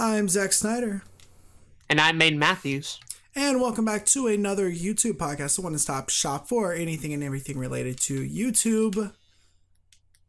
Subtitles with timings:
[0.00, 1.02] I'm Zach Snyder.
[1.90, 2.98] And I'm Maine Matthews.
[3.36, 7.58] And welcome back to another YouTube podcast, the one stop shop for anything and everything
[7.58, 9.12] related to YouTube.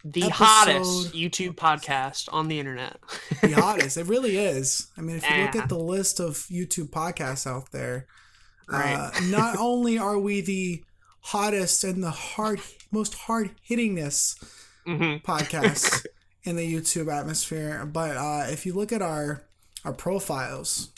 [0.03, 2.97] The episode, hottest YouTube podcast on the internet.
[3.41, 3.95] the hottest.
[3.95, 4.87] It really is.
[4.97, 8.07] I mean, if you look at the list of YouTube podcasts out there,
[8.67, 8.93] right.
[8.93, 10.83] uh, not only are we the
[11.21, 12.59] hottest and the hard,
[12.91, 14.35] most hard hittingness
[14.85, 15.25] mm-hmm.
[15.25, 16.05] podcast
[16.43, 19.45] in the YouTube atmosphere, but uh, if you look at our
[19.83, 20.91] our profiles,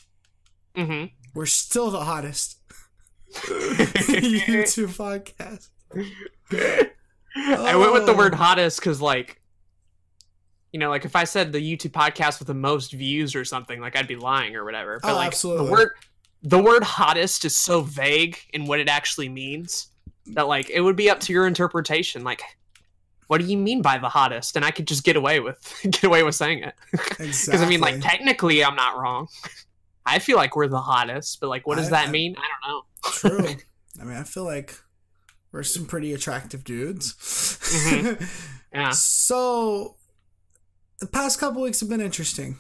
[0.75, 1.05] mm-hmm.
[1.33, 2.57] we're still the hottest
[3.33, 5.69] YouTube podcast.
[7.35, 9.41] I went with the word hottest because, like,
[10.71, 13.79] you know, like if I said the YouTube podcast with the most views or something,
[13.79, 14.99] like I'd be lying or whatever.
[15.01, 15.67] But oh, like absolutely.
[15.67, 15.89] the word
[16.43, 19.87] the word hottest is so vague in what it actually means
[20.27, 22.23] that like it would be up to your interpretation.
[22.23, 22.41] Like,
[23.27, 24.55] what do you mean by the hottest?
[24.55, 26.75] And I could just get away with get away with saying it.
[26.91, 27.65] Because exactly.
[27.65, 29.27] I mean, like technically, I'm not wrong.
[30.05, 32.35] I feel like we're the hottest, but like, what does I, that I, mean?
[32.37, 33.43] I don't know.
[33.45, 33.55] True.
[34.01, 34.75] I mean, I feel like
[35.51, 37.13] we're some pretty attractive dudes.
[37.13, 38.23] Mm-hmm.
[38.73, 38.89] Yeah.
[38.89, 39.95] so
[40.99, 42.57] the past couple weeks have been interesting.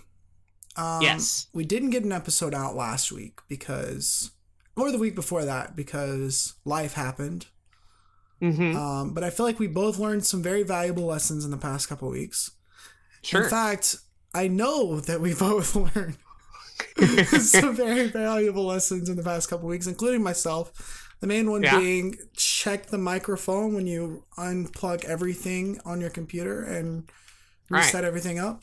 [0.75, 1.47] Um, yes.
[1.53, 4.31] We didn't get an episode out last week because,
[4.75, 7.47] or the week before that, because life happened.
[8.43, 8.75] Mm-hmm.
[8.75, 11.87] Um, but I feel like we both learned some very valuable lessons in the past
[11.87, 12.51] couple weeks.
[13.21, 13.43] Sure.
[13.43, 13.95] In fact,
[14.33, 16.17] I know that we both learned
[17.41, 20.99] some very valuable lessons in the past couple weeks, including myself.
[21.21, 21.79] The main one yeah.
[21.79, 27.09] being check the microphone when you unplug everything on your computer and
[27.69, 28.03] reset right.
[28.03, 28.61] everything up.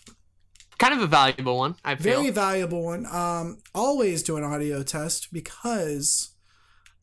[0.78, 2.18] Kind of a valuable one, I feel.
[2.18, 3.06] Very valuable one.
[3.06, 6.29] Um, always do an audio test because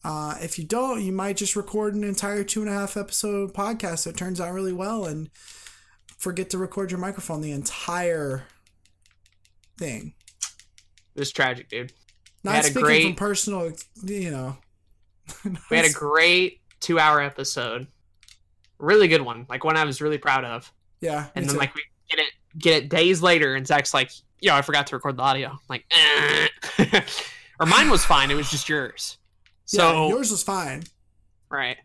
[0.03, 3.53] uh, if you don't, you might just record an entire two and a half episode
[3.53, 5.29] podcast that turns out really well and
[6.17, 8.45] forget to record your microphone the entire
[9.77, 10.13] thing.
[11.15, 11.93] It was tragic, dude.
[12.43, 13.71] Not speaking great, from personal,
[14.03, 14.57] you know.
[15.69, 17.87] we had a great two hour episode.
[18.79, 19.45] Really good one.
[19.49, 20.71] Like one I was really proud of.
[21.01, 21.27] Yeah.
[21.35, 21.59] And then too.
[21.59, 24.95] like we get it get it days later, and Zach's like, "Yo, I forgot to
[24.95, 27.01] record the audio." I'm like, eh.
[27.59, 28.31] or mine was fine.
[28.31, 29.17] It was just yours.
[29.67, 30.83] So yeah, yours was fine.
[31.49, 31.77] Right.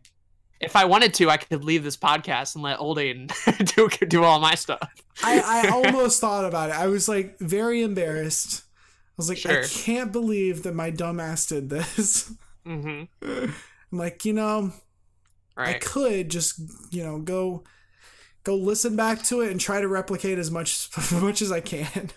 [0.61, 3.29] If I wanted to, I could leave this podcast and let Old Aiden
[3.75, 4.89] do do all my stuff.
[5.23, 6.77] I, I almost thought about it.
[6.77, 8.63] I was like very embarrassed.
[8.65, 9.65] I was like, sure.
[9.65, 12.33] I can't believe that my dumbass did this.
[12.65, 13.27] Mm-hmm.
[13.91, 14.73] I'm like, you know,
[15.57, 15.75] right.
[15.75, 16.61] I could just,
[16.93, 17.65] you know, go
[18.45, 21.59] go listen back to it and try to replicate as much as much as I
[21.59, 22.11] can.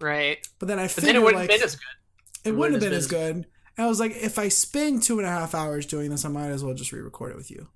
[0.00, 0.44] Right.
[0.58, 2.44] But then I figured then it wouldn't like, have been as good.
[2.44, 3.46] It, it wouldn't have been as good.
[3.76, 6.28] And I was like, if I spend two and a half hours doing this, I
[6.28, 7.68] might as well just re-record it with you.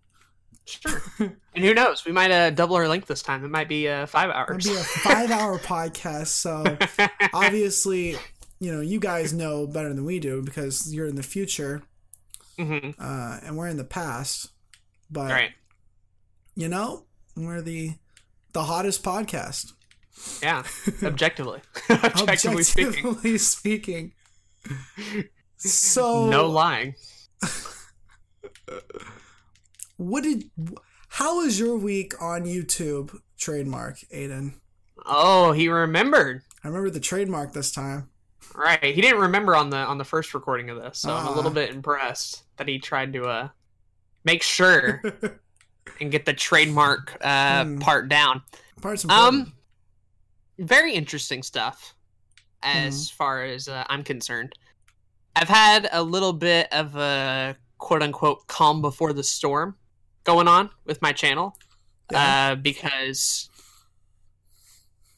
[0.67, 1.03] Sure.
[1.19, 2.05] and who knows?
[2.05, 3.45] We might uh, double our length this time.
[3.45, 4.67] It might be uh, five hours.
[4.67, 6.29] It'll be a five-hour podcast.
[6.29, 6.65] So
[7.35, 8.17] obviously,
[8.61, 11.83] you know, you guys know better than we do because you're in the future,
[12.59, 12.91] mm-hmm.
[12.99, 14.51] uh, and we're in the past.
[15.11, 15.51] But right.
[16.55, 17.05] you know,
[17.37, 17.95] we're the
[18.53, 19.73] the hottest podcast.
[20.43, 20.63] Yeah,
[21.03, 23.39] objectively, objectively, objectively speaking.
[23.39, 24.13] speaking.
[25.57, 26.95] So no lying.
[29.97, 30.51] what did?
[31.09, 33.17] How was your week on YouTube?
[33.39, 34.55] Trademark, Aiden.
[35.07, 36.43] Oh, he remembered.
[36.63, 38.09] I remember the trademark this time.
[38.55, 41.19] Right, he didn't remember on the on the first recording of this, so uh.
[41.19, 41.55] I'm a little ah.
[41.55, 43.49] bit impressed that he tried to uh
[44.25, 45.03] make sure
[46.01, 47.81] and get the trademark uh, mm.
[47.81, 48.43] part down.
[48.81, 49.49] Part's important.
[49.49, 49.53] Um,
[50.59, 51.95] very interesting stuff
[52.63, 53.13] as mm.
[53.15, 54.53] far as uh, I'm concerned.
[55.37, 59.77] I've had a little bit of a quote unquote calm before the storm
[60.25, 61.57] going on with my channel
[62.11, 62.53] yeah.
[62.53, 63.49] uh, because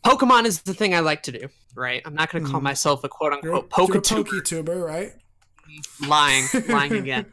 [0.04, 2.02] Pokemon is the thing I like to do, right?
[2.04, 2.64] I'm not going to call mm.
[2.64, 5.12] myself a quote unquote Poketuber, right?
[6.06, 7.26] Lying, lying again.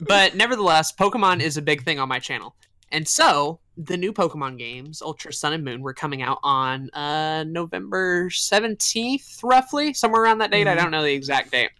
[0.00, 2.56] But nevertheless, Pokemon is a big thing on my channel.
[2.92, 7.44] And so the new Pokemon games, Ultra Sun and Moon, were coming out on uh,
[7.44, 10.66] November 17th, roughly, somewhere around that date.
[10.66, 10.78] Mm-hmm.
[10.78, 11.70] I don't know the exact date.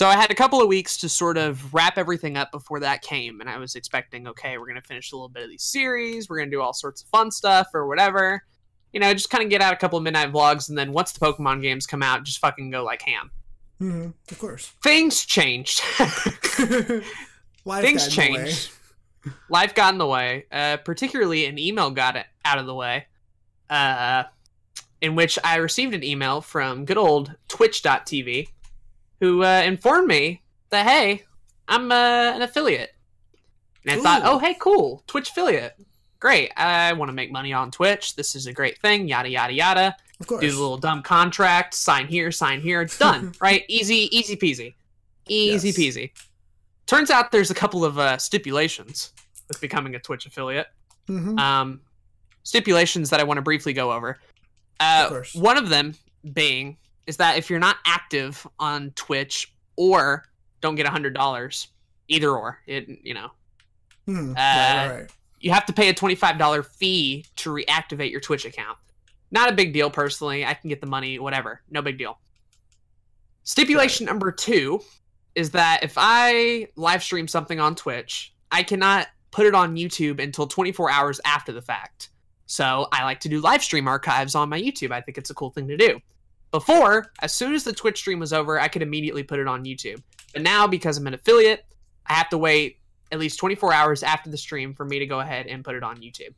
[0.00, 3.02] So I had a couple of weeks to sort of wrap everything up before that
[3.02, 3.42] came.
[3.42, 6.26] And I was expecting, okay, we're going to finish a little bit of these series.
[6.26, 8.42] We're going to do all sorts of fun stuff or whatever.
[8.94, 10.70] You know, just kind of get out a couple of midnight vlogs.
[10.70, 13.30] And then once the Pokemon games come out, just fucking go like ham.
[13.78, 14.10] Mm-hmm.
[14.30, 14.72] Of course.
[14.82, 15.80] Things changed.
[17.66, 18.70] Things changed
[19.50, 20.46] life got in the way.
[20.50, 23.06] Uh, particularly an email got it out of the way.
[23.68, 24.22] Uh,
[25.02, 28.48] in which I received an email from good old Twitch.tv,
[29.20, 31.24] who uh, informed me that hey,
[31.68, 31.94] I'm uh,
[32.34, 32.90] an affiliate.
[33.84, 34.02] And I Ooh.
[34.02, 35.76] thought, oh hey, cool, Twitch affiliate.
[36.18, 36.50] great.
[36.56, 38.14] I want to make money on Twitch.
[38.16, 39.08] This is a great thing.
[39.08, 39.96] Yada yada yada.
[40.20, 40.40] Of course.
[40.42, 41.72] Do the little dumb contract.
[41.74, 42.30] Sign here.
[42.30, 42.82] Sign here.
[42.82, 43.32] It's Done.
[43.40, 43.64] right.
[43.68, 44.14] Easy.
[44.16, 44.74] Easy peasy.
[45.28, 45.76] Easy Yes.
[45.78, 46.10] peasy.
[46.86, 49.12] Turns out there's a couple of uh, stipulations
[49.48, 50.66] with becoming a Twitch affiliate.
[51.08, 51.38] Mhm.
[51.38, 51.80] Um,
[52.42, 54.10] stipulations that I want to briefly go over.
[54.10, 54.16] Of
[54.80, 55.34] Uh, course.
[55.34, 55.94] one of them
[56.34, 60.24] being is that if you're not active on Twitch or
[60.60, 61.68] don't get a hundred dollars,
[62.08, 63.30] either or, it you know
[64.06, 64.30] Hmm.
[64.30, 65.10] uh, right, right, right.
[65.40, 68.76] you have to pay a $25 fee to reactivate your Twitch account.
[69.30, 70.44] Not a big deal personally.
[70.44, 71.60] I can get the money, whatever.
[71.70, 72.18] No big deal.
[73.44, 74.80] Stipulation number two
[75.34, 80.20] is that if I live stream something on Twitch, I cannot put it on YouTube
[80.20, 82.08] until 24 hours after the fact.
[82.46, 84.90] So I like to do live stream archives on my YouTube.
[84.90, 86.00] I think it's a cool thing to do.
[86.50, 89.64] Before, as soon as the Twitch stream was over, I could immediately put it on
[89.64, 90.02] YouTube.
[90.32, 91.64] But now, because I'm an affiliate,
[92.06, 92.78] I have to wait
[93.12, 95.82] at least 24 hours after the stream for me to go ahead and put it
[95.82, 96.34] on YouTube.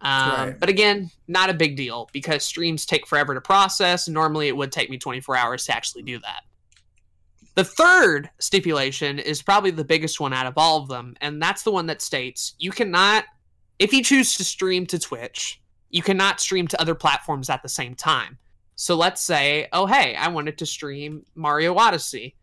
[0.00, 0.60] Um, Right.
[0.60, 4.08] But again, not a big deal because streams take forever to process.
[4.08, 6.42] Normally, it would take me 24 hours to actually do that.
[7.54, 11.62] The third stipulation is probably the biggest one out of all of them, and that's
[11.62, 13.24] the one that states you cannot,
[13.78, 17.68] if you choose to stream to Twitch, you cannot stream to other platforms at the
[17.68, 18.36] same time.
[18.76, 22.34] So let's say, oh, hey, I wanted to stream Mario Odyssey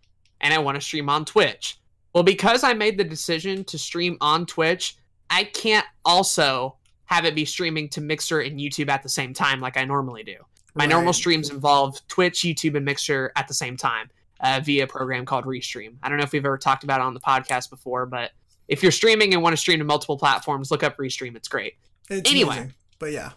[0.42, 1.78] and I want to stream on Twitch.
[2.14, 4.98] Well, because I made the decision to stream on Twitch,
[5.30, 6.76] I can't also
[7.06, 10.24] have it be streaming to Mixer and YouTube at the same time like I normally
[10.24, 10.36] do.
[10.76, 14.10] My normal streams involve Twitch, YouTube, and Mixer at the same time
[14.40, 15.96] uh, via a program called Restream.
[16.02, 18.32] I don't know if we've ever talked about it on the podcast before, but
[18.68, 21.36] if you're streaming and want to stream to multiple platforms, look up Restream.
[21.36, 21.76] It's great.
[22.10, 22.56] It's Anyway.
[22.56, 22.74] amazing.
[22.98, 23.32] But yeah.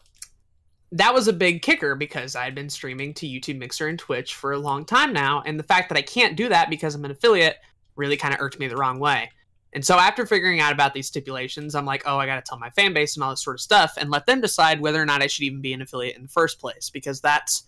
[0.93, 4.53] That was a big kicker because I'd been streaming to YouTube, Mixer, and Twitch for
[4.53, 5.43] a long time now.
[5.45, 7.57] And the fact that I can't do that because I'm an affiliate
[7.97, 9.31] really kind of irked me the wrong way.
[9.73, 12.59] And so after figuring out about these stipulations, I'm like, oh, I got to tell
[12.59, 15.05] my fan base and all this sort of stuff and let them decide whether or
[15.05, 17.65] not I should even be an affiliate in the first place because that's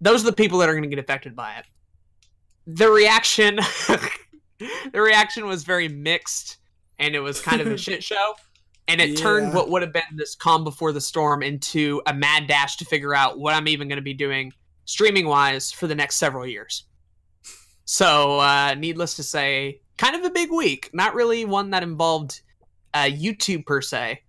[0.00, 1.64] those are the people that are going to get affected by it.
[2.66, 3.56] The reaction
[4.58, 6.58] the reaction was very mixed
[6.98, 8.34] and it was kind of a shit show.
[8.86, 12.46] And it turned what would have been this calm before the storm into a mad
[12.46, 14.52] dash to figure out what I'm even going to be doing
[14.84, 16.84] streaming wise for the next several years.
[17.86, 20.90] So, uh, needless to say, kind of a big week.
[20.92, 22.42] Not really one that involved
[22.92, 24.22] uh, YouTube per se,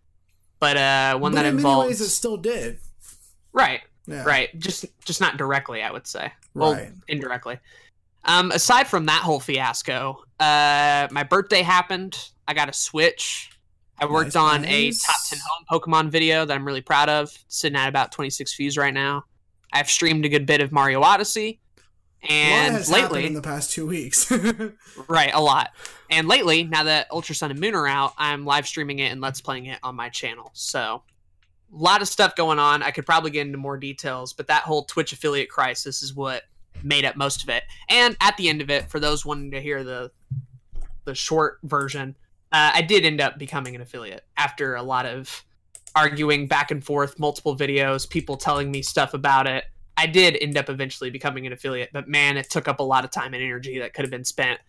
[0.59, 2.79] but uh, one but that in involved many ways it still did.
[3.53, 4.23] right, Yeah.
[4.23, 4.57] right.
[4.59, 6.31] Just just not directly, I would say.
[6.53, 6.91] Well, Right.
[7.07, 7.59] indirectly.
[8.23, 12.17] Um, aside from that whole fiasco, uh, my birthday happened.
[12.47, 13.51] I got a Switch.
[13.99, 15.03] I worked Nice, on nice.
[15.03, 18.55] a top 10 home Pokemon video that I'm really proud of, sitting at about 26
[18.55, 19.23] views right now.
[19.71, 21.59] I've streamed a good bit of Mario Odyssey.
[22.27, 24.31] And lately, in the past two weeks.
[25.07, 25.69] right, a lot.
[26.09, 29.21] And lately, now that Ultra Sun and Moon are out, I'm live streaming it and
[29.21, 30.49] let's playing it on my channel.
[30.53, 31.03] So,
[31.71, 32.81] a lot of stuff going on.
[32.81, 36.43] I could probably get into more details, but that whole Twitch affiliate crisis is what
[36.83, 37.63] made up most of it.
[37.89, 40.11] And at the end of it, for those wanting to hear the
[41.05, 42.15] the short version,
[42.55, 45.43] uh, I did end up becoming an affiliate after a lot of
[45.95, 49.65] arguing back and forth, multiple videos, people telling me stuff about it.
[49.97, 53.03] I did end up eventually becoming an affiliate, but man, it took up a lot
[53.03, 54.59] of time and energy that could have been spent.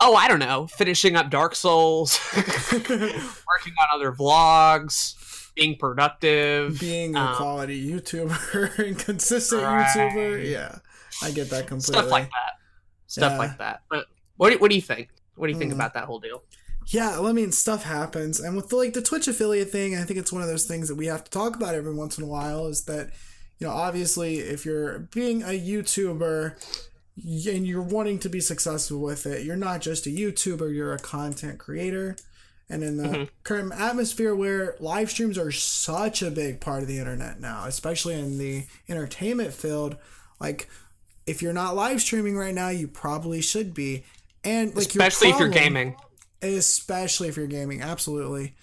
[0.00, 5.14] Oh, I don't know, finishing up Dark Souls, working on other vlogs,
[5.54, 6.78] being productive.
[6.80, 9.86] Being a um, quality YouTuber and consistent Right.
[9.96, 10.48] YouTuber.
[10.50, 10.78] Yeah.
[11.22, 12.00] I get that completely.
[12.00, 12.52] stuff like that.
[13.06, 13.38] Stuff Yeah.
[13.38, 13.82] like that.
[13.90, 15.10] But what do, what do you think?
[15.36, 15.76] What do you think Mm.
[15.76, 16.42] about that whole deal?
[16.88, 20.02] Yeah, well, I mean, stuff happens, and with the, like the Twitch affiliate thing, I
[20.02, 22.24] think it's one of those things that we have to talk about every once in
[22.24, 22.66] a while.
[22.66, 23.10] Is that
[23.58, 26.54] you know, obviously, if you're being a YouTuber
[27.46, 30.98] and you're wanting to be successful with it, you're not just a YouTuber; you're a
[30.98, 32.16] content creator.
[32.68, 33.28] And in the Mhm.
[33.44, 38.14] current atmosphere where live streams are such a big part of the internet now, especially
[38.14, 39.96] in the entertainment field,
[40.40, 40.68] like
[41.26, 44.04] if you're not live streaming right now, you probably should be.
[44.42, 45.96] And like Especially if you're gaming.
[46.42, 48.54] Especially if you're gaming absolutely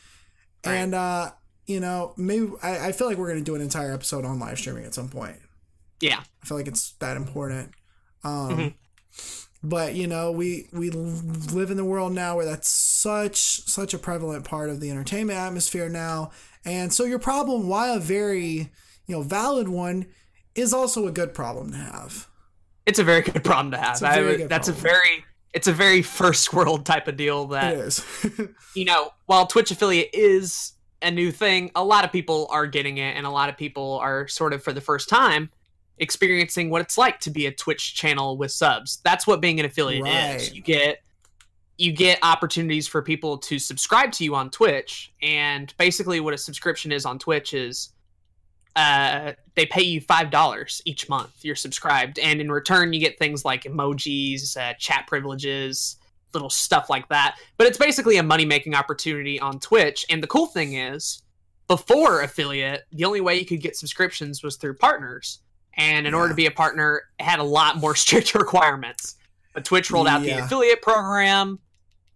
[0.65, 0.73] Right.
[0.75, 1.31] and uh
[1.67, 4.57] you know maybe I, I feel like we're gonna do an entire episode on live
[4.59, 5.37] streaming at some point
[6.01, 6.21] Yeah.
[6.43, 7.71] i feel like it's that important
[8.23, 8.73] um Mhm.
[9.63, 13.97] but you know we we live in the world now where that's such such a
[13.97, 16.31] prevalent part of the entertainment atmosphere now
[16.65, 18.69] and so your problem while a very
[19.07, 20.05] you know valid one
[20.55, 22.27] is also a good problem to have
[22.85, 24.01] It's a very good problem to have.
[24.03, 27.47] I very would- good that's a very it's a very first world type of deal
[27.47, 28.03] that
[28.75, 32.97] you know, while Twitch affiliate is a new thing, a lot of people are getting
[32.97, 35.49] it, and a lot of people are sort of for the first time
[35.99, 38.99] experiencing what it's like to be a Twitch channel with subs.
[39.03, 40.53] That's what being an affiliate is.
[40.53, 41.01] You get
[41.77, 45.13] you get opportunities for people to subscribe to you on Twitch.
[45.21, 47.93] And basically, what a subscription is on Twitch is
[48.75, 51.31] uh, they pay you five dollars each month.
[51.41, 55.97] You're subscribed, and in return, you get things like emojis, uh, chat privileges,
[56.33, 57.37] little stuff like that.
[57.57, 60.05] But it's basically a money making opportunity on Twitch.
[60.09, 61.23] And the cool thing is,
[61.67, 65.39] before affiliate, the only way you could get subscriptions was through partners.
[65.75, 66.19] And in yeah.
[66.19, 69.15] order to be a partner, it had a lot more strict requirements.
[69.53, 70.37] But Twitch rolled out yeah.
[70.37, 71.59] the affiliate program,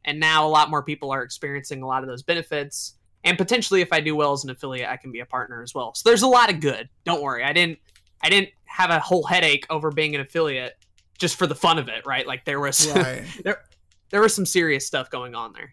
[0.05, 2.95] and now a lot more people are experiencing a lot of those benefits.
[3.23, 5.73] And potentially, if I do well as an affiliate, I can be a partner as
[5.73, 5.93] well.
[5.93, 6.89] So there's a lot of good.
[7.05, 7.79] Don't worry, I didn't
[8.21, 10.77] I didn't have a whole headache over being an affiliate
[11.17, 12.25] just for the fun of it, right?
[12.25, 13.23] Like there was right.
[13.43, 13.61] there
[14.09, 15.71] there was some serious stuff going on there.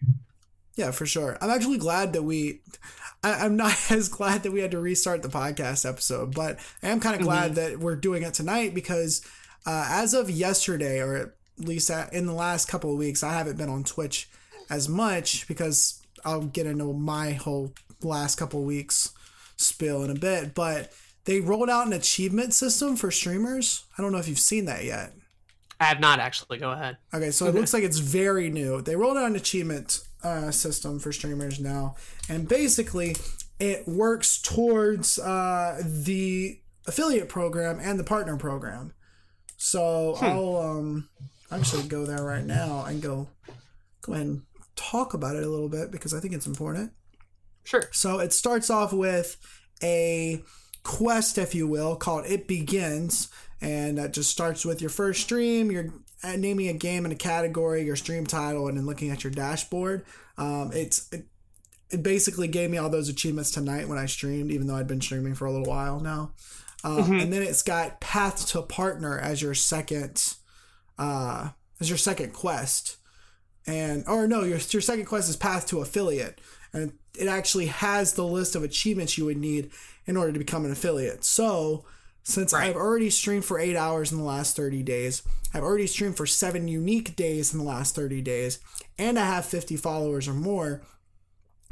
[0.75, 1.37] Yeah, for sure.
[1.41, 2.61] I'm actually glad that we.
[3.23, 6.89] I, am not as glad that we had to restart the podcast episode, but I
[6.89, 7.73] am kind of glad mm-hmm.
[7.73, 9.21] that we're doing it tonight because
[9.65, 13.57] uh, as of yesterday, or at least in the last couple of weeks, I haven't
[13.57, 14.29] been on Twitch
[14.69, 19.13] as much because I'll get into my whole last couple weeks
[19.57, 20.53] spill in a bit.
[20.53, 20.91] But
[21.25, 23.85] they rolled out an achievement system for streamers.
[23.97, 25.13] I don't know if you've seen that yet.
[25.79, 26.59] I have not actually.
[26.59, 26.97] Go ahead.
[27.13, 28.81] Okay, so it looks like it's very new.
[28.81, 31.95] They rolled out an achievement uh, system for streamers now,
[32.29, 33.15] and basically
[33.59, 38.93] it works towards uh, the affiliate program and the partner program.
[39.57, 40.25] So hmm.
[40.25, 41.09] I'll um,
[41.51, 43.27] actually go there right now and go
[44.01, 44.41] go ahead and
[44.75, 46.91] talk about it a little bit because I think it's important.
[47.63, 47.83] Sure.
[47.91, 49.37] So it starts off with
[49.83, 50.43] a
[50.83, 53.29] quest, if you will, called It Begins
[53.61, 55.71] and that just starts with your first stream.
[55.71, 59.31] You're naming a game and a category, your stream title, and then looking at your
[59.31, 60.03] dashboard.
[60.37, 61.27] Um, it's it,
[61.91, 65.01] it basically gave me all those achievements tonight when I streamed, even though I'd been
[65.01, 66.33] streaming for a little while now.
[66.83, 67.13] Uh, mm-hmm.
[67.13, 70.35] And then it's got path to partner as your second,
[70.97, 71.49] uh,
[71.79, 72.97] as your second quest,
[73.67, 76.39] and or no, your your second quest is path to affiliate,
[76.73, 79.71] and it actually has the list of achievements you would need
[80.05, 81.23] in order to become an affiliate.
[81.23, 81.85] So
[82.23, 82.69] since right.
[82.69, 86.25] I've already streamed for eight hours in the last 30 days, I've already streamed for
[86.25, 88.59] seven unique days in the last 30 days,
[88.97, 90.83] and I have 50 followers or more,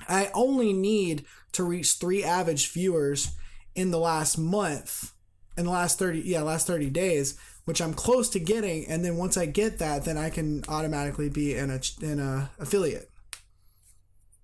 [0.07, 3.31] I only need to reach three average viewers
[3.75, 5.11] in the last month,
[5.57, 7.39] in the last 30, yeah, last 30 days,
[7.69, 8.87] which I'm close to getting.
[8.87, 12.49] And then once I get that, then I can automatically be in a, in a
[12.57, 13.11] affiliate.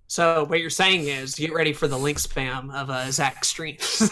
[0.06, 4.12] So what you're saying is get ready for the link spam of uh, Zach streams.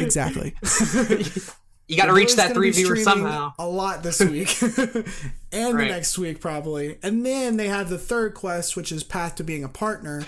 [0.00, 0.56] exactly.
[1.86, 3.52] you got to reach that three viewers somehow.
[3.60, 4.60] A lot this week,
[5.52, 5.84] and right.
[5.84, 6.98] the next week probably.
[7.00, 10.24] And then they have the third quest, which is Path to Being a Partner,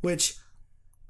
[0.00, 0.36] which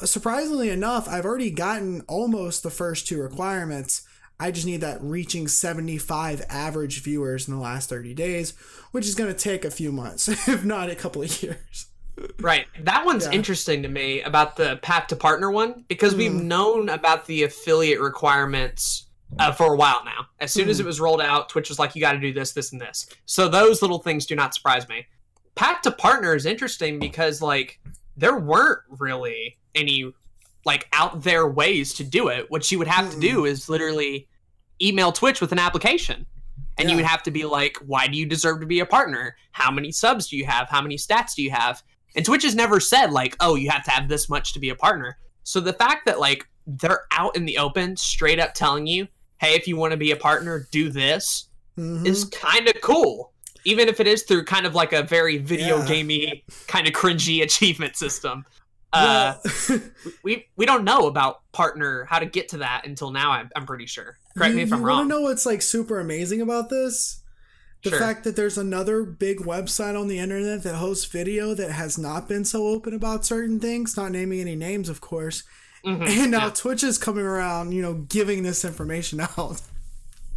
[0.02, 4.09] surprisingly enough, I've already gotten almost the first two requirements.
[4.42, 8.52] I just need that reaching 75 average viewers in the last 30 days,
[8.90, 11.87] which is going to take a few months, if not a couple of years
[12.40, 12.66] right.
[12.80, 13.32] That one's yeah.
[13.32, 16.18] interesting to me about the path to partner one because mm.
[16.18, 19.06] we've known about the affiliate requirements
[19.38, 20.26] uh, for a while now.
[20.40, 20.70] As soon mm.
[20.70, 22.80] as it was rolled out, Twitch was like, you got to do this, this, and
[22.80, 23.06] this.
[23.26, 25.06] So those little things do not surprise me.
[25.54, 27.78] Path to partner is interesting because, like,
[28.16, 30.12] there weren't really any,
[30.64, 32.50] like, out there ways to do it.
[32.50, 33.14] What you would have mm.
[33.14, 34.28] to do is literally
[34.82, 36.26] email Twitch with an application.
[36.78, 36.92] And yeah.
[36.92, 39.36] you would have to be like, why do you deserve to be a partner?
[39.52, 40.68] How many subs do you have?
[40.68, 41.82] How many stats do you have?
[42.16, 44.70] And Twitch has never said like, oh, you have to have this much to be
[44.70, 45.18] a partner.
[45.44, 49.08] So the fact that like they're out in the open, straight up telling you,
[49.38, 52.06] hey, if you want to be a partner, do this, mm-hmm.
[52.06, 53.32] is kind of cool.
[53.64, 55.86] Even if it is through kind of like a very video yeah.
[55.86, 58.44] gamey, kind of cringy achievement system.
[58.92, 59.34] Uh,
[60.22, 63.32] we we don't know about partner how to get to that until now.
[63.32, 64.18] I'm, I'm pretty sure.
[64.37, 65.08] Correct you, me if I'm wrong.
[65.08, 67.22] Know what's like super amazing about this?
[67.82, 67.99] the sure.
[67.99, 72.28] fact that there's another big website on the internet that hosts video that has not
[72.28, 75.42] been so open about certain things, not naming any names, of course.
[75.84, 76.02] Mm-hmm.
[76.04, 76.52] And now yeah.
[76.54, 79.61] Twitch is coming around, you know, giving this information out.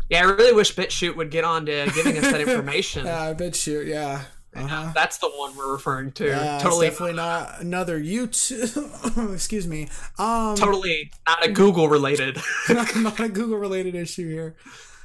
[0.10, 3.06] Yeah, I really wish BitChute would get on to giving us that information.
[3.06, 4.24] yeah, BitChute, yeah.
[4.56, 4.92] Uh-huh.
[4.96, 6.28] That's the one we're referring to.
[6.28, 9.34] Yeah, totally definitely not another YouTube.
[9.34, 9.90] excuse me.
[10.18, 12.38] Um, totally not a Google related.
[12.70, 14.56] not, not a Google related issue here.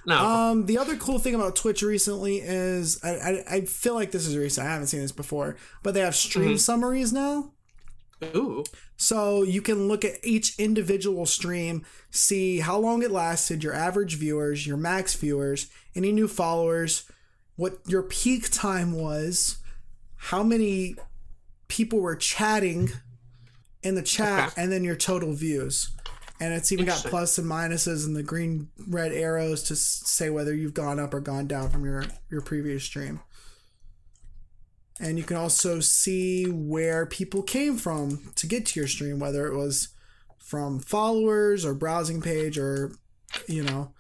[0.07, 0.17] No.
[0.17, 4.27] Um, the other cool thing about Twitch recently is I, I, I feel like this
[4.27, 4.67] is recent.
[4.67, 6.57] I haven't seen this before, but they have stream mm-hmm.
[6.57, 7.53] summaries now.
[8.35, 8.65] Ooh.
[8.97, 14.17] So you can look at each individual stream, see how long it lasted, your average
[14.17, 17.10] viewers, your max viewers, any new followers,
[17.61, 19.59] what your peak time was,
[20.17, 20.95] how many
[21.69, 22.89] people were chatting
[23.83, 24.63] in the chat, okay.
[24.63, 25.91] and then your total views.
[26.41, 30.55] And it's even got plus and minuses and the green red arrows to say whether
[30.55, 33.21] you've gone up or gone down from your your previous stream.
[34.99, 39.47] And you can also see where people came from to get to your stream, whether
[39.47, 39.89] it was
[40.39, 42.93] from followers or browsing page or
[43.47, 43.93] you know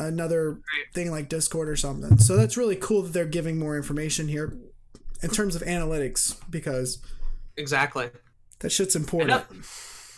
[0.00, 0.60] another
[0.94, 2.18] thing like Discord or something.
[2.18, 4.56] So that's really cool that they're giving more information here
[5.22, 6.98] in terms of analytics because
[7.56, 8.10] exactly
[8.60, 9.30] that shit's important.
[9.30, 9.60] I know,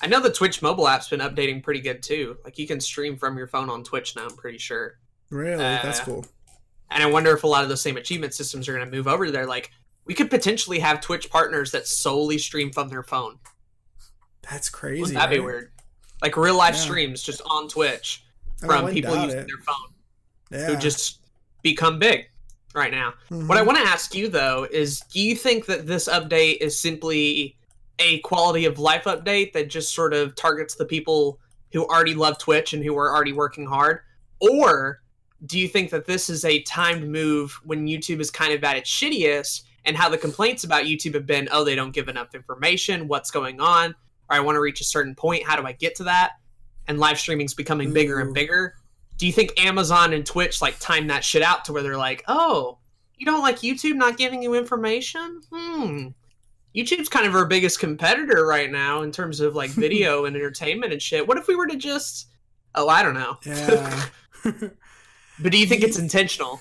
[0.02, 2.38] I know the Twitch mobile app's been updating pretty good too.
[2.44, 4.26] Like you can stream from your phone on Twitch now.
[4.26, 4.98] I'm pretty sure.
[5.30, 6.24] Really, uh, that's cool.
[6.90, 9.08] And I wonder if a lot of those same achievement systems are going to move
[9.08, 9.46] over to there.
[9.46, 9.70] Like
[10.04, 13.38] we could potentially have Twitch partners that solely stream from their phone.
[14.48, 15.00] That's crazy.
[15.00, 15.36] Wouldn't that right?
[15.36, 15.72] be weird?
[16.20, 16.80] Like real life yeah.
[16.80, 18.21] streams just on Twitch
[18.66, 19.46] from people using it.
[19.46, 19.92] their phone
[20.50, 20.66] yeah.
[20.66, 21.20] who just
[21.62, 22.28] become big
[22.74, 23.14] right now.
[23.30, 23.48] Mm-hmm.
[23.48, 26.78] What I want to ask you though is do you think that this update is
[26.78, 27.56] simply
[27.98, 31.38] a quality of life update that just sort of targets the people
[31.72, 34.00] who already love Twitch and who are already working hard?
[34.40, 35.02] Or
[35.46, 38.76] do you think that this is a timed move when YouTube is kind of at
[38.76, 42.34] its shittiest and how the complaints about YouTube have been, oh, they don't give enough
[42.34, 43.90] information, what's going on,
[44.30, 46.32] or I want to reach a certain point, how do I get to that?
[46.88, 47.94] And live streaming's becoming Ooh.
[47.94, 48.74] bigger and bigger.
[49.18, 52.24] Do you think Amazon and Twitch like time that shit out to where they're like,
[52.28, 52.78] oh,
[53.16, 55.40] you don't like YouTube not giving you information?
[55.52, 56.08] Hmm.
[56.74, 60.92] YouTube's kind of our biggest competitor right now in terms of like video and entertainment
[60.92, 61.26] and shit.
[61.26, 62.28] What if we were to just
[62.74, 63.36] oh, I don't know.
[63.44, 64.04] Yeah.
[64.44, 66.60] but do you think it's intentional?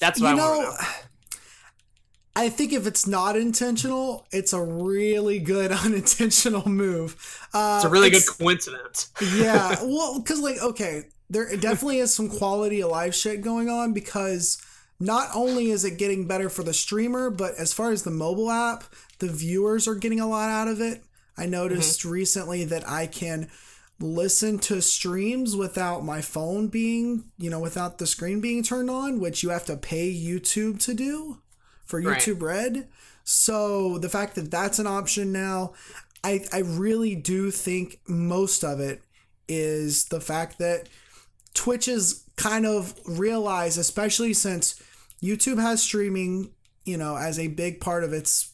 [0.00, 0.76] That's what you I know, know.
[2.36, 7.46] I think if it's not intentional, it's a really good unintentional move.
[7.52, 9.12] Uh, it's a really good coincidence.
[9.36, 13.92] yeah, well, because like, okay, there definitely is some quality of life shit going on
[13.92, 14.60] because
[14.98, 18.50] not only is it getting better for the streamer, but as far as the mobile
[18.50, 18.84] app,
[19.20, 21.02] the viewers are getting a lot out of it.
[21.36, 22.10] I noticed mm-hmm.
[22.10, 23.48] recently that I can
[24.00, 29.20] listen to streams without my phone being, you know, without the screen being turned on,
[29.20, 31.38] which you have to pay YouTube to do
[31.84, 32.56] for YouTube right.
[32.56, 32.88] Red.
[33.24, 35.72] So the fact that that's an option now,
[36.22, 39.02] I I really do think most of it
[39.48, 40.88] is the fact that
[41.54, 44.82] Twitch is kind of realized, especially since
[45.22, 46.50] YouTube has streaming,
[46.84, 48.52] you know, as a big part of its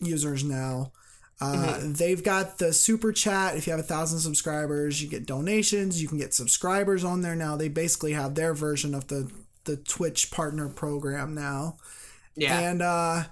[0.00, 0.92] users now.
[1.40, 1.92] Uh, mm-hmm.
[1.94, 3.56] They've got the super chat.
[3.56, 6.00] If you have a thousand subscribers, you get donations.
[6.00, 7.56] You can get subscribers on there now.
[7.56, 9.30] They basically have their version of the
[9.64, 11.78] the Twitch partner program now.
[12.34, 13.24] Yeah, and uh,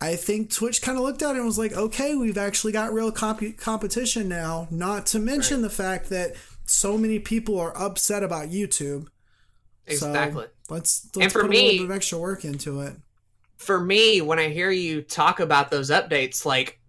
[0.00, 2.92] I think Twitch kind of looked at it and was like, okay, we've actually got
[2.92, 4.68] real comp- competition now.
[4.70, 5.68] Not to mention right.
[5.68, 6.34] the fact that
[6.66, 9.08] so many people are upset about YouTube.
[9.86, 10.44] Exactly.
[10.44, 12.96] So let's, let's put me, a little bit of extra work into it.
[13.56, 16.80] For me, when I hear you talk about those updates, like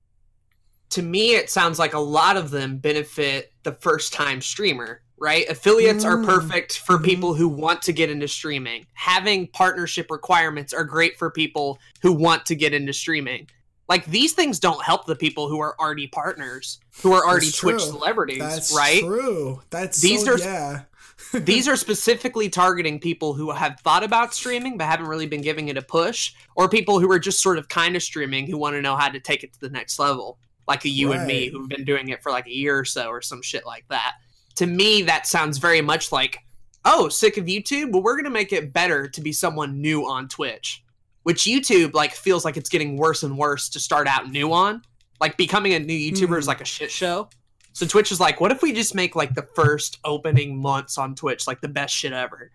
[0.89, 5.47] to me, it sounds like a lot of them benefit the first time streamer, right?
[5.49, 6.09] Affiliates mm.
[6.09, 7.05] are perfect for mm-hmm.
[7.05, 8.85] people who want to get into streaming.
[8.93, 13.47] Having partnership requirements are great for people who want to get into streaming.
[13.89, 17.81] Like these things don't help the people who are already partners, who are already Twitch
[17.81, 19.01] celebrities, That's right?
[19.01, 19.61] True.
[19.69, 20.81] That's these so, are yeah.
[21.33, 25.69] these are specifically targeting people who have thought about streaming but haven't really been giving
[25.69, 28.75] it a push, or people who are just sort of kind of streaming who want
[28.75, 31.19] to know how to take it to the next level, like a you right.
[31.19, 33.65] and me who've been doing it for like a year or so, or some shit
[33.65, 34.15] like that.
[34.57, 36.39] To me, that sounds very much like,
[36.85, 37.91] oh, sick of YouTube?
[37.91, 40.83] Well, we're gonna make it better to be someone new on Twitch
[41.27, 44.81] which YouTube like feels like it's getting worse and worse to start out new on.
[45.19, 46.37] Like becoming a new YouTuber mm.
[46.37, 46.47] is hmm.
[46.47, 47.27] like a shit show.
[47.73, 51.15] So Twitch is like, what if we just make like the first opening months on
[51.15, 52.49] Twitch like the best shit ever?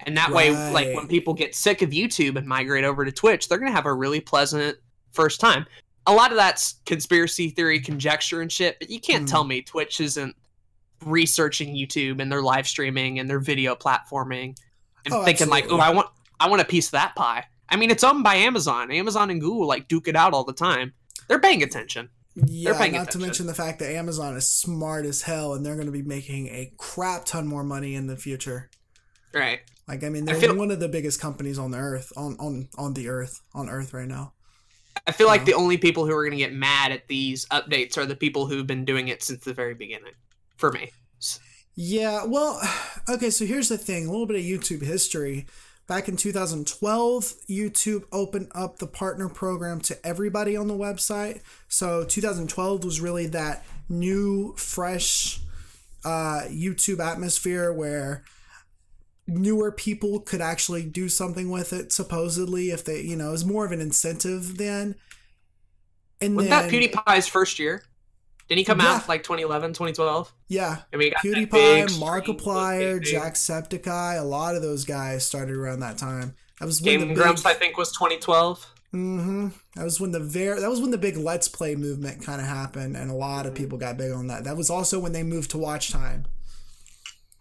[0.00, 0.52] And that right.
[0.52, 3.72] way, like when people get sick of YouTube and migrate over to Twitch, they're gonna
[3.72, 4.78] have a really pleasant
[5.12, 5.66] first time.
[6.06, 8.78] A lot of that's conspiracy theory, conjecture, and shit.
[8.78, 9.30] But you can't mm.
[9.30, 10.34] tell me Twitch isn't
[11.04, 14.56] researching YouTube and their live streaming and their video platforming
[15.04, 15.70] and oh, thinking absolutely.
[15.70, 16.08] like, oh, I want,
[16.40, 17.44] I want a piece of that pie.
[17.68, 18.90] I mean, it's owned by Amazon.
[18.90, 20.92] Amazon and Google like duke it out all the time.
[21.28, 22.08] They're paying attention.
[22.46, 23.06] Yeah, not attention.
[23.06, 26.02] to mention the fact that Amazon is smart as hell, and they're going to be
[26.02, 28.70] making a crap ton more money in the future.
[29.34, 29.60] Right.
[29.88, 32.36] Like, I mean, they're I feel, one of the biggest companies on the earth, on
[32.38, 34.34] on on the earth, on Earth right now.
[35.06, 37.96] I feel like the only people who are going to get mad at these updates
[37.96, 40.12] are the people who've been doing it since the very beginning.
[40.58, 40.90] For me.
[41.74, 42.24] Yeah.
[42.24, 42.60] Well,
[43.08, 43.30] okay.
[43.30, 45.46] So here's the thing: a little bit of YouTube history.
[45.86, 51.40] Back in 2012, YouTube opened up the partner program to everybody on the website.
[51.66, 55.40] So 2012 was really that new, fresh
[56.04, 58.22] uh, YouTube atmosphere where
[59.26, 63.46] newer people could actually do something with it, supposedly, if they, you know, it was
[63.46, 64.94] more of an incentive then.
[66.20, 67.82] And was that PewDiePie's first year?
[68.48, 68.94] Didn't he come yeah.
[68.94, 70.32] out like 2011, 2012?
[70.48, 70.78] Yeah.
[70.92, 76.34] I mean, PewDiePie, Markiplier, Jacksepticeye, a lot of those guys started around that time.
[76.58, 78.66] That was Game big, Grumps, I think, was 2012.
[78.94, 79.48] Mm-hmm.
[79.76, 82.46] That was when the very that was when the big Let's Play movement kind of
[82.46, 83.62] happened, and a lot of mm-hmm.
[83.62, 84.44] people got big on that.
[84.44, 86.26] That was also when they moved to Watch Time.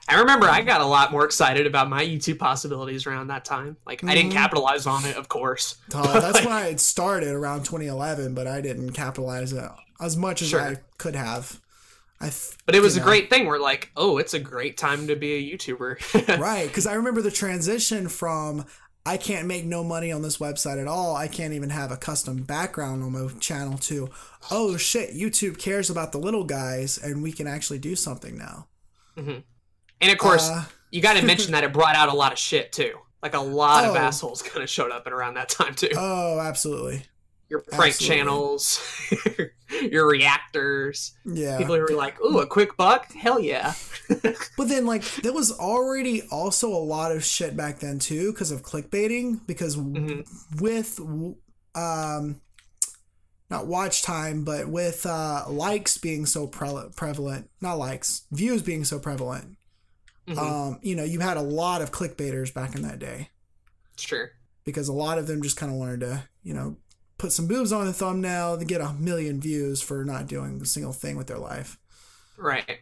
[0.10, 3.78] I remember I got a lot more excited about my YouTube possibilities around that time.
[3.86, 4.10] Like mm-hmm.
[4.10, 4.40] I didn't mm-hmm.
[4.40, 5.78] capitalize on it, of course.
[5.94, 10.42] Oh, that's when I had started around 2011, but I didn't capitalize it as much
[10.42, 10.62] as sure.
[10.62, 11.60] I could have.
[12.20, 13.06] I th- but it was a know.
[13.06, 13.46] great thing.
[13.46, 16.68] We're like, oh, it's a great time to be a YouTuber, right?
[16.68, 18.66] Because I remember the transition from
[19.08, 21.16] I can't make no money on this website at all.
[21.16, 23.78] I can't even have a custom background on my channel.
[23.78, 24.10] To
[24.52, 28.68] oh shit, YouTube cares about the little guys, and we can actually do something now.
[29.16, 29.40] Mm-hmm.
[30.02, 32.38] And of course, uh, you got to mention that it brought out a lot of
[32.38, 32.96] shit too.
[33.24, 35.90] Like a lot oh, of assholes kind of showed up at around that time too.
[35.96, 37.04] Oh, absolutely.
[37.50, 38.18] Your prank absolutely.
[38.18, 38.82] channels,
[39.82, 41.14] your reactors.
[41.26, 41.58] Yeah.
[41.58, 43.12] People who were like, "Ooh, a quick buck?
[43.14, 43.74] Hell yeah!"
[44.10, 48.52] but then, like, there was already also a lot of shit back then too, because
[48.52, 49.40] of clickbaiting.
[49.48, 50.22] Because mm-hmm.
[50.62, 51.00] with
[51.76, 52.42] um,
[53.50, 58.84] not watch time, but with uh, likes being so pre- prevalent, not likes, views being
[58.84, 59.58] so prevalent,
[60.28, 60.40] Mm-hmm.
[60.40, 63.30] Um, you know, you had a lot of clickbaiters back in that day.
[63.94, 64.28] It's true.
[64.66, 66.78] Because a lot of them just kind of wanted to, you know,
[67.18, 70.66] put some boobs on the thumbnail to get a million views for not doing a
[70.66, 71.78] single thing with their life.
[72.38, 72.80] Right.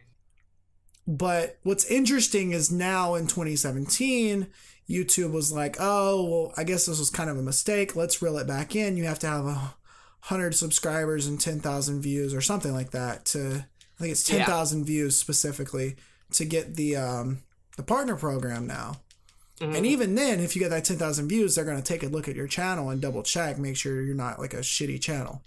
[1.06, 4.48] But what's interesting is now in 2017,
[4.88, 7.96] YouTube was like, oh, well, I guess this was kind of a mistake.
[7.96, 8.96] Let's reel it back in.
[8.96, 9.74] You have to have a
[10.20, 13.66] hundred subscribers and 10,000 views or something like that to,
[13.98, 14.84] I think it's 10,000 yeah.
[14.84, 15.96] views specifically
[16.32, 17.42] to get the um,
[17.76, 18.96] the partner program now.
[19.60, 19.74] Mm-hmm.
[19.74, 22.28] And even then, if you get that 10,000 views, they're going to take a look
[22.28, 25.42] at your channel and double check, make sure you're not like a shitty channel.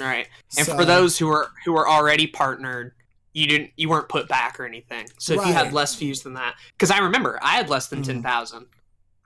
[0.00, 0.28] All right.
[0.56, 2.92] And so, for those who are who are already partnered,
[3.32, 5.06] you didn't you weren't put back or anything.
[5.18, 5.48] So if right.
[5.48, 8.22] you had less views than that, because I remember I had less than mm-hmm.
[8.22, 8.66] 10,000.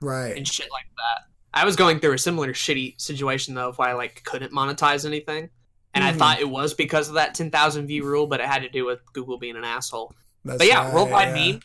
[0.01, 0.35] Right.
[0.37, 1.25] And shit like that.
[1.53, 5.05] I was going through a similar shitty situation though, of why I like couldn't monetize
[5.05, 5.49] anything,
[5.93, 6.15] and mm-hmm.
[6.15, 8.85] I thought it was because of that 10,000 view rule, but it had to do
[8.85, 10.13] with Google being an asshole.
[10.45, 11.51] That's but yeah, right, worldwide yeah.
[11.51, 11.61] meme.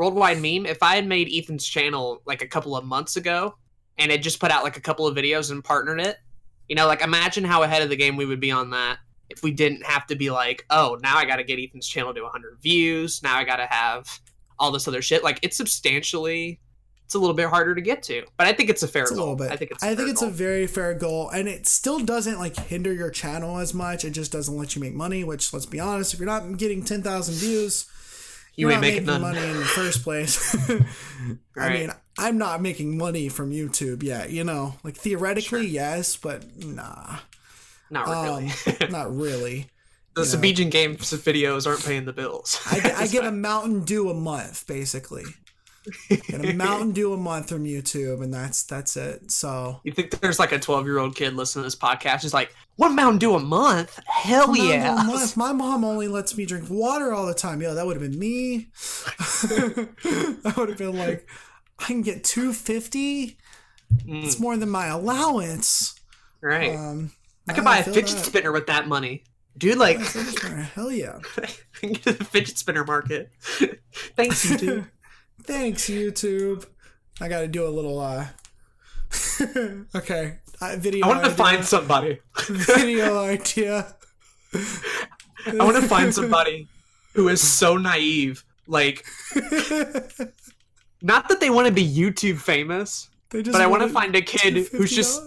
[0.00, 0.64] Worldwide meme.
[0.64, 3.56] If I had made Ethan's channel like a couple of months ago
[3.98, 6.16] and had just put out like a couple of videos and partnered it,
[6.70, 8.96] you know, like imagine how ahead of the game we would be on that
[9.28, 12.14] if we didn't have to be like, oh, now I got to get Ethan's channel
[12.14, 13.22] to 100 views.
[13.22, 14.08] Now I got to have
[14.58, 15.22] all this other shit.
[15.22, 16.60] Like it's substantially
[17.10, 19.10] it's a little bit harder to get to, but I think it's a fair it's
[19.10, 19.18] goal.
[19.18, 19.50] A little bit.
[19.50, 19.82] I think it's.
[19.82, 20.28] I think it's goal.
[20.28, 24.04] a very fair goal, and it still doesn't like hinder your channel as much.
[24.04, 25.24] It just doesn't let you make money.
[25.24, 27.90] Which, let's be honest, if you're not getting ten thousand views,
[28.56, 30.54] you ain't making, making money in the first place.
[31.54, 31.70] right.
[31.70, 34.30] I mean, I'm not making money from YouTube yet.
[34.30, 35.72] You know, like theoretically, sure.
[35.72, 37.18] yes, but nah,
[37.90, 38.52] not really.
[38.66, 39.68] Um, not really.
[40.14, 42.60] The Sabijan Games videos aren't paying the bills.
[42.66, 45.24] I, I get a Mountain Dew a month, basically.
[46.08, 49.30] Get a Mountain Dew a month from YouTube, and that's that's it.
[49.30, 52.24] So you think there's like a 12 year old kid listening to this podcast?
[52.24, 53.98] Is like, one Mountain Dew a month?
[54.06, 54.94] Hell yeah!
[54.94, 55.36] Month.
[55.36, 57.62] My mom only lets me drink water all the time.
[57.62, 58.68] Yo, that would have been me.
[58.76, 61.26] that would have been like,
[61.78, 63.38] I can get 250.
[64.06, 64.24] Mm.
[64.24, 65.94] It's more than my allowance.
[66.42, 66.76] Right.
[66.76, 67.12] Um,
[67.48, 68.24] I could buy a fidget that.
[68.24, 69.24] spinner with that money.
[69.58, 71.18] Dude, like, hell yeah!
[71.80, 73.30] get the fidget spinner market.
[74.16, 74.86] Thanks, you, dude.
[75.50, 76.64] Thanks, YouTube.
[77.20, 77.98] I got to do a little.
[77.98, 78.28] uh
[79.96, 81.04] Okay, uh, video.
[81.04, 82.20] I want to find somebody.
[82.46, 83.96] video idea.
[84.54, 86.68] I want to find somebody
[87.14, 89.04] who is so naive, like.
[91.02, 94.68] not that they want to be YouTube famous, but I want to find a kid
[94.68, 95.20] who's just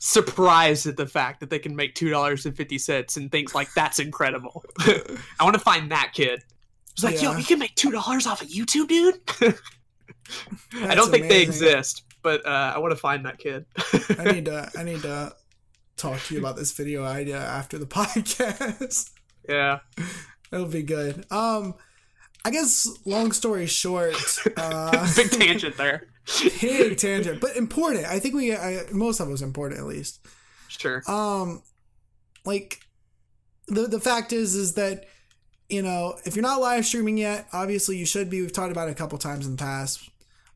[0.00, 3.54] surprised at the fact that they can make two dollars and fifty cents and thinks
[3.54, 4.64] like that's incredible.
[4.80, 6.42] I want to find that kid.
[6.92, 7.32] It's like, yeah.
[7.32, 9.20] yo, you can make two dollars off of YouTube, dude.
[10.74, 11.28] I don't think amazing.
[11.28, 13.66] they exist, but uh, I want to find that kid.
[14.18, 14.70] I need to.
[14.78, 15.34] I need to
[15.96, 19.10] talk to you about this video idea after the podcast.
[19.48, 19.80] Yeah,
[20.52, 21.26] it'll be good.
[21.30, 21.74] Um,
[22.44, 24.16] I guess long story short,
[24.56, 26.08] uh, big tangent there.
[26.60, 28.06] big tangent, but important.
[28.06, 30.26] I think we I, most of us important at least.
[30.68, 31.02] Sure.
[31.06, 31.62] Um,
[32.44, 32.80] like
[33.68, 35.06] the the fact is is that
[35.72, 38.42] you know, if you're not live streaming yet, obviously you should be.
[38.42, 40.10] We've talked about it a couple times in the past,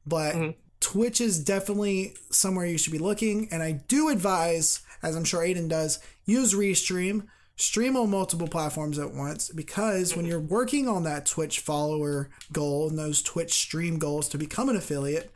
[0.07, 0.51] but mm-hmm.
[0.81, 3.49] Twitch is definitely somewhere you should be looking.
[3.51, 7.27] And I do advise, as I'm sure Aiden does, use Restream.
[7.59, 12.91] Stream on multiple platforms at once because when you're working on that Twitch follower goal
[12.91, 15.33] and those Twitch stream goals to become an affiliate,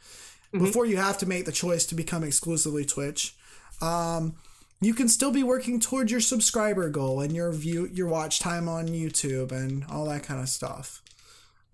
[0.53, 0.63] mm-hmm.
[0.63, 3.35] before you have to make the choice to become exclusively Twitch,
[3.81, 4.35] um,
[4.81, 8.69] you can still be working towards your subscriber goal and your view your watch time
[8.69, 11.03] on YouTube and all that kind of stuff.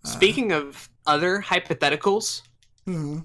[0.05, 2.43] Uh, Speaking uh, of other hypotheticals,
[2.87, 3.21] mm-hmm.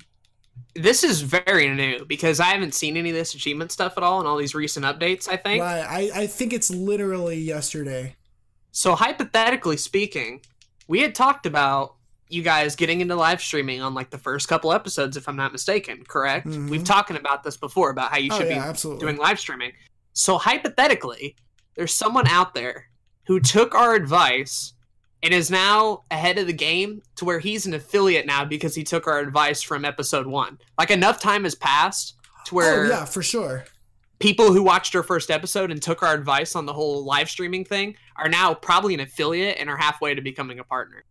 [0.76, 4.22] this is very new because I haven't seen any of this achievement stuff at all
[4.22, 5.64] in all these recent updates, I think.
[5.64, 5.86] Right.
[5.88, 8.16] I, I think it's literally yesterday.
[8.72, 10.42] So, hypothetically speaking,
[10.88, 11.96] we had talked about
[12.32, 15.52] you guys getting into live streaming on like the first couple episodes, if I'm not
[15.52, 16.48] mistaken, correct?
[16.48, 16.70] Mm-hmm.
[16.70, 19.02] We've talking about this before about how you oh, should oh, yeah, be absolutely.
[19.02, 19.72] doing live streaming.
[20.14, 21.36] So, hypothetically,
[21.76, 22.88] there's someone out there
[23.26, 24.74] who took our advice
[25.24, 28.84] and is now ahead of the game to where he's an affiliate now because he
[28.84, 30.58] took our advice from episode one.
[30.78, 32.16] Like enough time has passed
[32.46, 33.66] to where oh, yeah, for sure.
[34.20, 37.66] People who watched our first episode and took our advice on the whole live streaming
[37.66, 41.04] thing are now probably an affiliate and are halfway to becoming a partner.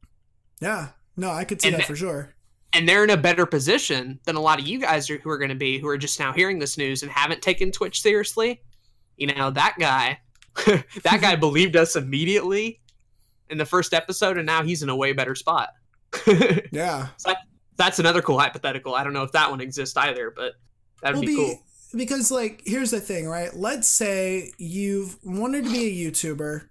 [0.61, 0.89] Yeah,
[1.21, 2.35] no, I could see and that for sure.
[2.73, 5.37] And they're in a better position than a lot of you guys are, who are
[5.37, 8.63] going to be, who are just now hearing this news and haven't taken Twitch seriously.
[9.19, 10.19] You know, that guy,
[11.03, 12.81] that guy believed us immediately
[13.51, 15.71] in the first episode, and now he's in a way better spot.
[16.73, 17.35] yeah, so
[17.77, 18.95] that's another cool hypothetical.
[18.95, 20.55] I don't know if that one exists either, but
[21.03, 21.63] that'd well, be, be cool.
[21.95, 23.55] Because, like, here's the thing, right?
[23.55, 26.69] Let's say you've wanted to be a YouTuber.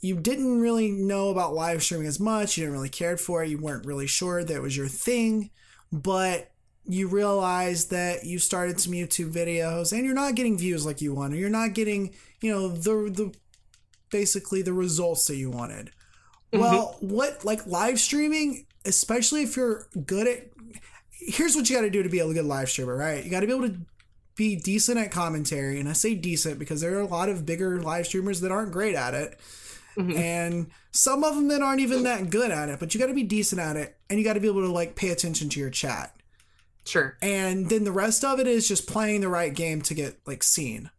[0.00, 2.56] You didn't really know about live streaming as much.
[2.56, 3.50] You didn't really care for it.
[3.50, 5.50] You weren't really sure that it was your thing.
[5.92, 6.50] But
[6.86, 11.14] you realize that you started some YouTube videos and you're not getting views like you
[11.14, 13.34] want, or you're not getting, you know, the the
[14.10, 15.90] basically the results that you wanted.
[16.52, 16.60] Mm-hmm.
[16.60, 20.50] Well, what like live streaming, especially if you're good at
[21.12, 23.22] here's what you got to do to be a good live streamer, right?
[23.22, 23.78] You got to be able to
[24.36, 27.82] be decent at commentary, and I say decent because there are a lot of bigger
[27.82, 29.38] live streamers that aren't great at it.
[29.96, 30.16] Mm-hmm.
[30.16, 33.14] And some of them that aren't even that good at it, but you got to
[33.14, 35.60] be decent at it and you got to be able to like pay attention to
[35.60, 36.14] your chat.
[36.84, 37.16] Sure.
[37.20, 40.42] And then the rest of it is just playing the right game to get like
[40.42, 40.90] seen.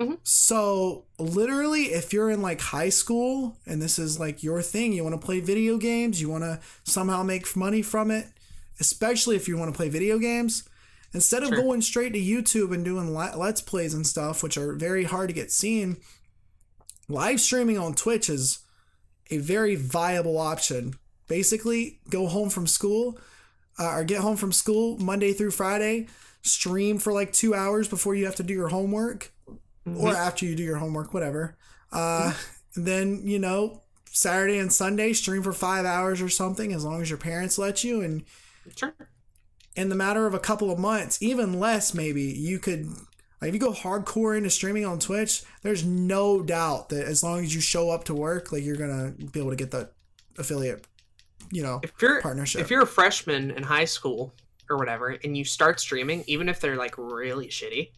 [0.00, 0.14] Mm-hmm.
[0.22, 5.04] So, literally, if you're in like high school and this is like your thing, you
[5.04, 8.28] want to play video games, you want to somehow make money from it,
[8.80, 10.66] especially if you want to play video games,
[11.12, 11.58] instead of sure.
[11.58, 15.34] going straight to YouTube and doing let's plays and stuff, which are very hard to
[15.34, 15.98] get seen,
[17.10, 18.60] live streaming on Twitch is
[19.30, 20.94] a very viable option.
[21.28, 23.18] Basically, go home from school
[23.78, 26.08] uh, or get home from school Monday through Friday,
[26.42, 29.32] stream for like two hours before you have to do your homework
[29.86, 30.00] mm-hmm.
[30.00, 31.56] or after you do your homework, whatever.
[31.92, 32.84] Uh, mm-hmm.
[32.84, 37.10] Then, you know, Saturday and Sunday, stream for five hours or something, as long as
[37.10, 38.00] your parents let you.
[38.00, 38.24] And
[38.76, 38.94] sure.
[39.76, 42.88] in the matter of a couple of months, even less, maybe, you could.
[43.40, 47.40] Like if you go hardcore into streaming on Twitch, there's no doubt that as long
[47.40, 49.88] as you show up to work, like you're gonna be able to get the
[50.36, 50.86] affiliate,
[51.50, 52.60] you know, if you're, partnership.
[52.60, 54.32] If you're a freshman in high school
[54.68, 57.90] or whatever, and you start streaming, even if they're like really shitty,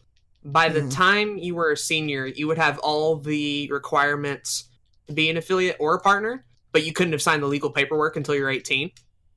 [0.45, 0.89] by the mm-hmm.
[0.89, 4.65] time you were a senior, you would have all the requirements
[5.07, 8.15] to be an affiliate or a partner, but you couldn't have signed the legal paperwork
[8.15, 8.91] until you're 18.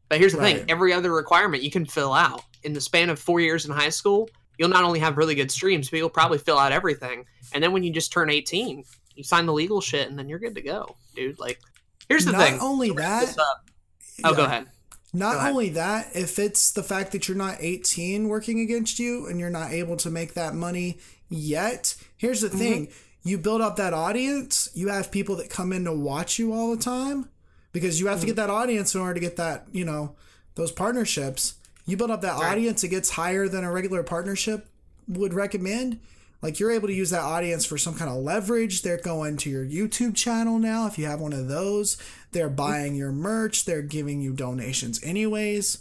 [0.09, 0.59] But here's the right.
[0.59, 2.43] thing every other requirement you can fill out.
[2.63, 5.51] In the span of four years in high school, you'll not only have really good
[5.51, 7.25] streams, but you'll probably fill out everything.
[7.53, 10.39] And then when you just turn 18, you sign the legal shit, and then you're
[10.39, 11.39] good to go, dude.
[11.39, 11.61] Like,
[12.09, 12.57] here's the not thing.
[12.57, 13.35] Not only that.
[13.39, 14.37] oh, yeah.
[14.37, 14.67] go ahead.
[15.13, 19.41] Not only that, if it's the fact that you're not 18 working against you and
[19.41, 20.99] you're not able to make that money
[21.31, 22.59] yet, here's the mm-hmm.
[22.59, 22.89] thing
[23.23, 26.71] you build up that audience, you have people that come in to watch you all
[26.75, 27.29] the time
[27.73, 28.21] because you have mm-hmm.
[28.23, 30.15] to get that audience in order to get that, you know,
[30.55, 31.55] those partnerships.
[31.87, 32.53] You build up that right.
[32.53, 34.69] audience, it gets higher than a regular partnership
[35.09, 36.01] would recommend.
[36.43, 38.83] Like you're able to use that audience for some kind of leverage.
[38.83, 41.97] They're going to your YouTube channel now if you have one of those.
[42.33, 45.79] They're buying your merch, they're giving you donations anyways.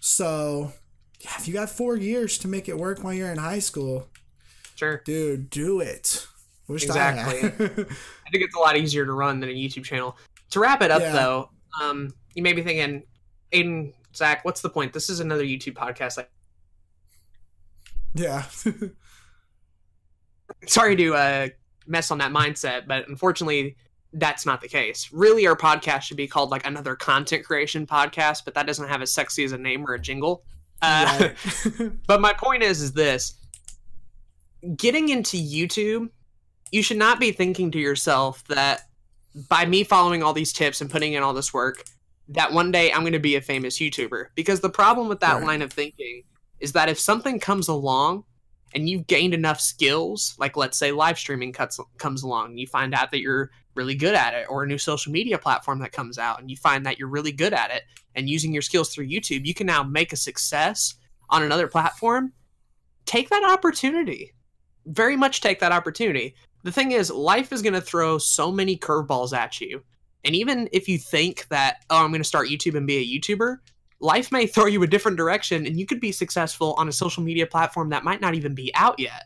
[0.00, 0.72] So,
[1.20, 4.08] yeah, if you got 4 years to make it work while you're in high school,
[4.76, 5.02] sure.
[5.04, 6.26] Dude, do it.
[6.68, 7.40] Wish exactly.
[7.40, 10.16] I, I think it's a lot easier to run than a YouTube channel.
[10.50, 11.12] To wrap it up yeah.
[11.12, 11.50] though,
[11.82, 13.02] um, you may be thinking,
[13.52, 14.92] Aiden, Zach, what's the point?
[14.92, 16.16] This is another YouTube podcast.
[16.18, 16.30] Like,
[18.14, 18.44] yeah.
[20.66, 21.48] sorry to uh,
[21.86, 23.76] mess on that mindset, but unfortunately,
[24.12, 25.10] that's not the case.
[25.12, 29.02] Really, our podcast should be called like another content creation podcast, but that doesn't have
[29.02, 30.44] as sexy as a name or a jingle.
[30.80, 31.30] Uh,
[31.78, 31.92] right.
[32.06, 33.34] but my point is, is this:
[34.76, 36.08] getting into YouTube,
[36.72, 38.82] you should not be thinking to yourself that
[39.48, 41.84] by me following all these tips and putting in all this work,
[42.28, 44.26] that one day I'm going to be a famous YouTuber.
[44.34, 45.44] Because the problem with that right.
[45.44, 46.22] line of thinking
[46.60, 48.24] is that if something comes along
[48.74, 52.94] and you've gained enough skills, like let's say live streaming cuts, comes along, you find
[52.94, 56.18] out that you're really good at it, or a new social media platform that comes
[56.18, 59.06] out, and you find that you're really good at it, and using your skills through
[59.06, 60.96] YouTube, you can now make a success
[61.30, 62.32] on another platform.
[63.06, 64.34] Take that opportunity.
[64.84, 66.34] Very much take that opportunity.
[66.64, 69.82] The thing is, life is going to throw so many curveballs at you.
[70.24, 73.20] And even if you think that, oh, I'm going to start YouTube and be a
[73.20, 73.58] YouTuber,
[74.00, 77.22] life may throw you a different direction and you could be successful on a social
[77.22, 79.24] media platform that might not even be out yet.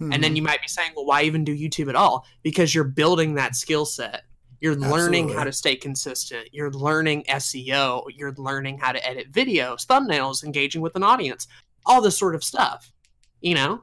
[0.00, 0.12] Mm-hmm.
[0.12, 0.36] And then mm-hmm.
[0.36, 2.26] you might be saying, well, why even do YouTube at all?
[2.42, 4.22] Because you're building that skill set.
[4.60, 6.50] You're learning how to stay consistent.
[6.52, 8.04] You're learning SEO.
[8.14, 11.46] You're learning how to edit videos, thumbnails, engaging with an audience,
[11.86, 12.92] all this sort of stuff.
[13.40, 13.82] You know,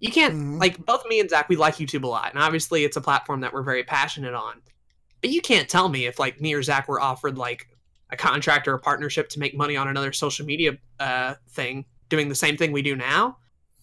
[0.00, 0.58] you can't, mm-hmm.
[0.58, 2.32] like, both me and Zach, we like YouTube a lot.
[2.32, 4.60] And obviously, it's a platform that we're very passionate on.
[5.20, 7.68] But you can't tell me if, like, me or Zach were offered, like,
[8.10, 12.28] a contract or a partnership to make money on another social media uh, thing doing
[12.28, 13.36] the same thing we do now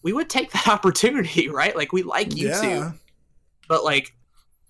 [0.06, 1.74] we would take that opportunity, right?
[1.74, 2.92] Like we like YouTube, yeah.
[3.68, 4.14] but like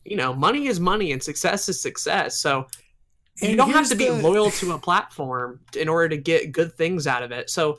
[0.05, 2.39] you know, money is money and success is success.
[2.39, 2.67] So
[3.43, 4.15] and you don't have to be the...
[4.15, 7.51] loyal to a platform in order to get good things out of it.
[7.51, 7.79] So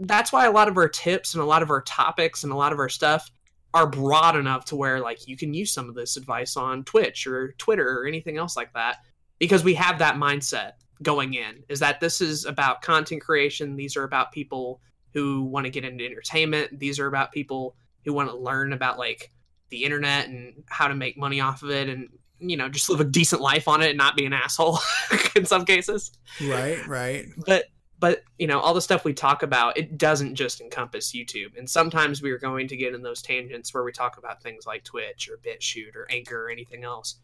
[0.00, 2.56] that's why a lot of our tips and a lot of our topics and a
[2.56, 3.30] lot of our stuff
[3.76, 7.26] are broad enough to where like you can use some of this advice on Twitch
[7.26, 8.98] or Twitter or anything else like that
[9.38, 13.96] because we have that mindset going in is that this is about content creation these
[13.96, 14.80] are about people
[15.16, 16.78] who want to get into entertainment.
[16.78, 19.32] These are about people who want to learn about like
[19.70, 23.00] the internet and how to make money off of it and you know just live
[23.00, 24.78] a decent life on it and not be an asshole
[25.34, 26.12] in some cases.
[26.46, 27.28] Right, right.
[27.46, 27.64] But
[28.06, 31.68] but you know all the stuff we talk about it doesn't just encompass youtube and
[31.68, 34.84] sometimes we are going to get in those tangents where we talk about things like
[34.84, 37.16] twitch or bitchute or anchor or anything else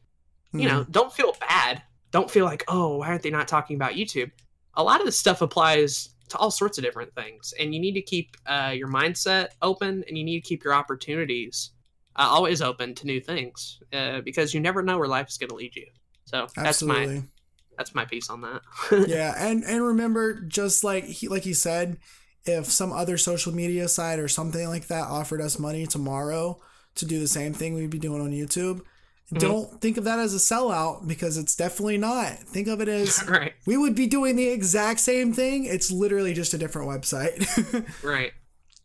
[0.53, 0.61] mm.
[0.61, 0.91] you know hmm.
[0.91, 4.31] don't feel bad don't feel like oh why aren't they not talking about youtube
[4.75, 7.53] a lot of this stuff applies to all sorts of different things.
[7.61, 10.73] And you need to keep uh, your mindset open and you need to keep your
[10.73, 11.73] opportunities
[12.17, 15.51] uh, always open to new things uh, because you never know where life is going
[15.51, 15.87] to lead you.
[16.25, 16.65] So Absolutely.
[16.65, 17.23] that's my
[17.83, 18.63] that's my piece on that.
[19.09, 21.99] yeah, and and remember, just like he like he said,
[22.45, 26.61] if some other social media site or something like that offered us money tomorrow
[26.95, 28.83] to do the same thing we'd be doing on YouTube,
[29.33, 29.49] Mm-hmm.
[29.49, 32.39] Don't think of that as a sellout because it's definitely not.
[32.41, 33.55] Think of it as right.
[33.67, 35.65] we would be doing the exact same thing.
[35.65, 37.43] It's literally just a different website.
[38.03, 38.33] right.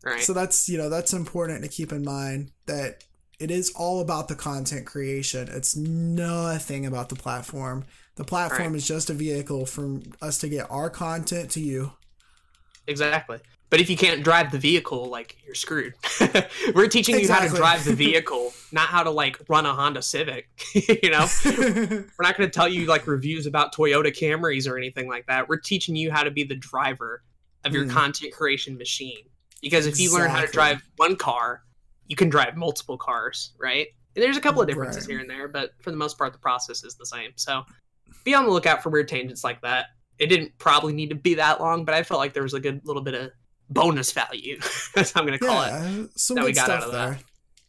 [0.05, 0.21] Right.
[0.21, 3.03] So that's, you know, that's important to keep in mind that
[3.39, 5.49] it is all about the content creation.
[5.51, 7.83] It's nothing about the platform.
[8.17, 8.75] The platform right.
[8.75, 11.93] is just a vehicle for us to get our content to you.
[12.87, 13.39] Exactly.
[13.69, 15.93] But if you can't drive the vehicle, like you're screwed.
[16.73, 17.19] We're teaching exactly.
[17.19, 20.47] you how to drive the vehicle, not how to like run a Honda Civic.
[20.73, 25.07] you know, we're not going to tell you like reviews about Toyota Camrys or anything
[25.07, 25.47] like that.
[25.47, 27.23] We're teaching you how to be the driver
[27.65, 27.91] of your mm.
[27.91, 29.25] content creation machine.
[29.61, 31.61] Because if you learn how to drive one car,
[32.07, 33.87] you can drive multiple cars, right?
[34.15, 35.11] And there's a couple of differences right.
[35.11, 37.31] here and there, but for the most part, the process is the same.
[37.35, 37.63] So
[38.23, 39.87] be on the lookout for weird tangents like that.
[40.19, 42.59] It didn't probably need to be that long, but I felt like there was a
[42.59, 43.31] good little bit of
[43.69, 44.59] bonus value.
[44.95, 46.19] That's how I'm going to call yeah, it.
[46.19, 47.09] Some that good stuff there.
[47.09, 47.23] That.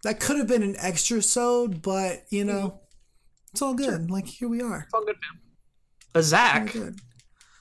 [0.04, 0.20] that.
[0.20, 2.76] could have been an extra sode, but you know, mm-hmm.
[3.52, 3.86] it's all good.
[3.86, 4.06] Sure.
[4.08, 4.84] Like here we are.
[4.84, 5.40] It's all good, man.
[6.12, 6.74] But Zach,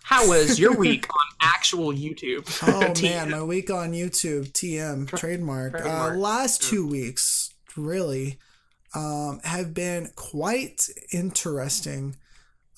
[0.04, 2.48] how was your week on actual YouTube?
[2.64, 5.74] oh man, my week on YouTube, TM trademark.
[5.74, 6.14] trademark.
[6.14, 6.70] Uh, last yeah.
[6.70, 8.40] two weeks, really,
[8.96, 12.16] um, have been quite interesting.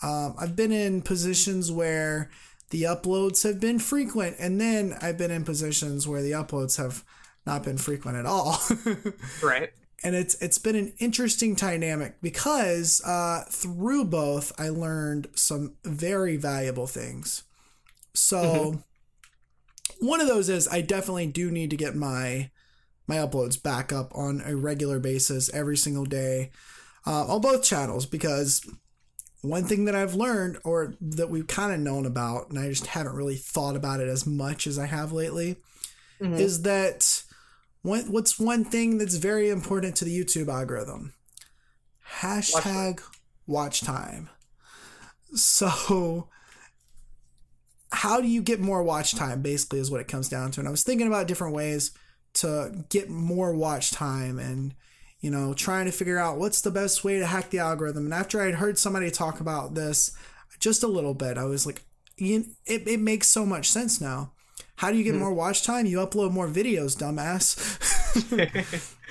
[0.01, 2.29] Um, I've been in positions where
[2.69, 7.03] the uploads have been frequent and then i've been in positions where the uploads have
[7.45, 8.59] not been frequent at all.
[9.43, 9.71] Right.
[10.01, 16.38] And it's it's been an interesting dynamic because uh, through both i learned some very
[16.38, 17.43] valuable things.
[18.13, 20.07] So mm-hmm.
[20.07, 22.49] one of those is i definitely do need to get my
[23.07, 26.51] my uploads back up on a regular basis every single day
[27.05, 28.65] uh, on both channels because
[29.41, 32.88] one thing that I've learned or that we've kind of known about, and I just
[32.88, 35.56] haven't really thought about it as much as I have lately,
[36.19, 36.34] mm-hmm.
[36.34, 37.23] is that
[37.82, 41.13] one, what's one thing that's very important to the YouTube algorithm?
[42.17, 43.02] Hashtag
[43.47, 44.30] watch time.
[45.34, 46.28] So,
[47.91, 49.41] how do you get more watch time?
[49.41, 50.60] Basically, is what it comes down to.
[50.60, 51.91] And I was thinking about different ways
[52.36, 54.73] to get more watch time and
[55.21, 58.05] you know, trying to figure out what's the best way to hack the algorithm.
[58.05, 60.12] And after I'd heard somebody talk about this
[60.60, 61.82] just a little bit, I was like,
[62.17, 64.32] you, it, it makes so much sense now.
[64.77, 65.19] How do you get hmm.
[65.19, 65.86] more watch time?
[65.86, 67.58] You upload more videos, dumbass.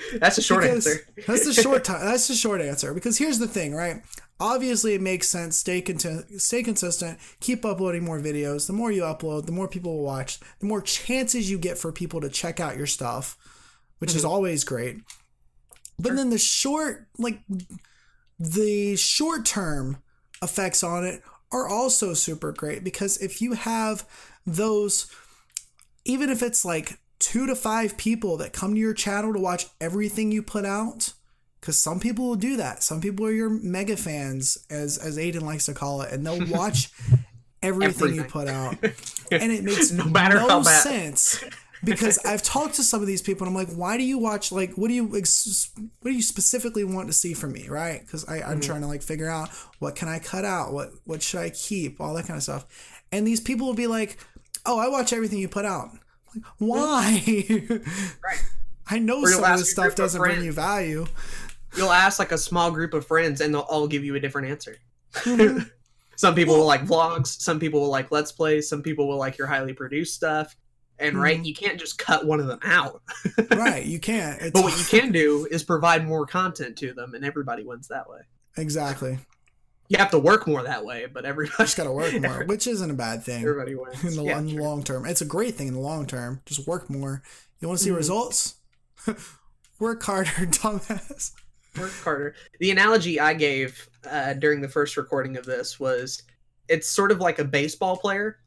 [0.19, 1.01] that's a short answer.
[1.27, 2.01] that's the short time.
[2.05, 2.93] That's the short answer.
[2.93, 4.01] Because here's the thing, right?
[4.39, 5.57] Obviously, it makes sense.
[5.57, 7.19] Stay content, stay consistent.
[7.39, 8.65] Keep uploading more videos.
[8.65, 10.39] The more you upload, the more people will watch.
[10.59, 13.37] The more chances you get for people to check out your stuff,
[13.99, 14.17] which mm-hmm.
[14.17, 14.97] is always great.
[15.99, 17.41] But then the short, like
[18.39, 19.97] the short term
[20.41, 21.21] effects on it
[21.51, 24.05] are also super great because if you have
[24.45, 25.11] those,
[26.05, 29.67] even if it's like two to five people that come to your channel to watch
[29.81, 31.13] everything you put out,
[31.59, 32.81] because some people will do that.
[32.83, 36.45] Some people are your mega fans, as as Aiden likes to call it, and they'll
[36.57, 36.89] watch
[37.61, 38.15] everything, everything.
[38.15, 38.75] you put out,
[39.31, 40.81] and it makes no matter no how bad.
[40.81, 41.43] sense
[41.83, 44.51] because I've talked to some of these people and I'm like, why do you watch?
[44.51, 48.01] Like, what do you ex- what do you specifically want to see from me, right?
[48.01, 48.59] Because I'm mm-hmm.
[48.59, 49.49] trying to like figure out
[49.79, 52.65] what can I cut out, what what should I keep, all that kind of stuff.
[53.11, 54.17] And these people will be like,
[54.65, 55.89] oh, I watch everything you put out.
[56.33, 57.23] Like, why?
[58.23, 58.43] right.
[58.91, 61.05] I know some of this stuff doesn't bring you value.
[61.77, 64.47] You'll ask like a small group of friends, and they'll all give you a different
[64.47, 64.77] answer.
[65.13, 65.59] Mm-hmm.
[66.15, 67.39] some people well, will like vlogs.
[67.39, 68.67] Some people will like let's plays.
[68.67, 70.55] Some people will like your highly produced stuff
[70.99, 71.21] and mm-hmm.
[71.21, 73.01] right you can't just cut one of them out.
[73.51, 74.41] Right you can't.
[74.41, 74.51] It's...
[74.51, 78.09] but what you can do is provide more content to them and everybody wins that
[78.09, 78.19] way.
[78.57, 79.17] Exactly.
[79.87, 82.67] You have to work more that way but everybody just got to work more which
[82.67, 84.03] isn't a bad thing everybody wins.
[84.03, 85.05] in the, yeah, in the long term.
[85.05, 86.41] It's a great thing in the long term.
[86.45, 87.23] Just work more.
[87.59, 87.97] You want to see mm-hmm.
[87.97, 88.55] results?
[89.79, 91.31] Work harder dumbass.
[91.77, 92.35] Work harder.
[92.59, 96.23] The analogy i gave uh, during the first recording of this was
[96.67, 98.39] it's sort of like a baseball player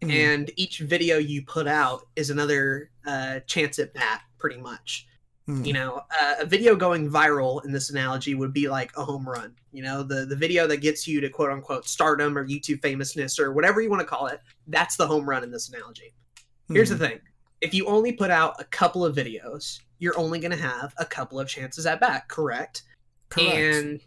[0.00, 0.10] mm.
[0.10, 5.06] and each video you put out is another uh, chance at bat, pretty much.
[5.48, 5.66] Mm.
[5.66, 9.26] You know, uh, a video going viral in this analogy would be like a home
[9.26, 9.54] run.
[9.72, 13.38] You know, the the video that gets you to quote unquote stardom or YouTube famousness
[13.38, 14.40] or whatever you want to call it.
[14.66, 16.12] That's the home run in this analogy.
[16.68, 16.98] Here's mm.
[16.98, 17.20] the thing:
[17.60, 21.04] if you only put out a couple of videos, you're only going to have a
[21.04, 22.28] couple of chances at bat.
[22.28, 22.82] Correct.
[23.30, 23.52] Correct.
[23.52, 24.00] And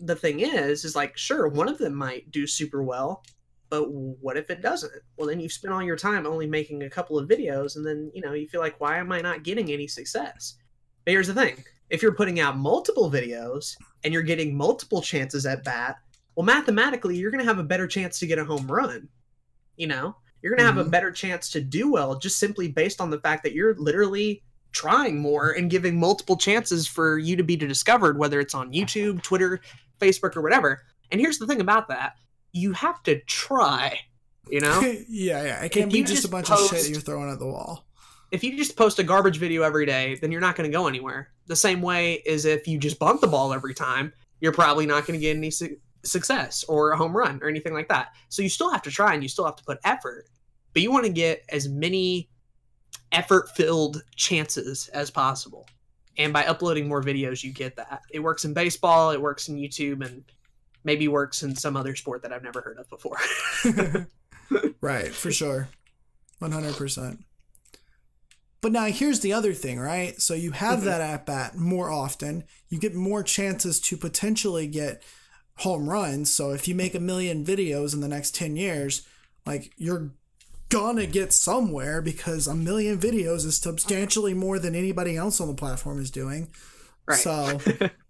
[0.00, 3.22] the thing is, is like, sure, one of them might do super well,
[3.68, 4.92] but what if it doesn't?
[5.16, 8.10] Well, then you spend all your time only making a couple of videos, and then
[8.14, 10.56] you know you feel like, why am I not getting any success?
[11.04, 15.46] But here's the thing: if you're putting out multiple videos and you're getting multiple chances
[15.46, 15.96] at bat,
[16.34, 19.08] well, mathematically, you're going to have a better chance to get a home run.
[19.76, 20.88] You know, you're going to have mm-hmm.
[20.88, 24.42] a better chance to do well just simply based on the fact that you're literally
[24.72, 29.22] trying more and giving multiple chances for you to be discovered, whether it's on YouTube,
[29.22, 29.60] Twitter,
[30.00, 30.82] Facebook, or whatever.
[31.10, 32.16] And here's the thing about that
[32.56, 34.00] you have to try.
[34.48, 34.80] You know?
[35.08, 35.62] yeah, yeah.
[35.62, 37.46] It can't if be just, just, a bunch post, of shit you're throwing at the
[37.46, 37.86] wall.
[38.30, 40.88] If you just post a garbage video every day, then you're not going to go
[40.88, 41.30] anywhere.
[41.46, 45.06] The same way as if you just bump the ball every time, you're probably not
[45.06, 48.08] going to get any su- success or a home run or anything like that.
[48.30, 50.26] So you still have to try and you still have to put effort.
[50.72, 52.28] But you want to get as many
[53.12, 55.66] effort filled chances as possible.
[56.18, 58.02] And by uploading more videos, you get that.
[58.10, 60.24] It works in baseball, it works in YouTube, and
[60.86, 63.18] maybe works in some other sport that I've never heard of before.
[64.80, 65.68] right, for sure.
[66.40, 67.18] 100%.
[68.62, 70.18] But now here's the other thing, right?
[70.20, 70.86] So you have mm-hmm.
[70.86, 72.44] that at bat more often.
[72.68, 75.02] You get more chances to potentially get
[75.58, 76.32] home runs.
[76.32, 79.06] So if you make a million videos in the next 10 years,
[79.44, 80.12] like you're
[80.68, 85.54] gonna get somewhere because a million videos is substantially more than anybody else on the
[85.54, 86.48] platform is doing.
[87.06, 87.18] Right.
[87.18, 87.60] So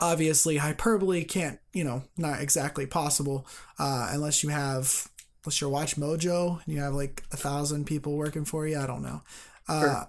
[0.00, 3.46] obviously hyperbole can't you know not exactly possible
[3.78, 5.08] uh, unless you have
[5.44, 9.02] unless you're WatchMojo and you have like a thousand people working for you i don't
[9.02, 9.22] know
[9.68, 10.04] uh,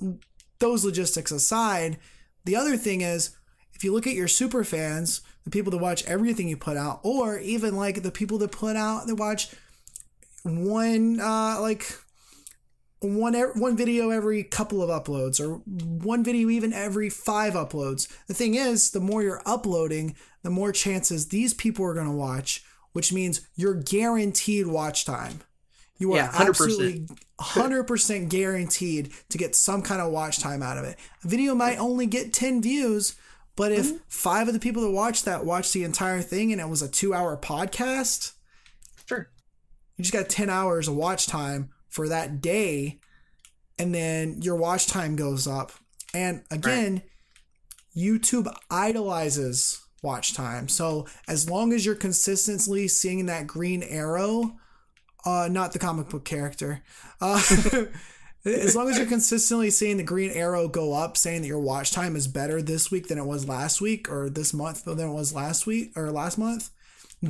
[0.00, 0.14] sure.
[0.58, 1.98] those logistics aside
[2.44, 3.36] the other thing is
[3.74, 7.00] if you look at your super fans the people that watch everything you put out
[7.02, 9.48] or even like the people that put out that watch
[10.42, 11.98] one uh like
[13.06, 18.08] one one video every couple of uploads or one video even every five uploads.
[18.26, 22.12] The thing is, the more you're uploading, the more chances these people are going to
[22.12, 25.40] watch, which means you're guaranteed watch time.
[25.98, 26.48] You are yeah, 100%.
[26.48, 27.06] absolutely
[27.40, 30.98] 100% guaranteed to get some kind of watch time out of it.
[31.22, 33.16] A video might only get 10 views,
[33.56, 33.96] but if mm-hmm.
[34.08, 36.88] five of the people that watched that watched the entire thing and it was a
[36.88, 38.32] two hour podcast,
[39.06, 39.30] sure.
[39.96, 42.98] You just got 10 hours of watch time for that day
[43.78, 45.70] and then your watch time goes up
[46.12, 47.02] and again right.
[47.96, 54.56] youtube idolizes watch time so as long as you're consistently seeing that green arrow
[55.24, 56.82] uh not the comic book character
[57.20, 57.40] uh
[58.44, 61.92] as long as you're consistently seeing the green arrow go up saying that your watch
[61.92, 65.14] time is better this week than it was last week or this month than it
[65.14, 66.70] was last week or last month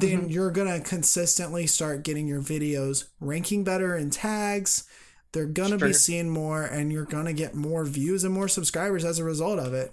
[0.00, 0.30] then mm-hmm.
[0.30, 4.84] you're going to consistently start getting your videos ranking better in tags.
[5.32, 5.88] They're going to sure.
[5.88, 9.24] be seen more and you're going to get more views and more subscribers as a
[9.24, 9.92] result of it.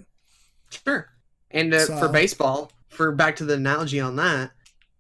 [0.70, 1.08] Sure.
[1.50, 4.52] And uh, so, for baseball, for back to the analogy on that,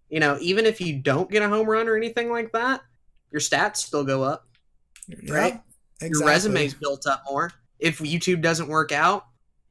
[0.10, 2.82] you know, even if you don't get a home run or anything like that,
[3.32, 4.46] your stats still go up.
[5.30, 5.62] Right?
[6.02, 6.10] Exactly.
[6.10, 7.54] Your resume's built up more.
[7.80, 9.26] If YouTube doesn't work out,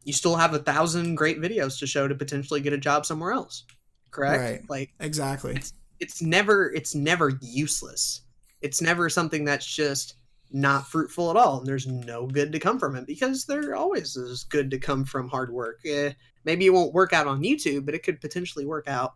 [0.04, 3.32] you still have a thousand great videos to show to potentially get a job somewhere
[3.32, 3.64] else
[4.10, 4.42] correct?
[4.42, 4.70] Right.
[4.70, 5.54] Like exactly.
[5.56, 8.22] It's, it's never it's never useless.
[8.62, 10.14] It's never something that's just
[10.52, 14.16] not fruitful at all and there's no good to come from it because there always
[14.16, 15.80] is good to come from hard work.
[15.86, 16.12] Eh,
[16.44, 19.14] maybe it won't work out on YouTube, but it could potentially work out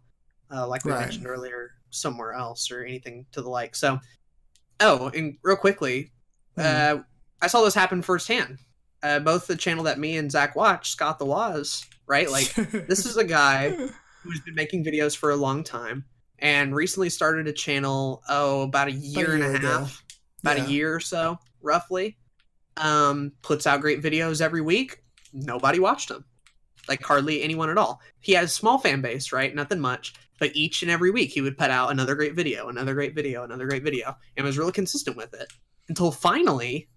[0.55, 1.01] uh, like we right.
[1.01, 3.74] mentioned earlier somewhere else or anything to the like.
[3.74, 3.99] So,
[4.80, 6.12] oh, and real quickly,
[6.57, 6.99] mm-hmm.
[6.99, 7.03] uh,
[7.40, 8.59] I saw this happen firsthand.
[9.03, 12.30] Uh, both the channel that me and Zach watch, Scott the Woz, right?
[12.30, 13.76] Like, this is a guy
[14.24, 16.04] who's been making videos for a long time
[16.40, 19.78] and recently started a channel, oh, about a year, about a year and a ago.
[19.78, 20.04] half,
[20.42, 20.64] about yeah.
[20.64, 22.16] a year or so, roughly.
[22.76, 24.98] Um, puts out great videos every week.
[25.32, 26.24] Nobody watched them
[26.88, 28.00] like hardly anyone at all.
[28.20, 29.54] He has a small fan base, right?
[29.54, 32.94] Nothing much, but each and every week he would put out another great video, another
[32.94, 35.52] great video, another great video, and was really consistent with it
[35.88, 36.88] until finally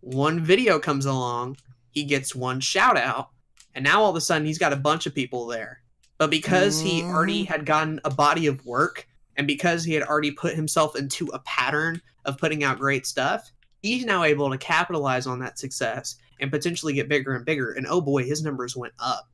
[0.00, 1.56] one video comes along,
[1.90, 3.30] he gets one shout out,
[3.74, 5.82] and now all of a sudden he's got a bunch of people there.
[6.18, 7.48] But because he already mm.
[7.48, 9.06] had gotten a body of work
[9.36, 13.50] and because he had already put himself into a pattern of putting out great stuff,
[13.82, 17.72] he's now able to capitalize on that success and potentially get bigger and bigger.
[17.72, 19.28] And oh boy, his numbers went up.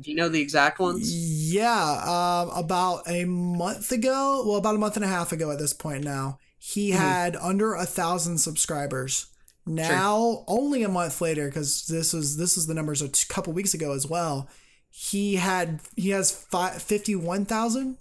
[0.00, 1.12] Do you know the exact ones?
[1.52, 5.58] Yeah, um, about a month ago, well, about a month and a half ago at
[5.58, 7.00] this point now, he mm-hmm.
[7.00, 9.26] had under a thousand subscribers.
[9.66, 10.44] Now, sure.
[10.46, 13.92] only a month later, because this was this was the numbers a couple weeks ago
[13.92, 14.48] as well.
[14.90, 17.98] He had he has 51,000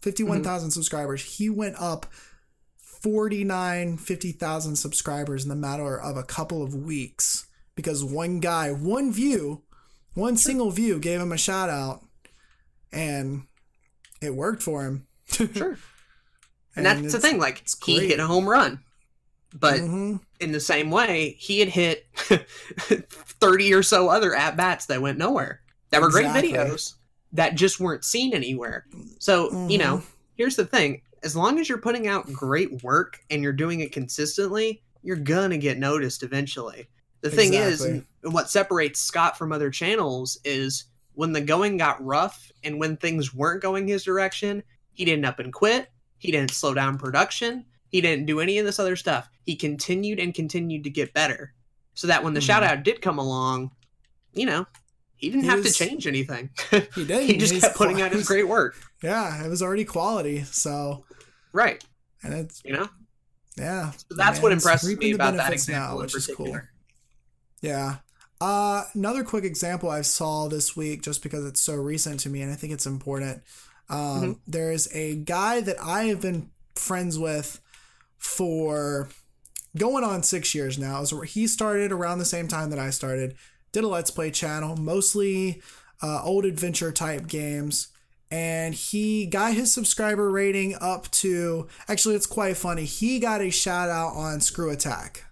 [0.00, 0.72] 51,000 mm-hmm.
[0.72, 1.36] subscribers.
[1.36, 2.06] He went up
[2.78, 9.12] 49 50,000 subscribers in the matter of a couple of weeks because one guy, one
[9.12, 9.62] view,
[10.14, 12.02] one single view gave him a shout out
[12.92, 13.44] and
[14.20, 15.06] it worked for him.
[15.28, 15.78] sure.
[16.76, 18.80] And, and that's the thing, like he hit a home run.
[19.52, 20.16] But mm-hmm.
[20.38, 25.18] in the same way, he had hit 30 or so other at bats that went
[25.18, 25.60] nowhere.
[25.90, 26.52] That were exactly.
[26.52, 26.94] great videos
[27.32, 28.86] that just weren't seen anywhere.
[29.18, 29.70] So, mm-hmm.
[29.70, 30.10] you know, mm-hmm.
[30.36, 33.92] here's the thing as long as you're putting out great work and you're doing it
[33.92, 36.88] consistently, you're gonna get noticed eventually.
[37.20, 38.04] The thing exactly.
[38.22, 40.84] is, what separates Scott from other channels is
[41.14, 44.62] when the going got rough and when things weren't going his direction,
[44.92, 45.90] he didn't up and quit.
[46.16, 47.66] He didn't slow down production.
[47.88, 49.28] He didn't do any of this other stuff.
[49.44, 51.52] He continued and continued to get better.
[51.94, 52.46] So that when the mm-hmm.
[52.46, 53.72] shout out did come along,
[54.32, 54.66] you know,
[55.20, 56.50] he didn't he have was, to change anything.
[56.94, 57.28] He did.
[57.28, 58.76] he just kept putting out his great work.
[59.02, 60.44] Yeah, it was already quality.
[60.44, 61.04] So
[61.52, 61.82] right,
[62.22, 62.88] and it's you know,
[63.56, 63.90] yeah.
[63.90, 66.16] So that's man, what impresses me about that example now, which.
[66.16, 66.58] Is cool.
[67.60, 67.96] Yeah.
[68.40, 72.40] Uh, another quick example I saw this week, just because it's so recent to me,
[72.40, 73.42] and I think it's important.
[73.90, 74.32] Um, mm-hmm.
[74.46, 77.60] There is a guy that I have been friends with
[78.16, 79.10] for
[79.76, 81.04] going on six years now.
[81.04, 83.36] So he started around the same time that I started.
[83.72, 85.62] Did a Let's Play channel, mostly
[86.02, 87.88] uh, old adventure type games.
[88.32, 92.84] And he got his subscriber rating up to actually, it's quite funny.
[92.84, 95.22] He got a shout out on ScrewAttack.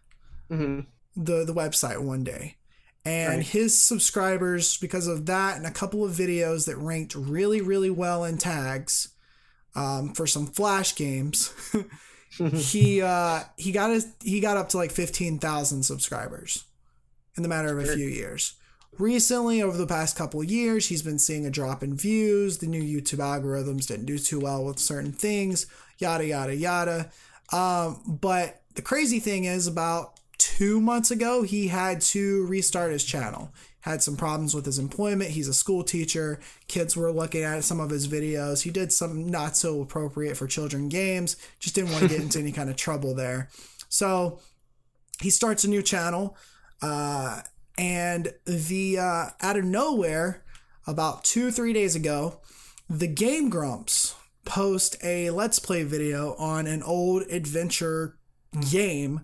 [0.51, 0.81] Mm-hmm
[1.19, 2.57] the the website one day
[3.05, 3.47] and right.
[3.47, 8.25] his subscribers because of that and a couple of videos that ranked really really well
[8.25, 9.09] in tags
[9.75, 11.53] um, for some flash games
[12.71, 16.65] he uh, he got his, he got up to like 15,000 subscribers
[17.39, 18.55] in the matter of a few years
[18.99, 22.83] recently over the past couple years he's been seeing a drop in views the new
[22.83, 25.67] youtube algorithms didn't do too well with certain things
[25.99, 27.11] yada yada yada
[27.53, 33.05] um, but the crazy thing is about two months ago, he had to restart his
[33.05, 33.53] channel.
[33.81, 35.31] Had some problems with his employment.
[35.31, 36.41] He's a school teacher.
[36.67, 38.63] Kids were looking at some of his videos.
[38.63, 41.37] He did some not so appropriate for children games.
[41.59, 43.49] Just didn't want to get into any kind of trouble there.
[43.89, 44.41] So
[45.21, 46.37] he starts a new channel.
[46.81, 47.43] Uh,
[47.77, 50.45] and the uh, out of nowhere,
[50.87, 52.41] about two three days ago,
[52.89, 54.15] the Game Grumps
[54.45, 58.17] post a Let's Play video on an old adventure
[58.71, 59.21] game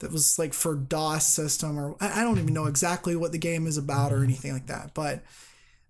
[0.00, 3.66] that was like for DOS system or I don't even know exactly what the game
[3.66, 4.92] is about or anything like that.
[4.94, 5.22] But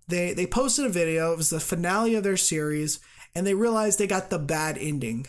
[0.07, 1.33] they they posted a video.
[1.33, 2.99] It was the finale of their series,
[3.35, 5.27] and they realized they got the bad ending.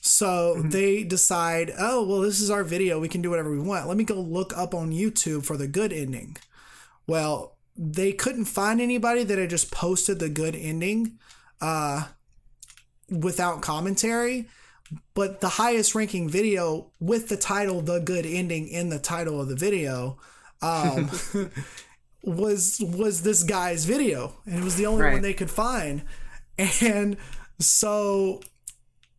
[0.00, 0.70] So mm-hmm.
[0.70, 2.98] they decide, oh well, this is our video.
[2.98, 3.88] We can do whatever we want.
[3.88, 6.36] Let me go look up on YouTube for the good ending.
[7.06, 11.18] Well, they couldn't find anybody that had just posted the good ending
[11.60, 12.08] uh,
[13.10, 14.48] without commentary
[15.14, 19.48] but the highest ranking video with the title the good ending in the title of
[19.48, 20.18] the video
[20.62, 21.10] um,
[22.22, 25.12] was was this guy's video and it was the only right.
[25.14, 26.02] one they could find
[26.80, 27.16] and
[27.58, 28.40] so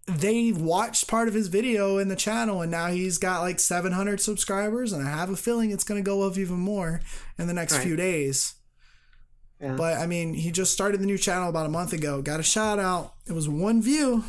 [0.10, 4.20] they watched part of his video in the channel and now he's got like 700
[4.20, 7.02] subscribers and i have a feeling it's going to go up even more
[7.38, 7.84] in the next right.
[7.84, 8.56] few days
[9.62, 9.76] yeah.
[9.76, 12.44] but i mean he just started the new channel about a month ago got a
[12.44, 14.24] shout out it was one view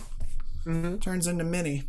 [0.64, 0.97] mm-hmm.
[0.99, 1.85] turns into many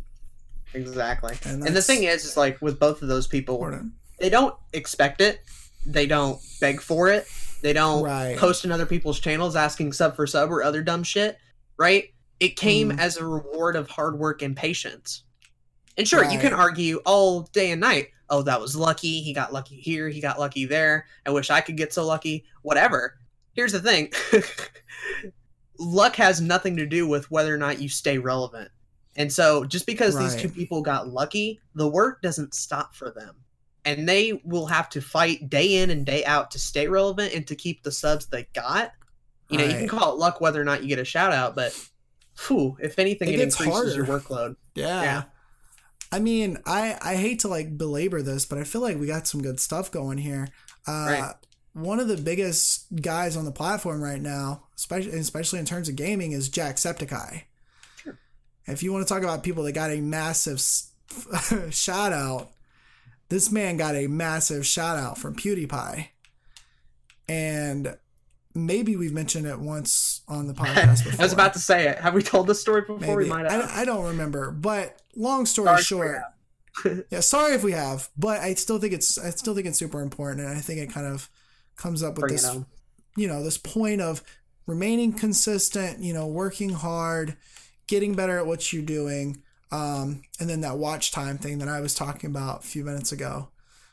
[0.74, 1.36] Exactly.
[1.44, 3.92] And, and, the thing is, is like with both of those people, important.
[4.18, 5.40] they don't expect it.
[5.86, 7.26] They don't beg for it.
[7.60, 8.36] They don't right.
[8.36, 11.38] post in other people's channels asking sub for sub or other dumb shit.
[11.76, 12.10] Right?
[12.42, 12.98] It came mm.
[12.98, 15.22] as a reward of hard work and patience.
[15.96, 16.32] And sure, right.
[16.32, 19.20] you can argue all day and night, oh, that was lucky.
[19.20, 20.08] He got lucky here.
[20.08, 21.06] He got lucky there.
[21.24, 22.44] I wish I could get so lucky.
[22.62, 23.16] Whatever.
[23.52, 24.10] Here's the thing
[25.78, 28.72] luck has nothing to do with whether or not you stay relevant.
[29.14, 30.24] And so just because right.
[30.24, 33.36] these two people got lucky, the work doesn't stop for them.
[33.84, 37.46] And they will have to fight day in and day out to stay relevant and
[37.46, 38.90] to keep the subs they got.
[39.48, 39.72] You know, right.
[39.72, 41.78] you can call it luck whether or not you get a shout out, but
[42.46, 43.94] whew, if anything, it, it increases harder.
[43.94, 44.56] your workload.
[44.74, 45.02] Yeah.
[45.02, 45.22] yeah.
[46.10, 49.26] I mean, I I hate to like belabor this, but I feel like we got
[49.26, 50.48] some good stuff going here.
[50.86, 51.34] Uh, right.
[51.72, 55.96] One of the biggest guys on the platform right now, especially especially in terms of
[55.96, 57.44] gaming, is Jacksepticeye.
[57.96, 58.18] Sure.
[58.66, 60.60] If you want to talk about people that got a massive
[61.70, 62.50] shout out,
[63.30, 66.08] this man got a massive shout out from PewDiePie,
[67.26, 67.96] and
[68.54, 71.20] maybe we've mentioned it once on the podcast before.
[71.20, 71.98] I was about to say it.
[71.98, 72.98] Have we told this story before?
[72.98, 73.14] Maybe.
[73.14, 73.70] We might have.
[73.70, 76.22] I, I, don't remember, but long story sorry short,
[77.10, 80.00] yeah, sorry if we have, but I still think it's I still think it's super
[80.00, 81.28] important, and I think it kind of
[81.76, 82.56] comes up with Bring this,
[83.16, 84.22] you know, this point of
[84.66, 87.36] remaining consistent, you know, working hard,
[87.86, 91.80] getting better at what you're doing, um, and then that watch time thing that I
[91.80, 93.48] was talking about a few minutes ago.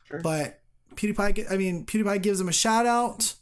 [0.05, 0.21] Sure.
[0.21, 0.61] But
[0.95, 3.35] PewDiePie, I mean, PewDiePie gives him a shout out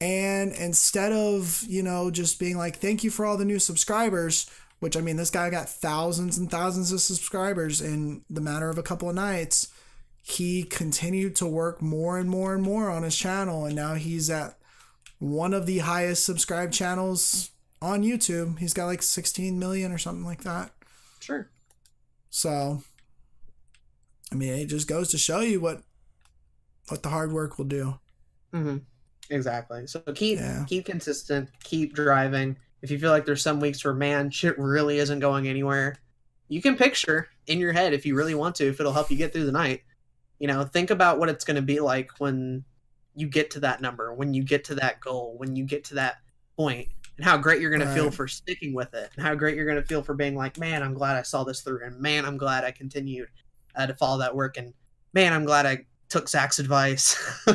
[0.00, 4.50] and instead of, you know, just being like, thank you for all the new subscribers,
[4.78, 8.78] which I mean, this guy got thousands and thousands of subscribers in the matter of
[8.78, 9.68] a couple of nights.
[10.22, 13.66] He continued to work more and more and more on his channel.
[13.66, 14.56] And now he's at
[15.18, 17.50] one of the highest subscribed channels
[17.82, 18.58] on YouTube.
[18.58, 20.70] He's got like 16 million or something like that.
[21.20, 21.50] Sure.
[22.30, 22.82] So,
[24.32, 25.82] I mean, it just goes to show you what
[26.88, 27.98] what the hard work will do.
[28.52, 28.78] Mm-hmm.
[29.30, 29.86] Exactly.
[29.86, 30.64] So keep yeah.
[30.68, 32.56] keep consistent, keep driving.
[32.82, 35.96] If you feel like there's some weeks where man, shit really isn't going anywhere,
[36.48, 39.16] you can picture in your head if you really want to, if it'll help you
[39.16, 39.82] get through the night.
[40.38, 42.64] You know, think about what it's going to be like when
[43.14, 45.94] you get to that number, when you get to that goal, when you get to
[45.94, 46.16] that
[46.56, 47.94] point, and how great you're going right.
[47.94, 50.34] to feel for sticking with it, and how great you're going to feel for being
[50.34, 53.28] like, man, I'm glad I saw this through, and man, I'm glad I continued
[53.76, 54.72] uh, to follow that work, and
[55.12, 57.16] man, I'm glad I took Zach's advice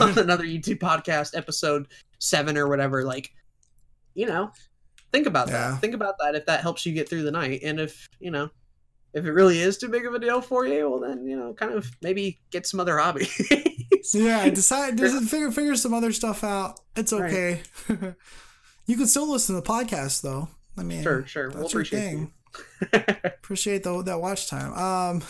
[0.00, 1.88] on another YouTube podcast, episode
[2.20, 3.02] seven or whatever.
[3.02, 3.32] Like,
[4.14, 4.52] you know,
[5.10, 5.70] think about yeah.
[5.70, 5.80] that.
[5.80, 7.60] Think about that if that helps you get through the night.
[7.64, 8.50] And if, you know,
[9.14, 11.54] if it really is too big of a deal for you, well, then, you know,
[11.54, 13.28] kind of maybe get some other hobby.
[14.12, 16.80] yeah, decide, just figure, figure some other stuff out.
[16.94, 17.62] It's okay.
[17.88, 18.14] Right.
[18.86, 20.48] you can still listen to the podcast, though.
[20.76, 21.50] I mean, sure, sure.
[21.50, 22.32] That's we'll your thing.
[22.92, 24.72] appreciate the, that watch time.
[24.74, 25.22] Um,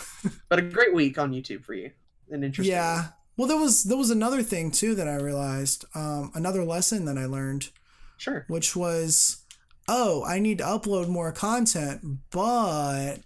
[0.49, 1.91] but a great week on YouTube for you
[2.29, 2.75] an interesting.
[2.75, 3.07] Yeah.
[3.37, 7.17] Well, there was there was another thing too that I realized, um, another lesson that
[7.17, 7.69] I learned.
[8.17, 8.45] Sure.
[8.47, 9.43] Which was,
[9.89, 12.01] oh, I need to upload more content,
[12.31, 13.17] but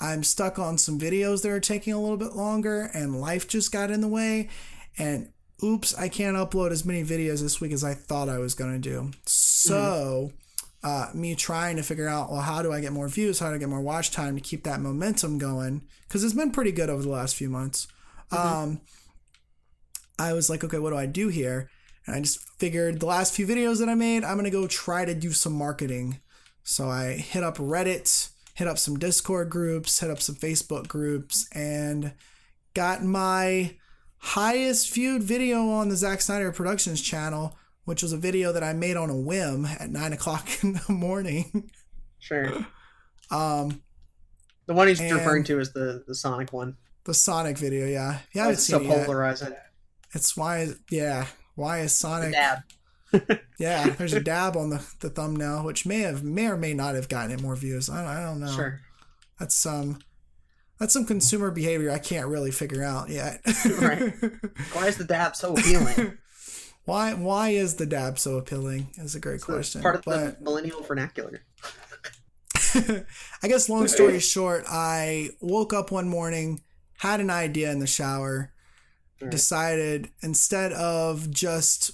[0.00, 3.72] I'm stuck on some videos that are taking a little bit longer, and life just
[3.72, 4.48] got in the way,
[4.96, 5.30] and
[5.62, 8.78] oops, I can't upload as many videos this week as I thought I was gonna
[8.78, 9.10] do.
[9.26, 10.30] So.
[10.30, 10.36] Mm-hmm.
[10.80, 13.56] Uh, me trying to figure out well how do i get more views how do
[13.56, 16.88] i get more watch time to keep that momentum going because it's been pretty good
[16.88, 17.88] over the last few months
[18.30, 18.62] Mm-hmm.
[18.62, 18.80] Um,
[20.18, 21.70] I was like, okay, what do I do here?
[22.06, 25.04] And I just figured the last few videos that I made, I'm gonna go try
[25.04, 26.20] to do some marketing.
[26.64, 31.48] So I hit up Reddit, hit up some Discord groups, hit up some Facebook groups,
[31.54, 32.12] and
[32.74, 33.76] got my
[34.18, 38.72] highest viewed video on the Zack Snyder Productions channel, which was a video that I
[38.72, 41.70] made on a whim at nine o'clock in the morning.
[42.18, 42.66] Sure.
[43.30, 43.82] Um,
[44.66, 46.76] the one he's referring to is the the Sonic one.
[47.08, 48.18] The Sonic video, yeah.
[48.34, 49.52] Yeah, it's so polarizing.
[49.52, 49.58] It
[50.12, 51.24] it's why, yeah.
[51.54, 52.32] Why is Sonic?
[52.32, 52.58] Dab.
[53.58, 56.96] yeah, there's a dab on the, the thumbnail, which may have may or may not
[56.96, 57.88] have gotten it more views.
[57.88, 58.52] I, I don't know.
[58.52, 58.80] Sure.
[59.40, 60.00] That's some
[60.78, 63.40] that's some consumer behavior I can't really figure out yet.
[63.80, 64.12] right.
[64.74, 66.18] Why is the dab so appealing?
[66.84, 68.88] why why is the dab so appealing?
[68.98, 69.80] Is a great it's question.
[69.80, 71.40] Part of but, the millennial vernacular.
[73.42, 76.60] I guess long story short, I woke up one morning
[76.98, 78.52] had an idea in the shower,
[79.30, 81.92] decided instead of just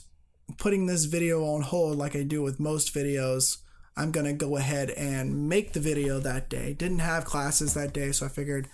[0.58, 3.58] putting this video on hold like I do with most videos,
[3.96, 6.74] I'm going to go ahead and make the video that day.
[6.74, 8.68] Didn't have classes that day, so I figured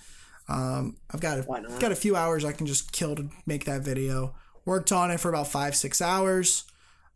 [0.49, 1.43] um, I've got a,
[1.79, 4.35] got a few hours I can just kill to make that video.
[4.65, 6.65] Worked on it for about five, six hours,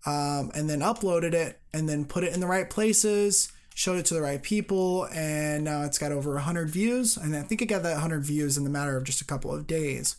[0.07, 4.07] um, and then uploaded it and then put it in the right places showed it
[4.07, 7.17] to the right people, and now it's got over 100 views.
[7.17, 9.53] And I think it got that 100 views in the matter of just a couple
[9.53, 10.17] of days,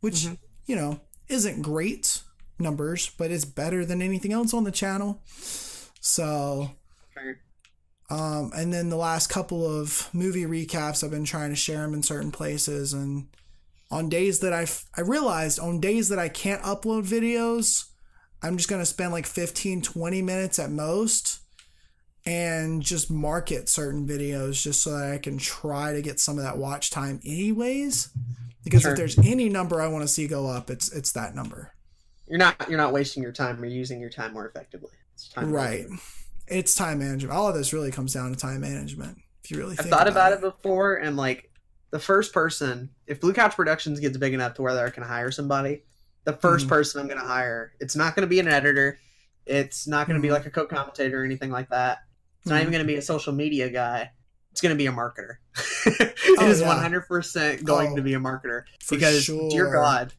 [0.00, 0.34] which, mm-hmm.
[0.66, 2.22] you know, isn't great
[2.58, 5.22] numbers, but it's better than anything else on the channel.
[6.00, 6.70] So
[8.10, 11.94] Um, and then the last couple of movie recaps, I've been trying to share them
[11.94, 12.92] in certain places.
[12.92, 13.28] And
[13.90, 17.84] on days that I I realized on days that I can't upload videos,
[18.42, 21.40] I'm just going to spend like 15, 20 minutes at most
[22.28, 26.44] and just market certain videos just so that I can try to get some of
[26.44, 28.10] that watch time anyways.
[28.64, 28.90] Because sure.
[28.90, 31.72] if there's any number I want to see go up, it's it's that number.
[32.26, 33.58] You're not you're not wasting your time.
[33.60, 34.90] You're using your time more effectively.
[35.14, 35.80] It's time right.
[35.80, 36.00] Management.
[36.48, 37.34] It's time management.
[37.34, 39.16] All of this really comes down to time management.
[39.42, 40.34] If you really I've thought about, about it.
[40.36, 41.50] it before, and like
[41.90, 45.30] the first person, if Blue Couch Productions gets big enough to where I can hire
[45.30, 45.84] somebody,
[46.24, 46.68] the 1st mm-hmm.
[46.68, 48.98] person I'm going to hire, it's not going to be an editor.
[49.46, 50.34] It's not going to mm-hmm.
[50.34, 52.00] be like a co-commentator or anything like that.
[52.40, 52.50] It's mm-hmm.
[52.50, 52.72] not even mm-hmm.
[52.72, 54.10] going to be a social media guy.
[54.52, 55.36] It's going to be a marketer.
[55.86, 56.88] it oh, is yeah.
[56.88, 59.50] 100% going oh, to be a marketer because sure.
[59.50, 60.12] dear God,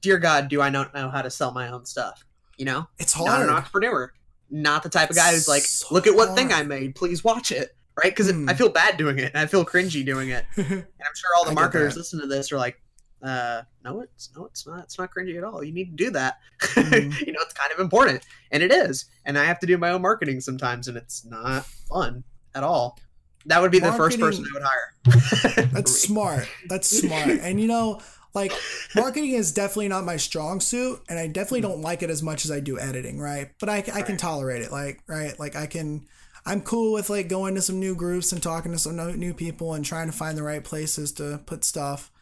[0.00, 2.24] dear God, do I not know how to sell my own stuff?
[2.56, 3.28] You know, it's hard.
[3.28, 4.12] Not an entrepreneur,
[4.50, 6.38] not the type of guy who's like, so look at what hard.
[6.38, 8.10] thing I made, please watch it, right?
[8.10, 8.50] Because mm.
[8.50, 10.44] I feel bad doing it and I feel cringy doing it.
[10.56, 12.80] and I'm sure all the marketers listen to this are like,
[13.22, 14.80] uh, no, it's no, it's not.
[14.84, 15.64] It's not cringy at all.
[15.64, 16.38] You need to do that.
[16.60, 17.20] Mm.
[17.26, 19.06] you know, it's kind of important, and it is.
[19.24, 22.98] And I have to do my own marketing sometimes, and it's not fun at all.
[23.46, 25.66] That would be marketing, the first person I would hire.
[25.72, 26.48] that's smart.
[26.68, 27.28] That's smart.
[27.40, 28.00] And you know,
[28.34, 28.52] like
[28.94, 32.44] marketing is definitely not my strong suit and i definitely don't like it as much
[32.44, 35.64] as i do editing right but i, I can tolerate it like right like i
[35.64, 36.06] can
[36.44, 39.72] i'm cool with like going to some new groups and talking to some new people
[39.72, 42.12] and trying to find the right places to put stuff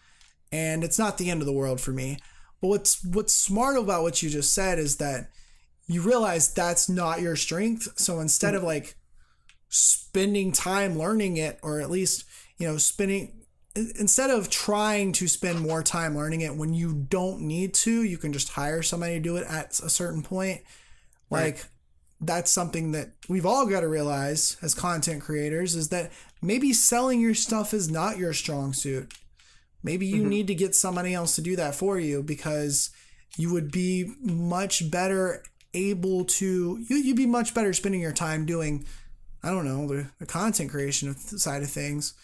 [0.54, 2.16] and it's not the end of the world for me
[2.60, 5.28] but what's what's smart about what you just said is that
[5.86, 8.96] you realize that's not your strength so instead of like
[9.68, 12.24] spending time learning it or at least
[12.58, 13.44] you know spending
[13.74, 18.16] instead of trying to spend more time learning it when you don't need to, you
[18.16, 20.60] can just hire somebody to do it at a certain point.
[21.30, 21.66] Like right.
[22.20, 27.20] that's something that we've all got to realize as content creators is that maybe selling
[27.20, 29.12] your stuff is not your strong suit.
[29.84, 30.28] Maybe you mm-hmm.
[30.30, 32.90] need to get somebody else to do that for you because
[33.36, 38.46] you would be much better able to you you'd be much better spending your time
[38.46, 38.86] doing
[39.42, 42.14] I don't know the, the content creation side of things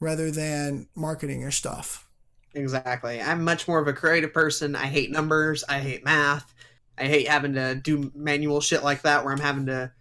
[0.00, 2.06] rather than marketing your stuff.
[2.54, 3.22] Exactly.
[3.22, 4.76] I'm much more of a creative person.
[4.76, 5.64] I hate numbers.
[5.68, 6.52] I hate math.
[6.98, 9.92] I hate having to do manual shit like that where I'm having to,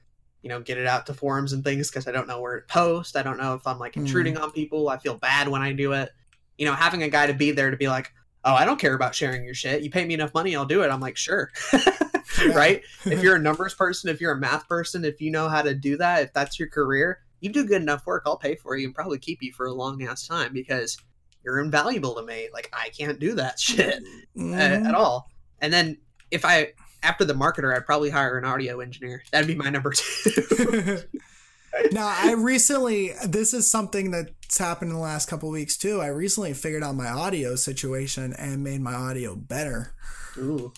[0.41, 2.67] you know, get it out to forums and things because I don't know where to
[2.67, 3.15] post.
[3.15, 4.41] I don't know if I'm like intruding mm.
[4.41, 4.89] on people.
[4.89, 6.11] I feel bad when I do it.
[6.59, 8.11] You know, having a guy to be there to be like,
[8.45, 9.81] oh, I don't care about sharing your shit.
[9.81, 10.89] You pay me enough money, I'll do it.
[10.89, 11.49] I'm like, sure.
[12.53, 12.83] right?
[13.05, 15.73] if you're a numbers person, if you're a math person, if you know how to
[15.73, 18.85] do that, if that's your career, you do good enough work, I'll pay for you
[18.87, 20.97] and probably keep you for a long ass time because
[21.43, 22.49] you're invaluable to me.
[22.53, 24.03] Like I can't do that shit
[24.37, 24.55] mm.
[24.55, 25.29] at, at all.
[25.59, 25.97] And then
[26.31, 29.23] if I after the marketer, I'd probably hire an audio engineer.
[29.31, 30.97] That'd be my number two.
[31.91, 34.11] now, I recently, this is something
[34.49, 36.01] that's happened in the last couple weeks too.
[36.01, 39.93] I recently figured out my audio situation and made my audio better.
[40.39, 40.73] Ooh.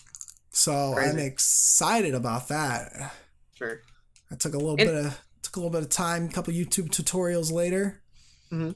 [0.49, 1.09] So Crazy.
[1.09, 3.13] I'm excited about that.
[3.55, 3.79] Sure.
[4.29, 6.53] I took a little and, bit of Took a little bit of time, a couple
[6.53, 8.01] YouTube tutorials later.
[8.51, 8.71] Mm-hmm.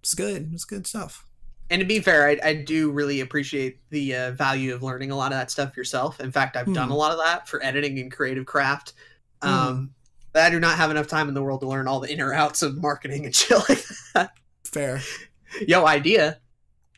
[0.00, 0.50] It's good.
[0.54, 1.26] It's good stuff.
[1.68, 5.16] And to be fair, I, I do really appreciate the uh, value of learning a
[5.16, 6.18] lot of that stuff yourself.
[6.20, 6.74] In fact, I've mm.
[6.74, 8.94] done a lot of that for editing and creative craft.
[9.42, 9.48] Hmm.
[9.48, 9.88] Um, mm.
[10.42, 12.62] I do not have enough time in the world to learn all the inner outs
[12.62, 14.32] of marketing and shit like that.
[14.64, 15.00] Fair.
[15.66, 16.38] Yo, idea.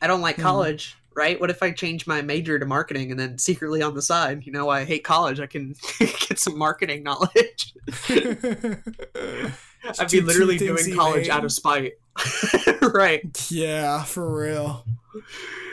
[0.01, 0.43] I don't like hmm.
[0.43, 1.41] college right?
[1.41, 4.51] What if I change my major to marketing and then secretly on the side, you
[4.51, 7.73] know, I hate college, I can get some marketing knowledge.
[9.99, 11.93] I'd be literally doing college out of spite.
[12.93, 13.51] right.
[13.51, 14.85] Yeah, for real.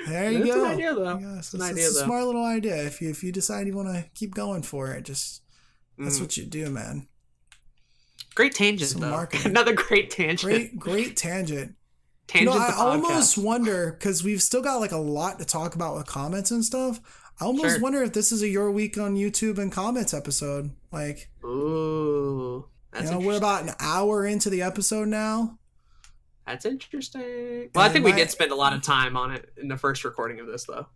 [0.06, 0.64] There you go.
[0.64, 1.18] An idea, though.
[1.18, 2.76] Yeah, it's, an it's, idea, it's a smart little idea.
[2.76, 5.42] If you if you decide you want to keep going for it, just
[5.98, 6.22] that's mm.
[6.22, 7.06] what you do, man.
[8.34, 9.10] Great tangent, Some though.
[9.10, 9.46] Marketing.
[9.50, 10.42] Another great tangent.
[10.42, 11.76] Great, great tangent
[12.26, 12.54] tangent.
[12.54, 15.96] You know, I almost wonder because we've still got like a lot to talk about
[15.96, 17.00] with comments and stuff.
[17.40, 17.80] I almost sure.
[17.80, 20.70] wonder if this is a your week on YouTube and comments episode.
[20.92, 25.58] Like, ooh, you know, we're about an hour into the episode now.
[26.46, 27.70] That's interesting.
[27.74, 29.76] Well, and I think we did spend a lot of time on it in the
[29.76, 30.86] first recording of this, though.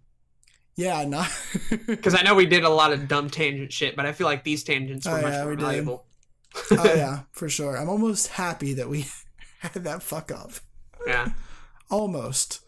[0.76, 1.28] Yeah, not
[1.86, 4.44] because I know we did a lot of dumb tangent shit, but I feel like
[4.44, 6.06] these tangents were oh, much yeah, more valuable.
[6.72, 7.76] Oh yeah, for sure.
[7.76, 9.06] I'm almost happy that we
[9.60, 10.52] had that fuck up.
[11.06, 11.30] Yeah.
[11.90, 12.60] Almost.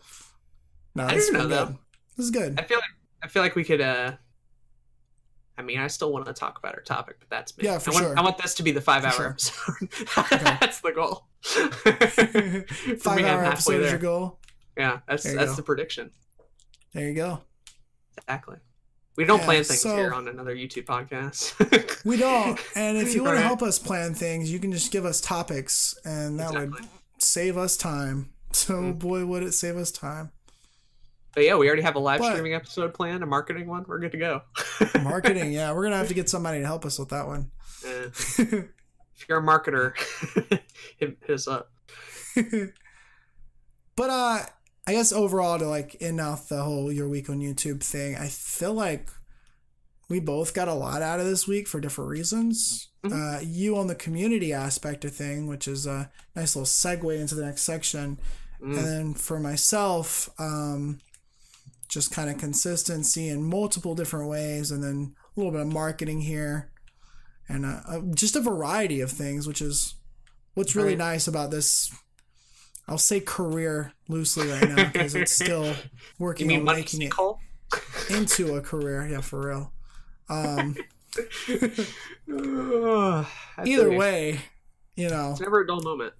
[0.94, 1.78] No, I don't know though.
[2.16, 2.58] This is good.
[2.58, 2.90] I feel like
[3.22, 3.80] I feel like we could.
[3.80, 4.12] uh
[5.58, 7.64] I mean, I still want to talk about our topic, but that's me.
[7.64, 8.18] Yeah, for I want, sure.
[8.18, 9.28] I want this to be the five-hour sure.
[9.28, 9.90] episode.
[10.40, 11.26] that's the goal.
[12.98, 14.38] five-hour episode is your goal.
[14.78, 15.56] Yeah, that's that's go.
[15.56, 16.12] the prediction.
[16.94, 17.42] There you go.
[18.16, 18.56] Exactly.
[19.16, 21.54] We don't yeah, plan things so, here on another YouTube podcast.
[22.04, 22.58] We don't.
[22.76, 25.98] And if you want to help us plan things, you can just give us topics,
[26.04, 26.80] and that exactly.
[26.80, 26.88] would
[27.18, 28.30] save us time.
[28.52, 28.98] So, mm-hmm.
[28.98, 30.32] boy, would it save us time.
[31.36, 33.84] But yeah, we already have a live but, streaming episode planned, a marketing one.
[33.86, 34.42] We're good to go.
[35.04, 37.52] marketing, yeah, we're gonna have to get somebody to help us with that one.
[37.86, 39.96] Uh, if you're a marketer,
[40.98, 41.70] hit, hit us up.
[43.94, 44.40] but uh,
[44.86, 48.26] I guess overall, to like end off the whole your week on YouTube thing, I
[48.26, 49.10] feel like
[50.10, 52.88] we both got a lot out of this week for different reasons.
[53.04, 53.16] Mm-hmm.
[53.16, 57.36] Uh, you on the community aspect of thing, which is a nice little segue into
[57.36, 58.18] the next section.
[58.60, 58.76] Mm.
[58.76, 60.98] And then for myself, um,
[61.88, 66.22] just kind of consistency in multiple different ways, and then a little bit of marketing
[66.22, 66.70] here,
[67.48, 69.94] and uh, uh, just a variety of things, which is
[70.54, 70.98] what's really right.
[70.98, 71.90] nice about this.
[72.88, 75.74] I'll say career loosely right now because it's still
[76.18, 77.12] working on making it
[78.10, 79.06] into a career.
[79.06, 79.72] Yeah, for real.
[80.30, 80.76] Um,
[83.64, 84.40] either way,
[84.96, 86.14] you know, it's never a dull moment.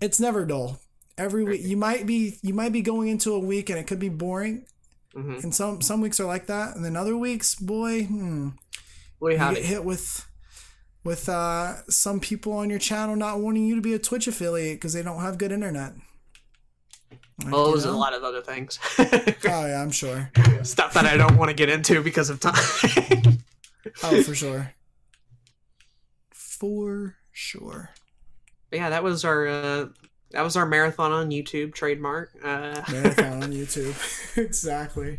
[0.00, 0.80] It's never dull.
[1.16, 3.98] Every week, you might be you might be going into a week and it could
[3.98, 4.66] be boring,
[5.14, 5.38] mm-hmm.
[5.42, 8.50] and some some weeks are like that, and then other weeks, boy, hmm,
[9.18, 10.26] boy, you get hit with
[11.04, 14.76] with uh, some people on your channel not wanting you to be a Twitch affiliate
[14.76, 15.94] because they don't have good internet.
[17.42, 18.78] Like, well, there's a lot of other things.
[18.98, 19.06] oh
[19.44, 20.30] yeah, I'm sure.
[20.62, 22.54] Stuff that I don't want to get into because of time
[24.02, 24.72] oh, for sure.
[26.32, 27.90] For sure.
[28.72, 29.86] yeah, that was our uh,
[30.30, 32.30] that was our marathon on YouTube trademark.
[32.42, 35.18] Uh, marathon on YouTube, exactly.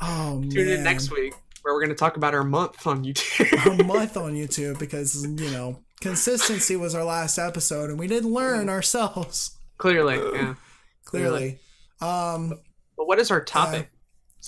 [0.00, 0.78] Oh Tune man.
[0.78, 3.66] in next week where we're going to talk about our month on YouTube.
[3.66, 8.32] our month on YouTube because you know consistency was our last episode and we didn't
[8.32, 9.58] learn ourselves.
[9.78, 10.54] Clearly, yeah.
[11.04, 11.58] Clearly.
[12.00, 12.60] Um,
[12.96, 13.90] but what is our topic?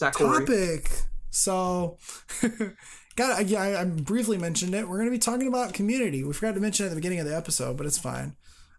[0.00, 0.90] Uh, topic.
[1.30, 1.98] So
[3.18, 4.88] got yeah, I, I, briefly mentioned it.
[4.88, 6.22] We're going to be talking about community.
[6.22, 8.36] We forgot to mention it at the beginning of the episode, but it's fine.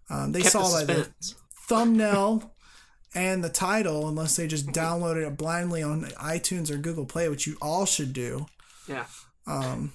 [0.09, 1.09] Um, they Kept saw the, the
[1.67, 2.55] thumbnail
[3.13, 7.45] and the title, unless they just downloaded it blindly on iTunes or Google Play, which
[7.45, 8.45] you all should do.
[8.87, 9.05] Yeah.
[9.45, 9.93] Um,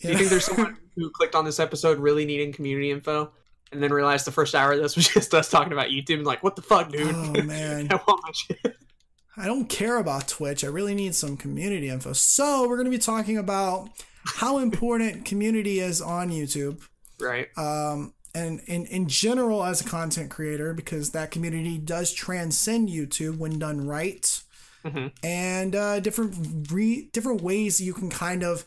[0.00, 3.32] do you think there's someone who clicked on this episode really needing community info?
[3.72, 6.26] And then realized the first hour of this was just us talking about YouTube and
[6.26, 7.14] like, what the fuck, dude?
[7.14, 8.76] Oh man, I want my shit.
[9.36, 10.64] I don't care about Twitch.
[10.64, 12.12] I really need some community info.
[12.12, 13.88] So we're going to be talking about
[14.24, 16.82] how important community is on YouTube.
[17.18, 17.48] Right.
[17.56, 23.38] Um, and in, in general as a content creator, because that community does transcend YouTube
[23.38, 24.42] when done right.
[24.84, 25.08] Mm-hmm.
[25.22, 28.64] And uh, different re- different ways you can kind of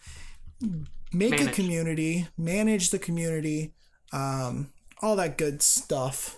[1.11, 1.47] make manage.
[1.47, 3.74] a community, manage the community,
[4.11, 4.70] um,
[5.01, 6.38] all that good stuff.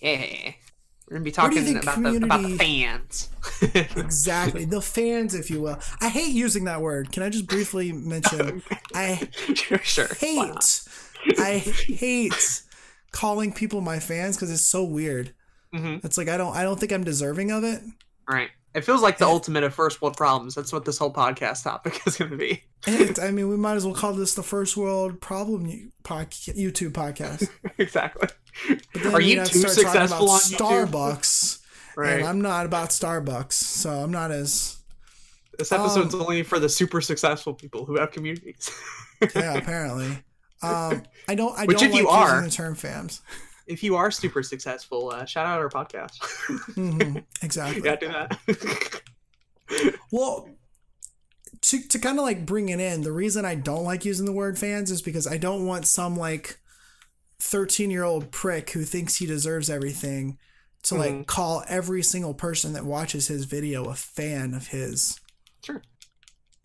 [0.00, 0.52] Yeah.
[1.08, 3.30] We're gonna be talking about the, about the fans.
[3.96, 5.78] exactly, the fans, if you will.
[6.00, 7.12] I hate using that word.
[7.12, 8.62] Can I just briefly mention?
[8.94, 10.08] I sure, sure.
[10.18, 10.82] hate.
[11.38, 12.62] I hate
[13.12, 15.32] calling people my fans because it's so weird.
[15.72, 16.04] Mm-hmm.
[16.04, 16.56] It's like I don't.
[16.56, 17.82] I don't think I'm deserving of it.
[18.28, 18.50] Right.
[18.74, 20.54] It feels like the ultimate of first world problems.
[20.54, 22.64] That's what this whole podcast topic is going to be.
[22.86, 27.48] It, I mean, we might as well call this the first world problem YouTube podcast.
[27.78, 28.28] exactly.
[29.12, 31.60] Are you you know, too successful on Starbucks?
[31.96, 32.18] right.
[32.18, 34.78] And I'm not about Starbucks, so I'm not as.
[35.58, 38.70] This episode's um, only for the super successful people who have communities.
[39.34, 40.18] yeah, apparently.
[40.62, 41.58] Um, I don't.
[41.58, 43.22] I Which don't if like you are, the term fans
[43.66, 46.18] if you are super successful, uh, shout out our podcast.
[46.74, 47.18] mm-hmm.
[47.42, 47.82] Exactly.
[47.84, 49.02] yeah, do that.
[50.12, 50.48] well,
[51.62, 54.32] to to kind of like bring it in, the reason I don't like using the
[54.32, 56.58] word fans is because I don't want some like
[57.38, 60.38] thirteen year old prick who thinks he deserves everything
[60.84, 61.18] to mm-hmm.
[61.18, 65.18] like call every single person that watches his video a fan of his.
[65.64, 65.82] Sure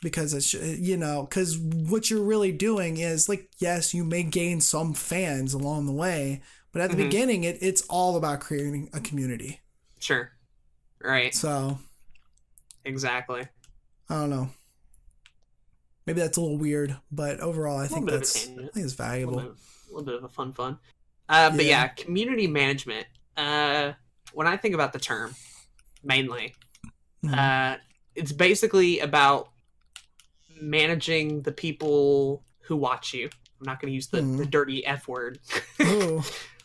[0.04, 4.60] because it's you know because what you're really doing is like yes you may gain
[4.60, 6.42] some fans along the way
[6.72, 7.06] but at the mm-hmm.
[7.06, 9.62] beginning, it, it's all about creating a community.
[10.00, 10.32] Sure.
[11.04, 11.34] Right.
[11.34, 11.80] So.
[12.86, 13.48] Exactly.
[14.10, 14.50] I don't know.
[16.08, 19.54] Maybe that's a little weird, but overall, I think that's I think it's valuable.
[19.92, 20.80] A little, bit, a little bit of a fun fun.
[21.30, 21.84] Uh, but yeah.
[21.84, 23.08] yeah, community management.
[23.38, 23.94] Uh,
[24.34, 25.36] when I think about the term,
[26.04, 26.54] mainly,
[27.26, 27.34] mm-hmm.
[27.34, 27.78] uh,
[28.16, 29.50] it's basically about
[30.62, 33.30] managing the people who watch you.
[33.60, 34.38] I'm not going to use the, mm.
[34.38, 35.40] the dirty F word.
[35.80, 36.24] I'm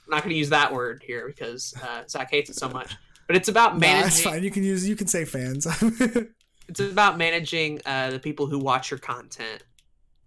[0.09, 2.95] not going to use that word here because uh, Zach hates it so much.
[3.27, 4.01] But it's about managing.
[4.01, 4.45] Nah, it's fine.
[4.45, 4.89] You can use.
[4.89, 5.66] You can say fans.
[6.68, 9.64] it's about managing uh, the people who watch your content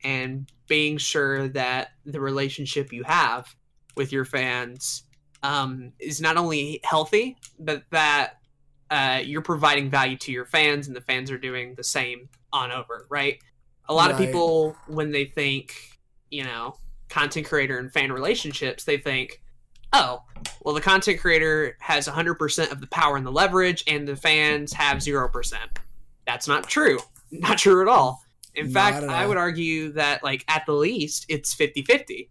[0.03, 3.53] and being sure that the relationship you have
[3.95, 5.03] with your fans
[5.43, 8.33] um, is not only healthy, but that
[8.89, 12.71] uh, you're providing value to your fans, and the fans are doing the same on
[12.71, 13.05] over.
[13.09, 13.39] Right.
[13.87, 14.19] A lot right.
[14.19, 15.73] of people, when they think
[16.29, 16.75] you know,
[17.09, 19.41] content creator and fan relationships, they think,
[19.93, 20.23] oh,
[20.61, 24.73] well, the content creator has 100% of the power and the leverage, and the fans
[24.73, 25.53] have 0%.
[26.25, 26.99] That's not true.
[27.31, 28.23] Not true at all.
[28.55, 32.29] In not fact, I would argue that, like, at the least, it's 50 50.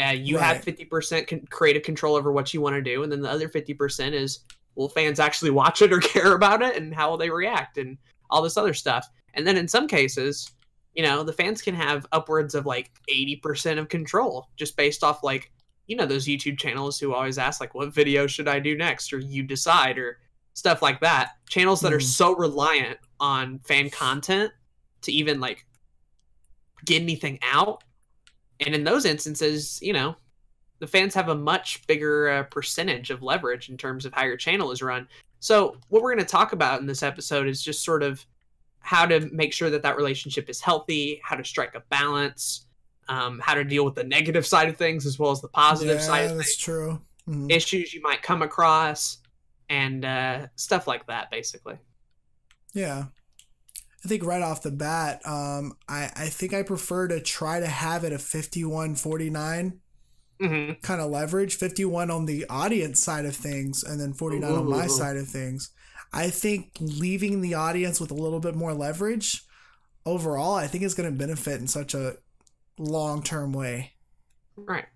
[0.00, 0.56] Uh, you right.
[0.56, 3.48] have 50% con- creative control over what you want to do, and then the other
[3.48, 4.40] 50% is
[4.76, 7.98] will fans actually watch it or care about it, and how will they react, and
[8.30, 9.08] all this other stuff.
[9.34, 10.50] And then in some cases,
[10.94, 15.22] you know, the fans can have upwards of like 80% of control just based off
[15.22, 15.52] like,
[15.86, 19.12] you know, those YouTube channels who always ask like what video should I do next
[19.12, 20.18] or you decide or
[20.54, 21.32] stuff like that.
[21.48, 21.96] Channels that mm.
[21.96, 24.52] are so reliant on fan content
[25.02, 25.66] to even like
[26.84, 27.84] get anything out.
[28.60, 30.16] And in those instances, you know,
[30.80, 34.36] the fans have a much bigger uh, percentage of leverage in terms of how your
[34.36, 35.06] channel is run.
[35.38, 38.24] So, what we're going to talk about in this episode is just sort of
[38.80, 42.66] how to make sure that that relationship is healthy, how to strike a balance,
[43.08, 45.96] um, how to deal with the negative side of things as well as the positive
[45.96, 46.56] yeah, side of that's things.
[46.56, 47.00] true.
[47.28, 47.50] Mm-hmm.
[47.50, 49.18] Issues you might come across
[49.68, 51.78] and uh, stuff like that, basically.
[52.72, 53.04] Yeah.
[54.04, 57.66] I think right off the bat, um, I, I think I prefer to try to
[57.66, 59.80] have it a 51 49
[60.40, 60.72] mm-hmm.
[60.80, 64.56] kind of leverage 51 on the audience side of things and then 49 Ooh.
[64.56, 65.70] on my side of things.
[66.12, 69.42] I think leaving the audience with a little bit more leverage
[70.04, 72.14] overall, I think is going to benefit in such a
[72.78, 73.92] long term way.
[74.56, 74.86] Right.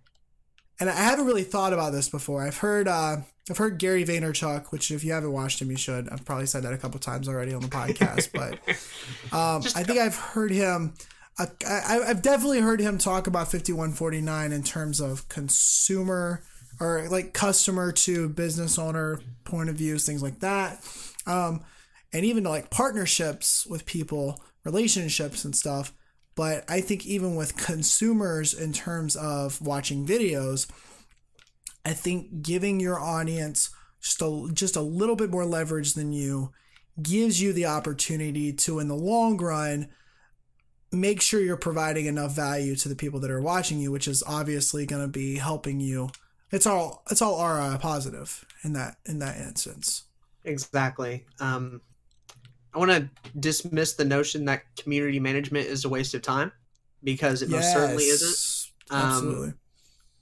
[0.80, 2.42] And I haven't really thought about this before.
[2.42, 3.18] I've heard uh,
[3.51, 6.09] I've heard Gary Vaynerchuk, which if you haven't watched him, you should.
[6.09, 8.55] I've probably said that a couple times already on the podcast, but
[9.36, 10.95] um, I think I've heard him.
[11.38, 16.42] Uh, I, I've definitely heard him talk about 5149 in terms of consumer
[16.80, 20.82] or like customer to business owner point of views, things like that.
[21.26, 21.62] Um,
[22.12, 25.92] and even like partnerships with people, relationships and stuff.
[26.36, 30.68] But I think even with consumers in terms of watching videos,
[31.85, 33.70] I think giving your audience
[34.01, 36.53] just a, just a little bit more leverage than you
[37.03, 39.89] gives you the opportunity to, in the long run,
[40.93, 44.22] make sure you're providing enough value to the people that are watching you, which is
[44.26, 46.09] obviously going to be helping you
[46.55, 50.05] it's all it's all ROI positive in that in that instance.
[50.45, 51.24] Exactly.
[51.41, 51.80] Um,
[52.72, 56.53] I want to dismiss the notion that community management is a waste of time
[57.03, 58.70] because it yes, most certainly isn't.
[58.91, 59.53] Um, absolutely.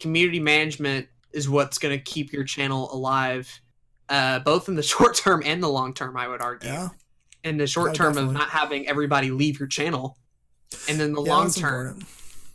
[0.01, 3.61] Community management is what's going to keep your channel alive,
[4.09, 6.17] uh, both in the short term and the long term.
[6.17, 6.71] I would argue.
[6.71, 6.89] Yeah.
[7.45, 8.37] In the short term definitely.
[8.37, 10.17] of not having everybody leave your channel,
[10.89, 12.09] and then the yeah, long term, important.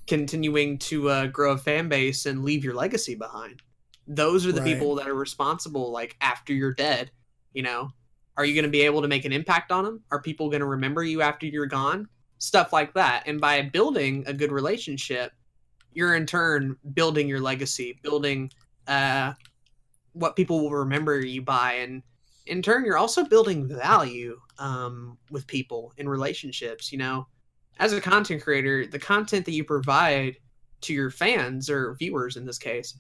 [0.08, 3.62] continuing to uh, grow a fan base and leave your legacy behind
[4.08, 4.74] those are the right.
[4.74, 7.12] people that are responsible like after you're dead
[7.54, 7.90] you know
[8.38, 10.62] are you going to be able to make an impact on them are people going
[10.62, 12.08] to remember you after you're gone
[12.40, 15.34] stuff like that and by building a good relationship
[15.92, 18.50] you're in turn building your legacy building
[18.88, 19.34] uh,
[20.14, 22.04] what people will remember you by and
[22.46, 27.28] in turn you're also building value um, with people in relationships you know
[27.80, 30.38] as a content creator the content that you provide
[30.82, 32.98] to your fans or viewers in this case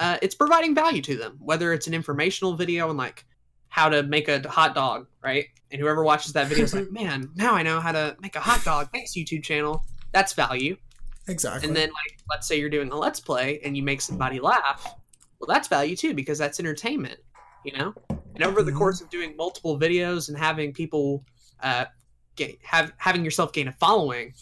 [0.00, 3.24] uh, it's providing value to them, whether it's an informational video on like
[3.68, 5.46] how to make a hot dog, right?
[5.70, 8.40] And whoever watches that video is like, man, now I know how to make a
[8.40, 8.90] hot dog.
[8.92, 9.84] Thanks, YouTube channel.
[10.12, 10.76] That's value.
[11.26, 11.66] Exactly.
[11.68, 14.94] And then, like, let's say you're doing a let's play and you make somebody laugh.
[15.40, 17.20] Well, that's value too because that's entertainment,
[17.64, 17.94] you know.
[18.34, 18.78] And over the mm-hmm.
[18.78, 21.24] course of doing multiple videos and having people
[21.62, 21.86] uh,
[22.36, 24.32] get have having yourself gain a following,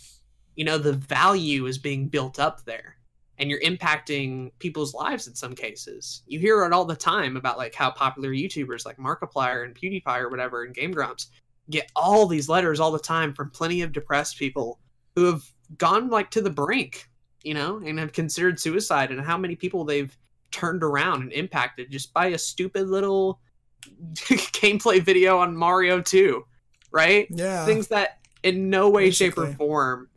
[0.55, 2.97] you know, the value is being built up there
[3.39, 6.23] and you're impacting people's lives in some cases.
[6.27, 10.21] You hear it all the time about like how popular YouTubers like Markiplier and PewDiePie
[10.21, 11.29] or whatever and Game Grumps
[11.69, 14.79] get all these letters all the time from plenty of depressed people
[15.15, 15.43] who have
[15.79, 17.09] gone like to the brink,
[17.43, 20.17] you know, and have considered suicide and how many people they've
[20.51, 23.41] turned around and impacted just by a stupid little
[24.15, 26.45] gameplay video on Mario 2,
[26.91, 27.27] right?
[27.31, 27.65] Yeah.
[27.65, 29.47] Things that in no way, Basically.
[29.47, 30.09] shape, or form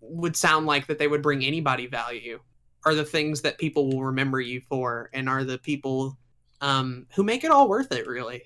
[0.00, 2.40] would sound like that they would bring anybody value
[2.84, 6.18] are the things that people will remember you for and are the people
[6.60, 8.42] um, who make it all worth it really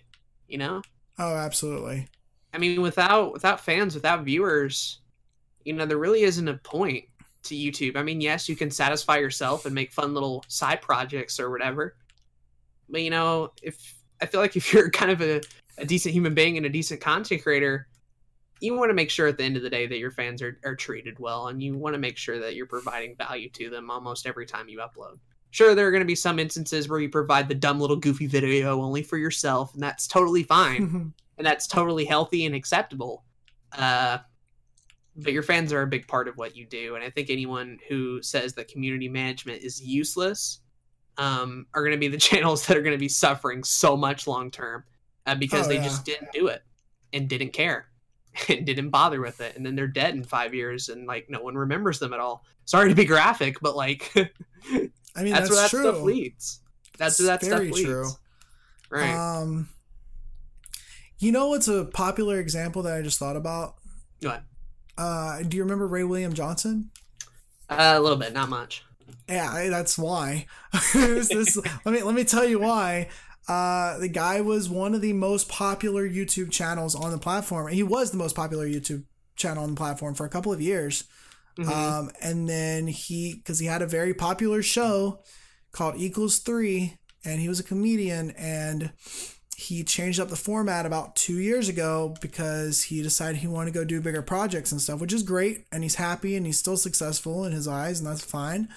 [0.49, 0.83] you know
[1.19, 2.07] oh absolutely
[2.53, 5.01] i mean without without fans without viewers
[5.65, 7.05] you know there really isn't a point
[7.49, 7.97] to youtube.
[7.97, 11.97] I mean yes you can satisfy yourself and make fun little side projects or whatever.
[12.89, 15.41] But you know if i feel like if you're kind of a,
[15.79, 17.89] a decent human being and a decent content creator
[18.61, 20.59] you want to make sure at the end of the day that your fans are,
[20.65, 23.91] are treated well and you want to make sure that you're providing value to them
[23.91, 25.19] almost every time you upload.
[25.51, 28.27] Sure there are going to be some instances where you provide the dumb little goofy
[28.27, 31.13] video only for yourself and that's totally fine.
[31.39, 33.23] And that's totally healthy and acceptable.
[33.77, 34.17] Uh,
[35.17, 36.95] but your fans are a big part of what you do.
[36.95, 40.61] And I think anyone who says that community management is useless
[41.19, 44.27] um, are going to be the channels that are going to be suffering so much
[44.27, 44.85] long term
[45.27, 45.85] uh, because oh, they yeah.
[45.85, 46.63] just didn't do it
[47.13, 47.87] and didn't care
[48.49, 49.57] and didn't bother with it.
[49.57, 52.45] And then they're dead in five years and like no one remembers them at all.
[52.65, 55.83] Sorry to be graphic, but like, I mean, that's, that's where that true.
[55.83, 56.61] stuff leads.
[56.99, 57.83] That's where that stuff leads.
[57.83, 58.09] True.
[58.91, 59.15] Right.
[59.15, 59.69] Um,
[61.19, 63.77] you know what's a popular example that I just thought about?
[64.21, 64.43] What?
[64.99, 66.91] Uh, do you remember Ray William Johnson?
[67.69, 68.85] Uh, a little bit, not much.
[69.29, 70.47] Yeah, that's why.
[70.95, 73.09] this, let me let me tell you why.
[73.49, 77.69] Uh, the guy was one of the most popular YouTube channels on the platform.
[77.69, 79.05] He was the most popular YouTube
[79.37, 81.05] channel on the platform for a couple of years.
[81.59, 81.71] Mm-hmm.
[81.71, 85.23] Um, and then he, because he had a very popular show
[85.73, 88.93] called Equals Three, and he was a comedian, and
[89.59, 93.79] he changed up the format about two years ago because he decided he wanted to
[93.79, 95.65] go do bigger projects and stuff, which is great.
[95.73, 98.69] And he's happy and he's still successful in his eyes, and that's fine.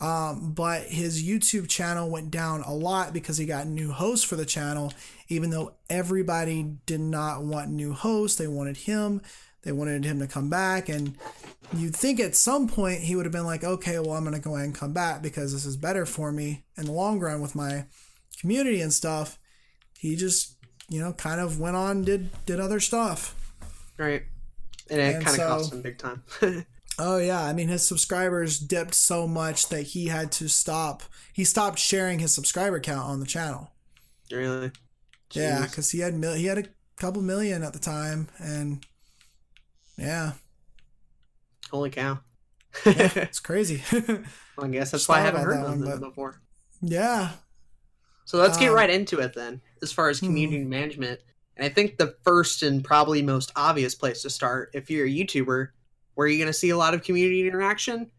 [0.00, 4.36] Um, but his YouTube channel went down a lot because he got new hosts for
[4.36, 4.92] the channel,
[5.28, 8.38] even though everybody did not want new hosts.
[8.38, 9.20] They wanted him.
[9.62, 10.88] They wanted him to come back.
[10.88, 11.16] And
[11.76, 14.40] you'd think at some point he would have been like, okay, well, I'm going to
[14.40, 17.40] go ahead and come back because this is better for me in the long run
[17.40, 17.86] with my
[18.38, 19.36] community and stuff
[19.98, 20.56] he just
[20.88, 23.34] you know kind of went on did did other stuff.
[23.98, 24.22] Right.
[24.90, 26.22] And it kind of so, cost him big time.
[27.00, 27.42] Oh yeah.
[27.44, 32.18] I mean his subscribers dipped so much that he had to stop he stopped sharing
[32.18, 33.70] his subscriber count on the channel.
[34.32, 34.70] Really?
[35.30, 35.36] Jeez.
[35.36, 36.64] yeah because he had mil- he had a
[36.96, 38.84] couple million at the time and
[39.96, 40.32] yeah.
[41.70, 42.18] Holy cow.
[42.84, 43.82] Yeah, it's crazy.
[44.56, 46.40] Well, i guess that's why i haven't heard of them before.
[46.82, 47.30] yeah.
[48.24, 50.26] So let's get um, right into it then, as far as hmm.
[50.26, 50.70] community hmm.
[50.70, 51.20] management.
[51.56, 55.10] And I think the first and probably most obvious place to start, if you're a
[55.10, 55.68] YouTuber,
[56.14, 58.10] where are you going to see a lot of community interaction?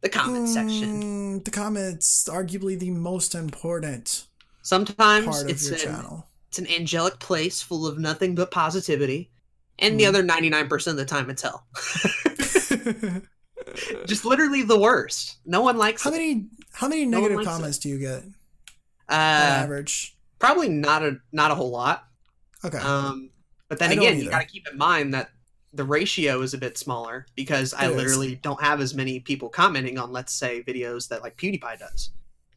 [0.00, 1.02] The comments section.
[1.02, 4.26] Hmm, the comments, arguably the most important.
[4.62, 6.26] Sometimes it's an, channel.
[6.48, 9.30] it's an angelic place full of nothing but positivity,
[9.78, 9.98] and mm.
[9.98, 10.08] the hmm.
[10.08, 11.66] other ninety nine percent of the time it's hell.
[14.06, 15.38] Just literally the worst.
[15.46, 16.02] No one likes.
[16.02, 16.14] How it.
[16.14, 17.82] many How many negative no comments it.
[17.82, 18.22] do you get?
[19.08, 20.13] Uh, average.
[20.44, 22.04] Probably not a not a whole lot.
[22.64, 22.78] Okay.
[22.78, 23.30] Um,
[23.68, 25.30] but then I again, you got to keep in mind that
[25.72, 27.96] the ratio is a bit smaller because it I is.
[27.96, 32.10] literally don't have as many people commenting on, let's say, videos that like PewDiePie does.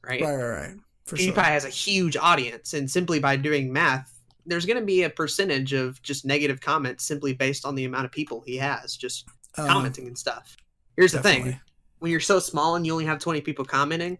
[0.04, 0.22] Right.
[0.22, 0.36] Right.
[0.36, 0.68] Right.
[0.68, 0.76] right.
[1.06, 1.44] For PewDiePie sure.
[1.44, 4.14] has a huge audience, and simply by doing math,
[4.46, 8.06] there's going to be a percentage of just negative comments simply based on the amount
[8.06, 9.26] of people he has just
[9.58, 10.58] um, commenting and stuff.
[10.98, 11.40] Here's definitely.
[11.40, 11.62] the thing:
[12.00, 14.18] when you're so small and you only have 20 people commenting,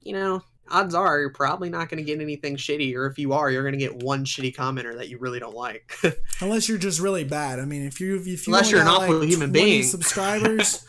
[0.00, 3.32] you know, odds are you're probably not going to get anything shitty, or if you
[3.32, 5.96] are, you're going to get one shitty commenter that you really don't like.
[6.40, 7.60] Unless you're just really bad.
[7.60, 10.84] I mean, if you if you unless you're an awful like human being, subscribers.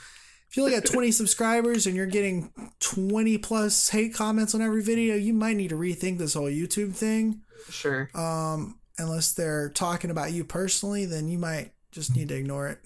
[0.50, 4.82] if you only got 20 subscribers and you're getting 20 plus hate comments on every
[4.82, 7.42] video, you might need to rethink this whole YouTube thing.
[7.70, 8.10] Sure.
[8.14, 12.80] Um, unless they're talking about you personally, then you might just need to ignore it.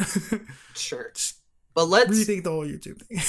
[0.76, 1.12] sure.
[1.74, 3.22] But let's rethink the whole YouTube thing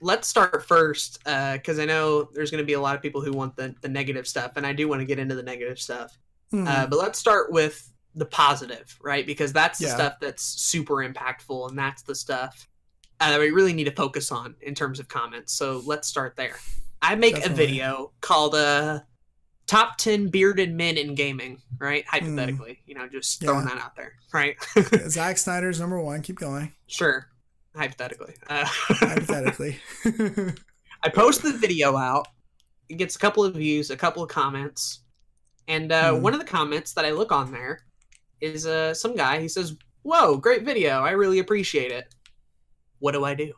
[0.00, 3.20] let's start first because uh, I know there's going to be a lot of people
[3.20, 5.78] who want the, the negative stuff, and I do want to get into the negative
[5.78, 6.16] stuff.
[6.52, 6.66] Mm.
[6.66, 9.26] Uh, but let's start with the positive, right?
[9.26, 9.94] Because that's the yeah.
[9.94, 12.68] stuff that's super impactful, and that's the stuff
[13.20, 15.52] uh, that we really need to focus on in terms of comments.
[15.52, 16.56] So let's start there.
[17.02, 17.64] I make Definitely.
[17.64, 19.00] a video called uh,
[19.66, 22.04] "Top Ten Bearded Men in Gaming," right?
[22.08, 22.16] Hmm.
[22.16, 22.78] Hypothetically, mm.
[22.86, 23.74] you know, just throwing yeah.
[23.74, 24.56] that out there, right?
[25.08, 26.22] Zack Snyder's number one.
[26.22, 26.72] Keep going.
[26.86, 27.28] Sure
[27.76, 28.34] hypothetically.
[28.48, 29.78] Uh, hypothetically.
[31.02, 32.26] I post the video out.
[32.88, 35.00] It gets a couple of views, a couple of comments,
[35.68, 36.20] and uh, mm.
[36.20, 37.80] one of the comments that I look on there
[38.40, 39.40] is uh, some guy.
[39.40, 41.02] He says, "Whoa, great video!
[41.02, 42.14] I really appreciate it."
[42.98, 43.52] What do I do?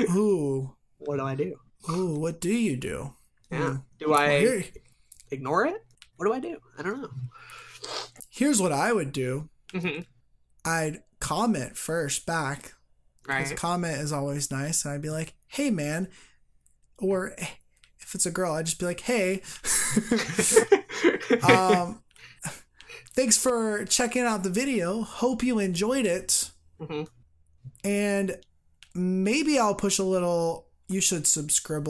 [0.16, 0.74] Ooh.
[0.98, 1.56] What do I do?
[1.90, 3.12] Ooh, what do you do?
[3.50, 3.78] Yeah.
[3.98, 4.64] Do I
[5.30, 5.84] ignore it?
[6.16, 6.56] What do I do?
[6.78, 7.10] I don't know.
[8.30, 9.48] Here's what I would do.
[9.74, 10.02] Mm-hmm.
[10.64, 12.74] I'd comment first back.
[13.26, 13.44] Right.
[13.44, 14.84] Because comment is always nice.
[14.84, 16.08] And I'd be like, hey, man.
[16.98, 19.42] Or if it's a girl, I'd just be like, hey.
[21.48, 22.02] um,
[23.14, 25.02] thanks for checking out the video.
[25.02, 26.50] Hope you enjoyed it.
[26.80, 27.04] Mm-hmm.
[27.84, 28.36] And
[28.92, 31.88] maybe I'll push a little, you should subscribe.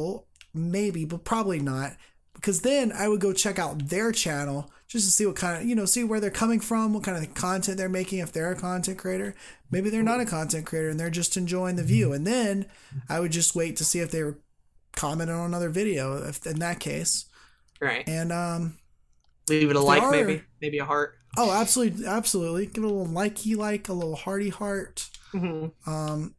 [0.52, 1.96] Maybe, but probably not.
[2.34, 5.68] Because then I would go check out their channel just to see what kind of
[5.68, 8.52] you know see where they're coming from what kind of content they're making if they're
[8.52, 9.34] a content creator
[9.70, 12.66] maybe they're not a content creator and they're just enjoying the view and then
[13.08, 14.38] i would just wait to see if they were
[14.94, 17.24] commenting on another video if in that case
[17.80, 18.76] right and um
[19.48, 21.18] Leave it a like, are, maybe, maybe a heart.
[21.36, 22.66] Oh, absolutely, absolutely.
[22.66, 25.10] Give it a little likey like, a little hearty heart.
[25.32, 25.90] Mm-hmm.
[25.90, 26.34] Um,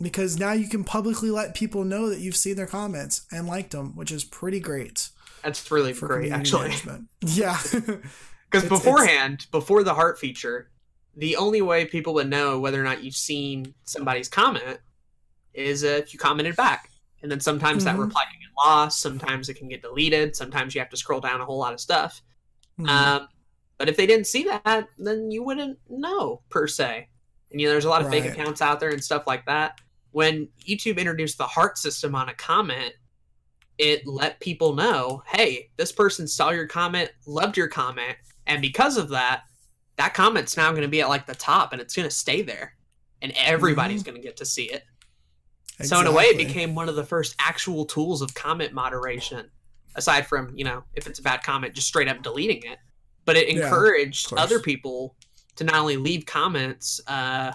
[0.00, 3.70] because now you can publicly let people know that you've seen their comments and liked
[3.70, 5.08] them, which is pretty great.
[5.46, 6.70] That's really great, actually.
[6.70, 7.08] Management.
[7.24, 7.56] Yeah,
[8.50, 10.72] because beforehand, it's, before the heart feature,
[11.16, 14.80] the only way people would know whether or not you've seen somebody's comment
[15.54, 16.90] is if you commented back.
[17.22, 17.96] And then sometimes mm-hmm.
[17.96, 21.20] that reply can get lost, sometimes it can get deleted, sometimes you have to scroll
[21.20, 22.20] down a whole lot of stuff.
[22.80, 22.88] Mm-hmm.
[22.88, 23.28] Um,
[23.78, 27.08] but if they didn't see that, then you wouldn't know per se.
[27.52, 28.24] And you know, there's a lot of right.
[28.24, 29.80] fake accounts out there and stuff like that.
[30.10, 32.94] When YouTube introduced the heart system on a comment,
[33.78, 38.16] it let people know, hey, this person saw your comment, loved your comment,
[38.46, 39.42] and because of that,
[39.96, 42.42] that comment's now going to be at like the top and it's going to stay
[42.42, 42.74] there
[43.22, 44.10] and everybody's mm-hmm.
[44.10, 44.84] going to get to see it.
[45.78, 45.86] Exactly.
[45.86, 49.50] So in a way it became one of the first actual tools of comment moderation
[49.94, 52.78] aside from, you know, if it's a bad comment just straight up deleting it.
[53.24, 55.16] But it encouraged yeah, other people
[55.56, 57.52] to not only leave comments uh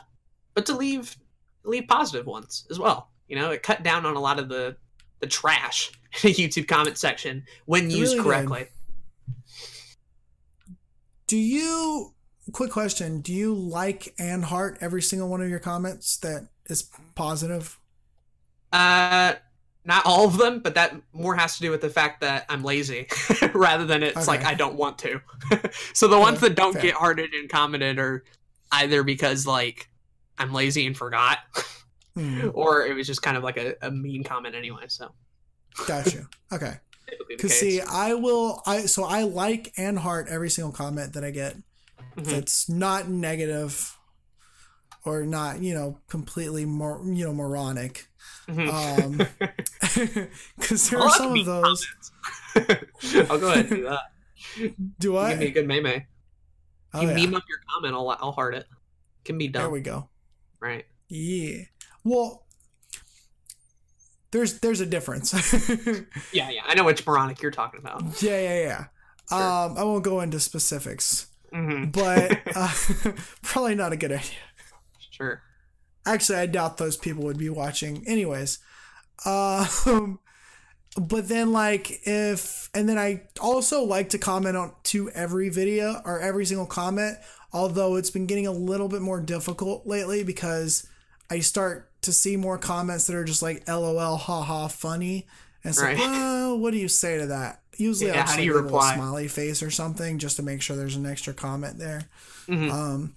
[0.53, 1.15] but to leave
[1.63, 3.11] leave positive ones as well.
[3.27, 4.75] You know, it cut down on a lot of the
[5.19, 8.59] the trash the YouTube comment section when used really correctly.
[8.59, 8.67] Did.
[11.27, 12.13] Do you
[12.51, 16.89] quick question, do you like and heart every single one of your comments that is
[17.15, 17.79] positive?
[18.71, 19.33] Uh
[19.83, 22.63] not all of them, but that more has to do with the fact that I'm
[22.63, 23.07] lazy
[23.53, 24.25] rather than it's okay.
[24.27, 25.21] like I don't want to.
[25.93, 26.83] so the ones that don't fair.
[26.83, 28.23] get hearted and commented are
[28.71, 29.89] either because like
[30.37, 31.39] I'm lazy and forgot,
[32.15, 32.49] hmm.
[32.53, 34.85] or it was just kind of like a, a mean comment anyway.
[34.87, 35.11] So,
[35.87, 36.27] gotcha.
[36.51, 36.73] Okay.
[37.27, 38.61] Because see, I will.
[38.65, 41.55] I so I like and heart every single comment that I get.
[41.55, 42.23] Mm-hmm.
[42.23, 43.97] That's not negative,
[45.05, 48.07] or not you know completely more you know moronic.
[48.47, 48.69] Mm-hmm.
[48.69, 49.17] Um,
[50.59, 51.87] because there are some of those.
[53.29, 54.01] I'll go ahead and do that.
[54.99, 55.31] Do I?
[55.31, 56.03] Give me a good meme.
[56.93, 57.15] Oh, you yeah.
[57.15, 58.65] meme up your comment, I'll I'll heart it.
[59.23, 59.63] Can be done.
[59.63, 60.09] There we go.
[60.59, 60.85] Right.
[61.07, 61.63] Yeah.
[62.03, 62.43] Well,
[64.31, 65.33] there's there's a difference.
[66.33, 66.61] yeah, yeah.
[66.65, 68.21] I know which moronic you're talking about.
[68.21, 68.85] Yeah, yeah, yeah.
[69.29, 69.41] Sure.
[69.41, 71.91] Um, I won't go into specifics, mm-hmm.
[71.91, 72.73] but uh,
[73.41, 74.37] probably not a good idea.
[75.11, 75.41] Sure.
[76.05, 78.59] Actually, I doubt those people would be watching, anyways.
[79.25, 80.19] Um,
[80.99, 86.01] but then like if and then I also like to comment on to every video
[86.03, 87.17] or every single comment
[87.53, 90.87] although it's been getting a little bit more difficult lately because
[91.29, 95.27] I start to see more comments that are just like LOL, haha, funny.
[95.63, 95.97] And it's right.
[95.97, 97.61] like, well, what do you say to that?
[97.77, 100.75] Usually yeah, I'll just like a little smiley face or something just to make sure
[100.75, 102.03] there's an extra comment there.
[102.47, 102.71] Mm-hmm.
[102.71, 103.15] Um,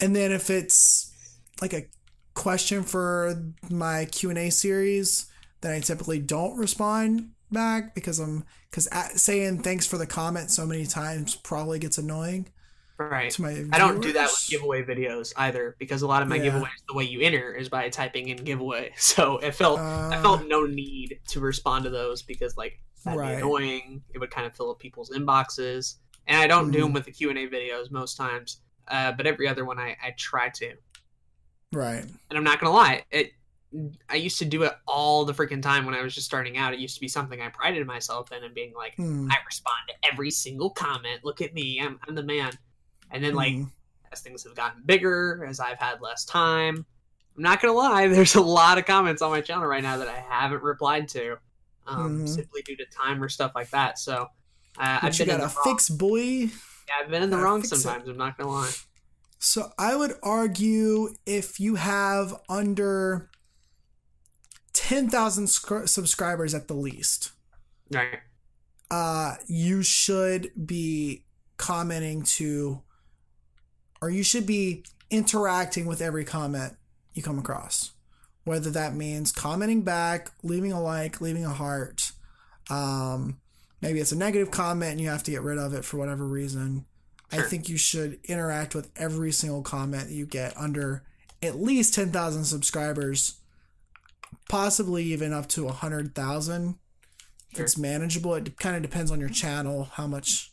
[0.00, 1.12] and then if it's
[1.60, 1.86] like a
[2.34, 3.34] question for
[3.68, 5.26] my Q&A series,
[5.60, 8.88] then I typically don't respond back because I'm because
[9.20, 12.48] saying thanks for the comment so many times probably gets annoying.
[12.98, 13.36] Right.
[13.72, 16.50] I don't do that with giveaway videos either because a lot of my yeah.
[16.50, 18.92] giveaways, the way you enter is by typing in giveaway.
[18.98, 23.18] So it felt uh, I felt no need to respond to those because like that'd
[23.18, 23.36] right.
[23.36, 24.02] be annoying.
[24.12, 25.96] It would kind of fill up people's inboxes,
[26.26, 26.72] and I don't mm-hmm.
[26.72, 28.60] do them with the Q and A videos most times.
[28.88, 30.74] Uh, but every other one I, I try to.
[31.72, 32.02] Right.
[32.02, 33.32] And I'm not gonna lie, it
[34.08, 36.72] I used to do it all the freaking time when I was just starting out.
[36.72, 39.28] It used to be something I prided myself in and being like, mm.
[39.30, 41.20] I respond to every single comment.
[41.22, 42.52] Look at me, I'm I'm the man.
[43.10, 43.70] And then like mm.
[44.12, 46.86] as things have gotten bigger, as I've had less time,
[47.36, 50.08] I'm not gonna lie, there's a lot of comments on my channel right now that
[50.08, 51.36] I haven't replied to,
[51.86, 52.28] um, mm.
[52.28, 53.98] simply due to time or stuff like that.
[53.98, 54.28] So
[54.78, 56.20] uh, I've been got a fix, boy.
[56.20, 56.48] Yeah,
[57.02, 58.08] I've been in the wrong sometimes.
[58.08, 58.10] It.
[58.10, 58.70] I'm not gonna lie.
[59.38, 63.30] So I would argue if you have under
[64.72, 67.32] ten thousand sc- subscribers at the least,
[67.90, 68.20] right?
[68.90, 71.24] Uh, you should be
[71.56, 72.82] commenting to
[74.00, 76.74] or you should be interacting with every comment
[77.14, 77.92] you come across.
[78.44, 82.12] Whether that means commenting back, leaving a like, leaving a heart.
[82.70, 83.40] Um,
[83.80, 86.26] maybe it's a negative comment and you have to get rid of it for whatever
[86.26, 86.86] reason.
[87.32, 87.44] Sure.
[87.44, 91.02] I think you should interact with every single comment you get under
[91.42, 93.38] at least 10,000 subscribers,
[94.48, 96.78] possibly even up to 100,000.
[97.54, 97.64] Sure.
[97.64, 98.34] It's manageable.
[98.34, 100.52] It kind of depends on your channel, how much.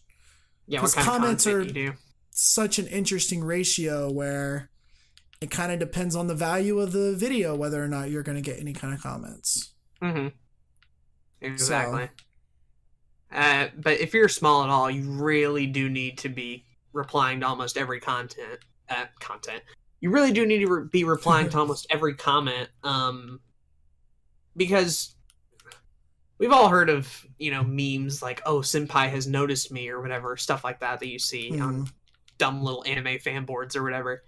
[0.68, 1.94] Yeah, what kind comments of are, you do
[2.38, 4.70] such an interesting ratio where
[5.40, 8.36] it kind of depends on the value of the video whether or not you're going
[8.36, 9.72] to get any kind of comments.
[10.02, 10.28] Mm-hmm.
[11.40, 12.10] Exactly.
[13.32, 13.38] So.
[13.38, 17.48] Uh, but if you're small at all, you really do need to be replying to
[17.48, 18.60] almost every content.
[18.90, 19.64] Uh, content.
[20.02, 23.40] You really do need to re- be replying to almost every comment, um,
[24.58, 25.16] because
[26.38, 30.36] we've all heard of you know memes like oh senpai has noticed me or whatever
[30.36, 31.62] stuff like that that you see mm-hmm.
[31.62, 31.90] on
[32.38, 34.24] dumb little anime fan boards or whatever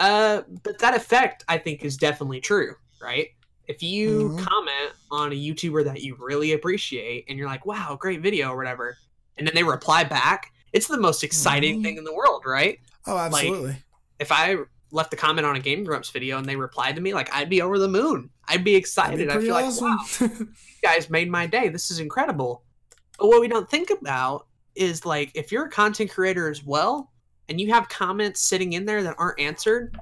[0.00, 3.28] uh but that effect i think is definitely true right
[3.66, 4.44] if you mm-hmm.
[4.44, 8.56] comment on a youtuber that you really appreciate and you're like wow great video or
[8.56, 8.96] whatever
[9.36, 11.84] and then they reply back it's the most exciting mm-hmm.
[11.84, 13.82] thing in the world right oh absolutely like,
[14.18, 14.56] if i
[14.90, 17.50] left a comment on a game grumps video and they replied to me like i'd
[17.50, 19.90] be over the moon i'd be excited be i feel awesome.
[20.20, 20.46] like wow
[20.82, 21.68] guys made my day.
[21.68, 22.62] This is incredible.
[23.18, 27.10] But what we don't think about is like if you're a content creator as well
[27.48, 29.98] and you have comments sitting in there that aren't answered,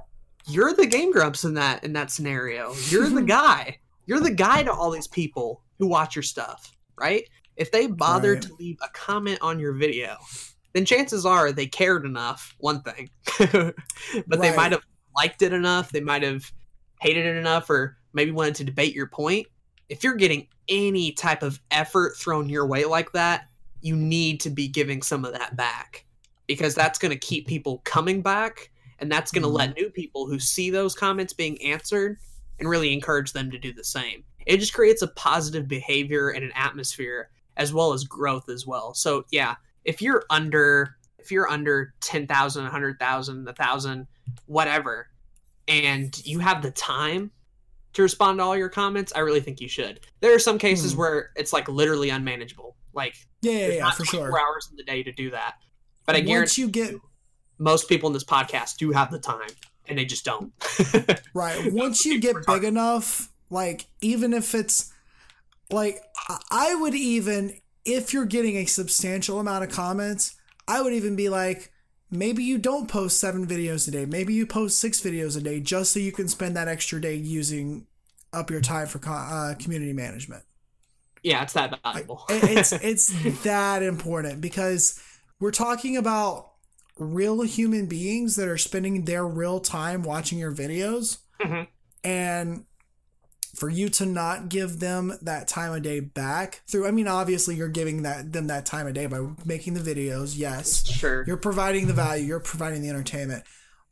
[0.47, 2.75] you're the game grumps in that in that scenario.
[2.89, 3.79] You're the guy.
[4.07, 7.29] You're the guy to all these people who watch your stuff, right?
[7.57, 8.49] If they bothered right.
[8.49, 10.17] to leave a comment on your video,
[10.73, 13.11] then chances are they cared enough, one thing.
[13.39, 14.41] but right.
[14.41, 14.83] they might have
[15.17, 16.51] liked it enough, they might have
[17.01, 19.47] hated it enough or maybe wanted to debate your point.
[19.89, 23.47] If you're getting any type of effort thrown your way like that,
[23.81, 26.06] you need to be giving some of that back
[26.47, 29.57] because that's going to keep people coming back and that's going to mm-hmm.
[29.57, 32.19] let new people who see those comments being answered
[32.59, 34.25] and really encourage them to do the same.
[34.47, 38.95] It just creates a positive behavior and an atmosphere as well as growth as well.
[38.95, 44.07] So, yeah, if you're under if you're under 10,000, 100,000, 1,000,
[44.47, 45.09] whatever,
[45.67, 47.33] and you have the time
[47.95, 50.07] to respond to all your comments, I really think you should.
[50.21, 51.01] There are some cases hmm.
[51.01, 52.77] where it's like literally unmanageable.
[52.93, 54.29] Like yeah, yeah, yeah for sure.
[54.29, 55.57] Four hours in the day to do that.
[56.07, 56.95] But I Once guarantee you get
[57.59, 59.49] most people in this podcast do have the time,
[59.87, 60.53] and they just don't.
[61.35, 61.73] right.
[61.73, 64.93] Once you get big enough, like even if it's
[65.71, 66.03] like
[66.51, 70.37] I would even if you're getting a substantial amount of comments,
[70.69, 71.73] I would even be like,
[72.11, 74.05] maybe you don't post seven videos a day.
[74.05, 77.15] Maybe you post six videos a day just so you can spend that extra day
[77.15, 77.87] using
[78.33, 80.43] up your time for uh, community management.
[81.23, 82.25] Yeah, it's that valuable.
[82.29, 85.01] it's it's that important because
[85.41, 86.53] we're talking about
[86.99, 91.65] real human beings that are spending their real time watching your videos, mm-hmm.
[92.03, 92.65] and
[93.57, 97.55] for you to not give them that time of day back through i mean obviously
[97.55, 100.87] you're giving that them that time of day by making the videos yes.
[100.87, 101.25] Sure.
[101.27, 103.45] You're providing the value you're providing the entertainment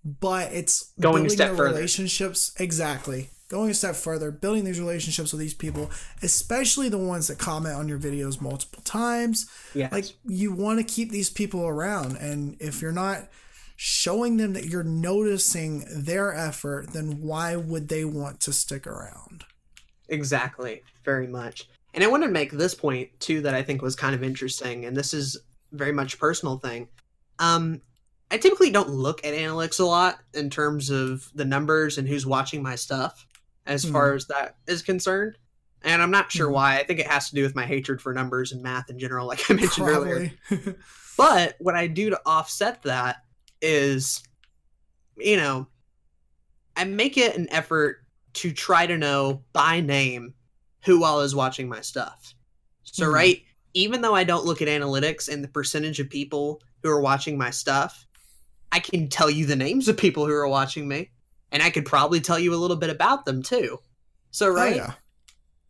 [0.04, 1.64] but it's going a step further.
[1.64, 5.90] relationships exactly going a step further building these relationships with these people
[6.22, 9.92] especially the ones that comment on your videos multiple times yes.
[9.92, 13.28] like you want to keep these people around and if you're not
[13.76, 19.44] showing them that you're noticing their effort then why would they want to stick around
[20.08, 21.68] Exactly, very much.
[21.94, 24.84] And I want to make this point too that I think was kind of interesting,
[24.84, 25.36] and this is
[25.72, 26.88] very much a personal thing.
[27.38, 27.80] Um,
[28.30, 32.26] I typically don't look at analytics a lot in terms of the numbers and who's
[32.26, 33.26] watching my stuff,
[33.66, 33.92] as mm.
[33.92, 35.36] far as that is concerned.
[35.82, 36.54] And I'm not sure mm.
[36.54, 36.78] why.
[36.78, 39.26] I think it has to do with my hatred for numbers and math in general,
[39.26, 40.32] like I mentioned Probably.
[40.50, 40.76] earlier.
[41.16, 43.24] but what I do to offset that
[43.60, 44.22] is,
[45.16, 45.66] you know,
[46.76, 47.98] I make it an effort
[48.34, 50.34] to try to know by name
[50.84, 52.34] who all is watching my stuff.
[52.82, 53.14] So, mm-hmm.
[53.14, 53.42] right,
[53.74, 57.38] even though I don't look at analytics and the percentage of people who are watching
[57.38, 58.06] my stuff,
[58.72, 61.10] I can tell you the names of people who are watching me,
[61.54, 63.78] and I could probably tell you a little bit about them too.
[64.32, 64.92] So, oh, right, oh, yeah.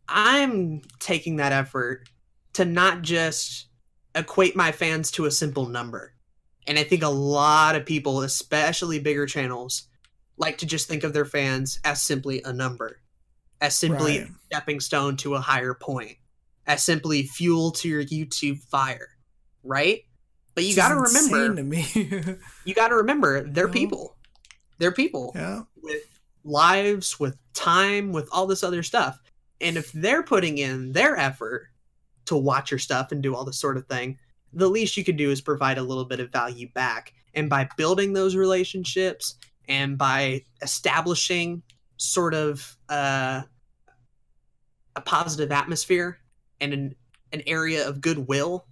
[0.09, 2.09] I'm taking that effort
[2.53, 3.67] to not just
[4.15, 6.13] equate my fans to a simple number.
[6.65, 9.87] And I think a lot of people, especially bigger channels,
[10.37, 12.99] like to just think of their fans as simply a number,
[13.61, 14.27] as simply right.
[14.27, 16.17] a stepping stone to a higher point,
[16.65, 19.09] as simply fuel to your YouTube fire,
[19.63, 20.01] right?
[20.55, 21.85] But you got to remember, to me.
[22.65, 24.14] you got to remember, they're people.
[24.77, 25.63] They're people yeah.
[25.81, 26.03] with
[26.43, 29.19] lives, with time, with all this other stuff.
[29.61, 31.67] And if they're putting in their effort
[32.25, 34.17] to watch your stuff and do all this sort of thing,
[34.53, 37.13] the least you could do is provide a little bit of value back.
[37.33, 39.35] And by building those relationships
[39.67, 41.63] and by establishing
[41.97, 43.41] sort of uh,
[44.95, 46.19] a positive atmosphere
[46.61, 46.95] and an,
[47.31, 48.65] an area of goodwill,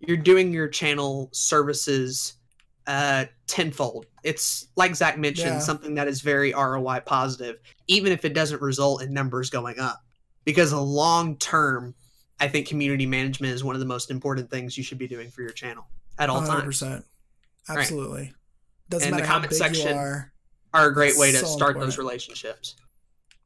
[0.00, 2.34] you're doing your channel services
[2.88, 4.06] uh, tenfold.
[4.24, 5.58] It's like Zach mentioned, yeah.
[5.60, 7.56] something that is very ROI positive,
[7.86, 10.02] even if it doesn't result in numbers going up.
[10.44, 11.94] Because a long term,
[12.40, 15.30] I think community management is one of the most important things you should be doing
[15.30, 15.86] for your channel
[16.18, 16.80] at all 100%.
[16.80, 17.04] times.
[17.68, 18.22] Absolutely.
[18.22, 18.32] Right.
[18.88, 20.32] Doesn't and matter the comment how big section, you are
[20.72, 21.86] are a great way to so start important.
[21.86, 22.76] those relationships.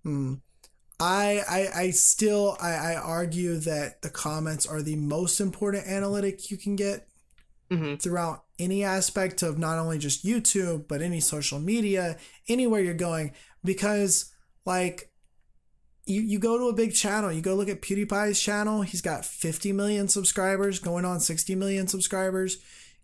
[0.04, 0.34] Hmm.
[1.00, 6.48] I, I I still I, I argue that the comments are the most important analytic
[6.52, 7.08] you can get
[7.72, 7.96] mm-hmm.
[7.96, 12.16] throughout any aspect of not only just YouTube but any social media
[12.48, 13.32] anywhere you're going
[13.64, 14.32] because
[14.64, 15.10] like
[16.06, 19.24] you, you go to a big channel, you go look at PewDiePie's channel, he's got
[19.24, 22.58] 50 million subscribers, going on 60 million subscribers.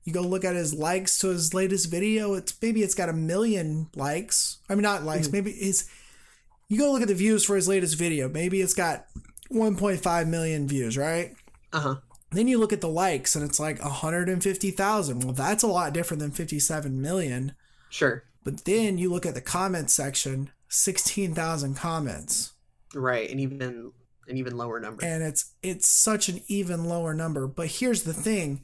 [0.05, 3.13] You go look at his likes to his latest video, it's maybe it's got a
[3.13, 4.59] million likes.
[4.69, 5.89] I mean not likes, mm maybe it's
[6.69, 8.29] you go look at the views for his latest video.
[8.29, 9.07] Maybe it's got
[9.51, 11.35] 1.5 million views, right?
[11.73, 11.97] Uh-huh.
[12.31, 15.25] Then you look at the likes and it's like 150,000.
[15.25, 17.55] Well, that's a lot different than 57 million.
[17.89, 18.25] Sure.
[18.45, 22.53] But then you look at the comment section, 16,000 comments.
[22.95, 23.93] Right, and even
[24.29, 25.05] an even lower number.
[25.05, 27.47] And it's it's such an even lower number.
[27.47, 28.63] But here's the thing,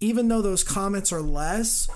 [0.00, 1.88] even though those comments are less,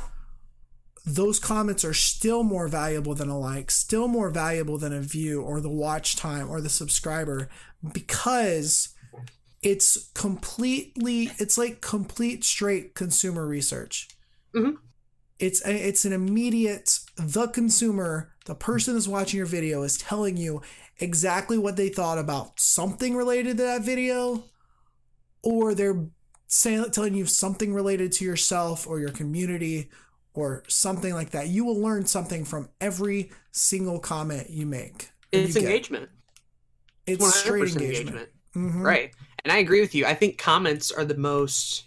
[1.04, 5.42] those comments are still more valuable than a like, still more valuable than a view
[5.42, 7.48] or the watch time or the subscriber
[7.92, 8.91] because
[9.62, 14.08] it's completely it's like complete straight consumer research.
[14.54, 14.76] Mm-hmm.
[15.38, 20.62] It's it's an immediate the consumer, the person that's watching your video is telling you
[20.98, 24.44] exactly what they thought about something related to that video,
[25.42, 26.06] or they're
[26.48, 29.90] saying telling you something related to yourself or your community
[30.34, 31.48] or something like that.
[31.48, 35.10] You will learn something from every single comment you make.
[35.30, 36.10] It's you engagement.
[37.06, 38.08] It's straight engagement.
[38.08, 38.28] engagement.
[38.54, 38.82] Mm-hmm.
[38.82, 39.12] Right.
[39.44, 40.06] And I agree with you.
[40.06, 41.84] I think comments are the most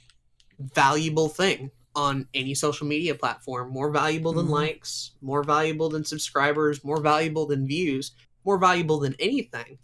[0.59, 3.71] valuable thing on any social media platform.
[3.71, 4.53] More valuable than mm-hmm.
[4.53, 8.11] likes, more valuable than subscribers, more valuable than views,
[8.43, 9.77] more valuable than anything.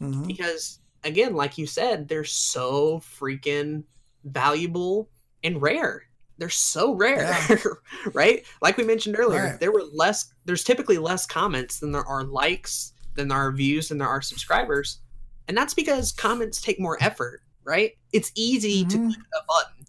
[0.00, 0.26] Mm-hmm.
[0.26, 3.84] Because again, like you said, they're so freaking
[4.24, 5.08] valuable
[5.42, 6.04] and rare.
[6.38, 7.56] They're so rare, yeah.
[8.14, 8.44] right?
[8.62, 9.60] Like we mentioned earlier, right.
[9.60, 13.88] there were less there's typically less comments than there are likes, than there are views,
[13.88, 15.00] than there are subscribers.
[15.50, 17.98] And that's because comments take more effort, right?
[18.12, 19.08] It's easy mm-hmm.
[19.08, 19.84] to click a button.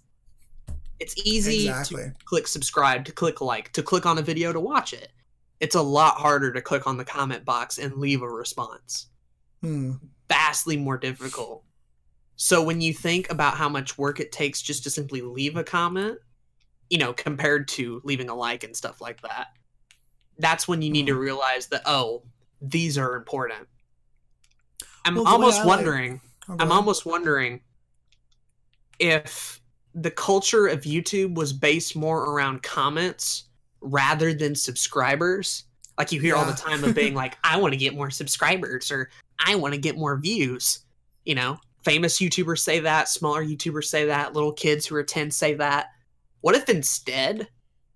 [1.00, 2.06] It's easy exactly.
[2.06, 5.12] to click subscribe, to click like, to click on a video to watch it.
[5.60, 9.10] It's a lot harder to click on the comment box and leave a response.
[9.62, 9.92] Hmm.
[10.28, 11.64] Vastly more difficult.
[12.38, 15.64] So when you think about how much work it takes just to simply leave a
[15.64, 16.18] comment,
[16.90, 19.50] you know, compared to leaving a like and stuff like that,
[20.40, 21.20] that's when you need to hmm.
[21.20, 22.24] realize that, oh,
[22.64, 23.68] these are important.
[25.06, 26.22] I'm well, almost wondering.
[26.48, 26.62] Oh, like...
[26.62, 27.62] I'm almost wondering
[29.00, 29.62] if
[29.94, 33.46] the culture of YouTube was based more around comments
[33.82, 35.66] rather than subscribers.
[35.98, 36.42] Like you hear yeah.
[36.42, 39.10] all the time of being like, I want to get more subscribers or
[39.46, 40.80] I want to get more views.
[41.26, 45.32] You know, famous YouTubers say that, smaller YouTubers say that, little kids who are 10
[45.32, 45.88] say that.
[46.42, 47.48] What if instead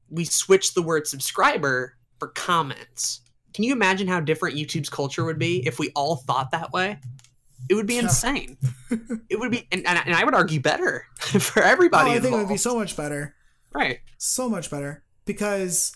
[0.10, 3.22] we switch the word subscriber for comments?
[3.56, 7.00] Can you imagine how different YouTube's culture would be if we all thought that way?
[7.70, 8.58] It would be insane.
[9.30, 12.10] it would be, and, and, I would argue better for everybody.
[12.10, 12.24] Oh, I involved.
[12.24, 13.34] think it would be so much better.
[13.74, 14.00] Right.
[14.18, 15.96] So much better because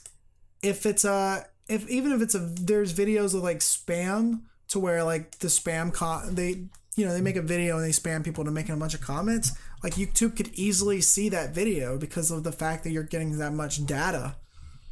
[0.63, 5.03] if it's a if even if it's a there's videos of like spam to where
[5.03, 6.65] like the spam con they
[6.95, 9.01] you know they make a video and they spam people to making a bunch of
[9.01, 9.53] comments
[9.83, 13.53] like youtube could easily see that video because of the fact that you're getting that
[13.53, 14.35] much data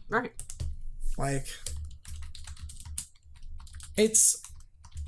[0.09, 0.31] right
[1.17, 1.47] like
[3.97, 4.41] it's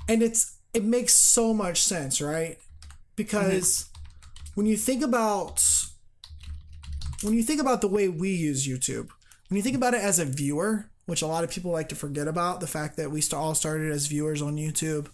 [0.08, 2.58] and it's it makes so much sense, right?
[3.16, 4.50] Because mm-hmm.
[4.54, 5.64] when you think about
[7.22, 9.08] when you think about the way we use YouTube,
[9.48, 11.94] when you think about it as a viewer, which a lot of people like to
[11.94, 15.08] forget about, the fact that we all started as viewers on YouTube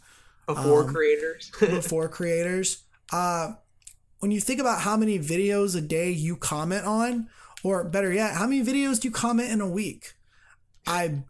[0.46, 2.82] before um, creators, before creators.
[3.12, 3.54] Uh,
[4.20, 7.28] when you think about how many videos a day you comment on,
[7.62, 10.14] or better yet, how many videos do you comment in a week?
[10.86, 11.22] I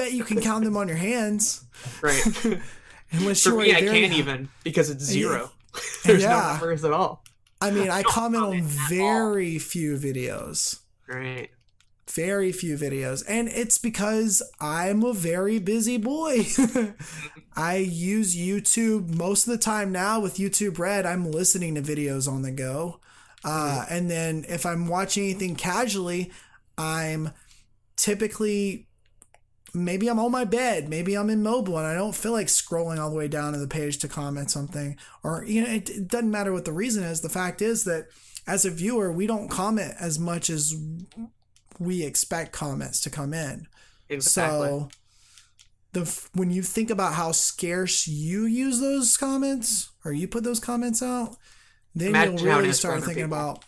[0.00, 1.64] bet you can count them on your hands.
[2.00, 2.22] Right.
[3.12, 5.50] Unless For me, I can't even because it's zero.
[6.04, 6.30] There's yeah.
[6.30, 7.24] no numbers at all.
[7.60, 10.80] I mean, I comment on very few videos.
[11.06, 11.50] Right.
[12.08, 13.22] Very few videos.
[13.28, 16.46] And it's because I'm a very busy boy.
[17.56, 21.04] I use YouTube most of the time now with YouTube Red.
[21.04, 23.00] I'm listening to videos on the go.
[23.44, 26.32] Uh, and then if I'm watching anything casually,
[26.78, 27.30] I'm
[27.96, 28.88] typically
[29.74, 32.98] maybe I'm on my bed, maybe I'm in mobile and I don't feel like scrolling
[32.98, 34.96] all the way down to the page to comment something.
[35.22, 37.20] Or, you know, it, it, doesn't matter what the reason is.
[37.20, 38.06] The fact is that
[38.46, 40.74] as a viewer, we don't comment as much as
[41.78, 43.66] we expect comments to come in.
[44.08, 44.68] Exactly.
[44.68, 44.88] So
[45.92, 50.60] the when you think about how scarce you use those comments or you put those
[50.60, 51.36] comments out,
[51.94, 53.38] then Imagine you'll really start thinking people.
[53.38, 53.64] about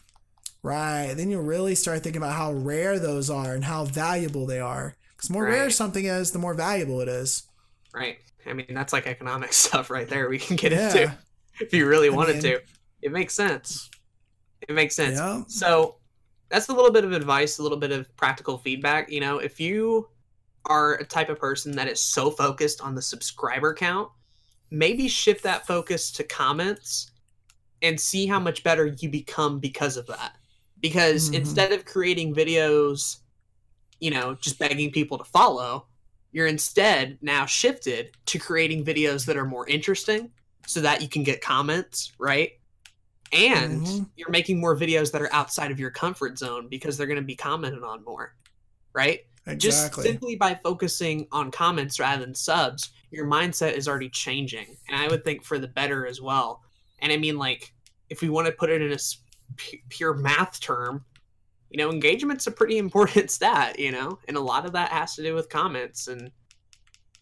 [0.63, 1.15] right.
[1.17, 4.97] Then you'll really start thinking about how rare those are and how valuable they are
[5.23, 5.53] because more right.
[5.53, 7.45] rare something is, the more valuable it is.
[7.95, 8.19] Right.
[8.45, 10.29] I mean, that's like economic stuff right there.
[10.29, 10.89] We can get yeah.
[10.89, 11.19] into
[11.61, 12.61] if you really wanted I mean, to.
[13.03, 13.89] It makes sense.
[14.69, 15.19] It makes sense.
[15.19, 15.43] Yeah.
[15.47, 15.97] So
[16.49, 19.11] that's a little bit of advice, a little bit of practical feedback.
[19.11, 20.09] You know, if you
[20.67, 24.09] are a type of person that is so focused on the subscriber count
[24.73, 27.11] maybe shift that focus to comments
[27.83, 30.37] and see how much better you become because of that.
[30.81, 31.43] Because mm-hmm.
[31.43, 33.19] instead of creating videos,
[34.03, 35.87] you know, just begging people to follow,
[36.33, 40.29] you're instead now shifted to creating videos that are more interesting
[40.67, 42.51] so that you can get comments, right?
[43.33, 44.03] And mm-hmm.
[44.17, 47.23] you're making more videos that are outside of your comfort zone because they're going to
[47.23, 48.35] be commented on more,
[48.93, 49.21] right?
[49.47, 49.57] Exactly.
[49.57, 54.77] Just simply by focusing on comments rather than subs, your mindset is already changing.
[54.89, 56.63] And I would think for the better as well.
[56.99, 57.73] And I mean, like,
[58.11, 58.99] if we want to put it in a
[59.91, 61.05] pure math term,
[61.73, 65.17] you know, engagement's a pretty important stat, you know, and a lot of that has
[65.17, 66.07] to do with comments.
[66.07, 66.31] And,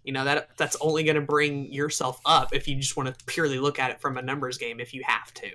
[0.04, 3.24] you know, that that's only going to bring yourself up if you just want to
[3.24, 5.48] purely look at it from a numbers game if you have to.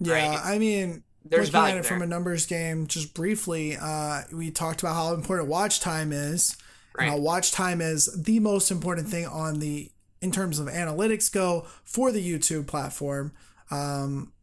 [0.00, 0.30] Yeah.
[0.30, 0.40] Right?
[0.42, 1.92] I mean, there's looking at it there.
[1.92, 6.56] from a numbers game just briefly uh, we talked about how important watch time is
[6.98, 7.08] right.
[7.08, 9.90] how watch time is the most important thing on the
[10.20, 13.32] in terms of analytics go for the youtube platform
[13.70, 14.33] um,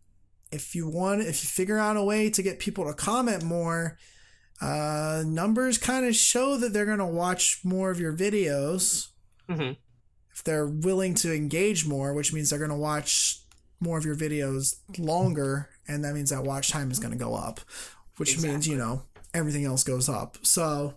[0.51, 3.97] if you want if you figure out a way to get people to comment more
[4.61, 9.07] uh, numbers kind of show that they're going to watch more of your videos
[9.49, 9.73] mm-hmm.
[10.31, 13.41] if they're willing to engage more which means they're going to watch
[13.79, 17.35] more of your videos longer and that means that watch time is going to go
[17.35, 17.59] up,
[18.17, 18.51] which exactly.
[18.51, 19.03] means you know
[19.33, 20.37] everything else goes up.
[20.41, 20.95] So,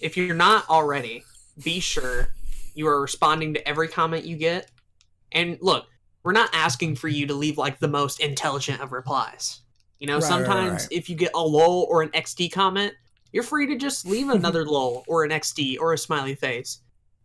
[0.00, 1.24] if you're not already,
[1.62, 2.28] be sure
[2.74, 4.70] you are responding to every comment you get.
[5.32, 5.86] And look,
[6.22, 9.60] we're not asking for you to leave like the most intelligent of replies.
[9.98, 10.88] You know, right, sometimes right, right.
[10.90, 12.94] if you get a lol or an XD comment,
[13.32, 16.80] you're free to just leave another lol or an XD or a smiley face.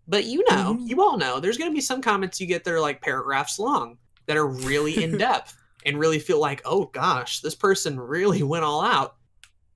[0.07, 0.87] But you know, mm-hmm.
[0.87, 3.59] you all know, there's going to be some comments you get that are like paragraphs
[3.59, 3.97] long
[4.27, 8.63] that are really in depth and really feel like, oh gosh, this person really went
[8.63, 9.15] all out,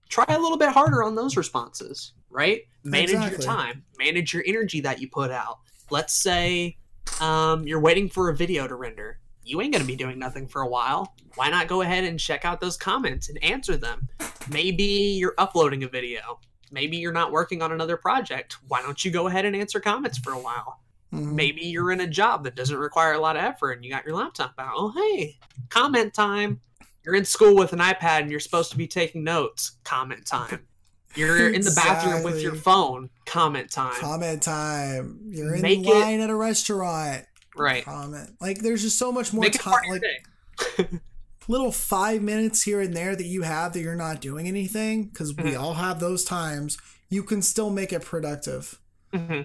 [0.09, 2.61] try a little bit harder on those responses, right?
[2.83, 3.31] Manage exactly.
[3.31, 5.59] your time, manage your energy that you put out.
[5.91, 6.77] Let's say
[7.21, 9.19] um, you're waiting for a video to render.
[9.43, 11.15] You ain't to be doing nothing for a while.
[11.35, 14.07] Why not go ahead and check out those comments and answer them?
[14.49, 16.39] Maybe you're uploading a video.
[16.71, 18.57] Maybe you're not working on another project.
[18.67, 20.81] Why don't you go ahead and answer comments for a while?
[21.13, 21.35] Mm-hmm.
[21.35, 24.05] Maybe you're in a job that doesn't require a lot of effort and you got
[24.05, 24.73] your laptop out.
[24.75, 25.39] Oh, hey,
[25.69, 26.61] comment time.
[27.03, 29.77] You're in school with an iPad and you're supposed to be taking notes.
[29.83, 30.67] Comment time.
[31.15, 33.09] You're in the bathroom with your phone.
[33.25, 33.95] Comment time.
[33.95, 35.19] Comment time.
[35.27, 37.25] You're in Make line it, at a restaurant.
[37.55, 37.83] Right.
[37.83, 38.29] Comment.
[38.39, 39.81] Like there's just so much more time.
[39.89, 40.89] Like
[41.47, 45.33] little five minutes here and there that you have that you're not doing anything because
[45.33, 45.49] mm-hmm.
[45.49, 46.77] we all have those times.
[47.09, 48.79] You can still make it productive.
[49.11, 49.41] Mm-hmm.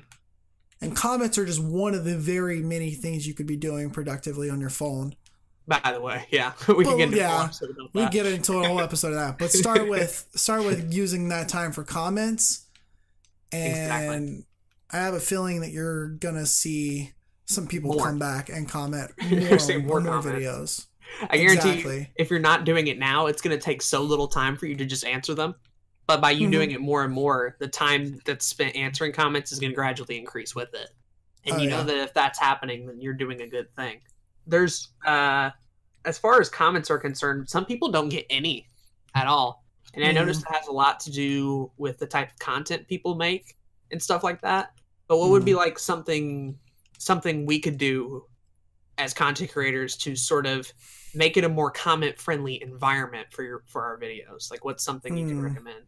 [0.83, 4.51] And comments are just one of the very many things you could be doing productively
[4.51, 5.15] on your phone.
[5.67, 7.49] By the way, yeah, we can get into yeah,
[7.95, 9.39] we get into a whole episode of that.
[9.39, 12.67] But start with start with using that time for comments,
[13.51, 14.45] and exactly.
[14.91, 17.15] I have a feeling that you're gonna see
[17.47, 18.05] some people more.
[18.07, 20.87] come back and comment more, more, more videos.
[21.29, 21.99] I guarantee exactly.
[21.99, 24.67] you, if you're not doing it now, it's going to take so little time for
[24.67, 25.55] you to just answer them.
[26.07, 26.51] But by you mm-hmm.
[26.51, 30.19] doing it more and more, the time that's spent answering comments is going to gradually
[30.19, 30.91] increase with it.
[31.45, 31.85] And oh, you know yeah.
[31.85, 34.01] that if that's happening, then you're doing a good thing.
[34.47, 35.51] There's, uh,
[36.05, 38.67] as far as comments are concerned, some people don't get any
[39.15, 39.65] at all.
[39.95, 43.15] And I noticed it has a lot to do with the type of content people
[43.15, 43.57] make
[43.93, 44.73] and stuff like that.
[45.07, 45.33] But what mm-hmm.
[45.33, 45.61] would be mm-hmm.
[45.61, 46.59] like something
[46.99, 48.25] something we could do
[48.99, 50.73] as content creators to sort of
[51.15, 54.51] make it a more comment friendly environment for your for our videos?
[54.51, 55.45] Like what's something you can mm.
[55.45, 55.85] recommend?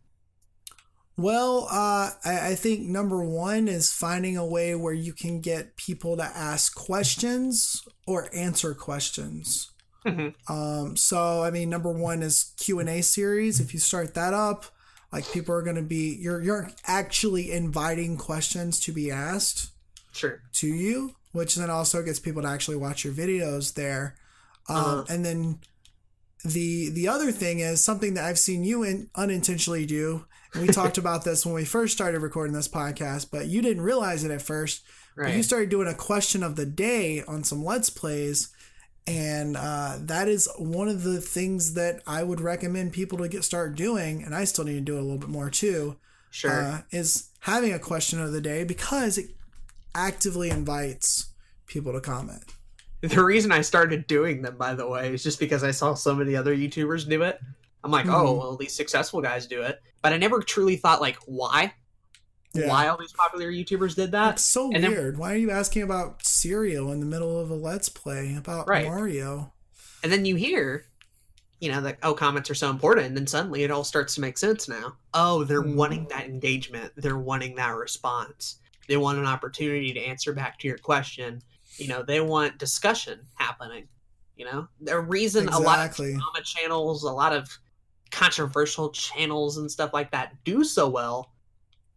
[1.17, 5.77] Well, uh, I, I, think number one is finding a way where you can get
[5.77, 9.71] people to ask questions or answer questions.
[10.05, 10.53] Mm-hmm.
[10.53, 13.61] Um, so, I mean, number one is Q and A series.
[13.61, 14.67] If you start that up,
[15.11, 19.71] like people are going to be you're you're actually inviting questions to be asked.
[20.13, 20.43] Sure.
[20.55, 24.17] To you, which then also gets people to actually watch your videos there,
[24.69, 25.05] um, uh-huh.
[25.09, 25.61] and then
[26.47, 30.25] the the other thing is something that I've seen you in, unintentionally do
[30.61, 34.25] we talked about this when we first started recording this podcast, but you didn't realize
[34.25, 34.83] it at first.
[35.15, 35.35] Right.
[35.35, 38.51] you started doing a question of the day on some Let's Plays.
[39.07, 43.45] And uh, that is one of the things that I would recommend people to get
[43.45, 45.97] start doing, and I still need to do it a little bit more too.
[46.31, 49.31] Sure, uh, is having a question of the day because it
[49.95, 51.33] actively invites
[51.69, 52.43] people to comment.
[53.03, 56.15] The reason I started doing them, by the way, is just because I saw so
[56.15, 57.39] many other YouTubers do it.
[57.85, 58.27] I'm like, oh, mm-hmm.
[58.27, 59.81] oh, well, these successful guys do it.
[60.03, 61.75] But I never truly thought like why.
[62.55, 62.69] Yeah.
[62.69, 64.35] Why all these popular YouTubers did that?
[64.35, 65.15] It's so and weird.
[65.15, 68.69] Then, why are you asking about cereal in the middle of a let's play about
[68.69, 68.87] right.
[68.87, 69.53] Mario?
[70.03, 70.87] And then you hear,
[71.61, 74.21] you know, that oh, comments are so important, and then suddenly it all starts to
[74.21, 74.97] make sense now.
[75.13, 75.75] Oh, they're mm.
[75.75, 76.93] wanting that engagement.
[76.97, 78.57] They're wanting that response.
[78.89, 81.43] They want an opportunity to answer back to your question.
[81.79, 83.89] You know, they want discussion happening.
[84.37, 85.65] You know, the reason exactly.
[85.65, 87.49] a lot of drama channels, a lot of
[88.11, 91.33] controversial channels and stuff like that do so well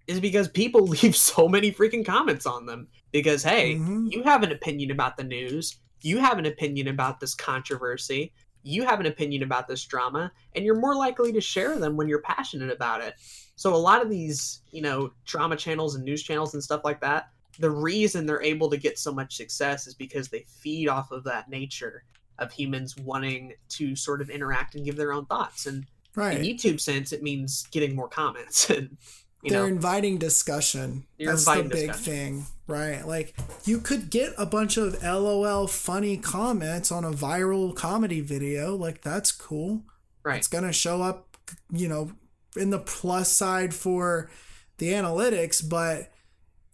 [0.08, 2.88] is because people leave so many freaking comments on them.
[3.12, 4.08] Because hey, mm-hmm.
[4.08, 8.34] you have an opinion about the news, you have an opinion about this controversy,
[8.64, 12.08] you have an opinion about this drama, and you're more likely to share them when
[12.08, 13.16] you're passionate about it.
[13.56, 17.02] So a lot of these, you know, drama channels and news channels and stuff like
[17.02, 17.30] that,
[17.60, 21.24] the reason they're able to get so much success is because they feed off of
[21.26, 22.04] that nature
[22.40, 25.66] of humans wanting to sort of interact and give their own thoughts.
[25.66, 26.38] And right.
[26.38, 28.98] in YouTube sense, it means getting more comments and
[29.44, 31.06] they're know, inviting discussion.
[31.20, 32.04] That's the big discussion.
[32.04, 33.06] thing, right?
[33.08, 38.76] Like you could get a bunch of LOL funny comments on a viral comedy video.
[38.76, 39.84] Like that's cool.
[40.24, 40.38] Right.
[40.38, 41.38] It's gonna show up,
[41.72, 42.12] you know,
[42.58, 44.30] in the plus side for
[44.78, 46.12] the analytics, but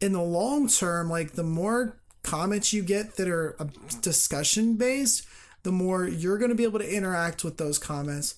[0.02, 3.56] in the long term, like the more comments you get that are
[4.02, 5.26] discussion based,
[5.64, 8.36] the more you're going to be able to interact with those comments.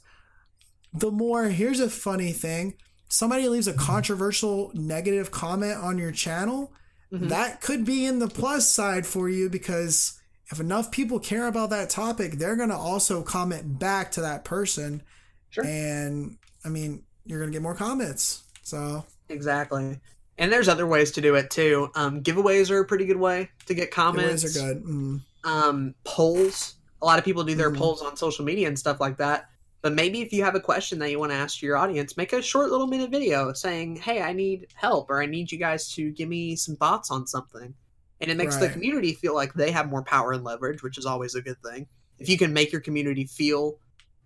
[0.94, 2.76] The more, here's a funny thing
[3.10, 6.74] somebody leaves a controversial negative comment on your channel,
[7.12, 7.30] mm-hmm.
[7.30, 10.20] that could be in the plus side for you because
[10.52, 14.44] if enough people care about that topic, they're going to also comment back to that
[14.44, 15.02] person.
[15.50, 15.66] Sure.
[15.66, 18.44] And I mean, you're going to get more comments.
[18.64, 20.00] So, exactly.
[20.38, 21.90] And there's other ways to do it too.
[21.96, 24.44] Um, giveaways are a pretty good way to get comments.
[24.44, 24.84] Giveaways are good.
[24.84, 25.22] Mm.
[25.44, 26.76] Um, polls.
[27.02, 27.78] A lot of people do their mm.
[27.78, 29.50] polls on social media and stuff like that.
[29.82, 32.34] But maybe if you have a question that you want to ask your audience, make
[32.34, 35.92] a short little minute video saying, "Hey, I need help," or "I need you guys
[35.94, 37.74] to give me some thoughts on something,"
[38.20, 38.68] and it makes right.
[38.68, 41.62] the community feel like they have more power and leverage, which is always a good
[41.64, 41.88] thing.
[42.18, 43.78] If you can make your community feel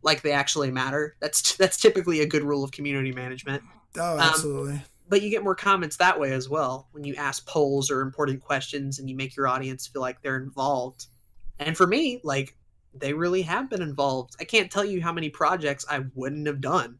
[0.02, 3.62] like they actually matter, that's that's typically a good rule of community management.
[3.98, 4.74] Oh, um, absolutely.
[4.76, 8.00] Um, but you get more comments that way as well when you ask polls or
[8.00, 11.08] important questions and you make your audience feel like they're involved.
[11.60, 12.56] And for me, like
[12.94, 14.36] they really have been involved.
[14.40, 16.98] I can't tell you how many projects I wouldn't have done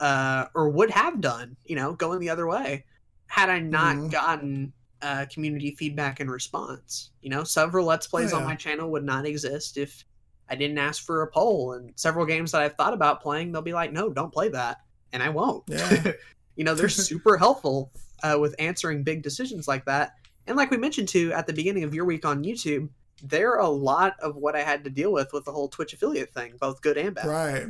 [0.00, 2.86] uh, or would have done, you know, going the other way
[3.26, 4.10] had I not mm.
[4.10, 4.72] gotten
[5.02, 7.10] uh, community feedback and response.
[7.20, 8.42] You know, several Let's Plays oh, yeah.
[8.42, 10.02] on my channel would not exist if
[10.48, 11.74] I didn't ask for a poll.
[11.74, 14.78] And several games that I've thought about playing, they'll be like, no, don't play that.
[15.12, 15.64] And I won't.
[15.66, 16.12] Yeah.
[16.60, 17.90] you know, they're super helpful
[18.22, 20.12] uh, with answering big decisions like that.
[20.46, 22.90] And like we mentioned too at the beginning of your week on YouTube,
[23.22, 26.34] they're a lot of what I had to deal with with the whole Twitch affiliate
[26.34, 27.24] thing, both good and bad.
[27.24, 27.66] Right.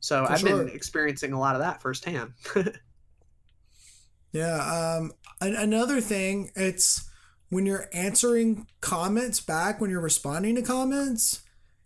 [0.00, 0.64] So For I've sure.
[0.64, 2.32] been experiencing a lot of that firsthand.
[4.32, 4.96] yeah.
[4.98, 5.12] Um.
[5.42, 7.10] Another thing, it's
[7.50, 11.42] when you're answering comments back, when you're responding to comments,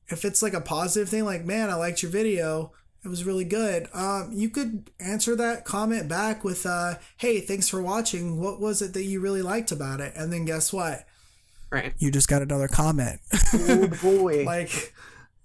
[0.08, 2.72] if it's like a positive thing, like "Man, I liked your video,"
[3.04, 3.88] it was really good.
[3.94, 8.40] Um, you could answer that comment back with, uh, "Hey, thanks for watching.
[8.40, 11.04] What was it that you really liked about it?" And then guess what?
[11.70, 11.94] Right.
[11.98, 13.20] You just got another comment.
[13.52, 14.44] Oh boy.
[14.46, 14.92] like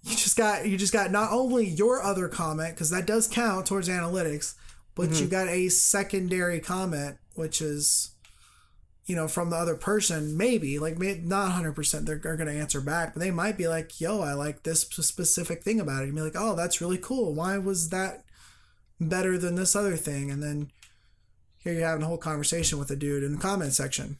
[0.03, 3.65] you just got you just got not only your other comment because that does count
[3.65, 4.55] towards analytics,
[4.95, 5.23] but mm-hmm.
[5.23, 8.11] you got a secondary comment which is
[9.11, 13.13] you know from the other person maybe like not 100% they're, going to answer back
[13.13, 16.21] but they might be like yo i like this specific thing about it and be
[16.21, 18.23] like oh that's really cool why was that
[19.01, 20.31] better than this other thing?
[20.31, 20.71] And then
[21.57, 24.17] here you're having a whole conversation with a dude in the comment section.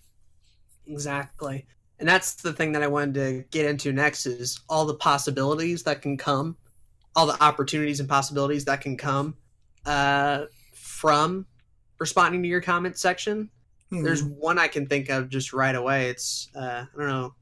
[0.88, 1.66] Exactly.
[2.00, 5.84] And that's the thing that I wanted to get into next is all the possibilities
[5.84, 6.58] that can come,
[7.16, 9.36] all the opportunities and possibilities that can come
[9.86, 11.46] uh, from
[12.00, 13.50] responding to your comment section.
[13.92, 14.04] Hmm.
[14.04, 16.10] There's one I can think of just right away.
[16.10, 17.36] It's uh, I don't know.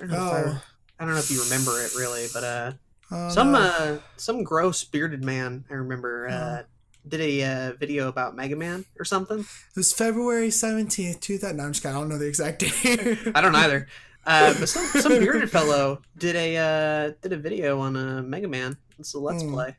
[0.00, 0.60] I don't know, oh.
[0.98, 2.72] I, I, don't know if you remember it really, but uh,
[3.12, 3.58] oh, some no.
[3.58, 6.62] uh, some gross bearded man I remember uh,
[7.06, 9.40] did a uh, video about Mega Man or something.
[9.40, 11.56] It was February 17th, 2000.
[11.56, 11.96] No, I'm just kidding.
[11.96, 13.18] I don't know the exact date.
[13.34, 13.86] I don't either.
[14.26, 18.22] Uh, but some, some bearded fellow did a uh, did a video on a uh,
[18.22, 18.76] Mega Man.
[18.98, 19.52] It's a Let's mm.
[19.52, 19.76] Play.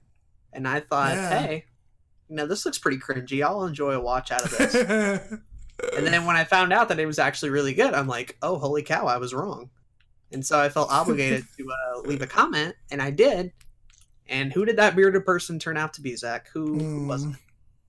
[0.53, 1.41] And I thought, yeah.
[1.41, 1.65] hey,
[2.29, 3.43] you know, this looks pretty cringy.
[3.43, 5.39] I'll enjoy a watch out of this.
[5.95, 8.57] and then when I found out that it was actually really good, I'm like, oh,
[8.57, 9.69] holy cow, I was wrong.
[10.31, 13.51] And so I felt obligated to uh, leave a comment, and I did.
[14.27, 16.47] And who did that bearded person turn out to be, Zach?
[16.53, 17.07] Who, mm.
[17.07, 17.35] was it?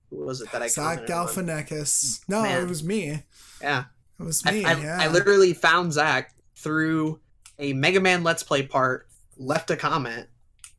[0.09, 2.21] Who was it that I Zach Galifianakis.
[2.29, 2.63] No, Man.
[2.63, 3.23] it was me.
[3.61, 3.85] Yeah.
[4.19, 4.63] It was me.
[4.63, 4.97] I, I, yeah.
[5.01, 7.19] I literally found Zach through
[7.59, 9.07] a Mega Man Let's Play part,
[9.37, 10.27] left a comment,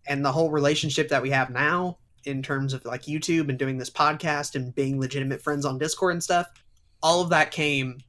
[0.07, 3.79] and the whole relationship that we have now in terms of like YouTube and doing
[3.79, 6.47] this podcast and being legitimate friends on Discord and stuff,
[7.03, 8.01] all of that came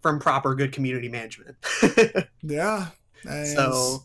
[0.00, 1.56] from proper good community management.
[2.42, 2.88] yeah.
[3.24, 4.04] So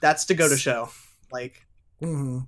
[0.00, 0.90] that's to go to show.
[1.32, 1.64] Like
[2.04, 2.40] Mm-hmm.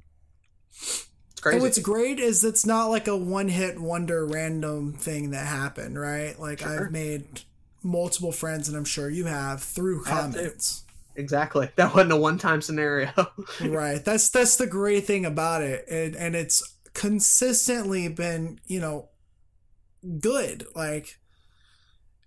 [0.70, 1.56] It's crazy.
[1.56, 5.98] And what's great is it's not like a one hit wonder random thing that happened,
[5.98, 6.38] right?
[6.38, 6.86] Like sure.
[6.86, 7.42] I've made
[7.82, 10.84] multiple friends, and I'm sure you have through comments.
[11.14, 11.70] Exactly.
[11.76, 13.10] That wasn't a one-time scenario.
[13.60, 14.04] right.
[14.04, 16.62] That's that's the great thing about it, and and it's
[16.92, 19.08] consistently been you know
[20.20, 20.66] good.
[20.74, 21.18] Like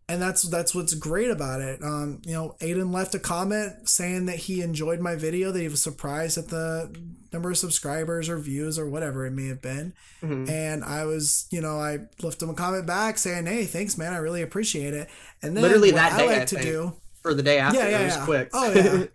[0.09, 1.83] and that's that's what's great about it.
[1.83, 5.67] Um, you know, Aiden left a comment saying that he enjoyed my video, that he
[5.67, 6.91] was surprised at the
[7.31, 9.93] number of subscribers or views or whatever it may have been.
[10.23, 10.49] Mm-hmm.
[10.49, 14.11] And I was, you know, I left him a comment back saying, "Hey, thanks, man.
[14.11, 15.09] I really appreciate it."
[15.43, 17.77] And then literally that day, I like I to do for the day after.
[17.77, 18.25] Yeah, yeah, yeah.
[18.25, 18.49] quick.
[18.51, 19.05] Oh yeah.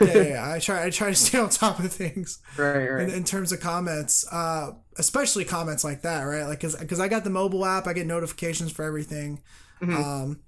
[0.00, 0.84] yeah, yeah, I try.
[0.84, 2.40] I try to stay on top of things.
[2.58, 3.08] Right, right.
[3.08, 6.44] In, in terms of comments, uh, especially comments like that, right?
[6.44, 9.40] Like, cause, cause I got the mobile app, I get notifications for everything.
[9.80, 9.96] Mm-hmm.
[9.96, 10.40] Um,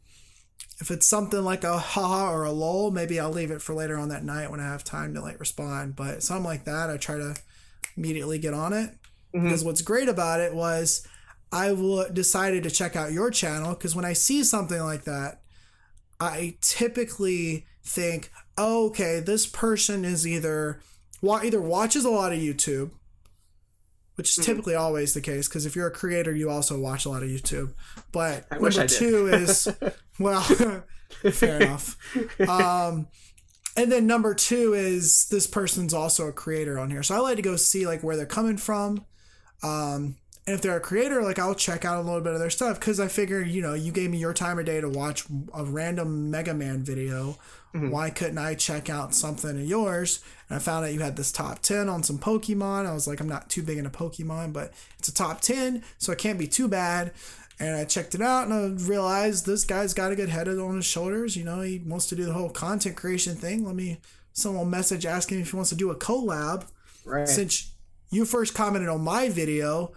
[0.80, 3.96] if it's something like a haha or a lol, maybe I'll leave it for later
[3.98, 5.96] on that night when I have time to like respond.
[5.96, 7.34] But something like that, I try to
[7.96, 8.90] immediately get on it.
[9.34, 9.44] Mm-hmm.
[9.44, 11.06] Because what's great about it was
[11.50, 15.40] I w- decided to check out your channel because when I see something like that,
[16.20, 20.80] I typically think, oh, okay, this person is either
[21.22, 22.90] either watches a lot of YouTube
[24.16, 24.52] which is mm-hmm.
[24.52, 27.28] typically always the case because if you're a creator, you also watch a lot of
[27.28, 27.72] YouTube.
[28.12, 29.68] But I number two is
[30.18, 30.42] well,
[31.32, 31.96] fair enough.
[32.40, 33.08] Um,
[33.76, 37.36] and then number two is this person's also a creator on here, so I like
[37.36, 39.04] to go see like where they're coming from.
[39.62, 42.50] Um, and if they're a creator, like I'll check out a little bit of their
[42.50, 45.24] stuff because I figure, you know, you gave me your time of day to watch
[45.52, 47.36] a random Mega Man video.
[47.74, 47.90] Mm-hmm.
[47.90, 50.22] Why couldn't I check out something of yours?
[50.48, 52.86] And I found out you had this top 10 on some Pokemon.
[52.86, 56.12] I was like, I'm not too big into Pokemon, but it's a top 10, so
[56.12, 57.12] it can't be too bad.
[57.58, 60.76] And I checked it out and I realized this guy's got a good head on
[60.76, 61.36] his shoulders.
[61.36, 63.64] You know, he wants to do the whole content creation thing.
[63.64, 63.98] Let me
[64.32, 66.66] someone message asking if he wants to do a collab.
[67.04, 67.26] Right.
[67.26, 67.72] Since
[68.10, 69.92] you first commented on my video,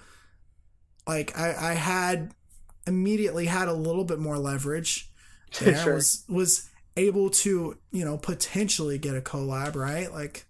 [1.09, 2.35] like I, I had
[2.85, 5.07] immediately had a little bit more leverage.
[5.59, 5.95] There sure.
[5.95, 10.13] was was able to you know potentially get a collab, right?
[10.13, 10.45] Like.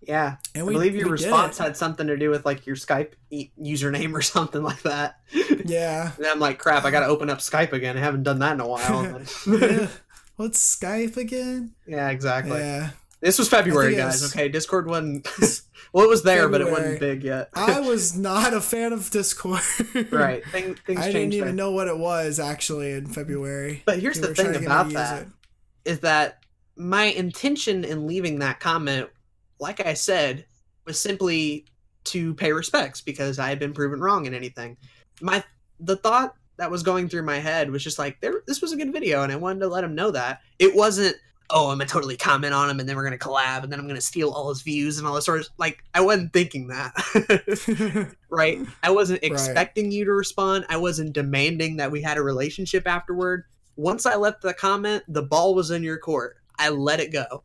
[0.00, 3.12] Yeah, and we, I believe your response had something to do with like your Skype
[3.30, 5.20] e- username or something like that.
[5.64, 6.10] Yeah.
[6.16, 7.96] and I'm like, crap, I got to open up Skype again.
[7.96, 9.22] I haven't done that in a while.
[9.46, 9.86] yeah.
[10.34, 11.76] What's Skype again?
[11.86, 12.58] Yeah, exactly.
[12.58, 12.90] Yeah.
[13.22, 14.34] This was February, guys.
[14.34, 15.28] Okay, Discord wasn't.
[15.92, 16.50] well, it was there, February.
[16.50, 17.50] but it wasn't big yet.
[17.54, 19.62] I was not a fan of Discord.
[20.10, 20.44] right.
[20.46, 21.54] Thing, things I didn't even there.
[21.54, 23.84] know what it was actually in February.
[23.86, 25.28] But here's we the thing about that
[25.84, 26.42] is that
[26.76, 29.08] my intention in leaving that comment,
[29.60, 30.44] like I said,
[30.84, 31.66] was simply
[32.04, 34.76] to pay respects because I had been proven wrong in anything.
[35.20, 35.44] My
[35.78, 38.76] the thought that was going through my head was just like, there, this was a
[38.76, 41.14] good video, and I wanted to let him know that it wasn't
[41.52, 43.86] oh, I'm gonna totally comment on him and then we're gonna collab and then I'm
[43.86, 48.16] gonna steal all his views and all this sort of like I wasn't thinking that.
[48.30, 48.58] right?
[48.82, 49.92] I wasn't expecting right.
[49.92, 50.64] you to respond.
[50.68, 53.44] I wasn't demanding that we had a relationship afterward.
[53.76, 56.36] Once I left the comment, the ball was in your court.
[56.58, 57.44] I let it go.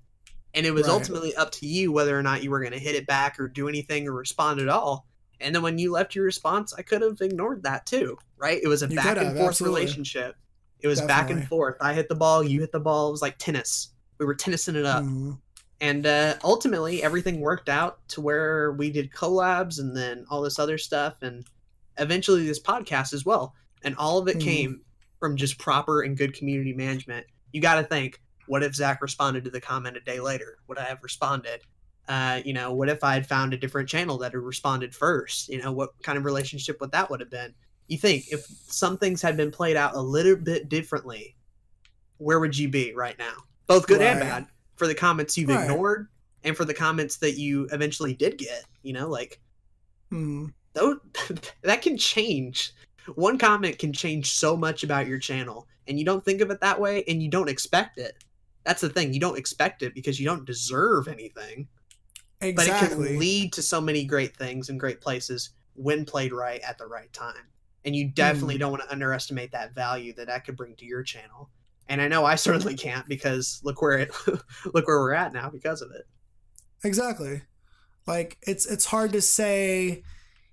[0.53, 0.93] And it was right.
[0.93, 3.67] ultimately up to you whether or not you were gonna hit it back or do
[3.67, 5.05] anything or respond at all.
[5.39, 8.59] And then when you left your response, I could have ignored that too, right?
[8.63, 9.81] It was a you back and forth absolutely.
[9.81, 10.35] relationship.
[10.79, 11.23] It was Definitely.
[11.23, 11.75] back and forth.
[11.81, 13.09] I hit the ball, you hit the ball.
[13.09, 13.89] It was like tennis
[14.19, 15.03] we were tennising it up.
[15.03, 15.33] Mm-hmm.
[15.79, 20.57] And uh, ultimately, everything worked out to where we did collabs and then all this
[20.57, 21.45] other stuff, and
[21.99, 23.53] eventually this podcast as well.
[23.83, 24.47] And all of it mm-hmm.
[24.47, 24.81] came
[25.19, 27.27] from just proper and good community management.
[27.51, 30.57] You got to think, what if Zach responded to the comment a day later?
[30.67, 31.61] Would I have responded?
[32.07, 35.49] Uh, you know, what if I had found a different channel that had responded first?
[35.49, 37.53] You know, what kind of relationship would that would have been?
[37.87, 41.35] You think if some things had been played out a little bit differently,
[42.17, 43.33] where would you be right now?
[43.67, 44.07] Both good right.
[44.07, 45.69] and bad for the comments you've right.
[45.69, 46.07] ignored
[46.43, 49.39] and for the comments that you eventually did get you know like
[50.09, 50.45] hmm.
[50.73, 50.97] though
[51.61, 52.73] that can change
[53.15, 56.61] one comment can change so much about your channel and you don't think of it
[56.61, 58.23] that way and you don't expect it
[58.63, 61.67] that's the thing you don't expect it because you don't deserve anything
[62.41, 62.87] exactly.
[62.87, 66.61] but it can lead to so many great things and great places when played right
[66.61, 67.47] at the right time
[67.85, 68.59] and you definitely mm.
[68.59, 71.49] don't want to underestimate that value that that could bring to your channel
[71.89, 75.49] and I know I certainly can't because look where it look where we're at now
[75.49, 76.05] because of it.
[76.83, 77.41] Exactly.
[78.05, 80.03] Like it's it's hard to say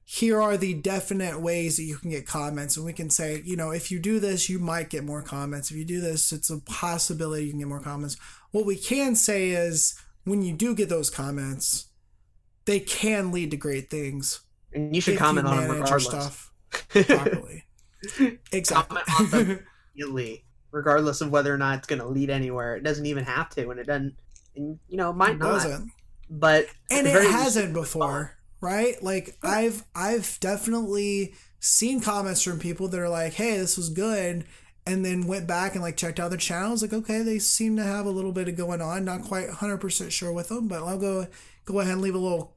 [0.07, 3.57] here are the definite ways that you can get comments and we can say, you
[3.57, 5.71] know, if you do this, you might get more comments.
[5.71, 8.19] If you do this, it's a possibility you can get more comments.
[8.51, 11.87] What we can say is when you do get those comments,
[12.67, 14.41] they can lead to great things.
[14.75, 16.05] And you should comment you on them regardless.
[16.05, 16.53] stuff
[16.91, 17.65] properly.
[18.53, 19.01] exactly.
[19.07, 20.45] Comment on them immediately
[20.75, 22.77] regardless of whether or not it's going to lead anywhere.
[22.77, 24.15] It doesn't even have to, and it doesn't.
[24.57, 25.53] And you know, it might it not.
[25.53, 25.91] Doesn't.
[26.29, 29.01] But and it hasn't before, right?
[29.03, 34.45] Like I've I've definitely seen comments from people that are like, "Hey, this was good,"
[34.87, 36.83] and then went back and like checked out their channels.
[36.83, 39.05] Like, okay, they seem to have a little bit of going on.
[39.05, 41.29] Not quite 100% sure with them, but I'll go
[41.67, 42.54] go ahead and leave a little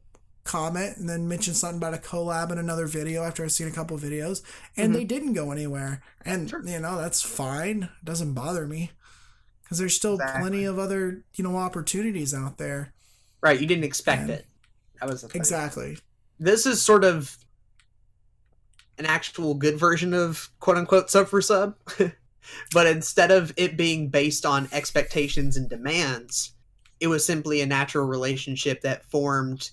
[0.47, 3.71] comment and then mention something about a collab in another video after I've seen a
[3.71, 4.41] couple videos.
[4.75, 4.93] And mm-hmm.
[4.93, 6.01] they didn't go anywhere.
[6.25, 6.65] And, sure.
[6.65, 7.83] you know, that's fine.
[7.83, 8.91] It doesn't bother me
[9.63, 10.41] because there's still exactly.
[10.41, 12.93] plenty of other, you know, opportunities out there.
[13.41, 13.59] Right.
[13.59, 14.45] You didn't expect and, it.
[14.99, 15.97] That was exactly.
[16.39, 17.37] This is sort of
[18.97, 21.75] an actual good version of quote unquote sub for sub.
[22.73, 26.53] but instead of it being based on expectations and demands,
[26.99, 29.71] it was simply a natural relationship that formed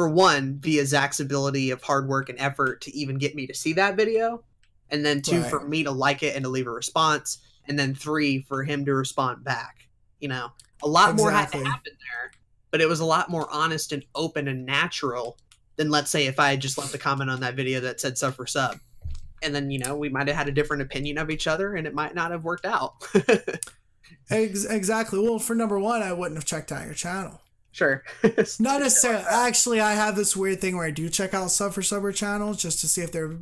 [0.00, 3.52] for one via Zach's ability of hard work and effort to even get me to
[3.52, 4.42] see that video,
[4.88, 5.50] and then two right.
[5.50, 7.36] for me to like it and to leave a response,
[7.68, 9.88] and then three for him to respond back.
[10.18, 10.52] You know,
[10.82, 11.22] a lot exactly.
[11.22, 12.30] more had to happen there,
[12.70, 15.36] but it was a lot more honest and open and natural
[15.76, 18.16] than let's say if I had just left a comment on that video that said
[18.16, 18.78] sub for sub.
[19.42, 21.86] And then, you know, we might have had a different opinion of each other and
[21.86, 23.06] it might not have worked out.
[24.30, 25.18] exactly.
[25.18, 27.42] Well, for number one, I wouldn't have checked out your channel.
[27.72, 28.02] Sure.
[28.58, 29.24] not necessarily.
[29.28, 32.60] Actually, I have this weird thing where I do check out sub for sub channels
[32.60, 33.36] just to see if they're.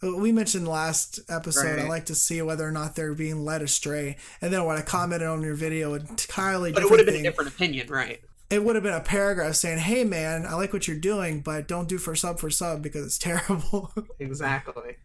[0.00, 1.76] We mentioned last episode.
[1.76, 1.78] Right.
[1.80, 4.82] I like to see whether or not they're being led astray, and then when I
[4.82, 6.72] commented on your video, entirely.
[6.72, 7.26] But it would have been thing.
[7.26, 8.20] a different opinion, right?
[8.50, 11.68] it would have been a paragraph saying, "Hey, man, I like what you're doing, but
[11.68, 14.96] don't do for sub for sub because it's terrible." exactly.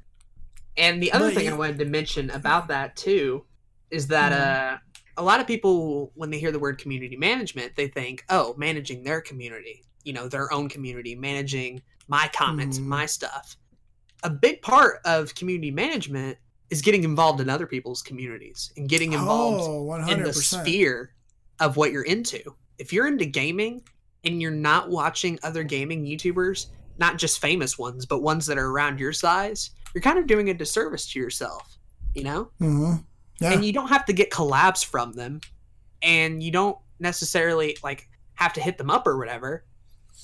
[0.77, 3.45] And the other but thing I wanted to mention about that too
[3.91, 4.75] is that mm-hmm.
[4.75, 4.77] uh,
[5.17, 9.03] a lot of people, when they hear the word community management, they think, "Oh, managing
[9.03, 13.57] their community, you know, their own community, managing my comments and my stuff."
[14.23, 16.37] A big part of community management
[16.69, 21.13] is getting involved in other people's communities and getting involved oh, in the sphere
[21.59, 23.81] of what you're into if you're into gaming
[24.23, 26.67] and you're not watching other gaming YouTubers,
[26.97, 30.49] not just famous ones, but ones that are around your size, you're kind of doing
[30.49, 31.77] a disservice to yourself,
[32.15, 32.49] you know?
[32.61, 32.95] Mm-hmm.
[33.39, 33.51] Yeah.
[33.51, 35.41] And you don't have to get collabs from them,
[36.01, 39.65] and you don't necessarily like have to hit them up or whatever.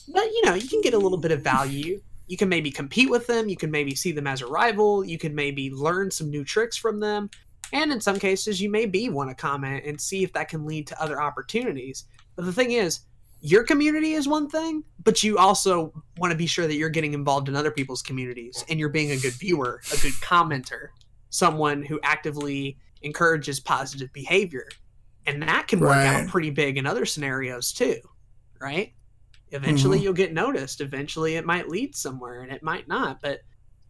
[0.08, 2.02] But you know, you can get a little bit of value.
[2.28, 3.50] You can maybe compete with them.
[3.50, 5.04] You can maybe see them as a rival.
[5.04, 7.30] You can maybe learn some new tricks from them.
[7.74, 10.66] And in some cases, you may be want to comment and see if that can
[10.66, 12.06] lead to other opportunities.
[12.36, 13.02] But the thing is,
[13.42, 17.14] your community is one thing, but you also want to be sure that you're getting
[17.14, 20.90] involved in other people's communities and you're being a good viewer, a good commenter,
[21.30, 24.68] someone who actively encourages positive behavior.
[25.26, 26.08] And that can work right.
[26.08, 28.00] out pretty big in other scenarios too,
[28.60, 28.94] right?
[29.52, 30.06] Eventually mm-hmm.
[30.06, 30.82] you'll get noticed.
[30.82, 33.22] Eventually it might lead somewhere and it might not.
[33.22, 33.42] But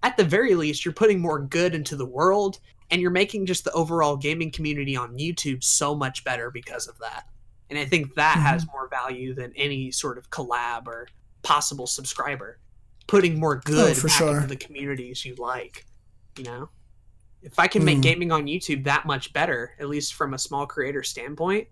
[0.03, 2.60] at the very least, you're putting more good into the world
[2.91, 6.98] and you're making just the overall gaming community on YouTube so much better because of
[6.99, 7.26] that.
[7.69, 8.45] And I think that mm-hmm.
[8.45, 11.07] has more value than any sort of collab or
[11.44, 12.60] possible subscriber.
[13.07, 14.36] Putting more oh, good oh, back sure.
[14.36, 15.86] into the communities you like.
[16.38, 16.69] You know?
[17.41, 18.03] If I can make mm.
[18.03, 21.68] gaming on YouTube that much better, at least from a small creator standpoint,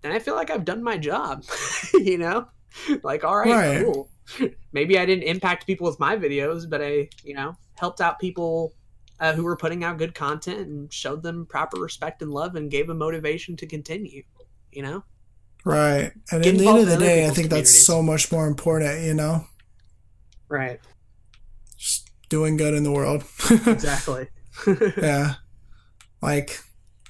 [0.00, 1.44] then I feel like I've done my job.
[1.94, 2.48] you know?
[3.02, 4.10] Like, all right, right, cool.
[4.72, 8.74] Maybe I didn't impact people with my videos, but I, you know, helped out people
[9.20, 12.70] uh, who were putting out good content and showed them proper respect and love and
[12.70, 14.22] gave them motivation to continue.
[14.70, 15.04] You know?
[15.64, 16.12] Right.
[16.30, 19.14] And at the end of the day, I think that's so much more important, you
[19.14, 19.46] know?
[20.48, 20.80] Right.
[21.76, 23.24] Just doing good in the world.
[23.50, 24.28] exactly.
[24.96, 25.34] yeah.
[26.20, 26.60] Like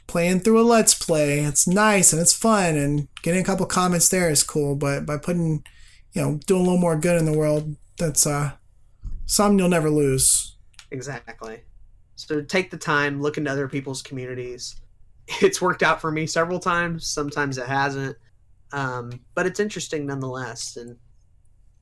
[0.06, 4.08] playing through a let's play, it's nice and it's fun and getting a couple comments
[4.08, 5.64] there is cool, but by putting,
[6.12, 8.52] you know, doing a little more good in the world, that's uh
[9.26, 10.56] something you'll never lose.
[10.90, 11.60] Exactly.
[12.16, 14.76] So take the time, look into other people's communities.
[15.42, 18.16] It's worked out for me several times, sometimes it hasn't
[18.72, 20.76] um, but it's interesting nonetheless.
[20.76, 20.96] And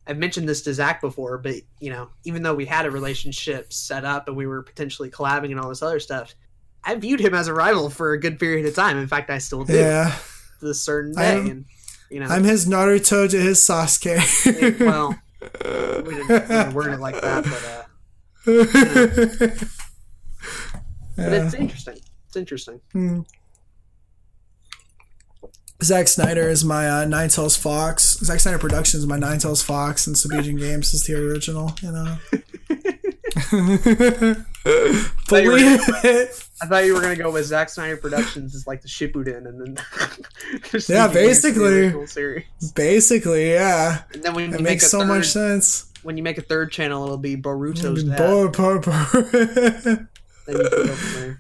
[0.06, 3.72] I've mentioned this to Zach before, but you know, even though we had a relationship
[3.72, 6.34] set up and we were potentially collabing and all this other stuff,
[6.84, 8.98] I viewed him as a rival for a good period of time.
[8.98, 9.74] In fact, I still do.
[9.74, 10.16] Yeah.
[10.60, 11.64] To this certain day, I'm, and
[12.10, 14.80] you know, I'm his Naruto to his Sasuke.
[14.80, 15.18] well,
[16.04, 19.56] we didn't, word it like that, but uh, you know.
[21.16, 21.98] but it's interesting.
[22.26, 22.80] It's interesting.
[22.94, 23.26] Mm.
[25.82, 28.18] Zack Snyder is my uh, Ninetales Fox.
[28.18, 31.72] Zack Snyder Productions is my Ninetales Fox, and Subijin Games is the original.
[31.82, 32.18] You know.
[35.28, 36.48] Believe it.
[36.62, 39.76] I thought you were gonna go with Zack Snyder Productions is like the Shippuden, and
[39.76, 39.76] then
[40.88, 41.94] yeah, basically,
[42.74, 44.02] basically, yeah.
[44.14, 45.92] And then when it makes so third, much sense.
[46.02, 50.06] When you make a third channel, it'll be Boruto's Bo- Bo- Bo-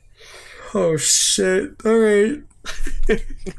[0.74, 1.74] Oh shit!
[1.84, 2.42] All right.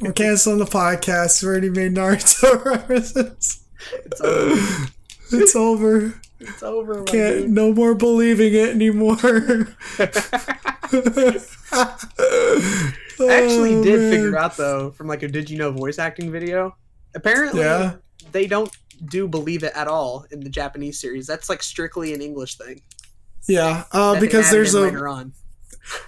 [0.01, 1.41] We're canceling the podcast.
[1.41, 3.63] We already made Naruto references.
[4.05, 4.87] It's over.
[5.31, 6.21] It's over.
[6.39, 7.03] It's over.
[7.03, 7.41] Can't.
[7.41, 7.49] Dude.
[7.49, 9.17] No more believing it anymore.
[13.19, 16.31] I actually did oh, figure out though from like a did you know voice acting
[16.31, 16.75] video.
[17.15, 17.95] Apparently, yeah.
[18.31, 18.75] they don't
[19.05, 21.25] do believe it at all in the Japanese series.
[21.27, 22.81] That's like strictly an English thing.
[23.47, 24.91] Yeah, uh, because there's a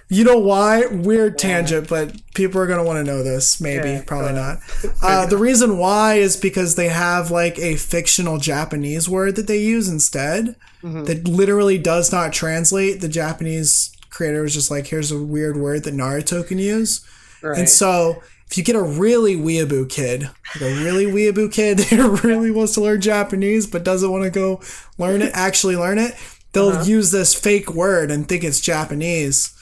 [0.08, 0.86] you know why?
[0.86, 3.60] Weird tangent, but people are going to want to know this.
[3.60, 4.58] Maybe, yeah, probably not.
[5.02, 9.58] Uh, the reason why is because they have like a fictional Japanese word that they
[9.58, 11.04] use instead mm-hmm.
[11.04, 13.00] that literally does not translate.
[13.00, 17.06] The Japanese creator was just like, here's a weird word that Naruto can use.
[17.42, 17.58] Right.
[17.58, 22.20] And so if you get a really weeaboo kid, like a really weeaboo kid that
[22.22, 24.60] really wants to learn Japanese but doesn't want to go
[24.98, 26.14] learn it, actually learn it,
[26.52, 26.84] they'll uh-huh.
[26.84, 29.56] use this fake word and think it's Japanese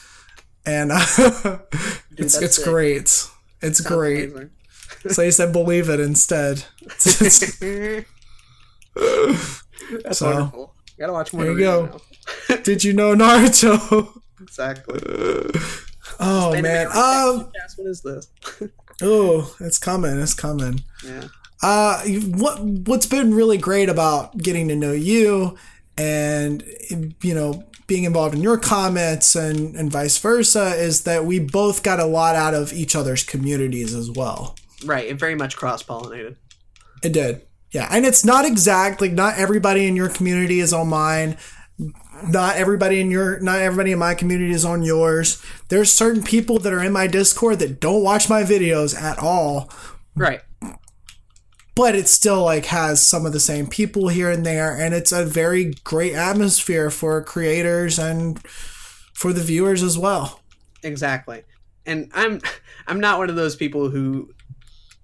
[0.69, 0.99] and uh,
[2.11, 3.27] Dude, it's it's great.
[3.63, 4.33] It's great.
[5.09, 7.09] so he said, "Believe it instead." that's
[10.19, 10.75] so, wonderful.
[10.97, 11.45] You gotta watch more.
[11.45, 12.01] There you go.
[12.63, 14.21] Did you know Naruto?
[14.41, 15.01] exactly.
[16.21, 16.87] Oh man.
[16.89, 17.51] Um.
[17.77, 18.29] What is this?
[19.03, 20.21] oh, it's coming.
[20.21, 20.83] It's coming.
[21.05, 21.29] Yeah.
[21.63, 25.57] Uh, what what's been really great about getting to know you,
[25.97, 26.63] and
[27.23, 31.83] you know being involved in your comments and, and vice versa is that we both
[31.83, 34.55] got a lot out of each other's communities as well.
[34.85, 35.09] Right.
[35.09, 36.37] It very much cross pollinated.
[37.03, 37.41] It did.
[37.73, 37.89] Yeah.
[37.91, 41.39] And it's not exact, like, not everybody in your community is on mine.
[42.29, 45.43] Not everybody in your, not everybody in my community is on yours.
[45.69, 49.71] There's certain people that are in my Discord that don't watch my videos at all.
[50.15, 50.43] Right
[51.79, 55.13] but it still like has some of the same people here and there and it's
[55.13, 58.45] a very great atmosphere for creators and
[59.15, 60.41] for the viewers as well.
[60.83, 61.45] Exactly.
[61.87, 62.41] And i'm
[62.89, 64.29] i'm not one of those people who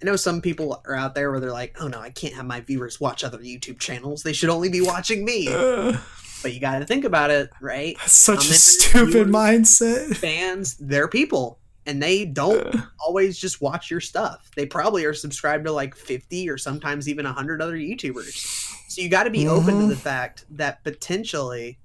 [0.02, 2.44] i know some people are out there where they're like oh no i can't have
[2.44, 4.24] my viewers watch other youtube channels.
[4.24, 5.48] They should only be watching me.
[6.42, 7.96] But you got to think about it right?
[8.00, 10.14] That's such a stupid mindset.
[10.16, 14.50] fans they're people and they don't always just watch your stuff.
[14.56, 18.90] They probably are subscribed to like 50 or sometimes even 100 other YouTubers.
[18.90, 19.50] So you got to be mm-hmm.
[19.50, 21.78] open to the fact that potentially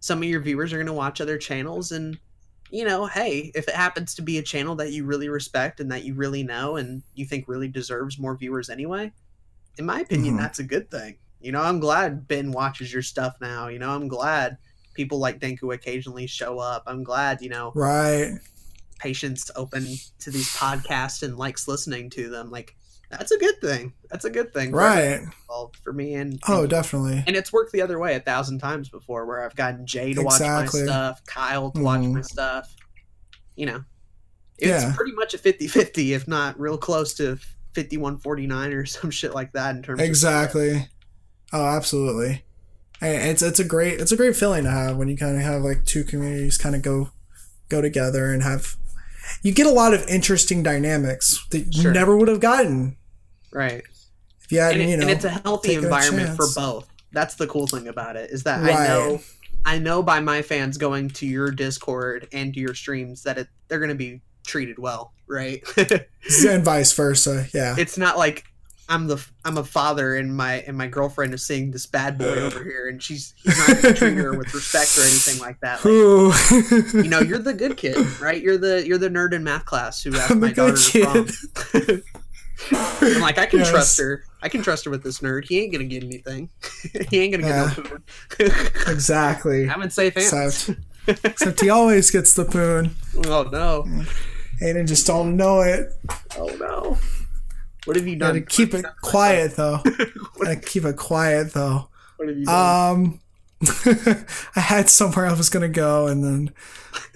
[0.00, 2.18] some of your viewers are going to watch other channels and
[2.70, 5.90] you know, hey, if it happens to be a channel that you really respect and
[5.90, 9.12] that you really know and you think really deserves more viewers anyway,
[9.78, 10.42] in my opinion, mm-hmm.
[10.42, 11.16] that's a good thing.
[11.40, 13.66] You know, I'm glad Ben watches your stuff now.
[13.68, 14.56] You know, I'm glad
[14.94, 16.84] people like Denku occasionally show up.
[16.86, 18.38] I'm glad, you know, right
[19.00, 19.86] patience open
[20.18, 22.76] to these podcasts and likes listening to them like
[23.10, 25.22] that's a good thing that's a good thing right
[25.82, 29.24] for, me and, oh definitely and it's worked the other way a thousand times before
[29.26, 30.82] where i've gotten jay to exactly.
[30.82, 31.82] watch my stuff kyle to mm.
[31.82, 32.76] watch my stuff
[33.56, 33.82] you know
[34.58, 34.92] it's yeah.
[34.94, 37.38] pretty much a 50-50 if not real close to
[37.72, 40.88] 51-49 or some shit like that in terms exactly
[41.52, 42.44] oh absolutely
[43.02, 45.62] it's it's a great it's a great feeling to have when you kind of have
[45.62, 47.10] like two communities kind of go
[47.70, 48.76] go together and have
[49.42, 51.84] you get a lot of interesting dynamics that sure.
[51.84, 52.96] you never would have gotten.
[53.52, 53.82] Right.
[54.42, 56.88] If you had, and, it, you know, and it's a healthy environment a for both.
[57.12, 58.76] That's the cool thing about it is that right.
[58.76, 59.20] I know
[59.64, 63.48] I know by my fans going to your Discord and to your streams that it,
[63.68, 65.62] they're going to be treated well, right?
[66.46, 67.46] and vice versa.
[67.52, 67.74] Yeah.
[67.78, 68.44] It's not like
[68.90, 72.40] I'm the I'm a father and my and my girlfriend is seeing this bad boy
[72.40, 75.84] over here and she's he's not treating her with respect or anything like that.
[75.84, 78.42] Like, you know, you're the good kid, right?
[78.42, 82.02] You're the you're the nerd in math class who asked I'm my daughter to
[82.72, 83.70] I'm like, I can yes.
[83.70, 84.24] trust her.
[84.42, 85.46] I can trust her with this nerd.
[85.48, 86.50] He ain't gonna get anything.
[87.10, 87.74] he ain't gonna get yeah.
[87.76, 88.04] no poon.
[88.92, 89.68] exactly.
[89.68, 90.68] I'm in safe hands.
[91.06, 92.96] Except, except he always gets the poon.
[93.26, 93.86] Oh no.
[94.62, 95.92] Aiden just don't know it.
[96.36, 96.98] Oh no.
[97.84, 98.34] What have you done?
[98.34, 99.82] Gotta keep it quiet though.
[100.38, 101.88] Gotta keep it quiet though.
[102.16, 102.96] What have you done?
[102.96, 103.20] Um,
[104.56, 106.54] I had somewhere I was gonna go, and then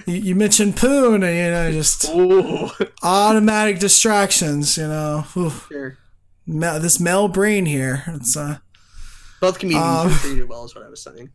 [0.07, 2.70] you, you mentioned Poon, and you know, just Ooh.
[3.03, 4.77] automatic distractions.
[4.77, 5.24] You know,
[5.69, 5.99] sure.
[6.47, 8.05] Mel, this Mel brain here.
[8.09, 8.59] It's uh,
[9.41, 11.31] both comedians um, treated well, is what I was saying.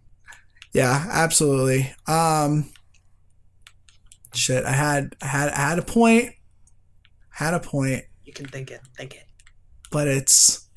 [0.74, 1.94] Yeah, absolutely.
[2.08, 2.70] Um,
[4.34, 6.34] shit, I had, I had, I had a point.
[7.30, 8.04] Had a point.
[8.30, 8.82] You can think it.
[8.96, 9.24] Think it.
[9.90, 10.68] But it's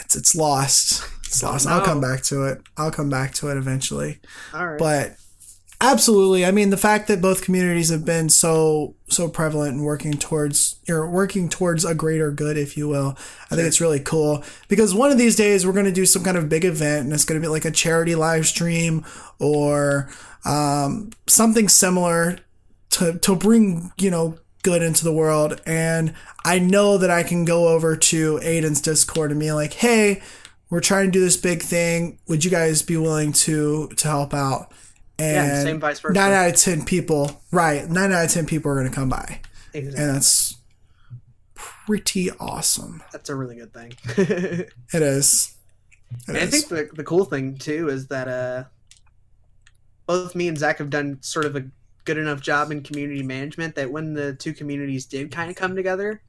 [0.00, 1.08] it's it's lost.
[1.24, 1.68] It's lost.
[1.68, 2.62] I'll come back to it.
[2.76, 4.18] I'll come back to it eventually.
[4.52, 4.78] All right.
[4.78, 5.16] But
[5.80, 10.14] absolutely, I mean the fact that both communities have been so so prevalent and working
[10.14, 13.16] towards you're working towards a greater good, if you will.
[13.52, 16.24] I think it's really cool because one of these days we're going to do some
[16.24, 19.04] kind of big event and it's going to be like a charity live stream
[19.38, 20.10] or
[20.44, 22.40] um, something similar
[22.90, 25.60] to to bring you know good into the world.
[25.66, 26.14] And
[26.44, 30.22] I know that I can go over to Aiden's Discord and be like, hey,
[30.70, 32.18] we're trying to do this big thing.
[32.28, 34.72] Would you guys be willing to to help out?
[35.18, 36.14] And yeah, same vice versa.
[36.14, 37.88] Nine out of ten people, right?
[37.88, 39.40] Nine out of ten people are going to come by,
[39.72, 40.02] exactly.
[40.02, 40.56] and that's
[41.54, 43.02] pretty awesome.
[43.12, 43.94] That's a really good thing.
[44.16, 45.56] it is.
[46.28, 46.42] It is.
[46.42, 48.64] I think the the cool thing too is that uh,
[50.06, 51.64] both me and Zach have done sort of a
[52.08, 55.76] good enough job in community management that when the two communities did kind of come
[55.76, 56.22] together,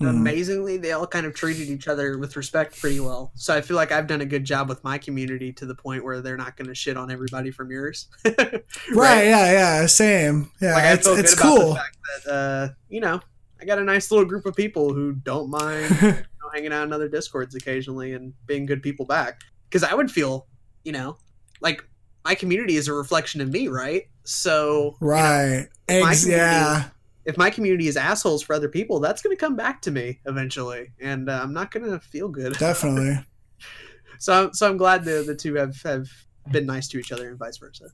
[0.00, 0.08] mm.
[0.08, 3.32] amazingly they all kind of treated each other with respect pretty well.
[3.34, 6.04] So I feel like I've done a good job with my community to the point
[6.04, 8.06] where they're not going to shit on everybody from yours.
[8.24, 8.64] right?
[8.92, 9.24] right?
[9.24, 9.52] Yeah.
[9.52, 9.86] Yeah.
[9.86, 10.52] Same.
[10.60, 10.74] Yeah.
[10.74, 11.74] Like, it's it's cool.
[11.74, 13.20] That, uh, you know,
[13.60, 16.84] I got a nice little group of people who don't mind you know, hanging out
[16.84, 19.40] in other discords occasionally and being good people back.
[19.68, 20.46] Because I would feel,
[20.84, 21.16] you know,
[21.60, 21.82] like
[22.24, 24.08] my community is a reflection of me, right?
[24.24, 26.88] So right, you know, Eggs, yeah.
[27.24, 30.20] If my community is assholes for other people, that's going to come back to me
[30.26, 32.54] eventually, and uh, I'm not going to feel good.
[32.58, 33.24] Definitely.
[34.18, 36.08] so, so I'm glad the the two have have
[36.50, 37.86] been nice to each other and vice versa.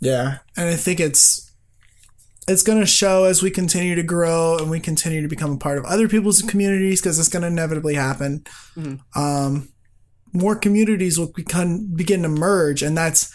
[0.00, 1.50] Yeah, and I think it's
[2.48, 5.58] it's going to show as we continue to grow and we continue to become a
[5.58, 8.44] part of other people's communities because it's going to inevitably happen.
[8.76, 9.20] Mm-hmm.
[9.20, 9.68] Um,
[10.32, 13.32] more communities will become begin to merge, and that's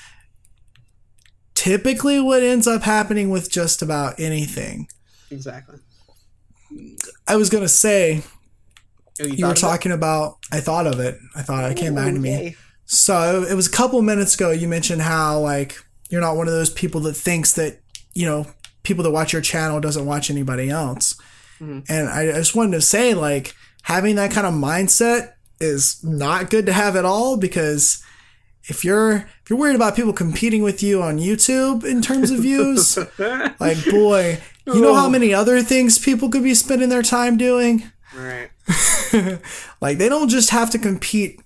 [1.66, 4.88] typically what ends up happening with just about anything.
[5.32, 5.80] Exactly.
[7.28, 8.22] I was gonna say
[9.20, 9.96] oh, you, you were talking it?
[9.96, 11.18] about I thought of it.
[11.36, 12.56] I thought it came back to me.
[12.86, 15.76] So it was a couple minutes ago you mentioned how like
[16.12, 17.80] you're not one of those people that thinks that,
[18.14, 18.46] you know,
[18.84, 21.20] people that watch your channel doesn't watch anybody else.
[21.60, 21.80] Mm-hmm.
[21.90, 26.68] And I just wanted to say like having that kind of mindset is not good
[26.68, 28.04] to have at all because
[28.68, 32.40] if you're if you're worried about people competing with you on YouTube in terms of
[32.40, 32.98] views,
[33.60, 35.10] like boy, you know how oh.
[35.10, 37.84] many other things people could be spending their time doing?
[38.16, 38.50] Right.
[39.82, 41.40] like they don't just have to compete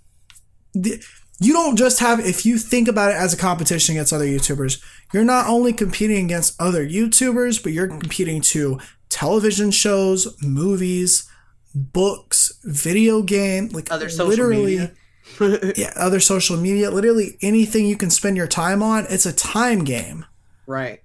[1.40, 4.84] you don't just have if you think about it as a competition against other YouTubers,
[5.14, 11.30] you're not only competing against other YouTubers, but you're competing to television shows, movies,
[11.74, 14.92] books, video game, like other social literally media.
[15.76, 19.84] yeah, other social media, literally anything you can spend your time on, it's a time
[19.84, 20.26] game.
[20.66, 21.02] Right.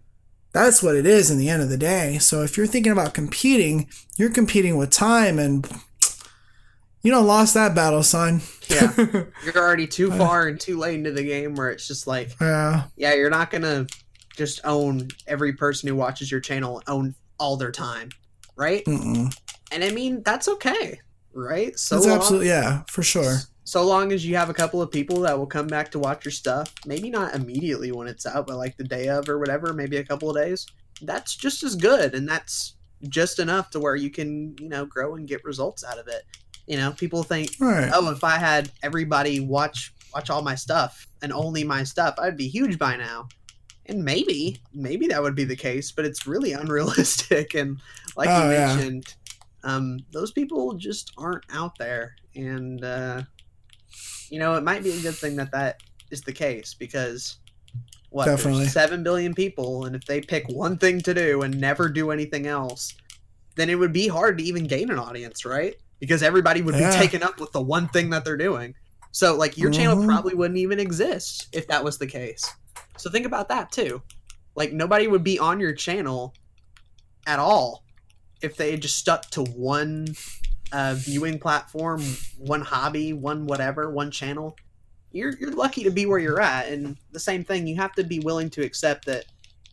[0.53, 2.19] That's what it is in the end of the day.
[2.19, 5.69] So if you're thinking about competing, you're competing with time and
[7.03, 8.41] you don't lost that battle, son.
[8.69, 8.93] yeah.
[9.45, 12.31] You're already too uh, far and too late into the game where it's just like
[12.41, 12.85] Yeah.
[12.97, 13.87] Yeah, you're not gonna
[14.37, 18.09] just own every person who watches your channel own all their time.
[18.57, 18.85] Right?
[18.87, 19.37] Mm-mm.
[19.71, 21.01] And I mean, that's okay.
[21.35, 21.79] Right?
[21.79, 23.39] So that's absolutely yeah, for sure
[23.75, 26.25] so long as you have a couple of people that will come back to watch
[26.25, 29.73] your stuff, maybe not immediately when it's out, but like the day of or whatever,
[29.73, 30.65] maybe a couple of days,
[31.03, 32.15] that's just as good.
[32.15, 32.77] And that's
[33.09, 36.23] just enough to where you can, you know, grow and get results out of it.
[36.69, 37.91] You know, people think, right.
[37.93, 42.37] oh, if I had everybody watch watch all my stuff and only my stuff, I'd
[42.37, 43.27] be huge by now.
[43.87, 47.55] And maybe, maybe that would be the case, but it's really unrealistic.
[47.55, 47.81] And
[48.17, 49.17] like oh, you mentioned,
[49.65, 49.75] yeah.
[49.75, 52.15] um, those people just aren't out there.
[52.37, 53.23] And uh,
[54.31, 55.81] you know, it might be a good thing that that
[56.11, 57.39] is the case because
[58.11, 58.67] what Definitely.
[58.67, 62.47] seven billion people, and if they pick one thing to do and never do anything
[62.47, 62.95] else,
[63.57, 65.75] then it would be hard to even gain an audience, right?
[65.99, 66.93] Because everybody would yeah.
[66.93, 68.75] be taken up with the one thing that they're doing.
[69.11, 69.81] So, like, your mm-hmm.
[69.81, 72.49] channel probably wouldn't even exist if that was the case.
[72.97, 74.03] So, think about that too.
[74.55, 76.35] Like, nobody would be on your channel
[77.27, 77.85] at all
[78.43, 80.15] if they just stuck to one
[80.75, 82.03] uh, viewing platform,
[82.37, 84.57] one hobby, one whatever, one channel,
[85.13, 86.67] you're you're lucky to be where you're at.
[86.67, 89.25] And the same thing, you have to be willing to accept that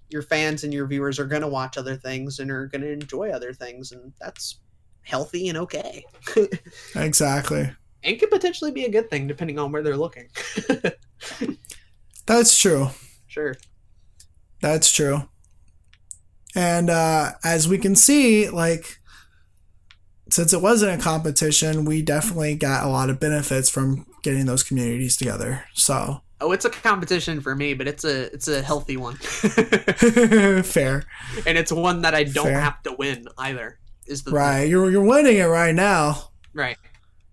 [0.09, 2.91] your fans and your viewers are going to watch other things and are going to
[2.91, 4.59] enjoy other things, and that's
[5.01, 6.05] healthy and okay.
[6.95, 7.71] exactly.
[8.03, 10.27] And could potentially be a good thing depending on where they're looking.
[12.27, 12.89] that's true.
[13.27, 13.55] Sure.
[14.61, 15.23] That's true.
[16.53, 19.00] And uh, as we can see, like
[20.31, 24.63] since it wasn't a competition, we definitely got a lot of benefits from getting those
[24.63, 25.65] communities together.
[25.73, 29.15] So Oh, it's a competition for me, but it's a it's a healthy one.
[30.63, 31.03] Fair.
[31.45, 32.59] And it's one that I don't Fair.
[32.59, 33.77] have to win either.
[34.07, 34.61] Is the right?
[34.61, 34.71] Thing.
[34.71, 36.29] You're you're winning it right now.
[36.53, 36.77] Right.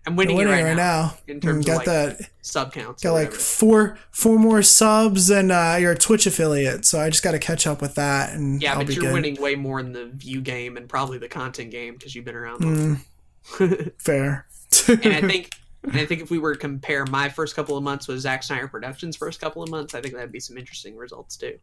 [0.05, 3.03] I'm winning, winning right, right now, In terms got of like that sub counts.
[3.03, 7.23] Got like four four more subs, and uh, you're a Twitch affiliate, so I just
[7.23, 8.33] got to catch up with that.
[8.33, 9.13] And yeah, I'll but you're good.
[9.13, 12.35] winning way more in the view game and probably the content game because you've been
[12.35, 12.61] around.
[12.61, 14.47] Mm, fair.
[14.87, 15.51] and I think
[15.83, 18.43] and I think if we were to compare my first couple of months with Zack
[18.43, 21.59] Snyder Productions' first couple of months, I think that'd be some interesting results too.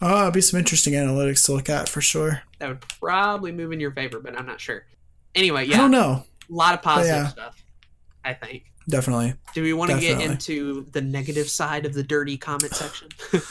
[0.00, 2.42] Oh, it'd be some interesting analytics to look at for sure.
[2.58, 4.84] That would probably move in your favor, but I'm not sure.
[5.34, 5.76] Anyway, yeah.
[5.76, 6.24] I don't know.
[6.50, 7.28] A lot of positive yeah.
[7.28, 7.62] stuff.
[8.24, 8.64] I think.
[8.88, 9.34] Definitely.
[9.54, 13.08] Do we want to get into the negative side of the dirty comment section?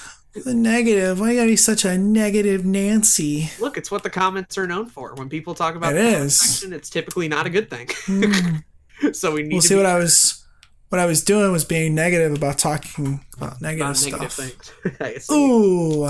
[0.45, 1.19] The negative.
[1.19, 3.49] Why are you gotta be such a negative Nancy?
[3.59, 5.15] Look, it's what the comments are known for.
[5.15, 6.39] When people talk about It the is.
[6.39, 7.87] section, it's typically not a good thing.
[9.01, 9.15] Mm.
[9.15, 10.45] so we need Well, to see what I was,
[10.89, 14.39] what I was doing was being negative about talking about negative about stuff.
[14.39, 14.97] negative things.
[15.01, 15.33] I see.
[15.33, 16.07] Ooh,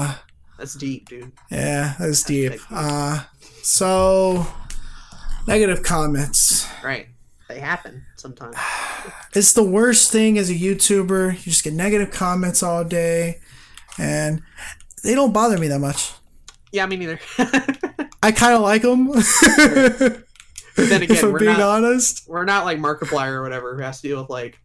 [0.58, 1.32] That's deep, dude.
[1.50, 2.52] yeah, that's deep.
[2.54, 2.62] deep.
[2.70, 3.24] Uh,
[3.62, 4.46] so
[5.48, 6.68] negative comments.
[6.84, 7.08] Right.
[7.50, 8.56] They happen sometimes.
[9.36, 11.34] It's the worst thing as a YouTuber.
[11.34, 13.40] You just get negative comments all day,
[14.00, 14.42] and
[15.04, 16.12] they don't bother me that much.
[16.72, 17.20] Yeah, me neither.
[18.24, 19.12] I kind of like them.
[20.76, 22.28] then again, if I'm we're being not- honest.
[22.28, 24.60] We're not like Markiplier or whatever who has to deal with like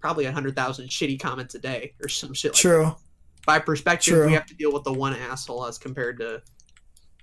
[0.00, 2.94] probably a hundred thousand shitty comments a day or some shit like True.
[3.44, 4.26] by perspective, True.
[4.28, 6.40] we have to deal with the one asshole as compared to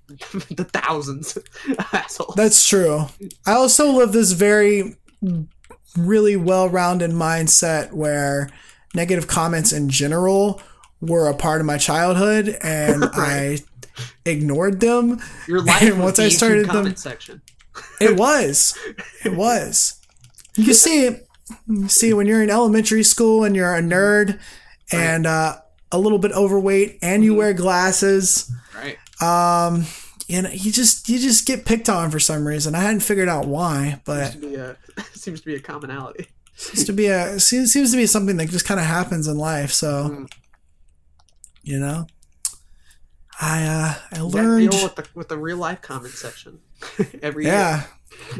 [0.08, 1.44] the thousands of
[1.94, 2.36] assholes.
[2.36, 3.06] That's true.
[3.46, 4.96] I also live this very,
[5.98, 8.50] really well rounded mindset where
[8.94, 10.62] negative comments in general
[11.02, 13.60] were a part of my childhood and I
[14.26, 15.20] ignored them.
[15.48, 17.42] Your life and once the I YouTube started them- comment section.
[18.02, 18.76] It was.
[19.24, 20.02] It was.
[20.56, 21.28] You see it.
[21.68, 24.40] You see, when you're in elementary school and you're a nerd
[24.92, 25.58] and uh,
[25.92, 28.98] a little bit overweight and you wear glasses, Right.
[29.22, 29.86] Um,
[30.28, 32.76] you know, you just you just get picked on for some reason.
[32.76, 34.78] I hadn't figured out why, Seems but to be a
[35.14, 36.28] seems to be a commonality.
[36.56, 39.38] seems to be a seems, seems to be something that just kind of happens in
[39.38, 39.72] life.
[39.72, 40.32] So, Mm.
[41.64, 42.08] you know,
[43.40, 44.72] I uh, I learned.
[44.72, 46.60] deal with the with the real life comment section
[47.22, 47.84] every Yeah.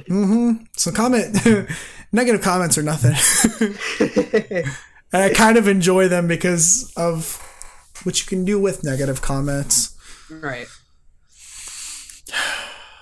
[0.10, 0.64] Mm-hmm.
[0.76, 1.38] So comment
[2.12, 3.14] negative comments are nothing.
[5.14, 7.42] and I kind of enjoy them because of
[8.04, 9.94] what you can do with negative comments.
[10.30, 10.68] Right.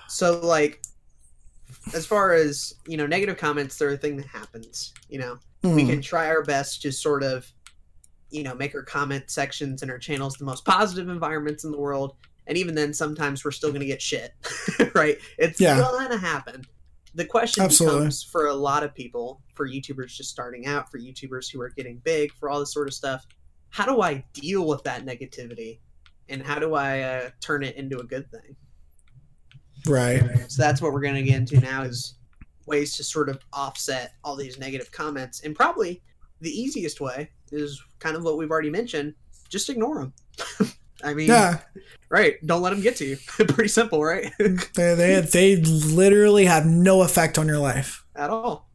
[0.08, 0.82] So like
[1.94, 5.38] as far as, you know, negative comments, they're a thing that happens, you know.
[5.62, 5.88] we Hmm.
[5.90, 7.50] can try our best to sort of
[8.30, 11.78] you know make our comment sections and our channels the most positive environments in the
[11.78, 12.16] world
[12.46, 14.32] and even then sometimes we're still going to get shit
[14.94, 15.78] right it's Yeah.
[15.78, 16.62] gonna happen
[17.14, 18.00] the question Absolutely.
[18.00, 21.70] becomes for a lot of people for youtubers just starting out for youtubers who are
[21.70, 23.24] getting big for all this sort of stuff
[23.70, 25.78] how do i deal with that negativity
[26.28, 28.56] and how do i uh, turn it into a good thing
[29.86, 30.20] Right.
[30.48, 32.16] so that's what we're going to get into now is
[32.66, 35.42] ways to sort of offset all these negative comments.
[35.42, 36.02] And probably
[36.40, 39.14] the easiest way is kind of what we've already mentioned.
[39.48, 40.00] Just ignore
[40.58, 40.72] them.
[41.04, 41.58] I mean, Yeah.
[42.08, 42.34] right.
[42.44, 43.16] Don't let them get to you.
[43.26, 44.32] Pretty simple, right?
[44.40, 48.04] They, they they literally have no effect on your life.
[48.16, 48.68] At all.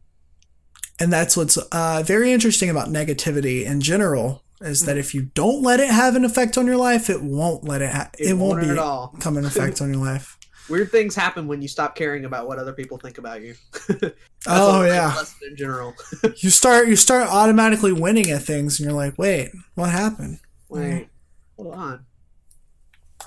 [0.98, 5.62] And that's what's uh, very interesting about negativity in general is that if you don't
[5.62, 7.90] let it have an effect on your life, it won't let it.
[7.90, 9.14] Ha- it, won't, be at all.
[9.20, 10.38] come an effect on your life.
[10.68, 13.54] Weird things happen when you stop caring about what other people think about you.
[14.46, 15.14] Oh yeah,
[15.48, 15.94] in general.
[16.38, 20.40] you start you start automatically winning at things, and you're like, wait, what happened?
[20.68, 21.08] Wait,
[21.56, 22.06] hold on.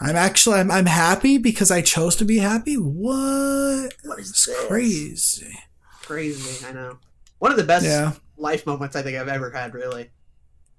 [0.02, 2.76] I'm actually I'm, I'm happy because I chose to be happy.
[2.76, 3.94] What?
[4.04, 4.66] What is It's this?
[4.68, 5.58] crazy.
[6.02, 6.66] Crazy.
[6.66, 6.98] I know.
[7.40, 8.12] One of the best Yeah.
[8.38, 10.10] life moments I think I've ever had really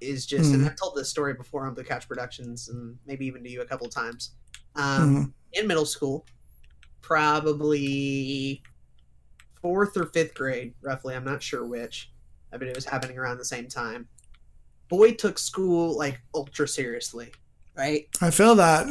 [0.01, 0.69] is just, and Hmm.
[0.69, 3.65] I've told this story before on Blue Couch Productions and maybe even to you a
[3.67, 4.33] couple times.
[4.75, 5.33] Um, Mhm.
[5.53, 6.27] In middle school,
[7.01, 8.63] probably
[9.63, 11.15] fourth or fifth grade, roughly.
[11.15, 12.11] I'm not sure which.
[12.53, 14.09] I mean, it was happening around the same time.
[14.89, 17.33] Boy took school like ultra seriously,
[17.77, 18.07] right?
[18.21, 18.87] I feel that.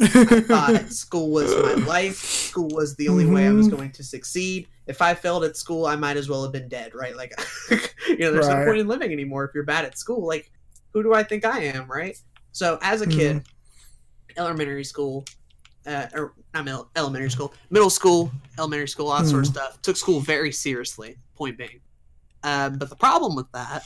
[0.48, 2.16] thought school was my life.
[2.16, 3.76] School was the only way I was Mhm.
[3.76, 4.68] going to succeed.
[4.86, 7.16] If I failed at school, I might as well have been dead, right?
[7.16, 7.32] Like,
[8.08, 8.58] you know, there's Right.
[8.58, 10.26] no point in living anymore if you're bad at school.
[10.26, 10.50] Like,
[10.96, 12.16] who do I think I am, right?
[12.52, 13.42] So, as a kid,
[14.38, 15.26] elementary school,
[15.84, 19.98] uh, or not elementary school, middle school, elementary school, all that sort of stuff, took
[19.98, 21.18] school very seriously.
[21.34, 21.82] Point being,
[22.44, 23.84] um, but the problem with that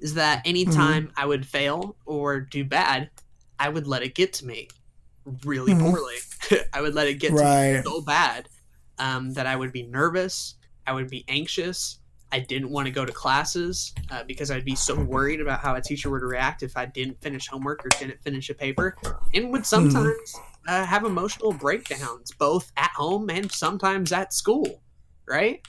[0.00, 3.08] is that anytime I would fail or do bad,
[3.58, 4.68] I would let it get to me
[5.46, 5.80] really Mhm.
[5.80, 6.16] poorly.
[6.74, 7.42] I would let it get to
[7.78, 8.50] me so bad
[8.98, 10.56] um, that I would be nervous.
[10.86, 11.99] I would be anxious.
[12.32, 15.74] I didn't want to go to classes uh, because I'd be so worried about how
[15.74, 18.96] a teacher would react if I didn't finish homework or didn't finish a paper,
[19.34, 20.34] and would sometimes
[20.68, 24.82] uh, have emotional breakdowns, both at home and sometimes at school.
[25.26, 25.60] Right?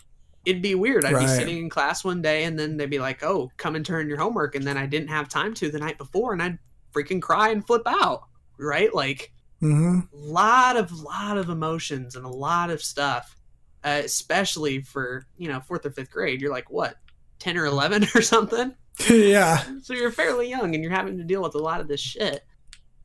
[0.45, 1.05] It'd be weird.
[1.05, 3.85] I'd be sitting in class one day, and then they'd be like, "Oh, come and
[3.85, 6.59] turn your homework," and then I didn't have time to the night before, and I'd
[6.93, 8.23] freaking cry and flip out.
[8.57, 8.93] Right?
[8.93, 13.35] Like hmm lot of lot of emotions and a lot of stuff
[13.84, 16.95] uh, especially for you know fourth or fifth grade you're like what
[17.40, 18.74] 10 or 11 or something
[19.10, 19.64] yeah.
[19.82, 22.44] so you're fairly young and you're having to deal with a lot of this shit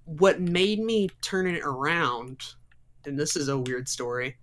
[0.04, 2.40] what made me turn it around
[3.06, 4.36] and this is a weird story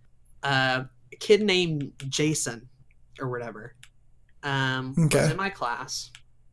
[0.43, 2.67] uh, a kid named jason
[3.19, 3.75] or whatever
[4.43, 6.11] um, was in my class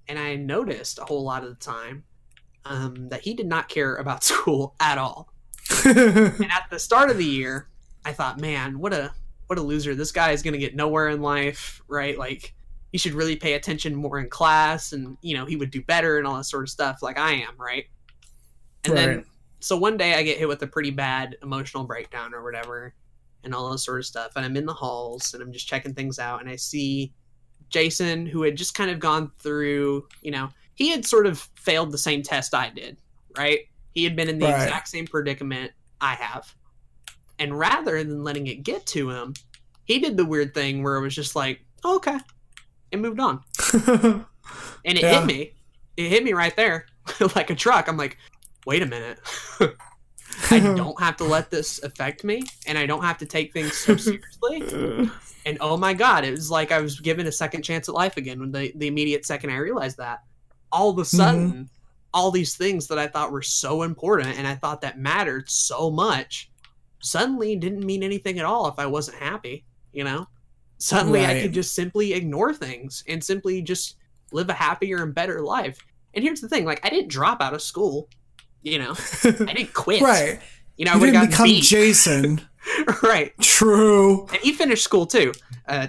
[0.08, 2.04] and i noticed a whole lot of the time
[2.64, 5.32] um, that he did not care about school at all.
[5.84, 7.68] and at the start of the year,
[8.04, 9.12] I thought, man, what a
[9.50, 9.96] what a loser!
[9.96, 12.16] This guy is going to get nowhere in life, right?
[12.16, 12.54] Like
[12.92, 16.18] he should really pay attention more in class, and you know he would do better
[16.18, 17.86] and all that sort of stuff, like I am, right?
[18.84, 19.06] And right.
[19.06, 19.24] then
[19.58, 22.94] so one day I get hit with a pretty bad emotional breakdown or whatever,
[23.42, 25.94] and all this sort of stuff, and I'm in the halls and I'm just checking
[25.94, 27.12] things out, and I see
[27.70, 31.90] Jason, who had just kind of gone through, you know, he had sort of failed
[31.90, 32.98] the same test I did,
[33.36, 33.62] right?
[33.94, 34.62] He had been in the right.
[34.62, 36.54] exact same predicament I have.
[37.40, 39.34] And rather than letting it get to him,
[39.84, 42.18] he did the weird thing where it was just like, oh, okay,
[42.92, 43.42] and moved on.
[43.84, 44.24] and
[44.84, 45.18] it yeah.
[45.18, 45.54] hit me.
[45.96, 46.86] It hit me right there
[47.34, 47.88] like a truck.
[47.88, 48.18] I'm like,
[48.66, 49.18] wait a minute.
[50.50, 53.76] I don't have to let this affect me, and I don't have to take things
[53.76, 55.10] so seriously.
[55.46, 58.16] and oh my god, it was like I was given a second chance at life
[58.16, 60.22] again when the, the immediate second I realized that.
[60.72, 61.62] All of a sudden, mm-hmm.
[62.14, 65.90] all these things that I thought were so important and I thought that mattered so
[65.90, 66.49] much
[67.00, 70.26] suddenly didn't mean anything at all if I wasn't happy, you know?
[70.78, 71.36] Suddenly right.
[71.36, 73.96] I could just simply ignore things and simply just
[74.32, 75.78] live a happier and better life.
[76.14, 78.08] And here's the thing, like I didn't drop out of school,
[78.62, 78.94] you know.
[79.24, 80.02] I didn't quit.
[80.02, 80.40] right.
[80.76, 81.64] You know, I didn't become beat.
[81.64, 82.40] Jason.
[83.02, 83.32] right.
[83.40, 84.26] True.
[84.28, 85.32] And he finished school too.
[85.68, 85.88] Uh,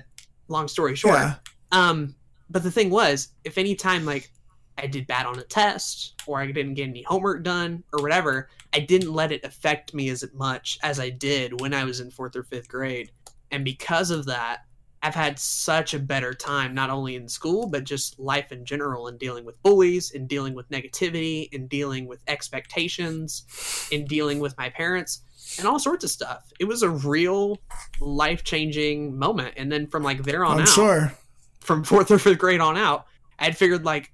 [0.50, 1.16] long story short.
[1.16, 1.36] Yeah.
[1.72, 2.16] Um,
[2.50, 4.30] but the thing was, if any time like
[4.78, 8.50] I did bad on a test or I didn't get any homework done or whatever,
[8.74, 12.12] I didn't let it affect me as much as I did when I was in
[12.12, 13.12] fourth or fifth grade.
[13.52, 14.62] And because of that,
[15.04, 19.08] I've had such a better time, not only in school, but just life in general,
[19.08, 24.56] and dealing with bullies, and dealing with negativity, and dealing with expectations, and dealing with
[24.60, 25.24] my parents
[25.58, 26.52] and all sorts of stuff.
[26.60, 27.58] It was a real
[28.00, 29.56] life changing moment.
[29.58, 31.14] And then from like there on I'm out, sure.
[31.60, 33.06] from fourth or fifth grade on out,
[33.40, 34.12] I had figured like,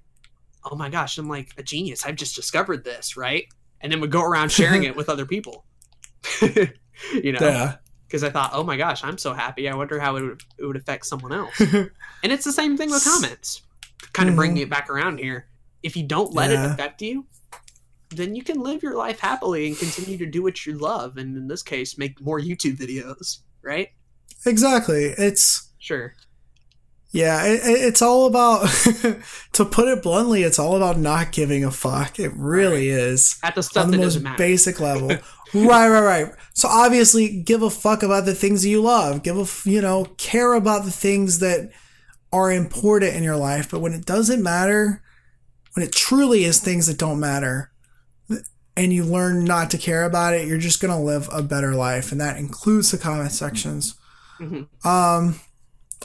[0.70, 2.04] oh my gosh, I'm like a genius.
[2.04, 3.46] I've just discovered this, right?
[3.80, 5.64] And then would go around sharing it with other people.
[6.42, 7.38] you know?
[7.40, 7.76] Yeah.
[8.06, 9.68] Because I thought, oh my gosh, I'm so happy.
[9.68, 11.60] I wonder how it would, it would affect someone else.
[11.60, 11.90] and
[12.22, 13.62] it's the same thing with comments.
[14.12, 14.36] Kind of mm-hmm.
[14.36, 15.46] bringing it back around here.
[15.82, 16.64] If you don't let yeah.
[16.64, 17.26] it affect you,
[18.10, 21.36] then you can live your life happily and continue to do what you love and
[21.36, 23.88] in this case make more youtube videos right
[24.46, 26.14] exactly it's sure
[27.10, 28.68] yeah it, it's all about
[29.52, 32.98] to put it bluntly it's all about not giving a fuck it really right.
[32.98, 35.08] is at the stuff on the most basic level
[35.54, 39.68] right right right so obviously give a fuck about the things you love give a
[39.68, 41.70] you know care about the things that
[42.32, 45.02] are important in your life but when it doesn't matter
[45.74, 47.70] when it truly is things that don't matter
[48.78, 51.74] and you learn not to care about it, you're just going to live a better
[51.74, 52.12] life.
[52.12, 53.96] And that includes the comment sections.
[54.38, 54.88] Mm-hmm.
[54.88, 55.40] Um,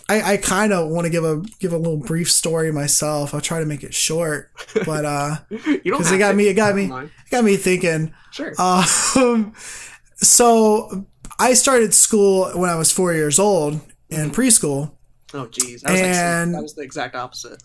[0.09, 3.33] I, I kind of want to give a give a little brief story myself.
[3.33, 4.51] I'll try to make it short,
[4.85, 6.37] but uh, because it got to.
[6.37, 8.13] me, it got me, it got me thinking.
[8.31, 8.53] Sure.
[8.59, 9.53] Um,
[10.15, 11.05] so
[11.39, 13.75] I started school when I was four years old
[14.09, 14.31] in mm-hmm.
[14.31, 14.91] preschool.
[15.35, 15.83] Oh, geez.
[15.83, 17.59] and that was the exact opposite.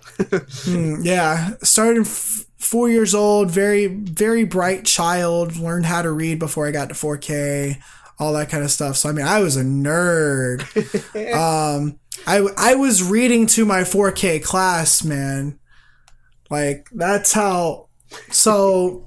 [0.65, 5.57] Hmm, yeah, started f- four years old, very very bright child.
[5.57, 7.77] Learned how to read before I got to 4K,
[8.19, 8.97] all that kind of stuff.
[8.97, 10.63] So I mean, I was a nerd.
[11.35, 15.59] um, I I was reading to my 4K class, man.
[16.51, 17.89] Like that's how.
[18.31, 19.07] So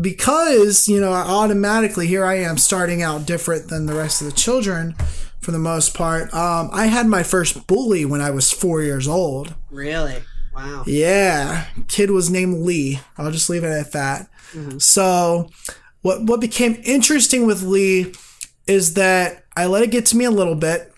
[0.00, 4.32] because you know automatically here I am starting out different than the rest of the
[4.32, 4.94] children
[5.40, 6.32] for the most part.
[6.32, 9.54] Um, I had my first bully when I was four years old.
[9.70, 10.22] Really?
[10.54, 10.84] Wow.
[10.86, 13.00] Yeah, kid was named Lee.
[13.16, 14.28] I'll just leave it at that.
[14.52, 14.78] Mm-hmm.
[14.78, 15.48] So,
[16.02, 18.12] what what became interesting with Lee
[18.66, 20.89] is that I let it get to me a little bit.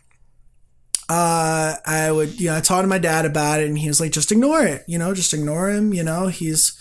[1.13, 4.01] Uh, I would, you know, I talked to my dad about it, and he was
[4.01, 5.93] like, "Just ignore it, you know, just ignore him.
[5.93, 6.73] You know, he's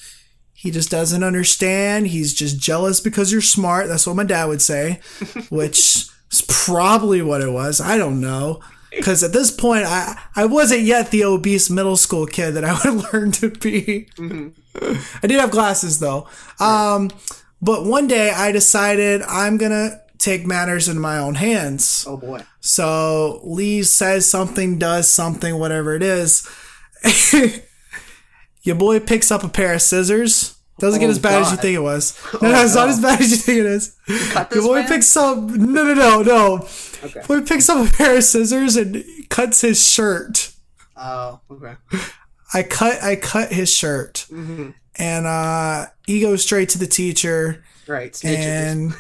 [0.54, 2.08] he just doesn't understand.
[2.08, 3.90] He's just jealous because you're smart.
[3.90, 5.02] That's what my dad would say,
[5.50, 7.82] which is probably what it was.
[7.82, 12.26] I don't know because at this point I I wasn't yet the obese middle school
[12.26, 14.08] kid that I would learn to be.
[14.16, 15.02] Mm-hmm.
[15.22, 16.30] I did have glasses though.
[16.62, 17.12] Um,
[17.62, 22.06] but one day I decided I'm gonna take matters in my own hands.
[22.08, 22.44] Oh boy!
[22.60, 26.48] So Lee says something, does something, whatever it is.
[28.64, 31.42] Your boy picks up a pair of scissors doesn't oh, get as bad God.
[31.42, 32.20] as you think it was.
[32.42, 32.82] No, oh, no, it's no.
[32.82, 33.96] not as bad as you think it is.
[34.08, 34.88] Your boy man?
[34.88, 35.38] picks up.
[35.38, 36.68] No, no, no, no.
[37.04, 37.22] Okay.
[37.28, 40.52] Boy picks up a pair of scissors and cuts his shirt.
[40.98, 41.76] Oh, okay.
[42.54, 43.02] I cut.
[43.04, 44.72] I cut his shirt, mm-hmm.
[44.96, 47.64] and uh, he goes straight to the teacher.
[47.88, 48.20] Right.
[48.26, 48.94] And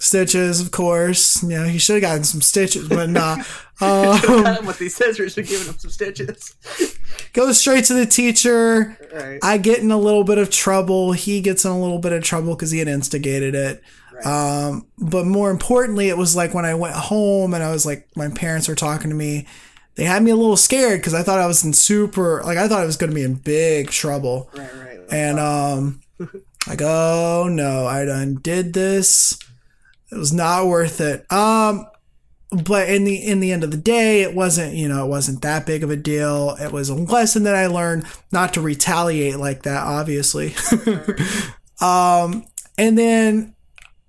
[0.00, 1.42] stitches, of course.
[1.42, 3.42] You know, he should have gotten some stitches, but nah.
[3.82, 6.54] Um, with these scissors and giving him some stitches.
[7.32, 8.94] Goes straight to the teacher.
[9.10, 9.38] Right.
[9.42, 11.12] I get in a little bit of trouble.
[11.12, 13.82] He gets in a little bit of trouble because he had instigated it.
[14.12, 14.26] Right.
[14.26, 18.06] Um, but more importantly, it was like when I went home and I was like,
[18.14, 19.46] my parents were talking to me.
[19.94, 22.68] They had me a little scared because I thought I was in super, like I
[22.68, 24.50] thought I was going to be in big trouble.
[24.54, 25.00] Right, right.
[25.10, 26.02] And um,
[26.68, 29.38] like, oh no, I done did this.
[30.12, 31.30] It was not worth it.
[31.32, 31.86] Um,
[32.50, 35.42] but in the in the end of the day, it wasn't you know it wasn't
[35.42, 36.56] that big of a deal.
[36.60, 40.54] It was a lesson that I learned not to retaliate like that, obviously.
[41.80, 42.44] um,
[42.76, 43.54] and then,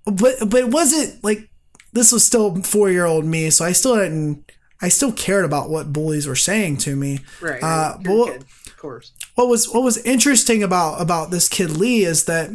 [0.04, 1.48] but but it wasn't like
[1.92, 4.50] this was still four year old me, so I still didn't.
[4.80, 7.20] I still cared about what bullies were saying to me.
[7.40, 7.62] Right.
[7.62, 9.12] Uh, but what, of course.
[9.36, 12.50] What was what was interesting about about this kid Lee is that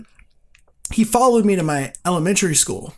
[0.91, 2.94] he followed me to my elementary school.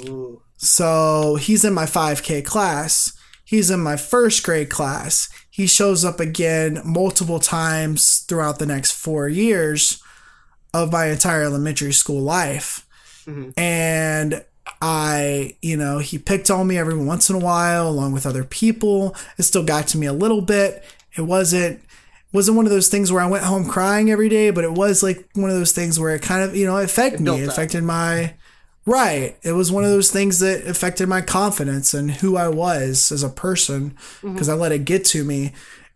[0.00, 0.42] Ooh.
[0.56, 3.16] So he's in my 5K class.
[3.44, 5.28] He's in my first grade class.
[5.50, 10.02] He shows up again multiple times throughout the next four years
[10.72, 12.86] of my entire elementary school life.
[13.26, 13.50] Mm-hmm.
[13.60, 14.44] And
[14.80, 18.44] I, you know, he picked on me every once in a while along with other
[18.44, 19.14] people.
[19.36, 20.84] It still got to me a little bit.
[21.16, 21.82] It wasn't
[22.32, 25.02] wasn't one of those things where I went home crying every day, but it was
[25.02, 27.42] like one of those things where it kind of, you know, affected it me.
[27.42, 28.34] It affected my
[28.84, 29.36] Right.
[29.42, 33.22] It was one of those things that affected my confidence and who I was as
[33.22, 33.90] a person
[34.22, 34.50] because mm-hmm.
[34.50, 35.52] I let it get to me.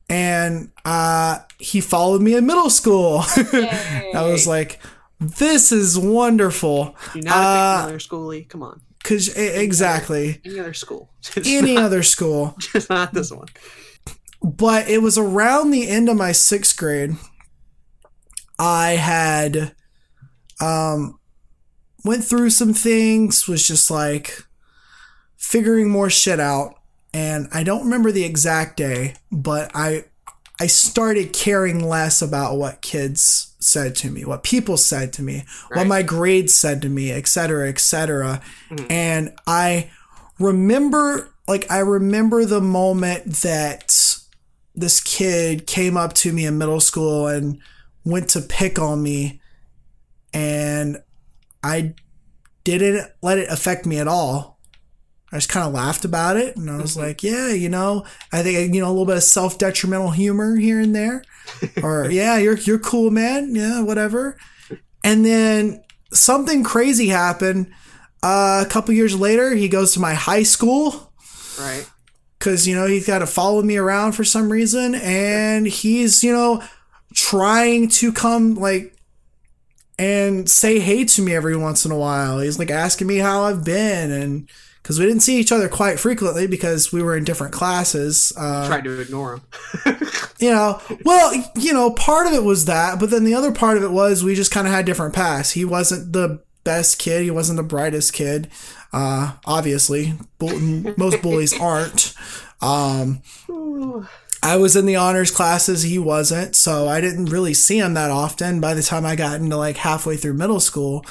[0.08, 3.22] And uh, he followed me in middle school.
[3.26, 4.80] I was like,
[5.18, 6.94] this is wonderful.
[7.14, 8.48] You're not uh, another schoolie.
[8.48, 8.80] Come on.
[9.02, 10.40] Cause exactly.
[10.44, 11.10] Any other school.
[11.20, 12.54] Just any not, other school.
[12.58, 13.46] Just not this one.
[14.42, 17.16] But it was around the end of my sixth grade.
[18.58, 19.74] I had
[20.60, 21.18] um
[22.06, 24.44] went through some things, was just like
[25.36, 26.74] figuring more shit out.
[27.12, 30.04] And I don't remember the exact day, but I
[30.58, 35.44] I started caring less about what kids said to me, what people said to me,
[35.70, 35.78] right.
[35.78, 38.40] what my grades said to me, et cetera, et cetera.
[38.70, 38.90] Mm.
[38.90, 39.90] And I
[40.38, 44.18] remember, like, I remember the moment that
[44.74, 47.58] this kid came up to me in middle school and
[48.04, 49.40] went to pick on me.
[50.32, 51.02] And
[51.62, 51.94] I
[52.64, 54.58] didn't let it affect me at all.
[55.32, 57.06] I just kind of laughed about it and I was mm-hmm.
[57.06, 60.56] like, yeah, you know, I think, you know, a little bit of self detrimental humor
[60.56, 61.24] here and there.
[61.82, 63.54] or, yeah, you're, you're cool, man.
[63.54, 64.36] Yeah, whatever.
[65.02, 67.72] And then something crazy happened.
[68.22, 71.12] Uh, a couple years later, he goes to my high school.
[71.58, 71.88] Right.
[72.38, 74.94] Cause, you know, he's got to follow me around for some reason.
[74.94, 76.62] And he's, you know,
[77.14, 78.95] trying to come like
[79.98, 82.40] and say hey to me every once in a while.
[82.40, 84.48] He's like asking me how I've been and
[84.82, 88.32] because we didn't see each other quite frequently because we were in different classes.
[88.36, 89.42] Uh, Tried to ignore him.
[90.38, 93.76] you know, well, you know, part of it was that, but then the other part
[93.76, 95.50] of it was we just kind of had different paths.
[95.50, 97.24] He wasn't the best kid.
[97.24, 98.48] He wasn't the brightest kid.
[98.92, 102.14] Uh, obviously, most bullies aren't.
[102.62, 103.22] Um,
[104.42, 108.10] I was in the honors classes, he wasn't, so I didn't really see him that
[108.10, 111.04] often by the time I got into like halfway through middle school.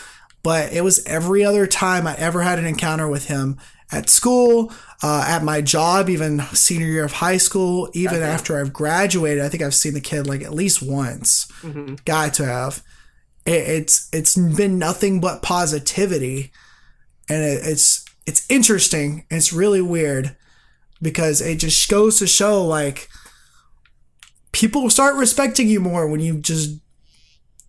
[0.43, 3.57] But it was every other time I ever had an encounter with him
[3.91, 4.71] at school,
[5.01, 8.25] uh, at my job, even senior year of high school, even okay.
[8.25, 9.43] after I've graduated.
[9.43, 11.47] I think I've seen the kid like at least once.
[11.61, 11.95] Mm-hmm.
[12.05, 12.83] Got to have.
[13.45, 16.51] It, it's it's been nothing but positivity,
[17.27, 19.25] and it, it's it's interesting.
[19.29, 20.35] It's really weird
[21.05, 23.07] because it just goes to show like
[24.51, 26.79] people start respecting you more when you just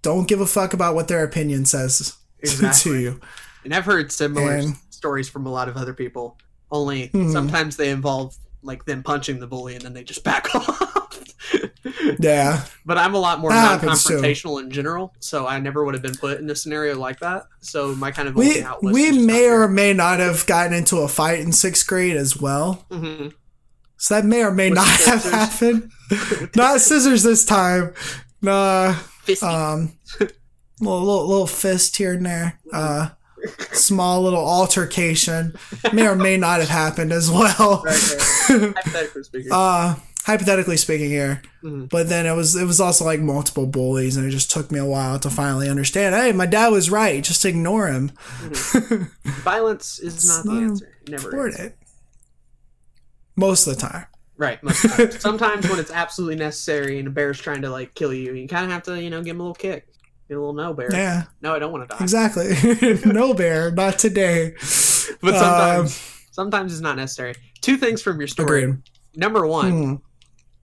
[0.00, 2.92] don't give a fuck about what their opinion says exactly.
[2.92, 3.20] to you.
[3.62, 6.38] And I've heard similar and, stories from a lot of other people.
[6.70, 7.30] Only mm-hmm.
[7.30, 11.05] sometimes they involve like them punching the bully and then they just back off.
[12.20, 12.64] yeah.
[12.84, 16.16] But I'm a lot more non confrontational in general, so I never would have been
[16.16, 17.44] put in a scenario like that.
[17.60, 21.40] So my kind of we we may or may not have gotten into a fight
[21.40, 22.84] in sixth grade as well.
[22.90, 23.28] Mm-hmm.
[23.98, 25.90] So that may or may With not have happened.
[26.56, 27.94] not scissors this time.
[28.42, 28.94] Nah.
[29.24, 29.46] Fisty.
[29.46, 29.98] Um,
[30.80, 32.60] little, little, little fist here and there.
[32.72, 33.10] Uh,
[33.72, 35.54] small little altercation
[35.92, 37.84] may or may not have happened as well.
[37.86, 39.50] hypothetically speaking.
[39.52, 41.40] Uh, hypothetically speaking here.
[41.62, 41.86] Mm-hmm.
[41.86, 44.78] But then it was it was also like multiple bullies, and it just took me
[44.78, 46.14] a while to finally understand.
[46.14, 47.22] Hey, my dad was right.
[47.24, 48.10] Just ignore him.
[48.10, 49.30] Mm-hmm.
[49.42, 50.98] Violence is not, the answer.
[51.08, 51.58] Never is.
[51.58, 51.78] it
[53.36, 54.06] most of the time.
[54.36, 54.62] Right.
[54.62, 55.12] Most of the time.
[55.20, 58.64] Sometimes when it's absolutely necessary and a bear's trying to like kill you, you kind
[58.64, 59.86] of have to, you know, give him a little kick.
[60.28, 60.88] A little no bear.
[60.90, 61.24] Yeah.
[61.40, 62.02] No, I don't want to die.
[62.02, 62.52] Exactly.
[63.12, 64.54] no bear, not today.
[65.20, 67.34] but sometimes uh, sometimes it's not necessary.
[67.60, 68.64] Two things from your story.
[68.64, 68.82] Agreed.
[69.14, 69.94] Number one, hmm.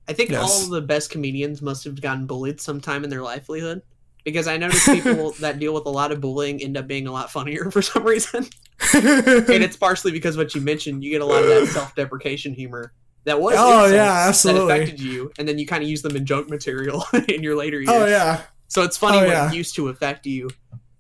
[0.08, 0.42] I think yes.
[0.42, 3.82] all the best comedians must have gotten bullied sometime in their livelihood
[4.24, 7.12] because I notice people that deal with a lot of bullying end up being a
[7.12, 8.48] lot funnier for some reason.
[8.94, 12.94] and it's partially because what you mentioned, you get a lot of that self-deprecation humor
[13.26, 16.16] that was oh yeah absolutely that affected you, and then you kind of use them
[16.18, 17.90] in junk material in your later oh, years.
[17.90, 18.42] Oh yeah.
[18.68, 19.52] So it's funny oh, what yeah.
[19.52, 20.50] used to affect you,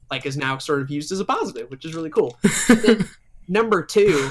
[0.09, 2.39] like is now sort of used as a positive, which is really cool.
[3.49, 4.29] number two,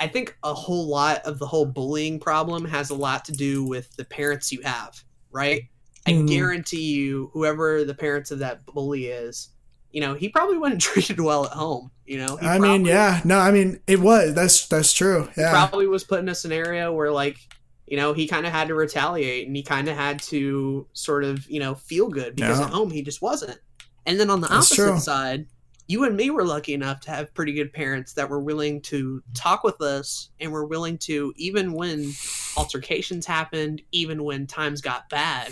[0.00, 3.64] I think a whole lot of the whole bullying problem has a lot to do
[3.64, 5.62] with the parents you have, right?
[6.06, 6.28] I mm.
[6.28, 9.50] guarantee you, whoever the parents of that bully is,
[9.90, 11.90] you know, he probably wasn't treated well at home.
[12.06, 14.34] You know, I probably, mean, yeah, no, I mean, it was.
[14.34, 15.28] That's that's true.
[15.36, 17.38] Yeah, probably was put in a scenario where like,
[17.86, 21.24] you know, he kind of had to retaliate and he kind of had to sort
[21.24, 22.66] of, you know, feel good because yeah.
[22.66, 23.58] at home he just wasn't.
[24.06, 24.98] And then on the that's opposite true.
[25.00, 25.46] side,
[25.88, 29.22] you and me were lucky enough to have pretty good parents that were willing to
[29.34, 32.12] talk with us and were willing to even when
[32.58, 35.50] altercations happened, even when times got bad,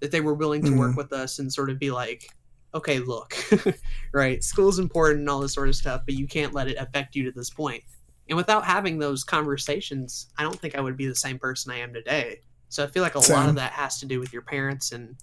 [0.00, 0.78] that they were willing to mm.
[0.78, 2.28] work with us and sort of be like,
[2.74, 3.36] okay, look,
[4.12, 7.14] right, school's important and all this sort of stuff, but you can't let it affect
[7.14, 7.82] you to this point.
[8.28, 11.78] And without having those conversations, I don't think I would be the same person I
[11.78, 12.40] am today.
[12.68, 13.36] So I feel like a Same.
[13.36, 15.14] lot of that has to do with your parents and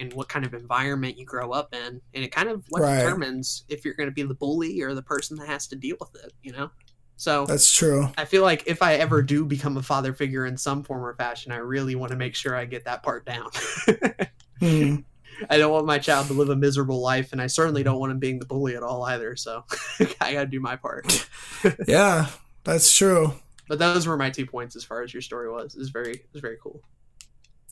[0.00, 2.98] and what kind of environment you grow up in, and it kind of what right.
[2.98, 5.96] determines if you're going to be the bully or the person that has to deal
[6.00, 6.32] with it.
[6.42, 6.70] You know.
[7.16, 8.08] So that's true.
[8.16, 11.14] I feel like if I ever do become a father figure in some form or
[11.14, 13.50] fashion, I really want to make sure I get that part down.
[14.60, 15.04] mm.
[15.50, 18.12] I don't want my child to live a miserable life, and I certainly don't want
[18.12, 19.36] him being the bully at all either.
[19.36, 19.64] So
[20.20, 21.28] I got to do my part.
[21.86, 22.28] yeah,
[22.64, 23.34] that's true.
[23.68, 25.74] But those were my two points as far as your story was.
[25.74, 26.82] It was very it was very cool.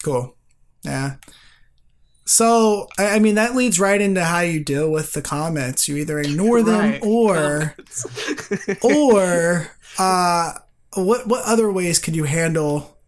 [0.03, 0.37] Cool.
[0.83, 1.17] Yeah.
[2.27, 5.89] So I mean that leads right into how you deal with the comments.
[5.89, 7.03] You either ignore them right.
[7.03, 7.77] or
[8.83, 10.53] or uh
[10.95, 12.99] what what other ways could you handle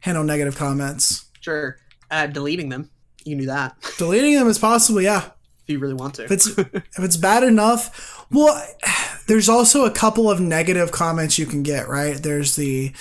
[0.00, 1.26] handle negative comments?
[1.40, 1.78] Sure.
[2.10, 2.90] Uh, deleting them.
[3.24, 3.76] You knew that.
[3.98, 5.30] Deleting them is possible, yeah.
[5.64, 6.24] If you really want to.
[6.24, 8.64] if it's if it's bad enough, well,
[9.26, 11.88] there's also a couple of negative comments you can get.
[11.88, 12.16] Right?
[12.16, 12.92] There's the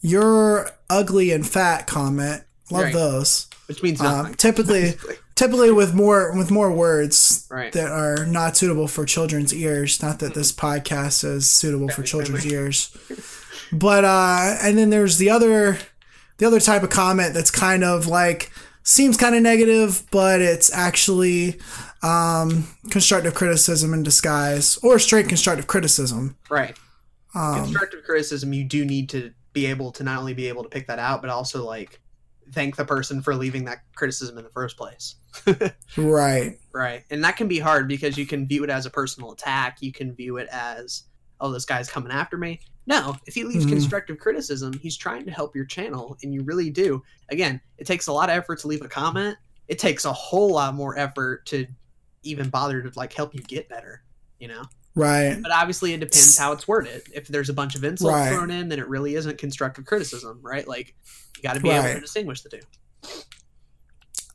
[0.00, 2.44] "you're ugly and fat" comment.
[2.70, 2.94] Love right.
[2.94, 3.49] those.
[3.70, 4.32] Which means nothing.
[4.32, 4.94] Um, typically,
[5.36, 7.72] typically with more with more words right.
[7.72, 10.02] that are not suitable for children's ears.
[10.02, 12.90] Not that this podcast is suitable for children's ears,
[13.70, 15.78] but uh, and then there's the other
[16.38, 18.50] the other type of comment that's kind of like
[18.82, 21.60] seems kind of negative, but it's actually
[22.02, 26.36] um, constructive criticism in disguise or straight constructive criticism.
[26.48, 26.76] Right.
[27.36, 30.68] Um, constructive criticism, you do need to be able to not only be able to
[30.68, 31.99] pick that out, but also like
[32.52, 35.16] thank the person for leaving that criticism in the first place.
[35.96, 36.58] right.
[36.72, 37.04] Right.
[37.10, 39.78] And that can be hard because you can view it as a personal attack.
[39.80, 41.04] You can view it as,
[41.40, 42.60] oh, this guy's coming after me.
[42.86, 43.74] No, if he leaves mm-hmm.
[43.74, 47.02] constructive criticism, he's trying to help your channel, and you really do.
[47.28, 49.36] Again, it takes a lot of effort to leave a comment.
[49.68, 51.66] It takes a whole lot more effort to
[52.22, 54.02] even bother to like help you get better.
[54.38, 54.64] You know.
[54.94, 55.38] Right.
[55.40, 57.02] But obviously, it depends how it's worded.
[57.14, 58.32] If there's a bunch of insults right.
[58.32, 60.66] thrown in, then it really isn't constructive criticism, right?
[60.66, 60.94] Like,
[61.36, 61.84] you got to be right.
[61.84, 62.60] able to distinguish the two.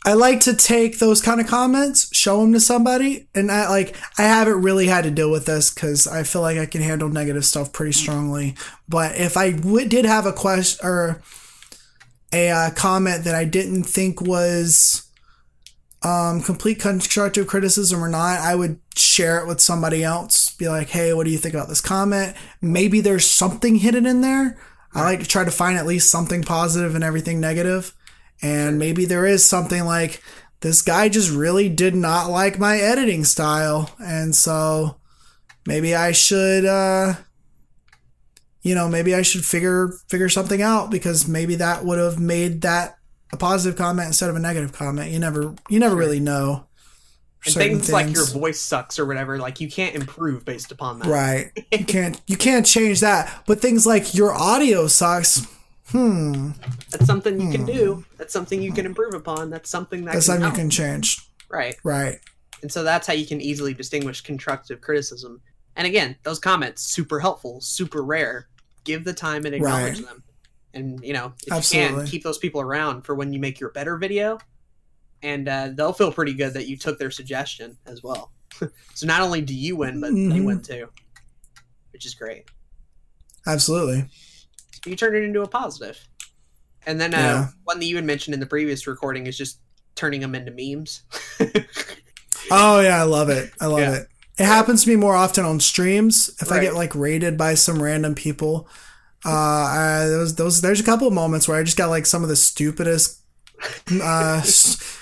[0.06, 3.95] I like to take those kind of comments, show them to somebody, and I like
[4.19, 7.10] I haven't really had to deal with this because I feel like I can handle
[7.10, 8.56] negative stuff pretty strongly.
[8.88, 11.23] But if I w- did have a question or
[12.32, 15.10] a uh, comment that I didn't think was
[16.03, 20.45] um, complete constructive criticism or not, I would share it with somebody else.
[20.57, 22.36] Be like, hey, what do you think about this comment?
[22.61, 24.57] Maybe there's something hidden in there.
[24.94, 27.94] I like to try to find at least something positive and everything negative.
[28.41, 30.22] And maybe there is something like
[30.61, 33.94] this guy just really did not like my editing style.
[33.99, 34.98] And so
[35.65, 37.15] maybe I should uh
[38.61, 42.61] you know, maybe I should figure figure something out because maybe that would have made
[42.61, 42.98] that
[43.32, 45.11] a positive comment instead of a negative comment.
[45.11, 46.65] You never you never really know.
[47.46, 51.00] And things, things, like your voice sucks or whatever, like you can't improve based upon
[51.00, 51.08] that.
[51.08, 51.52] Right.
[51.72, 53.44] You can't you can't change that.
[53.46, 55.46] But things like your audio sucks,
[55.88, 56.52] Hmm.
[56.92, 57.52] That's something you hmm.
[57.52, 58.06] can do.
[58.18, 59.50] That's something you can improve upon.
[59.50, 60.56] That's something that that's something help.
[60.56, 61.20] you can change.
[61.50, 61.76] Right.
[61.84, 62.20] Right.
[62.62, 65.42] And so that's how you can easily distinguish constructive criticism.
[65.76, 68.48] And again, those comments super helpful, super rare.
[68.84, 70.08] Give the time and acknowledge right.
[70.08, 70.24] them.
[70.74, 71.92] And you know, if Absolutely.
[71.92, 74.40] you can, keep those people around for when you make your better video,
[75.26, 78.32] and uh, they'll feel pretty good that you took their suggestion as well.
[78.94, 80.30] so not only do you win, but mm-hmm.
[80.30, 80.88] they win too,
[81.92, 82.46] which is great.
[83.46, 84.10] Absolutely
[84.86, 86.00] you turn it into a positive.
[86.86, 87.48] And then uh, yeah.
[87.64, 89.60] one that you had mentioned in the previous recording is just
[89.96, 91.02] turning them into memes.
[92.52, 93.52] oh yeah, I love it.
[93.60, 93.96] I love yeah.
[93.96, 94.08] it.
[94.38, 96.60] it happens to me more often on streams if right.
[96.60, 98.68] I get like raided by some random people.
[99.26, 102.22] Uh, I, those those there's a couple of moments where I just got like some
[102.22, 103.22] of the stupidest
[104.02, 104.44] uh,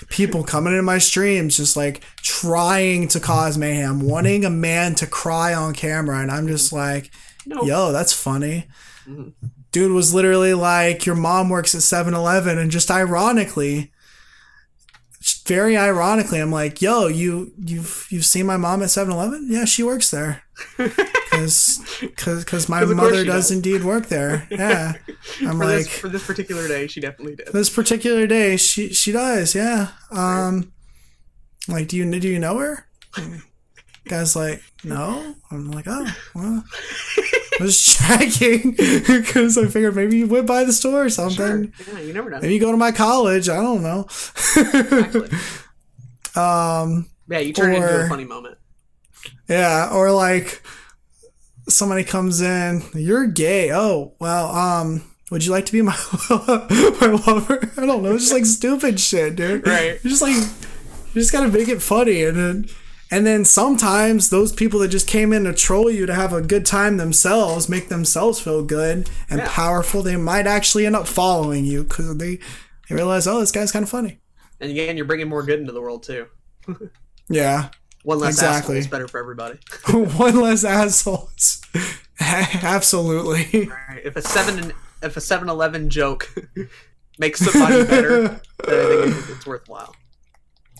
[0.08, 5.06] people coming into my streams just like trying to cause mayhem, wanting a man to
[5.06, 7.10] cry on camera, and I'm just like,
[7.46, 7.66] nope.
[7.66, 8.66] yo, that's funny.
[9.08, 9.30] Mm-hmm.
[9.72, 13.92] Dude was literally like, your mom works at 7 Eleven, and just ironically,
[15.46, 19.48] very ironically, I'm like, "Yo, you you've you've seen my mom at 7-Eleven?
[19.50, 20.42] Yeah, she works there."
[22.00, 24.46] Because because my mother does, does, indeed work there.
[24.50, 24.94] Yeah,
[25.40, 27.48] I'm for like this, for this particular day, she definitely did.
[27.48, 29.54] This particular day, she she does.
[29.54, 29.88] Yeah.
[30.10, 30.72] Um,
[31.68, 32.86] like, do you do you know her?
[34.06, 35.34] Guy's like, no.
[35.50, 36.64] I'm like, oh, well.
[37.60, 38.72] I was checking
[39.06, 41.72] because I figured maybe you went by the store or something.
[41.72, 41.94] Sure.
[41.94, 42.40] Yeah, you never know.
[42.40, 43.48] Maybe you go to my college.
[43.48, 44.06] I don't know.
[44.56, 45.28] exactly.
[46.36, 47.08] Um.
[47.28, 48.58] Yeah, you turn or, it into a funny moment.
[49.48, 50.62] Yeah, or like
[51.68, 53.72] somebody comes in, you're gay.
[53.72, 55.96] Oh, well, um, would you like to be my,
[56.30, 57.70] my lover?
[57.76, 58.14] I don't know.
[58.14, 59.66] It's just like stupid shit, dude.
[59.66, 59.98] Right.
[60.02, 62.66] You're just like, you just gotta make it funny, and then
[63.10, 66.40] and then sometimes those people that just came in to troll you to have a
[66.40, 69.48] good time themselves, make themselves feel good and yeah.
[69.48, 72.38] powerful, they might actually end up following you because they,
[72.88, 74.18] they realize, oh, this guy's kind of funny.
[74.60, 76.26] And again, you're bringing more good into the world too.
[77.28, 77.68] yeah.
[78.04, 78.76] One less exactly.
[78.76, 79.58] asshole is better for everybody.
[79.90, 81.60] One less assholes.
[82.20, 83.68] Absolutely.
[83.68, 84.02] Right.
[84.04, 84.72] If a seven
[85.02, 86.32] if a Seven Eleven joke
[87.18, 89.94] makes somebody better, then I think it's worthwhile.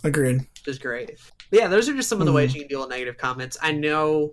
[0.02, 0.42] Agreed.
[0.64, 1.18] Just great
[1.54, 2.36] yeah, those are just some of the mm.
[2.36, 3.56] ways you can deal with negative comments.
[3.62, 4.32] I know,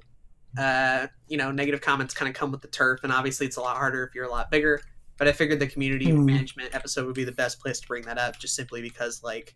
[0.57, 3.61] uh, you know, negative comments kind of come with the turf, and obviously it's a
[3.61, 4.81] lot harder if you're a lot bigger.
[5.17, 6.25] But I figured the community mm.
[6.25, 9.55] management episode would be the best place to bring that up, just simply because, like,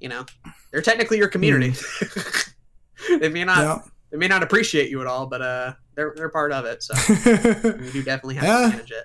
[0.00, 0.24] you know,
[0.70, 1.70] they're technically your community.
[1.70, 2.50] Mm.
[3.20, 3.78] they may not, yeah.
[4.10, 6.82] they may not appreciate you at all, but uh, they're they're part of it.
[6.82, 6.94] So
[7.30, 8.62] you do definitely have yeah.
[8.62, 9.04] to manage it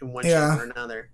[0.00, 0.54] in one yeah.
[0.54, 1.10] shape or another.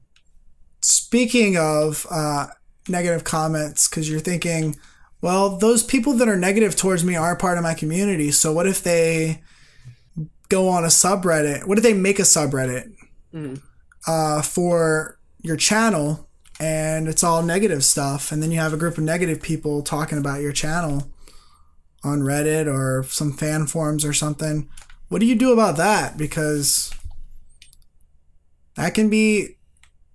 [0.81, 2.47] Speaking of uh,
[2.89, 4.77] negative comments, because you're thinking
[5.20, 8.31] well, those people that are negative towards me are part of my community.
[8.31, 9.43] So what if they
[10.49, 11.66] go on a subreddit?
[11.66, 12.93] What if they make a subreddit
[13.35, 13.55] mm-hmm.
[14.07, 16.27] uh, for your channel
[16.60, 18.32] and it's all negative stuff?
[18.32, 21.09] And then you have a group of negative people talking about your channel
[22.05, 24.68] on Reddit or some fan forums or something.
[25.09, 26.16] What do you do about that?
[26.16, 26.93] Because
[28.76, 29.57] that can be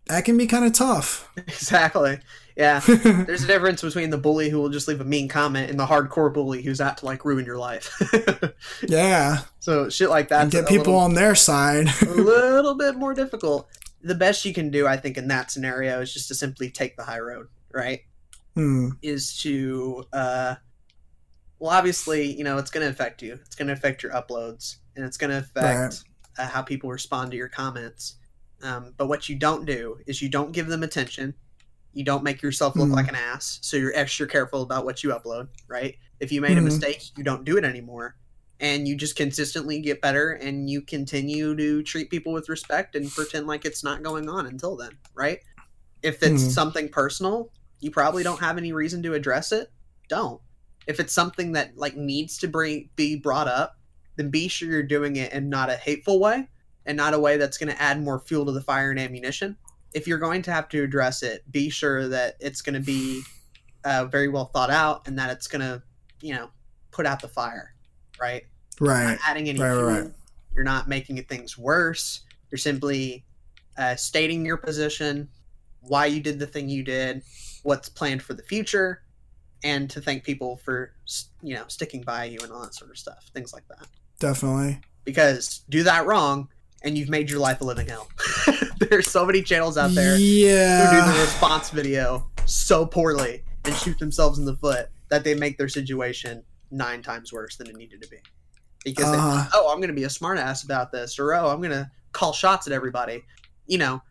[0.08, 1.30] that can be kind of tough.
[1.48, 2.19] Exactly.
[2.56, 5.80] Yeah, there's a difference between the bully who will just leave a mean comment and
[5.80, 7.92] the hardcore bully who's out to like ruin your life.
[8.88, 9.40] yeah.
[9.59, 10.51] So shit like that.
[10.51, 11.88] get people little, on their side.
[12.03, 13.68] a little bit more difficult.
[14.03, 16.98] The best you can do, I think, in that scenario is just to simply take
[16.98, 18.01] the high road, right?
[18.53, 18.90] Hmm.
[19.01, 20.56] Is to, uh,
[21.59, 23.40] well, obviously, you know, it's going to affect you.
[23.45, 26.03] It's going to affect your uploads, and it's going to affect
[26.38, 26.45] right.
[26.45, 28.15] uh, how people respond to your comments.
[28.61, 31.33] Um, but what you don't do is you don't give them attention
[31.93, 35.03] you don't make yourself look mm like an ass so you're extra careful about what
[35.03, 38.15] you upload right if you made mm a mistake you don't do it anymore
[38.59, 43.11] and you just consistently get better and you continue to treat people with respect and
[43.11, 45.40] pretend like it's not going on until then right?
[46.01, 47.49] If it's mm something personal
[47.80, 49.72] you probably don't have any reason to address it
[50.07, 50.41] don't.
[50.88, 53.77] If it's something that like needs to bring be brought up
[54.15, 56.48] then be sure you're doing it in not a hateful way
[56.85, 59.57] and not a way that's going to add more fuel to the fire and ammunition.
[59.93, 63.23] If you're going to have to address it, be sure that it's going to be
[63.85, 65.82] uh, very well thought out and that it's going to,
[66.22, 66.49] you know,
[66.91, 67.73] put out the fire,
[68.19, 68.43] right?
[68.80, 69.17] Right.
[69.27, 69.83] adding any right, fuel.
[69.83, 70.11] Right.
[70.56, 72.22] You're not making things worse.
[72.51, 73.25] You're simply
[73.77, 75.30] uh, stating your position,
[75.82, 77.24] why you did the thing you did,
[77.64, 79.01] what's planned for the future,
[79.64, 80.93] and to thank people for,
[81.42, 83.25] you know, sticking by you and all that sort of stuff.
[83.33, 83.88] Things like that.
[84.19, 84.80] Definitely.
[85.06, 86.50] Because do that wrong,
[86.83, 88.08] and you've made your life a living hell.
[88.77, 90.90] There's so many channels out there yeah.
[90.90, 95.33] who do the response video so poorly and shoot themselves in the foot that they
[95.33, 96.43] make their situation
[96.74, 98.18] nine times worse than it needed to be.
[98.84, 99.50] Because they uh-huh.
[99.53, 102.34] oh, I'm going to be a smartass about this, or oh, I'm going to call
[102.34, 103.24] shots at everybody.
[103.66, 104.02] You know,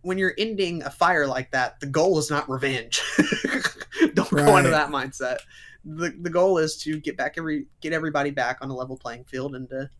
[0.00, 3.02] when you're ending a fire like that, the goal is not revenge.
[4.14, 4.46] Don't right.
[4.46, 5.38] go into that mindset.
[5.84, 9.24] The, the goal is to get back every get everybody back on a level playing
[9.24, 9.90] field and to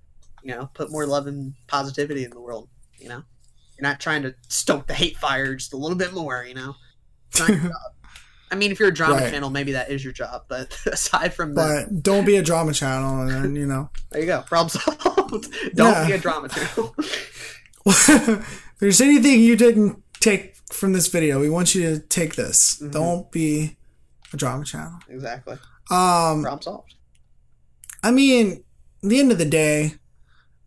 [0.42, 2.68] you know, put more love and positivity in the world.
[2.98, 3.22] You know,
[3.76, 6.44] you're not trying to stoke the hate fire just a little bit more.
[6.44, 6.74] You know,
[8.52, 9.32] I mean, if you're a drama right.
[9.32, 10.44] channel, maybe that is your job.
[10.46, 14.20] But aside from that, but don't be a drama channel, and then you know, there
[14.20, 15.50] you go, problem solved.
[15.74, 16.06] don't yeah.
[16.06, 16.94] be a drama channel.
[17.86, 22.76] if there's anything you didn't take from this video, we want you to take this.
[22.76, 22.90] Mm-hmm.
[22.90, 23.76] Don't be
[24.32, 24.98] a drama channel.
[25.08, 25.54] Exactly.
[25.90, 26.94] Um, problem solved.
[28.04, 28.64] I mean,
[29.02, 29.94] at the end of the day,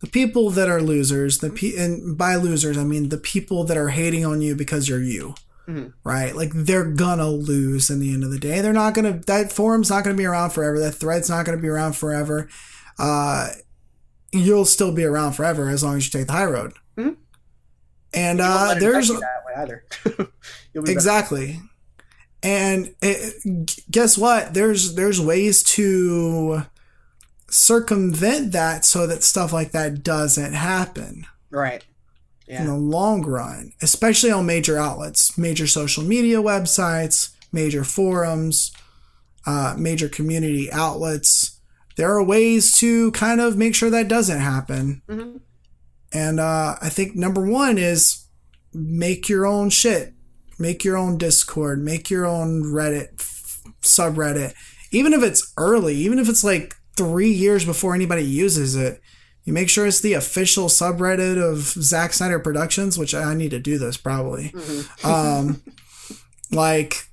[0.00, 3.76] the people that are losers, the pe- and by losers I mean the people that
[3.76, 5.34] are hating on you because you're you.
[5.68, 5.88] Mm-hmm.
[6.04, 6.34] Right?
[6.34, 8.60] Like they're gonna lose in the end of the day.
[8.60, 10.78] They're not gonna that forum's not gonna be around forever.
[10.78, 12.48] That thread's not gonna be around forever.
[12.98, 13.48] Uh
[14.32, 16.74] you'll still be around forever as long as you take the high road.
[16.96, 17.14] Mm-hmm.
[18.14, 19.10] And uh there's
[20.74, 21.60] exactly.
[22.42, 24.54] And it, guess what?
[24.54, 26.62] There's there's ways to
[27.48, 31.26] circumvent that so that stuff like that doesn't happen.
[31.50, 31.84] Right.
[32.48, 32.60] Yeah.
[32.60, 38.72] In the long run, especially on major outlets, major social media websites, major forums,
[39.46, 41.60] uh, major community outlets.
[41.96, 45.02] There are ways to kind of make sure that doesn't happen.
[45.08, 45.38] Mm-hmm.
[46.12, 48.26] And uh, I think number one is
[48.72, 50.14] make your own shit.
[50.58, 51.82] Make your own Discord.
[51.82, 54.54] Make your own Reddit f- subreddit.
[54.90, 59.00] Even if it's early, even if it's like three years before anybody uses it.
[59.46, 63.58] You make sure it's the official subreddit of Zack Snyder Productions, which I need to
[63.58, 64.50] do this probably.
[64.50, 65.06] Mm-hmm.
[65.08, 65.62] um,
[66.50, 67.08] like,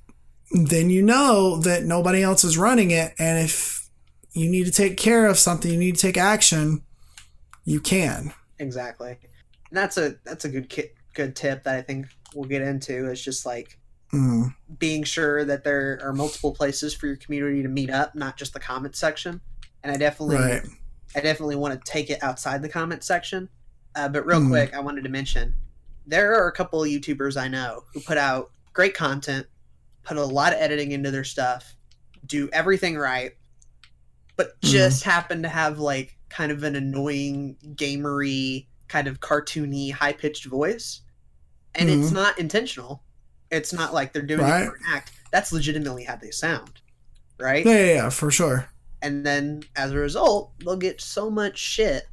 [0.50, 3.88] then you know that nobody else is running it, and if
[4.32, 6.82] you need to take care of something, you need to take action,
[7.64, 8.34] you can.
[8.58, 9.16] Exactly.
[9.70, 13.10] And that's a that's a good ki- good tip that I think we'll get into.
[13.10, 13.78] Is just like
[14.12, 14.54] mm.
[14.78, 18.52] being sure that there are multiple places for your community to meet up, not just
[18.52, 19.40] the comment section
[19.84, 20.62] and I definitely, right.
[21.14, 23.48] I definitely want to take it outside the comment section.
[23.94, 24.48] Uh, but real mm.
[24.48, 25.54] quick, I wanted to mention
[26.06, 29.46] there are a couple of YouTubers I know who put out great content,
[30.02, 31.76] put a lot of editing into their stuff,
[32.26, 33.32] do everything right,
[34.36, 34.72] but mm-hmm.
[34.72, 35.06] just mm.
[35.06, 41.02] happen to have like kind of an annoying, gamery, kind of cartoony, high pitched voice.
[41.76, 41.98] And mm.
[41.98, 42.16] it's mm-hmm.
[42.16, 43.02] not intentional.
[43.50, 44.62] It's not like they're doing right.
[44.62, 45.12] it for an act.
[45.30, 46.80] That's legitimately how they sound.
[47.38, 47.64] Right?
[47.64, 48.68] Yeah, yeah, yeah, for sure
[49.04, 52.04] and then as a result, they'll get so much shit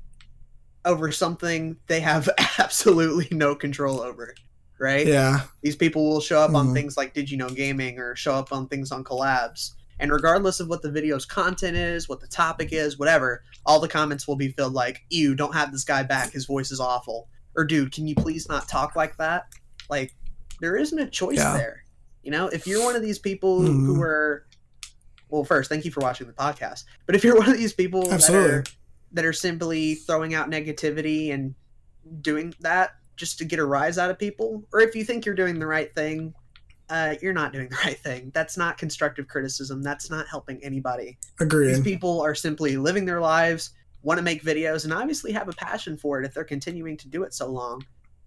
[0.84, 2.30] over something they have
[2.60, 4.36] absolutely no control over.
[4.78, 5.08] Right?
[5.08, 5.42] Yeah.
[5.62, 6.56] These people will show up mm.
[6.56, 6.76] on mm-hmm.
[6.76, 9.72] things like Did You Know Gaming or show up on things on collabs.
[10.00, 13.88] And regardless of what the video's content is, what the topic is, whatever, all the
[13.88, 16.34] comments will be filled like, Ew, don't have this guy back.
[16.34, 17.30] His voice is awful.
[17.56, 19.46] Or, dude, can you please not talk like that?
[19.90, 20.14] Like,
[20.60, 21.56] there isn't a choice yeah.
[21.56, 21.86] there.
[22.24, 23.86] You know, if you're one of these people mm.
[23.86, 24.46] who are
[25.32, 26.84] well, first, thank you for watching the podcast.
[27.06, 28.50] But if you're one of these people Absolutely.
[28.50, 28.64] that are,
[29.14, 31.56] that are simply throwing out negativity and
[32.22, 35.36] doing that just to get a rise out of people, or if you think you're
[35.36, 36.34] doing the right thing,
[36.90, 38.32] uh, you're not doing the right thing.
[38.34, 39.82] That's not constructive criticism.
[39.82, 41.18] That's not helping anybody.
[41.40, 41.70] Agreed.
[41.70, 43.72] These people are simply living their lives,
[44.04, 47.08] want to make videos, and obviously have a passion for it if they're continuing to
[47.08, 47.82] do it so long.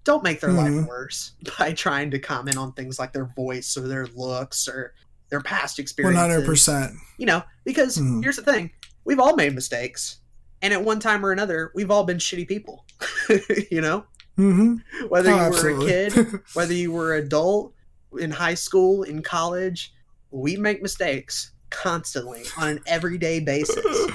[0.04, 0.78] Don't make their mm-hmm.
[0.78, 4.94] life worse by trying to comment on things like their voice or their looks or
[5.34, 6.46] their past experiences.
[6.46, 6.94] 100%.
[7.18, 8.22] You know, because mm.
[8.22, 8.70] here's the thing
[9.04, 10.18] we've all made mistakes.
[10.62, 12.86] And at one time or another, we've all been shitty people.
[13.70, 14.04] you know?
[14.38, 15.06] Mm-hmm.
[15.08, 15.84] Whether oh, you absolutely.
[15.84, 17.74] were a kid, whether you were adult,
[18.20, 19.92] in high school, in college,
[20.30, 24.12] we make mistakes constantly on an everyday basis.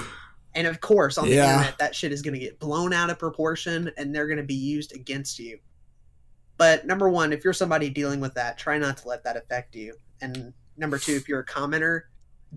[0.54, 1.52] And of course, on the yeah.
[1.52, 4.42] internet, that shit is going to get blown out of proportion and they're going to
[4.42, 5.58] be used against you.
[6.56, 9.76] But number one, if you're somebody dealing with that, try not to let that affect
[9.76, 9.94] you.
[10.22, 12.02] And number two, if you're a commenter,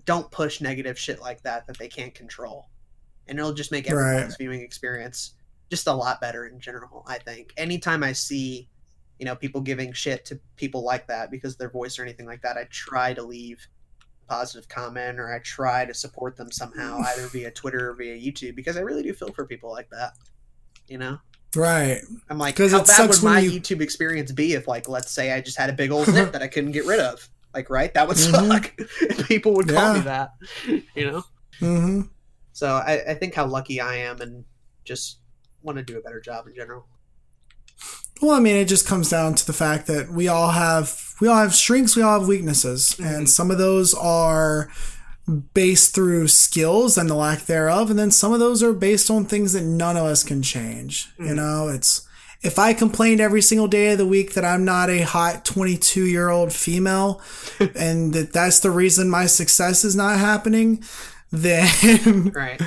[0.06, 2.68] don't push negative shit like that that they can't control,
[3.28, 4.38] and it'll just make everyone's right.
[4.38, 5.34] viewing experience
[5.70, 7.04] just a lot better in general.
[7.06, 8.68] I think anytime I see,
[9.18, 12.42] you know, people giving shit to people like that because their voice or anything like
[12.42, 13.66] that, I try to leave
[14.02, 18.16] a positive comment or I try to support them somehow, either via Twitter or via
[18.16, 20.12] YouTube, because I really do feel for people like that.
[20.88, 21.18] You know.
[21.56, 22.00] Right.
[22.28, 23.60] I'm like, how bad would my you...
[23.60, 26.42] YouTube experience be if, like, let's say I just had a big old zip that
[26.42, 27.28] I couldn't get rid of?
[27.54, 27.92] Like, right?
[27.94, 28.50] That would mm-hmm.
[28.50, 29.26] suck.
[29.28, 29.92] People would call yeah.
[29.94, 30.30] me that.
[30.94, 31.24] You know.
[31.60, 32.00] Mm-hmm.
[32.52, 34.44] So I, I think how lucky I am, and
[34.84, 35.18] just
[35.62, 36.86] want to do a better job in general.
[38.22, 41.28] Well, I mean, it just comes down to the fact that we all have we
[41.28, 43.04] all have strengths, we all have weaknesses, mm-hmm.
[43.04, 44.70] and some of those are
[45.54, 49.24] based through skills and the lack thereof, and then some of those are based on
[49.24, 51.08] things that none of us can change.
[51.14, 51.26] Mm-hmm.
[51.26, 52.06] You know, it's
[52.44, 56.04] if I complained every single day of the week that I'm not a hot 22
[56.04, 57.20] year old female
[57.74, 60.84] and that that's the reason my success is not happening,
[61.32, 62.60] then right.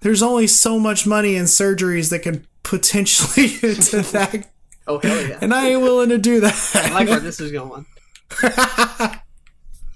[0.00, 4.50] there's only so much money in surgeries that can potentially get to that.
[4.86, 5.38] oh, hell yeah.
[5.40, 6.70] And I ain't willing to do that.
[6.74, 7.86] I like where this is going.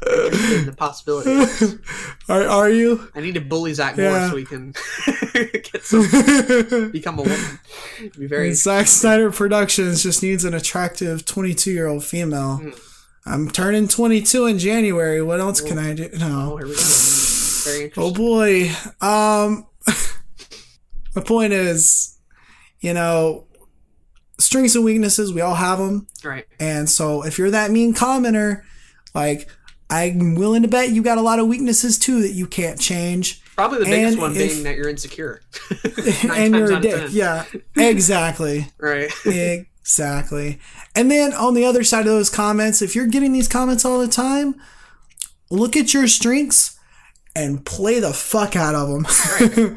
[0.08, 1.78] The possibilities.
[2.28, 3.10] Are are you?
[3.14, 4.10] I need to bully Zach yeah.
[4.10, 4.74] more so we can
[5.32, 6.02] get some
[6.92, 7.58] become a woman.
[8.18, 12.60] Be very Zack Snyder Productions just needs an attractive twenty two year old female.
[12.62, 12.80] Mm.
[13.24, 15.22] I'm turning twenty two in January.
[15.22, 16.10] What else can I do?
[16.18, 16.52] No.
[16.52, 16.80] Oh, here we go.
[17.64, 18.70] Very Oh boy.
[19.00, 19.66] Um,
[21.14, 22.18] the point is,
[22.80, 23.46] you know,
[24.38, 26.06] strengths and weaknesses, we all have them.
[26.24, 26.46] Right.
[26.60, 28.62] And so if you're that mean commenter,
[29.14, 29.48] like,
[29.90, 33.42] I'm willing to bet you got a lot of weaknesses too that you can't change.
[33.56, 35.40] Probably the biggest And one if- being that you're insecure.
[36.30, 37.08] and you're a dick.
[37.10, 37.44] Yeah,
[37.76, 38.66] exactly.
[38.78, 39.10] Right.
[39.24, 40.58] exactly.
[40.94, 43.98] And then on the other side of those comments, if you're getting these comments all
[43.98, 44.60] the time,
[45.50, 46.78] look at your strengths
[47.34, 49.76] and play the fuck out of them.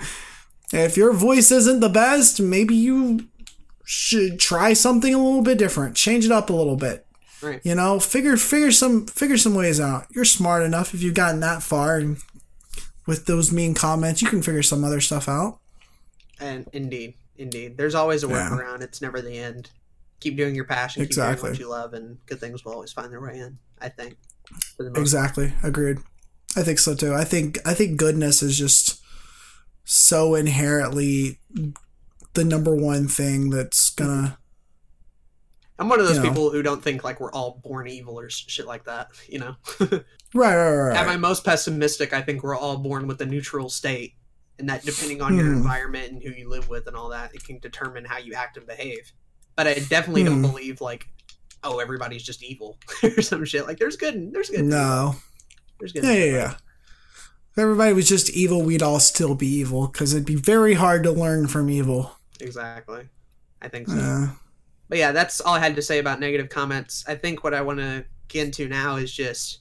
[0.73, 3.27] if your voice isn't the best, maybe you
[3.85, 5.95] should try something a little bit different.
[5.95, 7.05] Change it up a little bit.
[7.41, 7.59] Right.
[7.63, 10.05] You know, figure figure some figure some ways out.
[10.11, 12.17] You're smart enough if you've gotten that far and
[13.07, 15.59] with those mean comments, you can figure some other stuff out.
[16.39, 18.49] And indeed, indeed, there's always a Yeah.
[18.49, 18.81] workaround.
[18.81, 19.71] It's never the end.
[20.19, 21.01] Keep doing your passion.
[21.01, 21.41] Keep Exactly.
[21.49, 23.57] doing what you love, and good things will always find their way in.
[23.79, 24.17] I think.
[24.77, 25.53] For the most Exactly.
[25.63, 25.97] Agreed.
[26.55, 27.13] I think so too.
[27.13, 29.01] I think I think goodness is just
[29.83, 31.39] so inherently
[32.33, 34.37] the number one thing that's gonna
[35.81, 36.29] I'm one of those you know.
[36.29, 39.09] people who don't think like we're all born evil or shit like that.
[39.27, 39.55] You know.
[39.81, 40.95] right, right, right.
[40.97, 44.13] At my most pessimistic, I think we're all born with a neutral state,
[44.59, 45.53] and that depending on your Hmm.
[45.57, 48.57] environment and who you live with and all that, it can determine how you act
[48.57, 49.11] and behave.
[49.55, 50.27] But I definitely Hmm.
[50.29, 51.07] don't believe like,
[51.63, 53.67] oh, everybody's just evil or some shit.
[53.67, 54.63] Like, there's good, and there's good.
[54.63, 55.15] No.
[55.79, 56.03] there's good.
[56.03, 56.51] Yeah, yeah, yeah.
[57.51, 61.03] If everybody was just evil, we'd all still be evil because it'd be very hard
[61.03, 62.17] to learn from evil.
[62.39, 63.09] Exactly.
[63.61, 63.97] I think so.
[63.97, 64.27] Uh,
[64.91, 67.05] But yeah, that's all I had to say about negative comments.
[67.07, 69.59] I think what I want to get into now is just,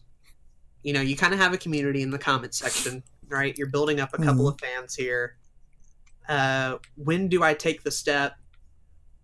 [0.83, 3.57] you know, you kind of have a community in the comment section, right?
[3.57, 5.37] You're building up a couple of fans here.
[6.29, 8.39] Uh, when do I take the step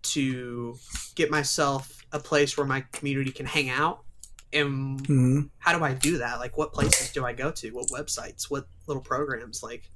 [0.02, 0.76] to
[1.16, 4.04] get myself a place where my community can hang out?
[4.52, 5.50] And mhm.
[5.58, 6.38] how do I do that?
[6.38, 7.70] Like, what places do I go to?
[7.70, 8.48] What websites?
[8.48, 9.60] What little programs?
[9.60, 9.90] Like,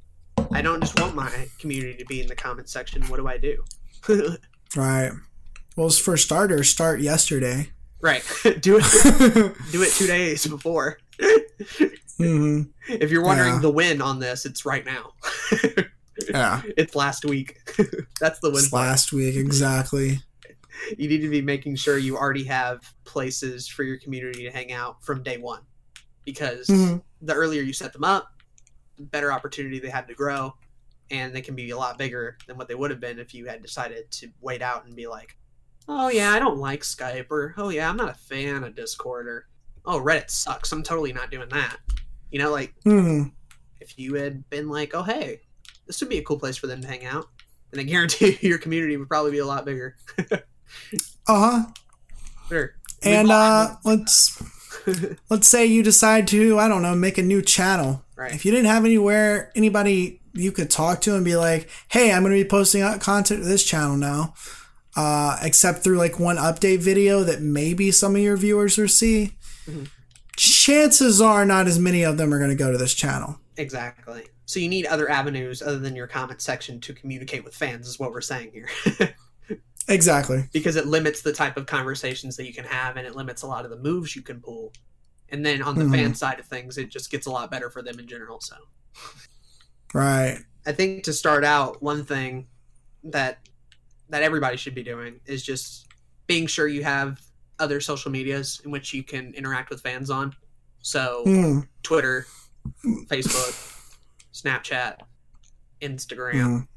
[0.51, 3.03] I don't just want my community to be in the comment section.
[3.05, 3.63] What do I do?
[4.77, 5.11] Right.
[5.77, 7.71] Well, for starters, start yesterday.
[8.01, 8.23] right.
[8.61, 9.55] do it.
[9.73, 10.99] do it two days before.
[12.19, 13.61] hmm if you're wondering Yeah.
[13.61, 15.13] the win on this, it's right now.
[16.29, 16.61] Yeah.
[16.77, 17.57] it's last week.
[18.21, 18.59] That's the win.
[18.59, 20.21] It's last week, exactly.
[20.99, 24.71] You need to be making sure you already have places for your community to hang
[24.71, 25.63] out from day one,
[26.27, 27.03] because Mhm.
[27.23, 28.29] the earlier you set them up,
[28.99, 30.55] the better opportunity they have to grow,
[31.11, 33.47] and they can be a lot bigger than what they would have been if you
[33.47, 35.37] had decided to wait out and be like,
[35.91, 39.27] "Oh yeah, I don't like Skype," or "Oh yeah, I'm not a fan of Discord,"
[39.27, 39.49] or
[39.85, 41.79] "Oh Reddit sucks, I'm totally not doing that."
[42.31, 43.25] You know, like hmm
[43.81, 45.41] if you had been like, "Oh, hey,
[45.87, 47.27] this would be a cool place for them to hang out,"
[47.71, 49.97] then I guarantee you your community would probably be a lot bigger.
[51.27, 51.63] Uh huh.
[52.49, 52.75] Sure.
[53.03, 54.41] And uh, let's
[55.31, 58.05] let's say you decide to I don't know make a new channel.
[58.17, 58.35] right.
[58.35, 62.23] If you didn't have anywhere anybody you could talk to and be like, "Hey, I'm
[62.23, 64.35] going to be posting out content to this channel now,"
[64.97, 69.37] uh, except through like one update video that maybe some of your viewers will see.
[69.67, 69.89] Mhm.
[70.37, 73.39] Chances are not as many of them are going to go to this channel.
[73.57, 74.25] Exactly.
[74.47, 77.99] So you need other avenues other than your comment section to communicate with fans, is
[77.99, 78.69] what we're saying here.
[79.89, 80.49] Exactly.
[80.53, 83.47] because it limits the type of conversations that you can have and it limits a
[83.49, 84.73] lot of the moves you can pull.
[85.31, 85.91] And then on the Mhm.
[85.93, 88.41] fan side of things, it just gets a lot better for them in general.
[88.41, 88.55] So
[89.93, 90.39] Right.
[90.65, 92.47] I think to start out, one thing
[93.03, 93.39] that
[94.11, 95.87] that everybody should be doing is just
[96.27, 97.21] being sure you have
[97.59, 100.35] other social medias in which you can interact with fans on.
[100.83, 102.27] So Mm, Twitter,
[103.09, 103.55] Facebook,
[104.33, 104.97] Snapchat,
[105.83, 106.69] Instagram, mm,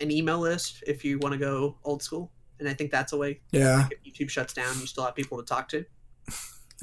[0.00, 2.30] an email list if you want to go old school.
[2.58, 3.40] And I think that's a way.
[3.50, 3.88] yeah.
[3.90, 5.84] If YouTube shuts down, you still have people to talk to.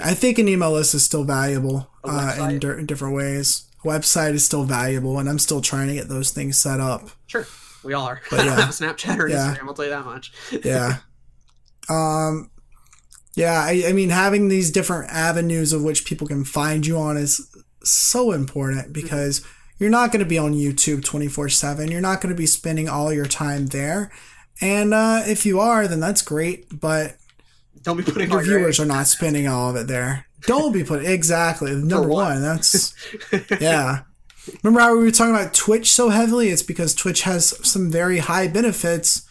[0.02, 3.66] I think an email list is still valuable uh, in, di- in different ways.
[3.84, 7.10] A website is still valuable, and I'm still trying to get those things set up.
[7.28, 7.46] Sure,
[7.84, 8.22] we all are.
[8.30, 8.58] But yeah.
[8.68, 9.56] Snapchat or Yeah.
[9.56, 9.68] Instagram.
[9.68, 10.32] I'll tell you that much.
[10.64, 10.98] Yeah.
[11.90, 12.52] um.
[13.36, 17.16] Yeah, I, I mean, having these different avenues of which people can find you on
[17.16, 19.46] is so important because
[19.78, 21.90] you're not going to be on YouTube 24 7.
[21.90, 24.12] You're not going to be spending all your time there.
[24.60, 26.66] And uh, if you are, then that's great.
[26.82, 27.16] But
[27.84, 30.26] Don't be putting your viewers are not spending all of it there.
[30.42, 32.42] Don't be putting exactly number one.
[32.42, 32.94] That's
[33.62, 34.02] yeah.
[34.64, 36.50] Remember how we were talking about Twitch so heavily?
[36.50, 39.28] It's because Twitch has some very high benefits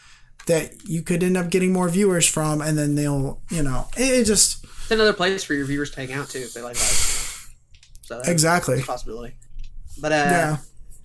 [0.47, 4.21] that you could end up getting more viewers from, and then they'll, you know, it,
[4.21, 6.77] it just It's another place for your viewers to hang out too if they like
[6.77, 7.05] that.
[8.03, 8.81] So that's exactly.
[8.81, 9.35] a possibility.
[10.01, 10.57] But uh, Yeah.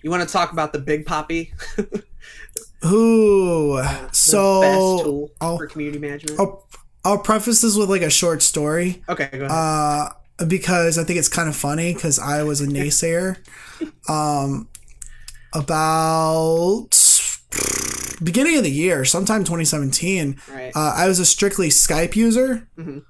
[0.02, 1.52] you want to talk about the Big Poppy?
[2.86, 3.76] Ooh.
[3.76, 6.38] The best So tool I'll, for community management.
[6.38, 6.66] I'll
[7.04, 9.02] I'll preface this with like a short story.
[9.08, 9.50] okay, go ahead.
[9.50, 10.10] Uh,
[10.48, 13.36] because I think it's kind of funny because I was a naysayer.
[14.08, 14.68] Um,
[15.52, 16.88] about
[18.22, 20.72] beginning of the year, sometime 2017, Right.
[20.74, 22.68] uh, I was a strictly Skype user.
[22.78, 23.02] Mhm.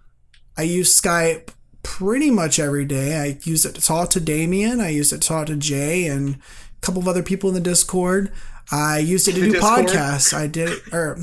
[0.57, 1.49] I use Skype
[1.83, 3.17] pretty much every day.
[3.19, 4.81] I used it to talk to Damien.
[4.81, 6.39] I used it to talk to Jay and a
[6.81, 8.31] couple of other people in the Discord.
[8.71, 9.87] I used it to do Discord?
[9.89, 10.33] podcasts.
[10.33, 11.19] I did it, or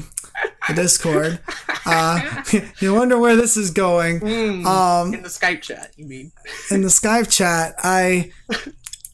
[0.68, 1.40] the Discord.
[1.86, 2.44] Uh,
[2.80, 4.20] you wonder where this is going.
[4.20, 6.32] Mm, Um, in the Skype chat, you mean?
[6.70, 8.32] in the Skype chat, I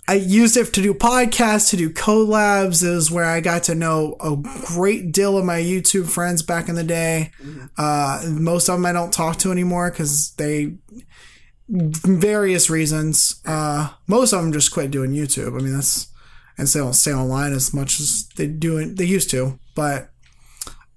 [0.10, 2.82] I used it to do podcasts, to do collabs.
[2.82, 4.36] It was where I got to know a
[4.68, 7.32] great deal of my YouTube friends back in the day.
[7.78, 10.76] Uh, most of them I don't talk to anymore because they
[11.70, 13.42] various reasons.
[13.46, 15.60] Uh, most of them just quit doing YouTube.
[15.60, 16.08] I mean that's
[16.58, 19.60] and they don't stay online as much as they do they used to.
[19.76, 20.10] But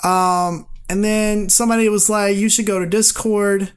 [0.05, 3.73] um, and then somebody was like, "You should go to Discord."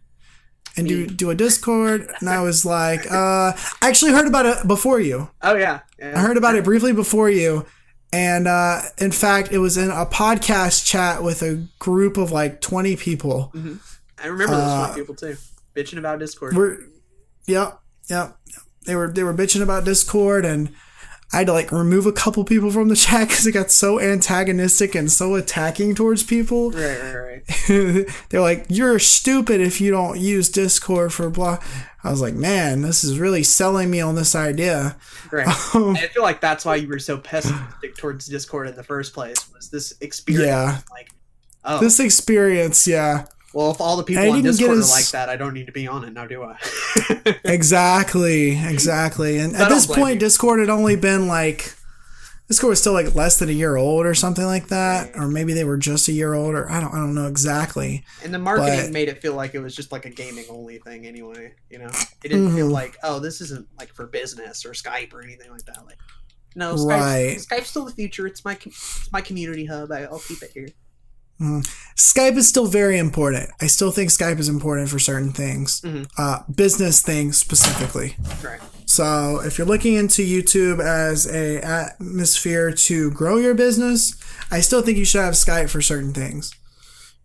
[0.76, 2.10] and do do a Discord.
[2.20, 5.30] And I was like, uh, I actually heard about it before you.
[5.42, 5.82] Oh yeah.
[6.00, 6.18] yeah.
[6.18, 7.66] I heard about it briefly before you.
[8.12, 12.62] And uh, in fact, it was in a podcast chat with a group of like
[12.62, 13.52] 20 people.
[14.22, 15.36] I remember those uh, uh, people too,
[15.76, 16.56] bitching about Discord.
[16.56, 16.80] We're,
[17.48, 17.80] yep,
[18.10, 18.38] yep.
[18.86, 20.74] They were they were bitching about Discord, and
[21.34, 24.00] I had to like remove a couple people from the chat because it got so
[24.00, 26.72] antagonistic and so attacking towards people.
[26.72, 28.08] Right, right, right.
[28.30, 31.60] They're like, "You're stupid if you don't use Discord for blah."
[32.04, 34.96] I was like, "Man, this is really selling me on this idea."
[35.32, 35.48] Right.
[35.74, 39.14] Um, I feel like that's why you were so pessimistic towards Discord in the first
[39.14, 39.38] place.
[39.56, 40.78] Was this experience Yeah.
[40.92, 41.10] like,
[41.66, 45.30] oh, this experience, yeah, well, if all the people on Discord as- are like that,
[45.30, 46.58] I don't need to be on it now, do I?
[47.46, 49.40] exactly, exactly.
[49.40, 50.20] And at this point, you.
[50.20, 51.76] Discord had only been like,
[52.50, 55.54] Discord was still like less than a year old or something like that, or maybe
[55.54, 58.04] they were just a year old, or I don't, I don't know exactly.
[58.24, 60.80] and the marketing But- made it feel like it was just like a gaming only
[60.80, 61.54] thing anyway.
[61.70, 61.88] You know,
[62.24, 62.74] it didn't feel Mhm.
[62.74, 65.86] like, oh, this isn't like for business or Skype or anything like that.
[65.86, 65.98] Like,
[66.56, 67.38] no, Skype, Right.
[67.38, 68.28] Skype's still the future.
[68.28, 69.92] It's my it's my community hub.
[69.92, 70.68] I, I'll keep it here.
[71.42, 73.50] Skype is still very important.
[73.62, 76.08] I still think Skype is important for certain things, Mhm.
[76.18, 78.16] uh, business things specifically.
[78.44, 78.62] Right.
[78.86, 84.14] So if you're looking into YouTube as a atmosphere to grow your business,
[84.52, 86.52] I still think you should have Skype for certain things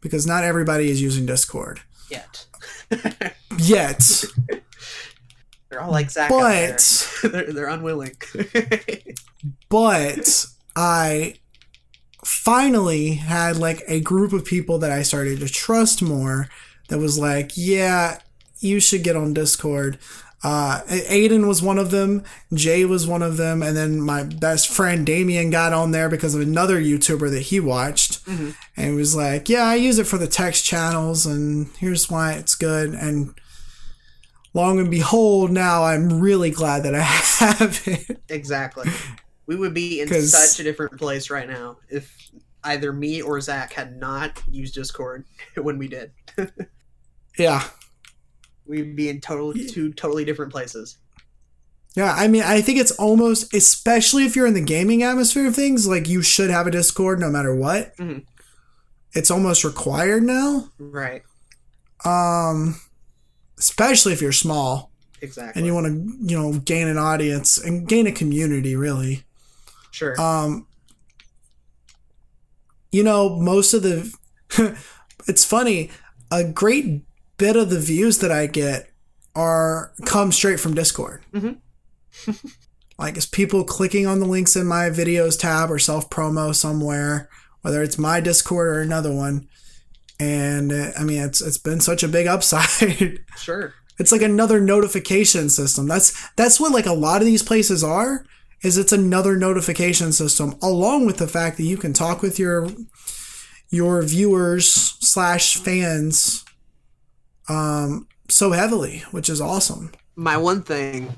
[0.01, 1.81] because not everybody is using Discord
[2.11, 2.47] Yet.
[3.59, 4.25] yet.
[5.69, 6.31] They're all like Zach.
[6.31, 8.17] But they're, they're unwilling.
[9.69, 11.35] but I
[12.25, 16.49] finally had like a group of people that I started to trust more
[16.89, 18.19] that was like, yeah,
[18.61, 19.99] you should get on Discord.
[20.43, 22.23] Uh, Aiden was one of them,
[22.55, 26.35] Jay was one of them, and then my best friend Damien got on there because
[26.37, 30.17] of another YouTuber that he watched, and he was like, "Yeah, I use it for
[30.17, 33.35] the text channels, and here's why it's good." And
[34.55, 38.21] long and behold, now I'm really glad that I have it.
[38.29, 38.89] exactly.
[39.49, 42.15] We would be in 'Cause- such a different place right now if
[42.65, 45.25] either me or Zach had not used Discord
[45.57, 46.13] when we did.
[47.39, 47.69] Yeah,
[48.67, 50.99] We'd be in total two totally different places.
[51.95, 55.55] Yeah, I mean, I think it's almost, especially if you're in the gaming atmosphere of
[55.55, 57.97] things, like you should have a Discord no matter what.
[57.97, 58.25] Mhm.
[59.13, 60.69] It's almost required now.
[60.79, 61.23] Right.
[62.05, 62.81] Um,
[63.59, 64.91] especially if you're small
[65.23, 65.59] Exactly.
[65.61, 69.25] and you want to, you know, gain an audience and gain a community, really.
[69.99, 70.21] Sure.
[70.21, 70.67] Um,
[72.93, 74.13] you know, most of the,
[75.29, 75.91] it's funny,
[76.31, 77.03] a great
[77.37, 78.91] bit of the views that I get
[79.35, 81.23] are come straight from Discord.
[81.33, 81.59] Mhm.
[82.99, 87.29] like, it's people clicking on the links in my videos tab or self promo somewhere,
[87.63, 89.49] whether it's my Discord or another one.
[90.21, 93.21] And uh, I mean, it's it's been such a big upside.
[93.37, 93.75] sure.
[93.99, 95.87] it's like another notification system.
[95.87, 98.25] That's that's what like a lot of these places are.
[98.63, 102.69] Is it's another notification system, along with the fact that you can talk with your
[103.71, 104.71] your viewers
[105.01, 106.45] slash fans
[107.49, 109.93] um so heavily, which is awesome.
[110.17, 111.15] My one thing,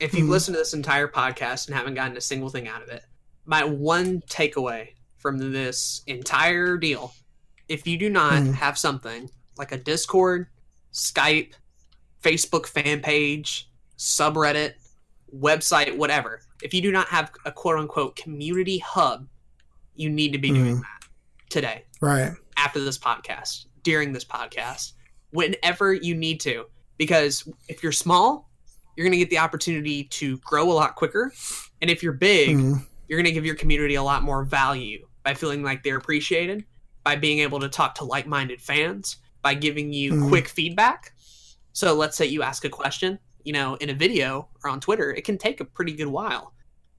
[0.00, 0.30] if you've Mhm.
[0.30, 3.04] listened to this entire podcast and haven't gotten a single thing out of it,
[3.46, 4.88] my one takeaway
[5.18, 7.14] from this entire deal,
[7.68, 8.54] if you do not Mhm.
[8.54, 10.48] have something like a Discord,
[10.92, 11.52] Skype,
[12.22, 14.74] Facebook fan page, subreddit,
[15.34, 19.26] website, whatever, if you do not have a quote unquote community hub,
[19.94, 20.80] you need to be doing Mhm.
[20.80, 21.08] that
[21.50, 22.32] today Right.
[22.56, 24.92] after this podcast, during this podcast,
[25.30, 26.66] whenever you need to.
[26.96, 28.50] Because if you're small,
[28.96, 31.32] you're going to get the opportunity to grow a lot quicker.
[31.80, 32.86] And if you're big, Mhm.
[33.08, 36.64] you're going to give your community a lot more value by feeling like they're appreciated,
[37.04, 40.28] by being able to talk to like minded fans, by giving you Mhm.
[40.28, 41.12] quick feedback.
[41.72, 45.12] So let's say you ask a question, you know, in a video or on Twitter,
[45.12, 46.52] it can take a pretty good while.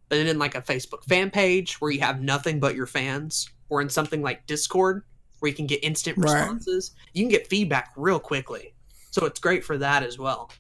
[0.09, 3.49] But then in like a Facebook fan page where you have nothing but your fans,
[3.69, 5.03] or in something like Discord
[5.39, 7.09] where you can get instant responses, right.
[7.13, 8.75] you can get feedback real quickly.
[9.09, 10.51] So it's great for that as well.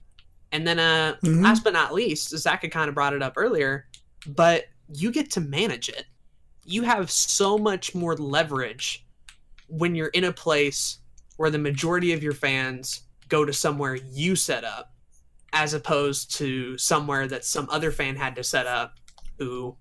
[0.51, 1.43] And then, uh, mm-hmm.
[1.43, 3.87] last but not least, Zach had kind of brought it up earlier,
[4.27, 6.05] but you get to manage it.
[6.65, 9.05] You have so much more leverage
[9.67, 10.97] when you're in a place
[11.37, 14.90] where the majority of your fans go to somewhere you set up
[15.53, 18.95] as opposed to somewhere that some other fan had to set up
[19.37, 19.75] who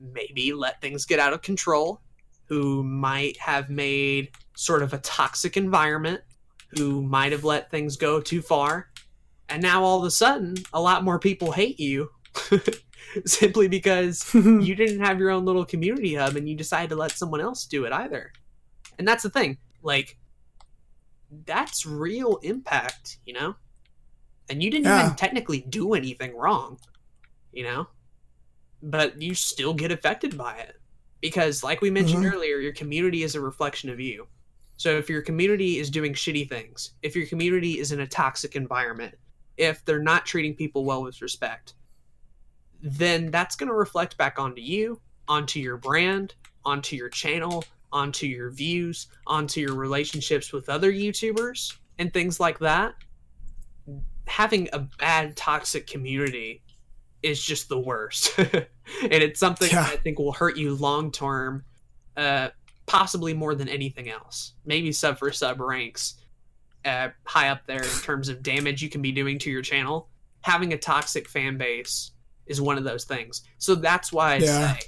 [0.00, 2.00] maybe let things get out of control,
[2.46, 6.20] who might have made sort of a toxic environment,
[6.76, 8.88] who might have let things go too far.
[9.48, 12.10] And now all of a sudden, a lot more people hate you
[13.26, 17.12] simply because you didn't have your own little community hub and you decided to let
[17.12, 18.32] someone else do it either.
[18.98, 19.58] And that's the thing.
[19.82, 20.16] Like,
[21.44, 23.54] that's real impact, you know?
[24.50, 25.04] And you didn't yeah.
[25.04, 26.78] even technically do anything wrong,
[27.52, 27.88] you know?
[28.82, 30.76] But you still get affected by it.
[31.20, 32.34] Because, like we mentioned mm-hmm.
[32.34, 34.26] earlier, your community is a reflection of you.
[34.76, 38.56] So if your community is doing shitty things, if your community is in a toxic
[38.56, 39.14] environment,
[39.56, 41.74] if they're not treating people well with respect,
[42.82, 48.26] then that's going to reflect back onto you, onto your brand, onto your channel, onto
[48.26, 52.94] your views, onto your relationships with other YouTubers, and things like that.
[54.26, 56.62] Having a bad, toxic community
[57.22, 58.36] is just the worst.
[58.38, 58.66] and
[59.02, 59.82] it's something yeah.
[59.82, 61.64] I think will hurt you long term,
[62.16, 62.48] uh,
[62.86, 64.54] possibly more than anything else.
[64.64, 66.14] Maybe sub for sub ranks
[66.84, 70.08] uh, high up there in terms of damage you can be doing to your channel.
[70.40, 72.12] Having a toxic fan base
[72.46, 73.42] is one of those things.
[73.58, 74.74] So that's why I yeah.
[74.74, 74.80] say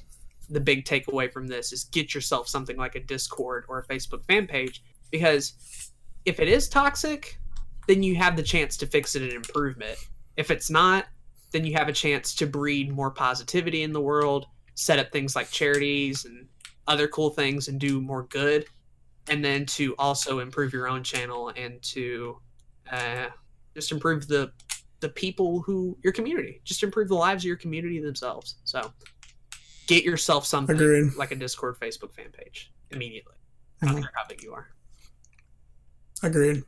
[0.50, 4.24] the big takeaway from this is get yourself something like a Discord or a Facebook
[4.26, 5.92] fan page because
[6.24, 7.38] if it is toxic,
[7.86, 9.98] then you have the chance to fix it and improve it.
[10.36, 11.06] If it's not,
[11.52, 15.36] then you have a chance to breed more positivity in the world, set up things
[15.36, 16.46] like charities and
[16.86, 18.66] other cool things and do more good,
[19.28, 22.38] and then to also improve your own channel and to
[22.90, 23.26] uh,
[23.74, 24.52] just improve the
[25.00, 28.56] the people who your community, just improve the lives of your community themselves.
[28.64, 28.92] So
[29.86, 31.14] get yourself something Agreed.
[31.14, 33.34] like a Discord, Facebook fan page immediately.
[33.82, 34.68] I don't care how big you are.
[36.22, 36.62] Agreed.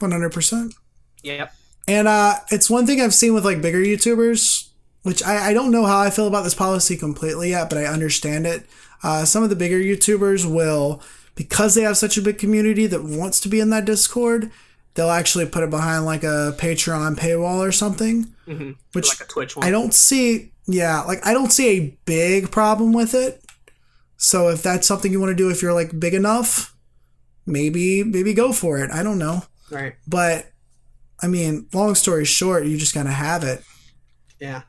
[0.00, 0.74] One hundred percent.
[1.22, 1.54] Yep.
[1.86, 4.68] And uh, it's one thing I've seen with like bigger YouTubers,
[5.02, 7.84] which I, I don't know how I feel about this policy completely yet, but I
[7.84, 8.66] understand it.
[9.02, 11.02] Uh, some of the bigger YouTubers will,
[11.34, 14.50] because they have such a big community that wants to be in that Discord,
[14.94, 18.26] they'll actually put it behind like a Patreon paywall or something.
[18.46, 18.72] Mm-hmm.
[18.92, 19.66] Which like a Twitch one.
[19.66, 20.52] I don't see.
[20.66, 23.42] Yeah, like I don't see a big problem with it.
[24.16, 26.76] So if that's something you want to do, if you're like big enough,
[27.46, 28.90] maybe maybe go for it.
[28.90, 29.44] I don't know.
[29.70, 29.94] Right.
[30.06, 30.50] But
[31.22, 33.62] I mean, long story short, you just gotta have it.
[34.40, 34.62] Yeah.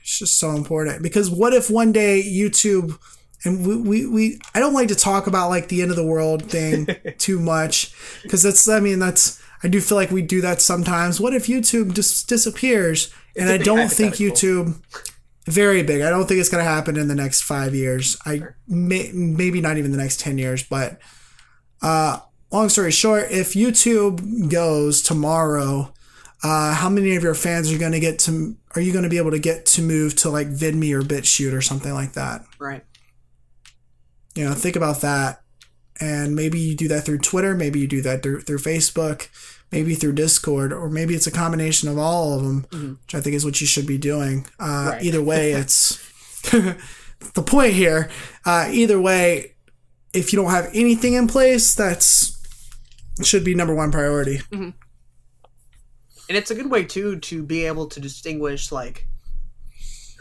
[0.00, 2.98] It's just so important because what if one day YouTube
[3.44, 6.06] and we, we, we I don't like to talk about like the end of the
[6.06, 6.88] world thing
[7.18, 11.20] too much because that's I mean that's I do feel like we do that sometimes.
[11.20, 13.12] What if YouTube just disappears?
[13.36, 14.80] And I don't think YouTube
[15.46, 16.02] very big.
[16.02, 18.16] I don't think it's going to happen in the next five years.
[18.26, 20.62] I may, maybe not even the next ten years.
[20.62, 21.00] But
[21.82, 22.20] uh,
[22.50, 25.92] long story short, if YouTube goes tomorrow,
[26.42, 28.56] uh, how many of your fans are going to get to?
[28.74, 31.52] Are you going to be able to get to move to like VidMe or BitChute
[31.52, 32.44] or something like that?
[32.58, 32.84] Right.
[34.34, 35.42] You know, think about that,
[36.00, 37.54] and maybe you do that through Twitter.
[37.54, 39.28] Maybe you do that through through Facebook
[39.70, 42.92] maybe through Discord, or maybe it's a combination of all of them, mm-hmm.
[43.02, 44.46] which I think is what you should be doing.
[44.58, 45.02] Uh, right.
[45.02, 45.98] Either way, it's
[46.50, 48.10] the point here.
[48.44, 49.54] Uh, either way,
[50.12, 52.37] if you don't have anything in place, that's
[53.22, 54.38] should be number one priority.
[54.38, 54.70] Mm-hmm.
[56.28, 59.06] And it's a good way too to be able to distinguish like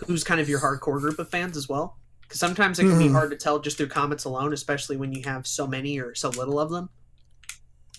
[0.05, 1.97] who's kind of your hardcore group of fans as well.
[2.21, 3.07] Because sometimes it can mm-hmm.
[3.07, 6.13] be hard to tell just through comments alone, especially when you have so many or
[6.13, 6.89] so little of them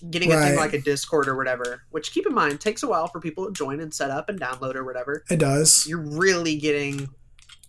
[0.09, 0.43] getting right.
[0.43, 3.19] a thing like a Discord or whatever, which keep in mind takes a while for
[3.19, 5.23] people to join and set up and download or whatever.
[5.29, 5.87] It does.
[5.87, 7.09] You're really getting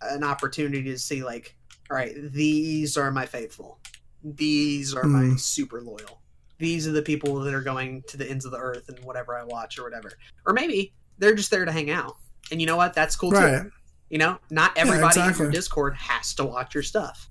[0.02, 1.56] an opportunity to see like,
[1.90, 3.80] all right, these are my faithful.
[4.22, 5.30] These are mm.
[5.30, 6.19] my super loyal.
[6.60, 9.36] These are the people that are going to the ends of the earth and whatever
[9.36, 10.12] I watch or whatever.
[10.46, 12.16] Or maybe they're just there to hang out.
[12.52, 12.94] And you know what?
[12.94, 13.62] That's cool right.
[13.62, 13.72] too.
[14.10, 15.46] You know, not everybody yeah, exactly.
[15.46, 17.28] in your Discord has to watch your stuff.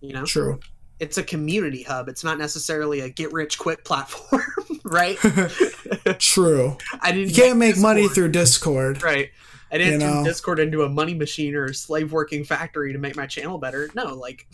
[0.00, 0.24] You know?
[0.24, 0.60] True
[1.00, 2.08] it's a community hub.
[2.08, 4.42] It's not necessarily a get rich quick platform,
[4.84, 5.16] right?
[6.18, 6.76] True.
[7.00, 7.30] I didn't.
[7.30, 7.96] You can't make Discord.
[7.96, 9.30] money through Discord, right?
[9.70, 10.12] I didn't you know?
[10.14, 13.58] turn Discord into a money machine or a slave working factory to make my channel
[13.58, 13.90] better.
[13.94, 14.46] No, like,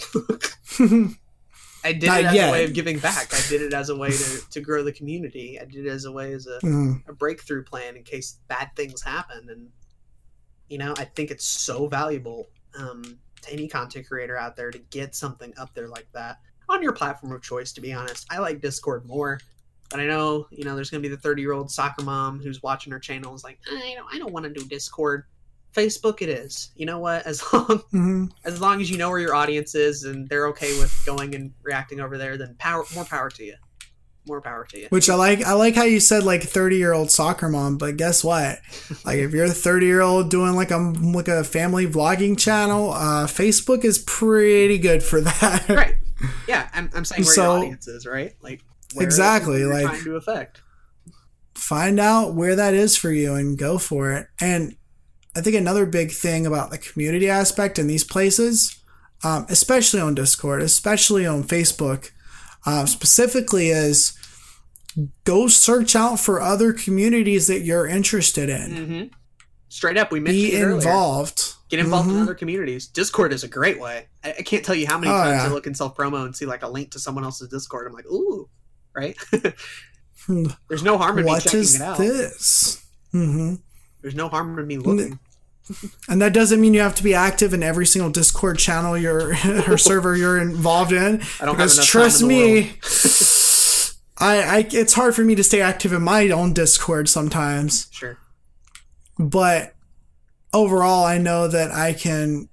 [1.85, 2.49] I did Not it as yet.
[2.49, 3.33] a way of giving back.
[3.35, 5.61] I did it as a way to, to grow the community.
[5.61, 7.07] I did it as a way as a, mm.
[7.07, 9.49] a breakthrough plan in case bad things happen.
[9.51, 9.69] And
[10.69, 12.49] you know, I think it's so valuable
[12.79, 16.39] um, to any content creator out there to get something up there like that
[16.71, 17.73] on your platform of choice.
[17.75, 19.39] To be honest, I like Discord more.
[19.91, 22.63] But I know, you know, there's gonna be the 30 year old soccer mom who's
[22.63, 25.25] watching her channel is like, I don't, I don't want to do Discord.
[25.75, 26.71] Facebook it is.
[26.77, 27.27] You know what?
[27.27, 28.27] As long mm-hmm.
[28.45, 31.53] as long as you know where your audience is and they're okay with going and
[31.63, 33.55] reacting over there, then power more power to you.
[34.27, 34.87] More power to you.
[34.89, 35.43] Which I like.
[35.43, 38.59] I like how you said like thirty year old soccer mom, but guess what?
[39.05, 42.93] like if you're a thirty year old doing like a like a family vlogging channel,
[42.93, 45.69] uh, Facebook is pretty good for that.
[45.69, 45.97] right.
[46.49, 48.35] Yeah, I'm, I'm saying where so, your audience is, right?
[48.41, 48.63] Like
[48.97, 50.63] exactly like trying to affect.
[51.55, 54.29] Find out where that is for you and go for it.
[54.41, 54.75] And
[55.37, 58.79] I think another big thing about the community aspect in these places,
[59.23, 62.11] um, especially on Discord, especially on Facebook,
[62.67, 64.17] uh, specifically is
[65.25, 68.71] go search out for other communities that you're interested in.
[68.71, 69.05] Mm-hmm.
[69.69, 71.55] Straight up, we mentioned be involved.
[71.69, 72.19] Get involved mm-hmm.
[72.19, 72.87] in other communities.
[72.87, 74.07] Discord is a great way.
[74.23, 75.49] I, I can't tell you how many oh, times yeah.
[75.49, 77.89] I look in self promo and see like a link to someone else's Discord.
[77.89, 78.49] I'm like, ooh,
[78.95, 79.17] right?
[80.69, 81.99] There's no harm in what me checking it out.
[81.99, 82.87] This?
[83.13, 83.57] Mm-hmm.
[84.05, 85.19] There's no harm in me looking.
[86.11, 89.31] And that doesn't mean you have to be active in every single Discord channel you're
[89.67, 91.23] or server you're involved in.
[91.41, 92.75] I don't because trust me,
[94.19, 97.89] I, I it's hard for me to stay active in my own Discord sometimes.
[97.93, 98.19] Sure.
[99.19, 99.75] But
[100.53, 102.51] overall, I know that I can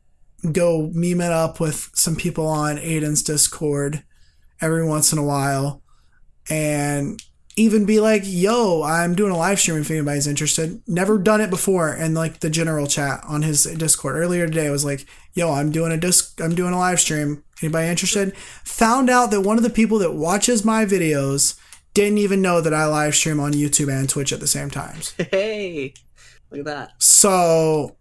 [0.50, 4.06] go meme it up with some people on Aiden's Discord
[4.62, 5.82] every once in a while
[6.50, 7.22] and
[7.56, 10.82] even be like, yo, I'm doing a live stream if anybody's interested.
[10.88, 14.16] Never done it before And like the general chat on his Discord.
[14.16, 17.44] Earlier today was like, yo, I'm doing a disc I'm doing a live stream.
[17.62, 18.36] Anybody interested?
[18.38, 21.60] Found out that one of the people that watches my videos
[21.94, 25.14] didn't even know that I live stream on YouTube and Twitch at the same times.
[25.32, 25.94] Hey.
[26.50, 26.92] Look at that.
[27.00, 27.96] So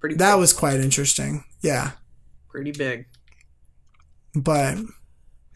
[0.00, 0.40] pretty that big.
[0.40, 1.44] was quite interesting.
[1.60, 1.92] Yeah.
[2.48, 3.06] Pretty big.
[4.34, 4.78] But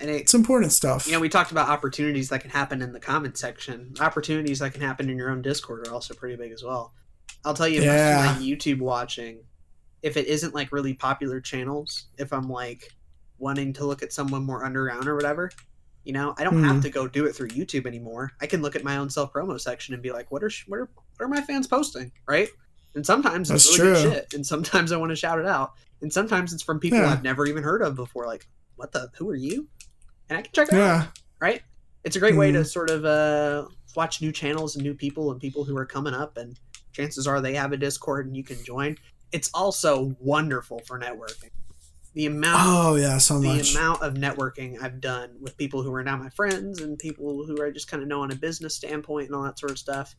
[0.00, 1.07] and it, it's important stuff.
[1.07, 3.94] You know, we talked about opportunities that can happen in the comment section.
[4.00, 6.92] Opportunities that can happen in your own Discord are also pretty big as well.
[7.44, 8.34] I'll tell you, yeah.
[8.36, 9.39] my YouTube watching,
[10.02, 12.92] if it isn't like really popular channels, if I'm like
[13.39, 15.50] wanting to look at someone more underground or whatever,
[16.05, 16.65] you know, I don't mm.
[16.65, 16.83] have hmm.
[16.83, 18.31] to go do it through YouTube anymore.
[18.41, 20.78] I can look at my own self promo section and be like, what are what
[20.78, 22.49] are what are my fans posting, right?
[22.94, 24.12] And sometimes That's it's really true.
[24.12, 27.10] shit, and sometimes I want to shout it out, and sometimes it's from people yeah.
[27.10, 28.26] I've never even heard of before.
[28.26, 29.10] Like, what the?
[29.18, 29.68] Who are you?
[30.28, 31.02] and I can check it yeah.
[31.02, 31.08] out.
[31.40, 31.62] Right?
[32.05, 32.66] It's a great mm way to mm-hmm.
[32.66, 36.36] sort of uh, watch new channels and new people and people who are coming up,
[36.36, 36.58] and
[36.92, 38.96] chances are they have a Discord and you can join.
[39.32, 41.50] It's also wonderful for networking.
[42.14, 43.74] The amount, oh yeah, so the much.
[43.74, 47.62] amount of networking I've done with people who are now my friends and people who
[47.62, 50.14] I just kind of know on a business standpoint and all that sort of stuff,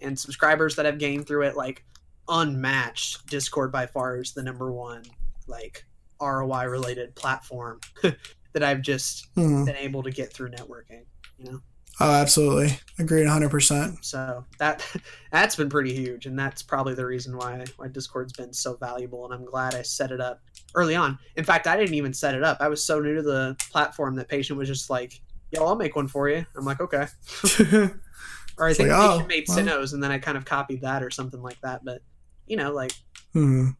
[0.00, 1.84] and subscribers that I've gained through it, like
[2.28, 3.26] unmatched.
[3.26, 5.02] Discord by far is the number one
[5.46, 5.84] like
[6.22, 9.66] ROI related platform that I've just mm.
[9.66, 11.04] been able to get through networking.
[11.38, 11.60] You know.
[12.00, 12.78] Oh, absolutely.
[12.98, 14.04] Agreed 100%.
[14.04, 14.84] So that
[15.32, 19.24] that's been pretty huge and that's probably the reason why why Discord's been so valuable
[19.24, 20.40] and I'm glad I set it up
[20.74, 21.18] early on.
[21.36, 22.58] In fact, I didn't even set it up.
[22.60, 25.20] I was so new to the platform that Patient was just like,
[25.50, 27.06] "Yo, I'll make one for you." I'm like, "Okay."
[28.58, 29.58] or I think like, Patient oh, made well.
[29.58, 32.02] Sinnohs and then I kind of copied that or something like that, but
[32.46, 32.92] you know, like
[33.32, 33.70] hmm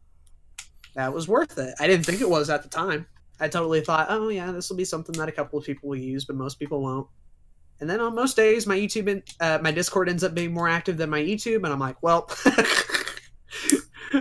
[0.95, 1.73] that was worth it.
[1.79, 3.07] I didn't think it was at the time.
[3.39, 5.97] I totally thought, oh yeah, this will be something that a couple of people will
[5.97, 7.07] use, but most people won't.
[7.79, 10.69] And then on most days, my YouTube, in, uh, my Discord ends up being more
[10.69, 12.29] active than my YouTube, and I'm like, well.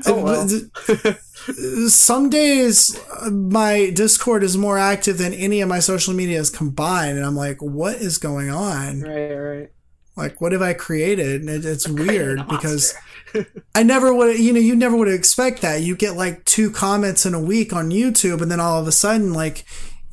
[0.07, 0.49] oh, well.
[1.89, 7.17] Some days, uh, my Discord is more active than any of my social medias combined,
[7.19, 9.03] and I'm like, what is going on?
[9.03, 9.71] Right, right.
[10.17, 11.49] Like, what have I created?
[11.49, 12.95] It, it's weird because
[13.75, 15.83] I never would, you know, you never would expect that.
[15.83, 18.93] You get like two comments in a week on YouTube, and then all of a
[18.93, 19.65] sudden, like,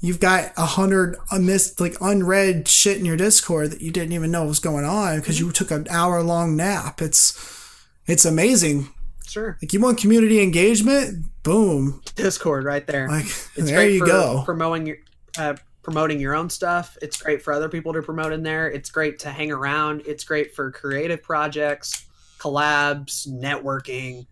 [0.01, 4.31] you've got a hundred missed, like, unread shit in your Discord that you didn't even
[4.31, 7.01] know was going on because you took an hour long nap.
[7.01, 8.89] It's, it's amazing.
[9.27, 9.57] Sure.
[9.61, 11.25] Like, you want community engagement?
[11.43, 12.01] Boom.
[12.15, 13.07] Discord right there.
[13.07, 14.41] Like, it's there you go.
[14.45, 14.97] Promoting your,
[15.37, 16.97] uh, promoting your own stuff.
[17.01, 18.69] It's great for other people to promote in there.
[18.69, 20.03] It's great to hang around.
[20.05, 22.05] It's great for creative projects,
[22.39, 24.25] collabs, networking,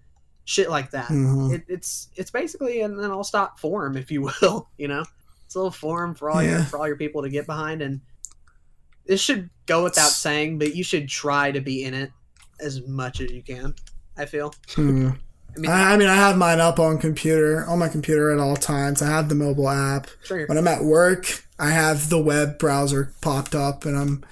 [0.46, 1.08] shit like that.
[1.08, 1.56] Mm-hmm.
[1.56, 4.68] It, it's it's basically an, an all stop forum, if you will.
[4.78, 5.04] You know,
[5.46, 6.50] it's a little forum for all yeah.
[6.50, 7.82] your for all your people to get behind.
[7.82, 8.02] And
[9.06, 12.12] this should go without saying, but you should try to be in it
[12.60, 13.76] as much as you can.
[14.18, 14.54] I feel.
[14.70, 15.10] Hmm.
[15.56, 18.40] I mean, I, I, mean, I have mine up on computer on my computer at
[18.40, 19.02] all times.
[19.02, 20.08] I have the mobile app.
[20.24, 20.46] Sure.
[20.46, 24.24] When I'm at work, I have the web browser popped up, and I'm,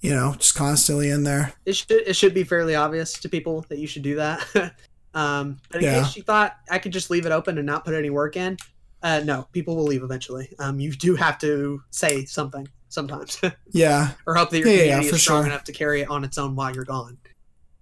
[0.00, 1.52] you know, just constantly in there.
[1.66, 4.46] It should it should be fairly obvious to people that you should do that.
[5.14, 6.02] um, but in yeah.
[6.02, 8.56] case you thought I could just leave it open and not put any work in,
[9.02, 10.52] uh, no, people will leave eventually.
[10.58, 13.40] Um, you do have to say something sometimes.
[13.70, 14.12] yeah.
[14.26, 15.52] or hope that your yeah, community yeah, is strong sure.
[15.52, 17.18] enough to carry it on its own while you're gone.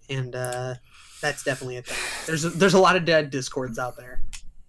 [0.09, 0.75] And uh,
[1.21, 1.97] that's definitely a thing.
[2.25, 4.21] There's a, there's a lot of dead discords out there,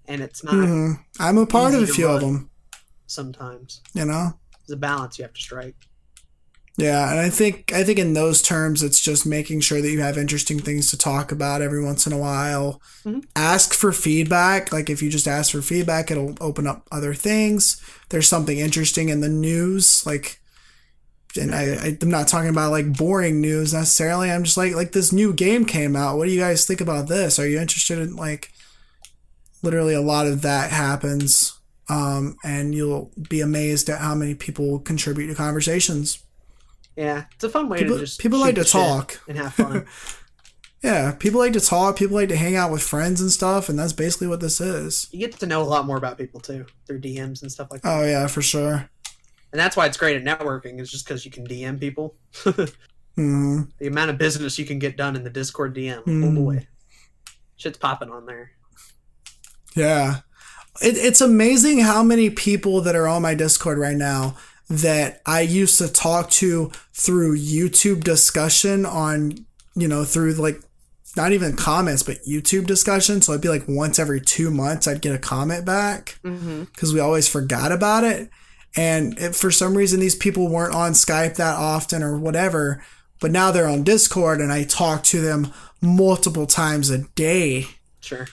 [0.07, 0.55] and it's not.
[0.55, 1.03] Mm-hmm.
[1.19, 2.51] I'm a part of a few of them.
[3.07, 5.77] Sometimes, you know, there's a balance you have to strike.
[6.81, 10.00] Yeah, and I think I think in those terms, it's just making sure that you
[10.00, 12.81] have interesting things to talk about every once in a while.
[13.05, 13.20] Mm-hmm.
[13.36, 14.73] Ask for feedback.
[14.73, 17.83] Like if you just ask for feedback, it'll open up other things.
[18.09, 20.41] There's something interesting in the news, like
[21.36, 24.31] and I, I'm not talking about like boring news necessarily.
[24.31, 26.17] I'm just like like this new game came out.
[26.17, 27.39] What do you guys think about this?
[27.39, 28.50] Are you interested in like
[29.62, 31.59] literally a lot of that happens,
[31.91, 36.25] um, and you'll be amazed at how many people contribute to conversations.
[36.97, 39.86] Yeah, it's a fun way people, to just people like to talk and have fun.
[40.83, 41.97] yeah, people like to talk.
[41.97, 45.09] People like to hang out with friends and stuff, and that's basically what this is.
[45.12, 47.83] You get to know a lot more about people too through DMs and stuff like
[47.83, 47.89] that.
[47.89, 48.91] Oh yeah, for sure
[49.52, 52.15] and that's why it's great at networking is just because you can DM people.
[52.35, 53.62] mm-hmm.
[53.78, 56.25] The amount of business you can get done in the Discord DM, oh, mm-hmm.
[56.25, 56.67] oh boy,
[57.57, 58.52] shit's popping on there.
[59.75, 60.20] Yeah,
[60.83, 64.36] it, it's amazing how many people that are on my Discord right now
[64.70, 70.62] that I used to talk to through YouTube discussion on, you know, through like
[71.16, 73.20] not even comments, but YouTube discussion.
[73.20, 76.94] So it'd be like once every two months, I'd get a comment back because mm-hmm.
[76.94, 78.31] we always forgot about it.
[78.76, 82.84] And if for some reason these people weren't on Skype that often or whatever,
[83.20, 87.66] but now they're on Discord and I talk to them multiple times a day.
[88.00, 88.28] Sure.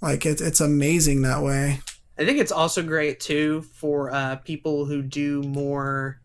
[0.00, 1.80] Like it, it's amazing that way.
[2.18, 6.20] I think it's also great too for uh, people who do more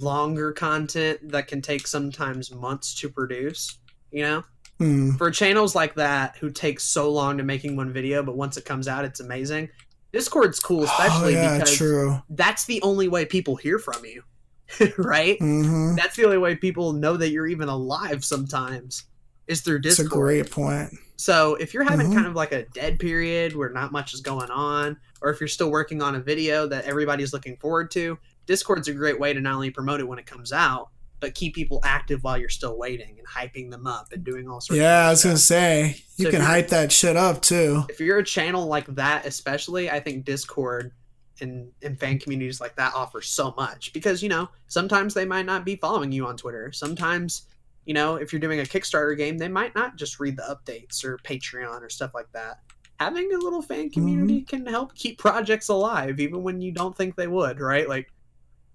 [0.00, 3.78] longer content that can take sometimes months to produce.
[4.10, 4.44] You know,
[4.80, 5.18] mm.
[5.18, 8.64] for channels like that who take so long to making one video, but once it
[8.64, 9.68] comes out, it's amazing.
[10.12, 12.22] Discord's cool, oh, especially oh, yeah, because true.
[12.30, 14.22] that's the only way people hear from you,
[14.98, 15.38] right?
[15.40, 15.96] Mm-hmm.
[15.96, 18.24] That's the only way people know that you're even alive.
[18.24, 19.04] Sometimes
[19.48, 20.06] is through Discord.
[20.06, 20.92] That's a great point.
[21.16, 22.16] So if you're having mm-hmm.
[22.16, 25.48] kind of like a dead period where not much is going on, or if you're
[25.48, 29.40] still working on a video that everybody's looking forward to, Discord's a great way to
[29.40, 32.76] not only promote it when it comes out, but keep people active while you're still
[32.76, 34.78] waiting and hyping them up and doing all sorts.
[34.78, 35.30] Yeah, I was stuff.
[35.30, 37.84] gonna say you so can hype that shit up too.
[37.88, 40.92] If you're a channel like that, especially, I think Discord
[41.40, 45.46] and and fan communities like that offer so much because you know sometimes they might
[45.46, 46.72] not be following you on Twitter.
[46.72, 47.46] Sometimes
[47.84, 51.04] you know if you're doing a Kickstarter game, they might not just read the updates
[51.04, 52.60] or Patreon or stuff like that.
[53.00, 54.56] Having a little fan community mm-hmm.
[54.56, 57.60] can help keep projects alive, even when you don't think they would.
[57.60, 57.88] Right?
[57.88, 58.10] Like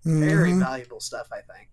[0.06, 0.60] very mm-hmm.
[0.60, 1.70] valuable stuff, I think.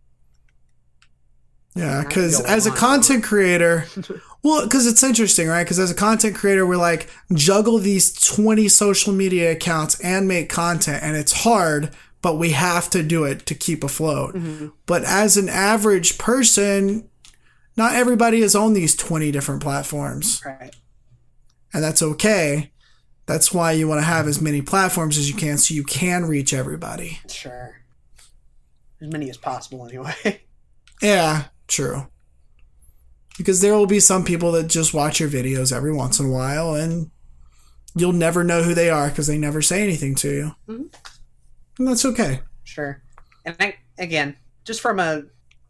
[1.77, 3.85] Yeah, because as a content creator,
[4.43, 5.63] well, because it's interesting, right?
[5.63, 10.49] Because as a content creator, we're like juggle these 20 social media accounts and make
[10.49, 11.91] content, and it's hard,
[12.23, 14.35] but we have to do it to keep afloat.
[14.35, 14.69] Mm-hmm.
[14.87, 17.11] But as an average person,
[17.77, 20.43] not everybody is on these 20 different platforms.
[20.45, 20.75] Right.
[21.73, 22.73] And that's okay.
[23.27, 26.25] That's why you want to have as many platforms as you can so you can
[26.25, 27.19] reach everybody.
[27.29, 27.77] Sure.
[29.01, 30.41] As many as possible, anyway.
[31.03, 31.45] yeah.
[31.67, 32.07] True.
[33.37, 36.31] Because there will be some people that just watch your videos every once in a
[36.31, 37.11] while and
[37.95, 40.53] you'll never know who they are because they never say anything to you.
[40.69, 40.85] Mm-hmm.
[41.79, 42.41] And that's okay.
[42.65, 43.03] Sure.
[43.45, 45.25] And I, again, just from a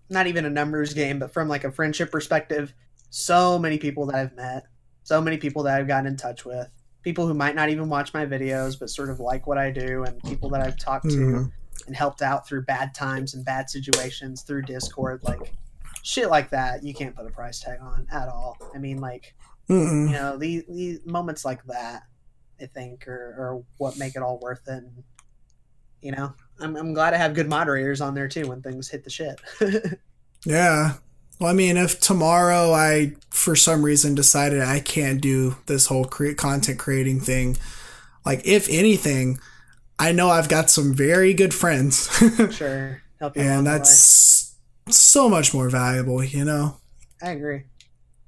[0.08, 2.74] not even a numbers game, but from like a friendship perspective,
[3.10, 4.64] so many people that I've met,
[5.02, 6.68] so many people that I've gotten in touch with,
[7.02, 10.04] people who might not even watch my videos, but sort of like what I do,
[10.04, 11.44] and people that I've talked to mm-hmm.
[11.86, 15.22] and helped out through bad times and bad situations through Discord.
[15.22, 15.52] Like,
[16.02, 18.56] shit like that you can't put a price tag on at all.
[18.74, 19.34] I mean, like
[19.68, 20.06] Mm-mm.
[20.06, 22.02] you know, these, these moments like that,
[22.60, 24.84] I think, are, are what make it all worth it.
[24.84, 25.02] And,
[26.00, 29.04] you know, I'm I'm glad I have good moderators on there too when things hit
[29.04, 29.40] the shit.
[30.44, 30.94] yeah.
[31.38, 36.06] Well, I mean, if tomorrow I, for some reason, decided I can't do this whole
[36.06, 37.58] create content creating thing,
[38.24, 39.38] like if anything,
[39.98, 42.08] I know I've got some very good friends.
[42.56, 43.42] sure, help you.
[43.42, 44.56] And that's
[44.88, 46.78] so much more valuable, you know?
[47.22, 47.64] I agree.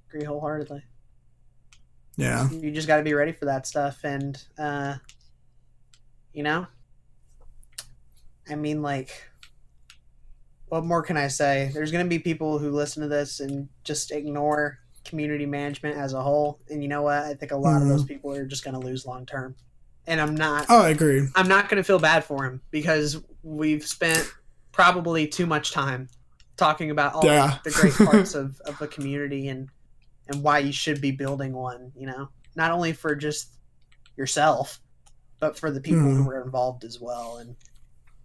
[0.09, 0.83] Agree wholeheartedly.
[2.17, 2.51] Yeah.
[2.51, 4.01] You just got to be ready for that stuff.
[4.05, 4.97] And, uh,
[6.33, 6.67] you know,
[8.51, 9.11] I mean, like,
[10.67, 11.71] what more can I say?
[11.73, 16.13] There's going to be people who listen to this and just ignore community management as
[16.13, 16.61] a whole.
[16.69, 17.19] And you know what?
[17.19, 17.83] I think a lot mm-hmm.
[17.83, 18.15] of those mm-hmm.
[18.15, 19.57] people are just going to lose long term.
[20.07, 20.67] And I'm not.
[20.69, 21.27] Oh, I agree.
[21.35, 24.31] I'm not going to feel bad for him because we've spent
[24.73, 26.09] probably too much time
[26.57, 27.59] talking about all yeah.
[27.65, 29.69] the great parts of, of a community and
[30.29, 31.93] and why you should be building one.
[31.97, 33.51] You know, not only for just
[34.17, 34.81] yourself,
[35.41, 36.23] but for the people mm-hmm.
[36.23, 37.39] who are involved as well.
[37.39, 37.57] And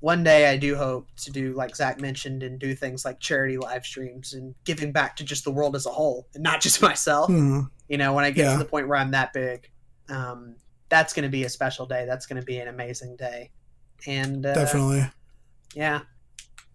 [0.03, 3.55] one day I do hope to do like Zach mentioned and do things like charity
[3.55, 6.81] live streams and giving back to just the world as a whole and not just
[6.81, 7.29] myself.
[7.29, 7.69] Mm.
[7.87, 8.51] You know, when I get yeah.
[8.51, 9.69] to the point where I'm that big,
[10.09, 10.57] um,
[10.89, 12.05] that's going to be a special day.
[12.05, 13.51] That's going to be an amazing day.
[14.05, 15.05] And uh, definitely,
[15.73, 16.01] yeah.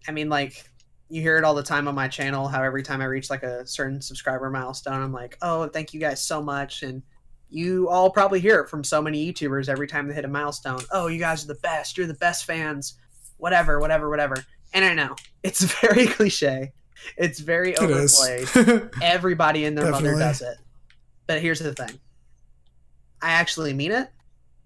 [0.07, 0.67] I mean, like
[1.07, 2.47] you hear it all the time on my channel.
[2.47, 5.99] How every time I reach like a certain subscriber milestone, I'm like, "Oh, thank you
[5.99, 7.03] guys so much!" And
[7.51, 10.79] you all probably hear it from so many YouTubers every time they hit a milestone.
[10.91, 11.95] Oh, you guys are the best.
[11.95, 12.95] You're the best fans
[13.39, 14.35] whatever, whatever, whatever.
[14.73, 16.73] And I know it's very cliche.
[17.17, 18.47] It's very overplayed.
[18.55, 20.57] It Everybody and their mother does it.
[21.25, 21.99] But here's the thing.
[23.21, 24.09] I actually mean it,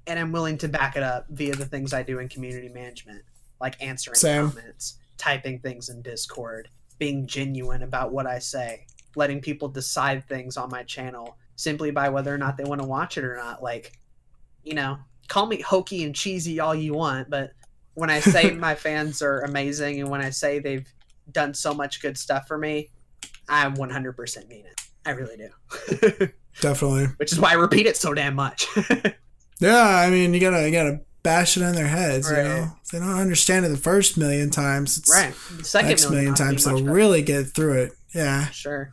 [0.08, 3.24] and I'm willing to back it up via the things I do in community management,
[3.60, 4.50] like answering Same.
[4.50, 6.70] comments, typing things in Discord,
[7.00, 8.86] being genuine about what I say,
[9.16, 12.88] letting people decide things on my channel simply by whether or not they want to
[12.88, 13.62] watch it or not.
[13.62, 13.94] Like,
[14.64, 17.54] you know, call me hokey and cheesy all you want, but
[17.94, 20.88] when I say my fans are amazing and when I say they've
[21.32, 22.90] done so much good stuff for me,
[23.48, 24.82] I 100% mean it.
[25.06, 26.30] I really do.
[26.62, 27.08] Definitely.
[27.18, 28.68] Which is why I repeat it so damn much.
[29.60, 32.30] yeah, I mean, you gotta you gotta bash it in their heads.
[32.30, 32.38] Right.
[32.38, 34.98] You know, if they don't understand it the first million times.
[34.98, 35.34] It's right.
[35.58, 37.94] The second million, million times they'll really get through it.
[38.14, 38.48] Yeah.
[38.50, 38.92] Sure.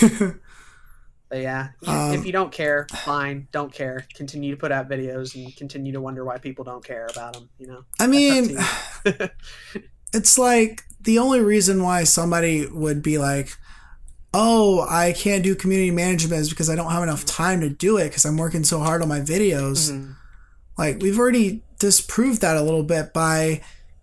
[1.30, 4.04] But yeah, um, if you don't care, fine, don't care.
[4.14, 7.48] Continue to put out videos and continue to wonder why people don't care about them.
[7.56, 7.84] You know.
[8.00, 8.58] I mean,
[10.12, 13.56] it's like the only reason why somebody would be like,
[14.34, 17.96] "Oh, I can't do community management," is because I don't have enough time to do
[17.96, 19.92] it because I'm working so hard on my videos.
[19.92, 20.12] Mm-hmm.
[20.76, 23.60] Like we've already disproved that a little bit by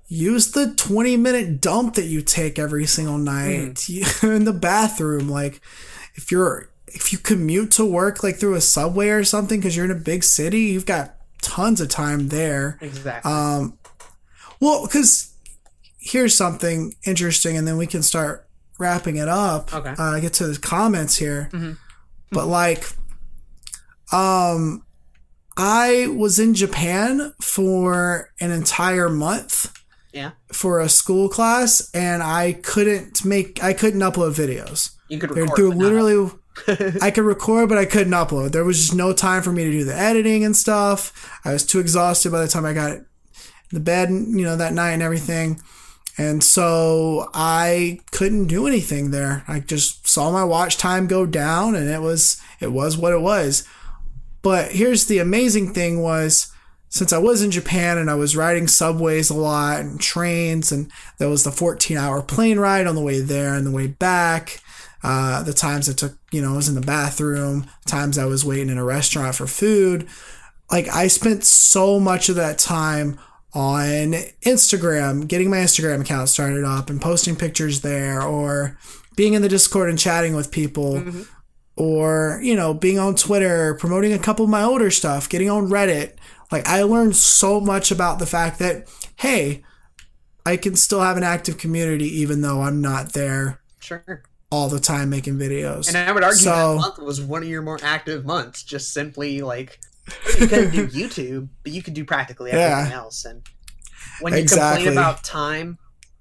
[0.08, 4.24] use the 20 minute dump that you take every single night mm.
[4.36, 5.60] in the bathroom like
[6.16, 9.86] if you're if you commute to work like through a subway or something because you're
[9.86, 12.78] in a big city, you've got tons of time there.
[12.82, 13.32] Exactly.
[13.32, 13.78] Um,
[14.60, 15.34] well, because
[16.00, 18.48] here's something interesting, and then we can start
[18.80, 19.74] wrapping it up.
[19.74, 19.94] Okay.
[19.98, 21.74] Uh, get to the comments here, mm-hmm.
[22.32, 22.86] but like,
[24.12, 24.84] um,
[25.58, 29.74] I was in Japan for an entire month.
[30.14, 30.32] Yeah.
[30.52, 34.96] For a school class, and I couldn't make I couldn't upload videos.
[35.10, 35.58] You could record.
[35.58, 36.32] They're, literally.
[37.02, 38.52] I could record, but I couldn't upload.
[38.52, 41.40] There was just no time for me to do the editing and stuff.
[41.46, 43.00] I was too exhausted by the time I got
[43.72, 45.62] the bed, you know, that night and everything.
[46.18, 49.44] And so I couldn't do anything there.
[49.48, 53.22] I just saw my watch time go down and it was it was what it
[53.22, 53.68] was.
[54.42, 56.52] But here's the amazing thing was
[56.90, 60.92] since I was in Japan and I was riding subways a lot and trains and
[61.20, 64.62] there was the 14 hour plane ride on the way there and the way back
[65.04, 68.44] uh, the times I took, you know, I was in the bathroom, times I was
[68.44, 70.08] waiting in a restaurant for food.
[70.72, 73.20] Like I spent so much of that time
[73.54, 78.78] on Instagram, getting my Instagram account started up and posting pictures there, or
[79.16, 81.22] being in the Discord and chatting with people, mm-hmm.
[81.76, 85.70] or, you know, being on Twitter, promoting a couple of my older stuff, getting on
[85.70, 86.18] Reddit.
[86.52, 89.64] Like I learned so much about the fact that, hey,
[90.46, 93.62] I can still have an active community even though I'm not there.
[93.80, 95.88] Sure all the time making videos.
[95.88, 98.64] And I would argue so, that month was one of your more active months.
[98.64, 99.80] Just simply like
[100.40, 103.26] you couldn't do YouTube, but you could do practically everything yeah, else.
[103.26, 103.48] And
[104.22, 104.86] when you exactly.
[104.86, 105.78] complain about time,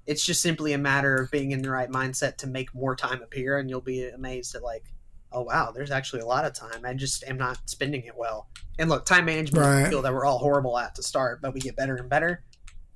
[0.06, 3.22] it's just simply a matter of being in the right mindset to make more time
[3.22, 4.84] appear, and you'll be amazed at like,
[5.32, 6.84] oh wow, there's actually a lot of time.
[6.84, 8.48] I just am not spending it well.
[8.78, 9.78] And look, time management right.
[9.78, 12.08] is a skill that we're all horrible at to start, but we get better and
[12.08, 12.44] better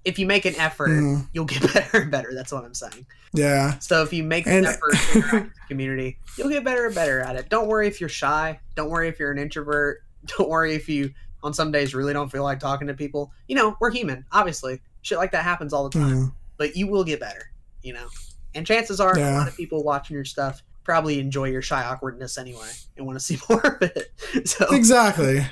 [0.04, 1.28] if you make an effort, mm.
[1.32, 2.30] you'll get better and better.
[2.34, 3.06] That's what I'm saying.
[3.32, 3.78] Yeah.
[3.78, 6.94] So if you make an effort to interact with the community, you'll get better and
[6.94, 7.48] better at it.
[7.48, 8.58] Don't worry if you're shy.
[8.74, 10.02] Don't worry if you're an introvert.
[10.38, 11.12] Don't worry if you
[11.42, 13.32] on some days really don't feel like talking to people.
[13.48, 14.80] You know, we're human, obviously.
[15.00, 16.16] Shit like that happens all the time.
[16.16, 16.32] Mm.
[16.58, 17.50] But you will get better,
[17.82, 18.06] you know.
[18.54, 19.32] And chances are yeah.
[19.32, 23.18] a lot of people watching your stuff probably enjoy your shy awkwardness anyway and want
[23.18, 24.12] to see more of it.
[24.46, 25.46] So Exactly.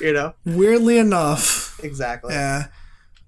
[0.00, 0.34] you know.
[0.44, 1.80] Weirdly enough.
[1.82, 2.34] Exactly.
[2.34, 2.66] Yeah.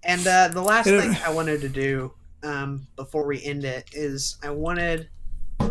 [0.05, 4.37] And uh, the last thing I wanted to do um, before we end it is
[4.43, 5.09] I wanted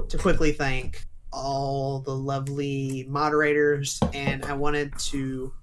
[0.09, 5.53] to quickly thank all the lovely moderators, and I wanted to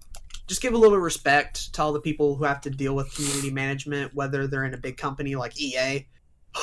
[0.46, 3.50] just give a little respect to all the people who have to deal with community
[3.50, 6.06] management, whether they're in a big company like EA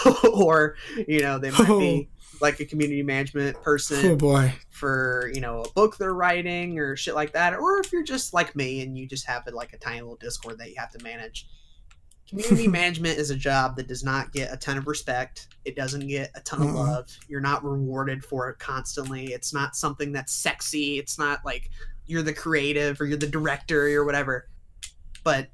[0.33, 0.75] or
[1.07, 1.79] you know they might oh.
[1.79, 2.09] be
[2.41, 6.95] like a community management person oh boy for you know a book they're writing or
[6.95, 9.77] shit like that or if you're just like me and you just have like a
[9.77, 11.47] tiny little discord that you have to manage
[12.27, 15.47] community management is a job that does not get a ton of respect.
[15.65, 16.83] It doesn't get a ton of uh-uh.
[16.83, 17.17] love.
[17.27, 19.27] You're not rewarded for it constantly.
[19.33, 20.99] It's not something that's sexy.
[20.99, 21.69] It's not like
[22.05, 24.49] you're the creative or you're the director or whatever.
[25.23, 25.49] But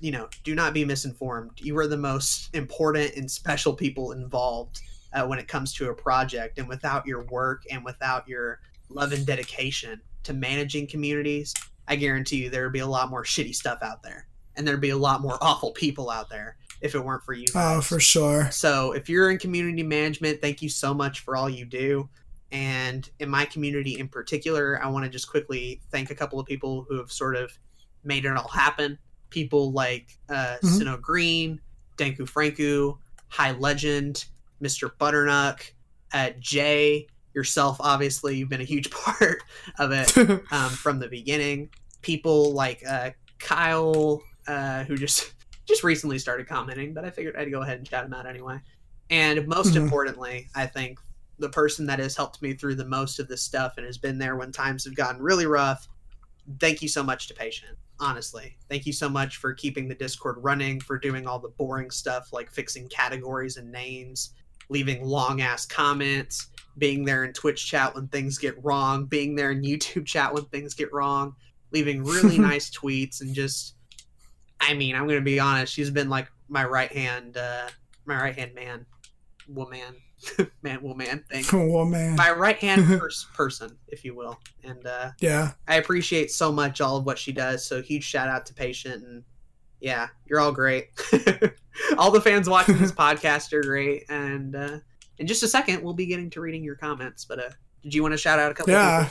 [0.00, 1.52] you know do not be misinformed.
[1.56, 4.80] You are the most important and special people involved
[5.12, 6.58] uh, when it comes to a project.
[6.58, 11.54] And without your work and without your love and dedication to managing communities
[11.86, 14.26] i guarantee you there would be a lot more shitty stuff out there
[14.56, 17.46] and there'd be a lot more awful people out there if it weren't for you
[17.50, 17.76] oh, guys.
[17.78, 18.50] Oh, for sure.
[18.50, 22.08] So if you're in community management, thank you so much for all you do.
[22.52, 26.46] And in my community in particular, I want to just quickly thank a couple of
[26.46, 27.50] people who have sort of
[28.04, 28.98] made it all happen.
[29.30, 30.68] People like uh, mm-hmm.
[30.68, 31.60] Sino Green,
[31.96, 32.96] Danku Franku,
[33.28, 34.24] High Legend,
[34.62, 34.90] Mr.
[34.98, 35.72] Butternut,
[36.12, 39.42] uh, Jay, yourself, obviously, you've been a huge part
[39.78, 40.16] of it
[40.52, 41.70] um, from the beginning.
[42.02, 45.32] People like uh, Kyle, uh, who just
[45.66, 48.60] just recently started commenting, but I figured I'd go ahead and shout him out anyway.
[49.10, 49.84] And most mm-hmm.
[49.84, 50.98] importantly, I think
[51.38, 54.18] the person that has helped me through the most of this stuff and has been
[54.18, 55.88] there when times have gotten really rough.
[56.60, 57.76] Thank you so much to Patient.
[58.00, 61.90] Honestly, thank you so much for keeping the Discord running, for doing all the boring
[61.90, 64.32] stuff like fixing categories and names,
[64.68, 66.48] leaving long ass comments,
[66.78, 70.44] being there in Twitch chat when things get wrong, being there in YouTube chat when
[70.46, 71.34] things get wrong,
[71.72, 73.74] leaving really nice tweets, and just
[74.66, 75.72] I mean, I'm gonna be honest.
[75.72, 77.68] She's been like my right hand, uh,
[78.04, 78.86] my right hand man,
[79.48, 79.96] woman,
[80.62, 81.44] man, woman thing.
[81.72, 82.16] Woman.
[82.16, 84.38] My right hand pers- person, if you will.
[84.62, 87.66] And uh, yeah, I appreciate so much all of what she does.
[87.66, 89.22] So huge shout out to Patient and
[89.80, 90.88] yeah, you're all great.
[91.98, 94.04] all the fans watching this podcast are great.
[94.08, 94.78] And uh,
[95.18, 97.26] in just a second, we'll be getting to reading your comments.
[97.26, 97.50] But uh,
[97.82, 98.72] did you want to shout out a couple?
[98.72, 99.10] Yeah.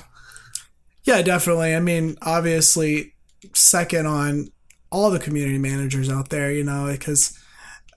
[1.04, 1.76] Yeah, definitely.
[1.76, 3.14] I mean, obviously,
[3.54, 4.48] second on
[4.94, 7.38] all the community managers out there, you know, because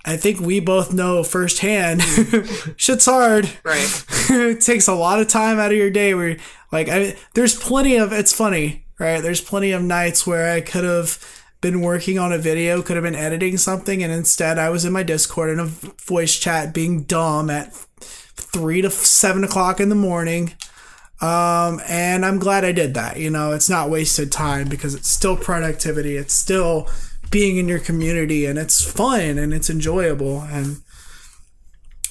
[0.04, 2.02] I think we both know firsthand
[2.76, 3.50] shit's hard.
[3.62, 4.04] Right.
[4.30, 6.38] it takes a lot of time out of your day where
[6.72, 9.20] like I there's plenty of it's funny, right?
[9.20, 11.22] There's plenty of nights where I could have
[11.60, 14.92] been working on a video, could have been editing something, and instead I was in
[14.92, 19.94] my Discord in a voice chat being dumb at three to seven o'clock in the
[19.94, 20.54] morning.
[21.20, 23.18] Um, and I'm glad I did that.
[23.18, 26.16] You know, it's not wasted time because it's still productivity.
[26.16, 26.88] It's still
[27.30, 30.42] being in your community and it's fun and it's enjoyable.
[30.42, 30.82] And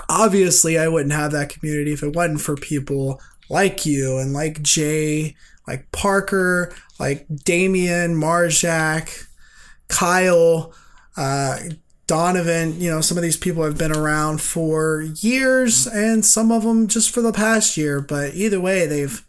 [0.09, 4.61] obviously, I wouldn't have that community if it wasn't for people like you and like
[4.61, 5.35] Jay,
[5.67, 9.27] like Parker, like Damien, Marjak,
[9.87, 10.73] Kyle,
[11.15, 11.59] uh,
[12.07, 16.63] Donovan, you know, some of these people have been around for years and some of
[16.63, 17.99] them just for the past year.
[17.99, 19.25] But either way, they've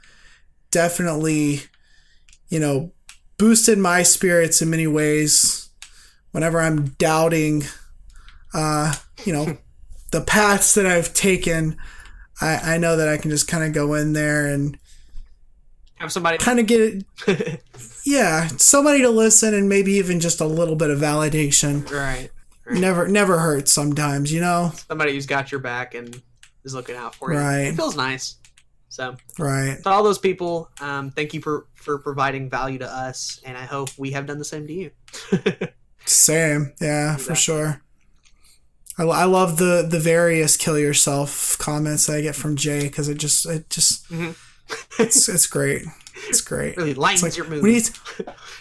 [0.70, 1.62] definitely,
[2.48, 2.92] you know,
[3.38, 5.70] boosted my spirits in many ways
[6.32, 7.64] whenever I'm doubting,
[8.52, 9.56] uh, you know,
[10.10, 11.76] the paths that I've taken.
[12.40, 14.78] I, I know that I can just kind of go in there and
[15.94, 17.62] have somebody kind of get it.
[18.04, 21.90] yeah, somebody to listen and maybe even just a little bit of validation.
[21.90, 22.28] Right.
[22.66, 22.78] Right.
[22.78, 23.72] Never, never hurts.
[23.72, 24.72] Sometimes, you know.
[24.88, 26.20] Somebody who's got your back and
[26.64, 27.38] is looking out for you.
[27.38, 27.60] Right.
[27.60, 28.36] It feels nice.
[28.88, 29.78] So, right.
[29.82, 33.64] To all those people, um, thank you for for providing value to us, and I
[33.64, 34.90] hope we have done the same to you.
[36.06, 37.24] same, yeah, exactly.
[37.24, 37.82] for sure.
[38.98, 43.08] I, I love the the various kill yourself comments that I get from Jay because
[43.08, 44.30] it just it just mm-hmm.
[45.02, 45.82] it's it's great.
[46.28, 46.76] It's great.
[46.76, 47.62] Really lightens like, your mood.
[47.62, 47.82] When he,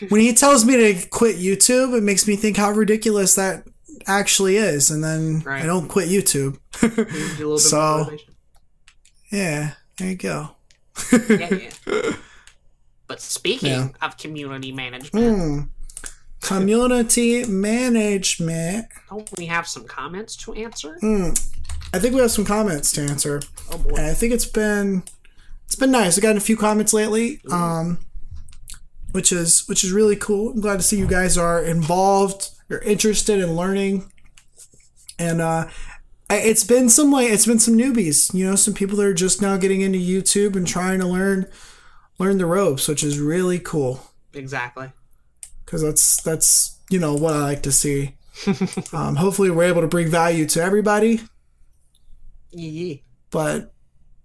[0.09, 3.65] when he tells me to quit YouTube, it makes me think how ridiculous that
[4.07, 5.63] actually is, and then right.
[5.63, 6.57] I don't quit YouTube.
[7.59, 8.17] so,
[9.31, 10.49] yeah, there you go.
[11.29, 12.11] yeah, yeah.
[13.07, 13.89] But speaking yeah.
[14.01, 15.69] of community management, mm.
[16.41, 18.87] community management.
[19.09, 20.97] Don't we have some comments to answer?
[21.03, 21.39] Mm.
[21.93, 23.41] I think we have some comments to answer.
[23.71, 23.95] Oh boy!
[23.97, 25.03] And I think it's been
[25.65, 26.17] it's been nice.
[26.17, 27.99] I've gotten a few comments lately, um,
[29.11, 30.51] which is which is really cool.
[30.51, 32.49] I'm glad to see you guys are involved.
[32.67, 34.11] You're interested in learning,
[35.19, 35.67] and uh,
[36.29, 38.33] it's been some like it's been some newbies.
[38.33, 41.47] You know, some people that are just now getting into YouTube and trying to learn
[42.17, 44.11] learn the ropes, which is really cool.
[44.33, 44.91] Exactly.
[45.63, 48.15] Because that's that's you know what I like to see.
[48.93, 51.21] um, hopefully, we're able to bring value to everybody.
[52.51, 52.95] Yeah.
[53.29, 53.74] But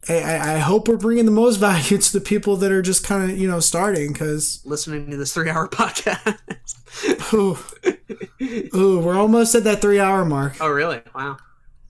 [0.09, 3.31] I, I hope we're bringing the most value to the people that are just kind
[3.31, 6.39] of you know starting because listening to this three hour podcast.
[7.35, 7.59] ooh,
[8.75, 10.57] ooh, we're almost at that three hour mark.
[10.61, 11.03] Oh really?
[11.15, 11.37] Wow.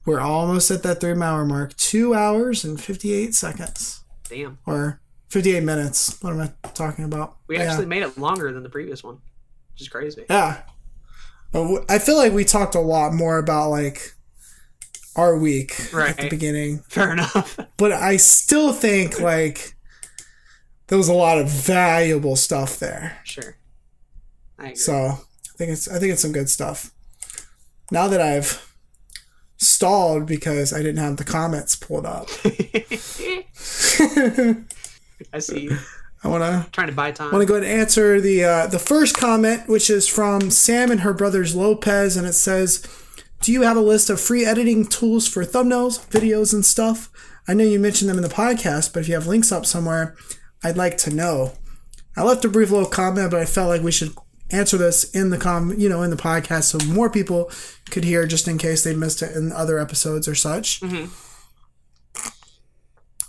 [0.06, 1.76] We're almost at that three hour mark.
[1.76, 4.02] Two hours and 58 seconds.
[4.28, 4.58] Damn.
[4.66, 6.20] Or 58 minutes.
[6.22, 7.36] What am I talking about?
[7.46, 7.88] We actually yeah.
[7.88, 9.18] made it longer than the previous one,
[9.72, 10.24] which is crazy.
[10.28, 10.62] Yeah.
[11.52, 14.14] I feel like we talked a lot more about like
[15.16, 16.10] our weak right.
[16.10, 16.78] at the beginning.
[16.88, 17.58] Fair enough.
[17.76, 19.74] But I still think like
[20.88, 23.18] there was a lot of valuable stuff there.
[23.24, 23.56] Sure.
[24.74, 26.92] So I think it's I think it's some good stuff.
[27.90, 28.70] Now that I've
[29.56, 32.28] stalled because I didn't have the comments pulled up.
[35.32, 35.70] I see.
[36.22, 37.28] I want to trying to buy time.
[37.28, 40.50] I want to go ahead and answer the uh, the first comment, which is from
[40.50, 42.86] Sam and her brothers Lopez, and it says,
[43.40, 47.10] "Do you have a list of free editing tools for thumbnails, videos, and stuff?
[47.48, 50.16] I know you mentioned them in the podcast, but if you have links up somewhere,
[50.62, 51.52] I'd like to know."
[52.16, 54.14] I left a brief little comment, but I felt like we should
[54.50, 57.50] answer this in the com, you know, in the podcast, so more people
[57.90, 60.80] could hear, just in case they missed it in other episodes or such.
[60.80, 61.06] Mm-hmm.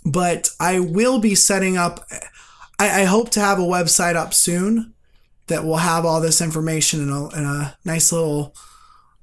[0.03, 2.05] But I will be setting up
[2.81, 4.95] I, I hope to have a website up soon
[5.45, 8.55] that will have all this information in a, in a nice little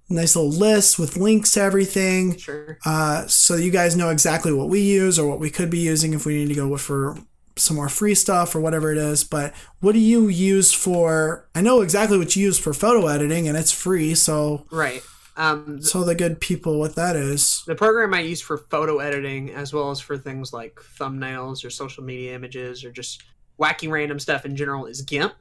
[0.09, 2.37] nice little list with links to everything.
[2.37, 2.79] Sure.
[2.85, 6.15] Uh, so you guys know exactly what we use or what we could be using
[6.15, 7.17] if we need to go for
[7.57, 9.25] some more free stuff or whatever it is.
[9.25, 11.49] But what do you use for?
[11.55, 14.15] I know exactly what you use for photo editing, and it's free.
[14.15, 15.03] So right.
[15.37, 17.63] Um, so the good people what that is.
[17.67, 21.71] The program I use for photo editing, as well as for things like thumbnails or
[21.71, 23.23] social media images or just
[23.59, 25.33] wacky random stuff in general is GIMP.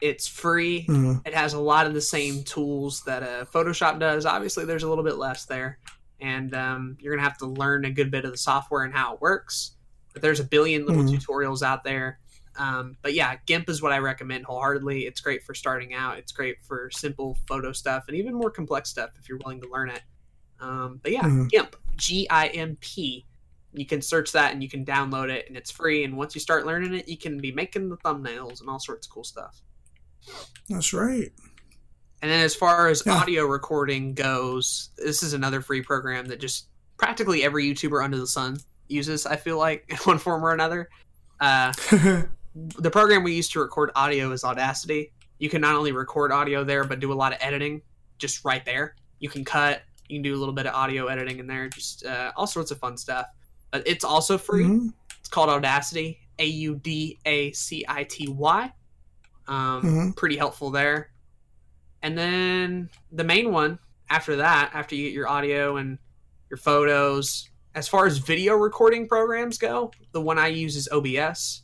[0.00, 0.86] It's free.
[0.88, 1.26] Mm-hmm.
[1.26, 4.26] It has a lot of the same tools that uh, Photoshop does.
[4.26, 5.78] Obviously, there's a little bit less there,
[6.20, 9.14] and um, you're gonna have to learn a good bit of the software and how
[9.14, 9.72] it works.
[10.12, 11.14] But there's a billion little mm-hmm.
[11.14, 12.18] tutorials out there.
[12.58, 15.06] Um, but yeah, GIMP is what I recommend wholeheartedly.
[15.06, 16.18] It's great for starting out.
[16.18, 19.68] It's great for simple photo stuff and even more complex stuff if you're willing to
[19.68, 20.02] learn it.
[20.60, 21.46] Um, but yeah, mm-hmm.
[21.46, 23.26] GIMP, G I M P
[23.72, 26.40] you can search that and you can download it and it's free and once you
[26.40, 29.62] start learning it you can be making the thumbnails and all sorts of cool stuff
[30.68, 31.30] that's right
[32.20, 33.12] and then as far as yeah.
[33.12, 38.26] audio recording goes this is another free program that just practically every youtuber under the
[38.26, 38.58] sun
[38.88, 40.88] uses i feel like in one form or another
[41.40, 41.72] uh,
[42.54, 46.64] the program we use to record audio is audacity you can not only record audio
[46.64, 47.80] there but do a lot of editing
[48.18, 51.38] just right there you can cut you can do a little bit of audio editing
[51.38, 53.26] in there just uh, all sorts of fun stuff
[53.70, 54.64] But it's also free.
[54.64, 54.88] Mm-hmm.
[55.20, 58.72] It's called Audacity, A U D A C I T Y.
[59.48, 60.10] Um, mm-hmm.
[60.12, 61.10] Pretty helpful there.
[62.02, 63.78] And then the main one
[64.08, 65.98] after that, after you get your audio and
[66.50, 71.62] your photos, as far as video recording programs go, the one I use is OBS.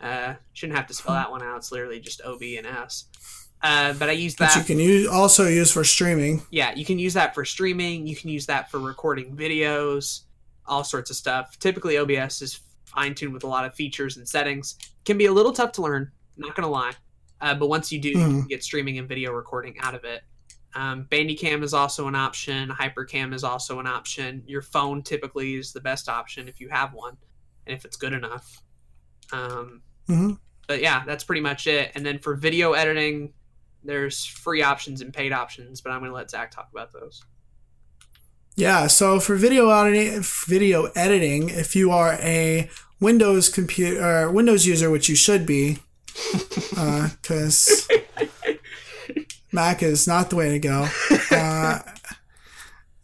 [0.00, 1.58] Uh, shouldn't have to spell that one out.
[1.58, 3.04] It's literally just O B and S.
[3.62, 4.54] Uh, but I use that.
[4.54, 6.42] But you can use, also use for streaming.
[6.50, 8.06] Yeah, you can use that for streaming.
[8.06, 10.22] You can use that for recording videos
[10.70, 11.58] all sorts of stuff.
[11.58, 14.76] Typically, OBS is fine tuned with a lot of features and settings.
[15.04, 16.92] Can be a little tough to learn, not gonna lie.
[17.40, 18.14] Uh, but once you do, mm.
[18.14, 18.38] you mm-hmm.
[18.40, 20.22] can get streaming and video recording out of it.
[20.74, 22.68] Um, Bandicam is also an option.
[22.68, 24.42] Hypercam is also an option.
[24.46, 27.16] Your phone typically is the best option if you have one,
[27.66, 28.62] and if it's good enough.
[29.32, 30.32] Um, mm-hmm.
[30.68, 31.90] But yeah, that's pretty much it.
[31.94, 33.32] And then for video editing,
[33.82, 35.80] there's free options and paid options.
[35.80, 37.24] But I'm going to let Zach talk about those.
[38.56, 42.68] Yeah, so for video editing, video editing, if you are a
[43.00, 45.78] Windows computer Windows user, which you should be,
[46.70, 48.52] because uh,
[49.52, 50.88] Mac is not the way to go.
[51.30, 51.80] Uh,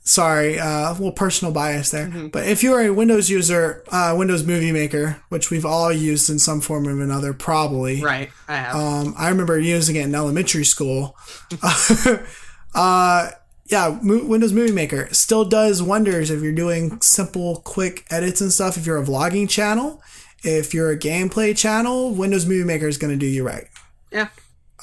[0.07, 2.07] sorry, uh, a little personal bias there.
[2.07, 2.28] Mm-hmm.
[2.28, 6.31] But if you are a Windows user, uh, Windows Movie Maker, which we've all used
[6.31, 8.02] in some form or another, probably.
[8.02, 8.76] Right, I have.
[8.76, 11.17] Um, I remember using it in elementary school.
[12.75, 13.31] uh,
[13.68, 18.76] yeah, Windows Movie Maker still does wonders if you're doing simple, quick edits and stuff.
[18.76, 20.01] If you're a vlogging channel,
[20.47, 23.66] if you're a gameplay channel, Windows Movie Maker is going to do you right.
[24.10, 24.28] Yeah.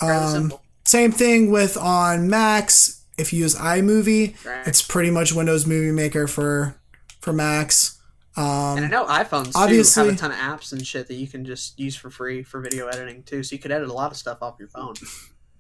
[0.02, 0.54] Um,
[0.86, 3.02] same thing with on Macs.
[3.18, 4.68] If you use iMovie, right.
[4.68, 6.76] it's pretty much Windows Movie Maker for
[7.22, 8.00] for Macs.
[8.36, 11.28] Um, and I know iPhones obviously, have a ton of apps and shit that you
[11.28, 13.44] can just use for free for video editing too.
[13.44, 14.96] So you could edit a lot of stuff off your phone.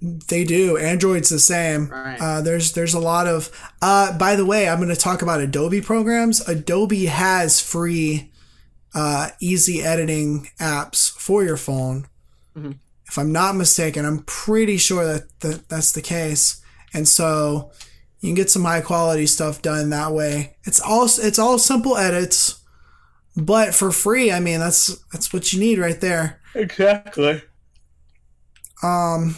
[0.01, 0.75] They do.
[0.77, 1.87] Android's the same.
[1.87, 2.19] Right.
[2.19, 3.49] Uh, there's there's a lot of.
[3.81, 6.45] Uh, by the way, I'm going to talk about Adobe programs.
[6.47, 8.31] Adobe has free,
[8.93, 12.07] uh, easy editing apps for your phone.
[12.55, 12.73] Mm-hmm.
[13.07, 16.61] If I'm not mistaken, I'm pretty sure that, that that's the case.
[16.93, 17.71] And so
[18.19, 20.55] you can get some high quality stuff done that way.
[20.63, 22.63] It's all it's all simple edits,
[23.35, 24.31] but for free.
[24.31, 26.39] I mean, that's that's what you need right there.
[26.55, 27.41] Exactly.
[28.81, 29.35] Um,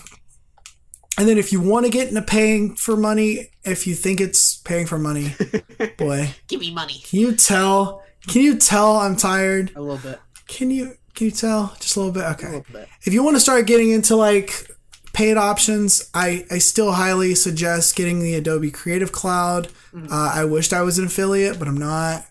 [1.18, 4.58] and then if you want to get into paying for money, if you think it's
[4.58, 5.34] paying for money,
[5.98, 7.02] boy, give me money.
[7.06, 8.04] Can you tell?
[8.28, 9.72] Can you tell I'm tired?
[9.76, 10.20] A little bit.
[10.48, 12.24] Can you can you tell just a little bit?
[12.24, 12.48] Okay.
[12.48, 12.90] A little bit.
[13.04, 14.68] If you want to start getting into like
[15.14, 19.70] paid options, I I still highly suggest getting the Adobe Creative Cloud.
[19.94, 20.12] Mm-hmm.
[20.12, 22.26] Uh, I wished I was an affiliate, but I'm not.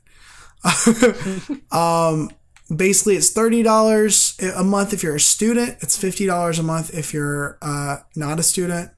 [1.73, 2.31] um,
[2.74, 5.76] basically, it's thirty dollars a month if you're a student.
[5.81, 8.90] It's fifty dollars a month if you're uh, not a student.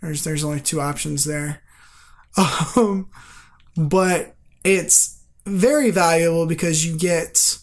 [0.00, 1.62] There's there's only two options there.
[2.76, 3.10] Um,
[3.76, 7.58] but it's very valuable because you get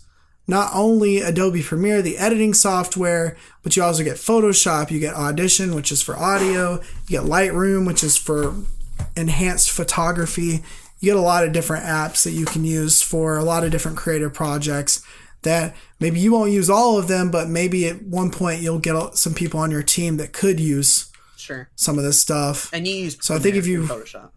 [0.48, 5.76] not only Adobe Premiere, the editing software, but you also get Photoshop, you get Audition,
[5.76, 8.56] which is for audio, you get Lightroom, which is for
[9.16, 10.64] enhanced photography.
[11.00, 13.72] You get a lot of different apps that you can use for a lot of
[13.72, 15.06] different creative projects
[15.44, 19.16] that maybe you won't use all of them, but maybe at one point you'll get
[19.16, 22.70] some people on your team that could use sure some of this stuff.
[22.74, 24.32] And you use so I think if you Photoshop,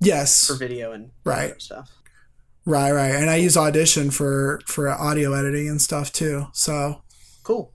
[0.00, 1.90] yes, for video and right stuff.
[2.68, 3.14] Right, right.
[3.14, 6.48] And I use Audition for for audio editing and stuff too.
[6.52, 7.02] So
[7.42, 7.72] cool.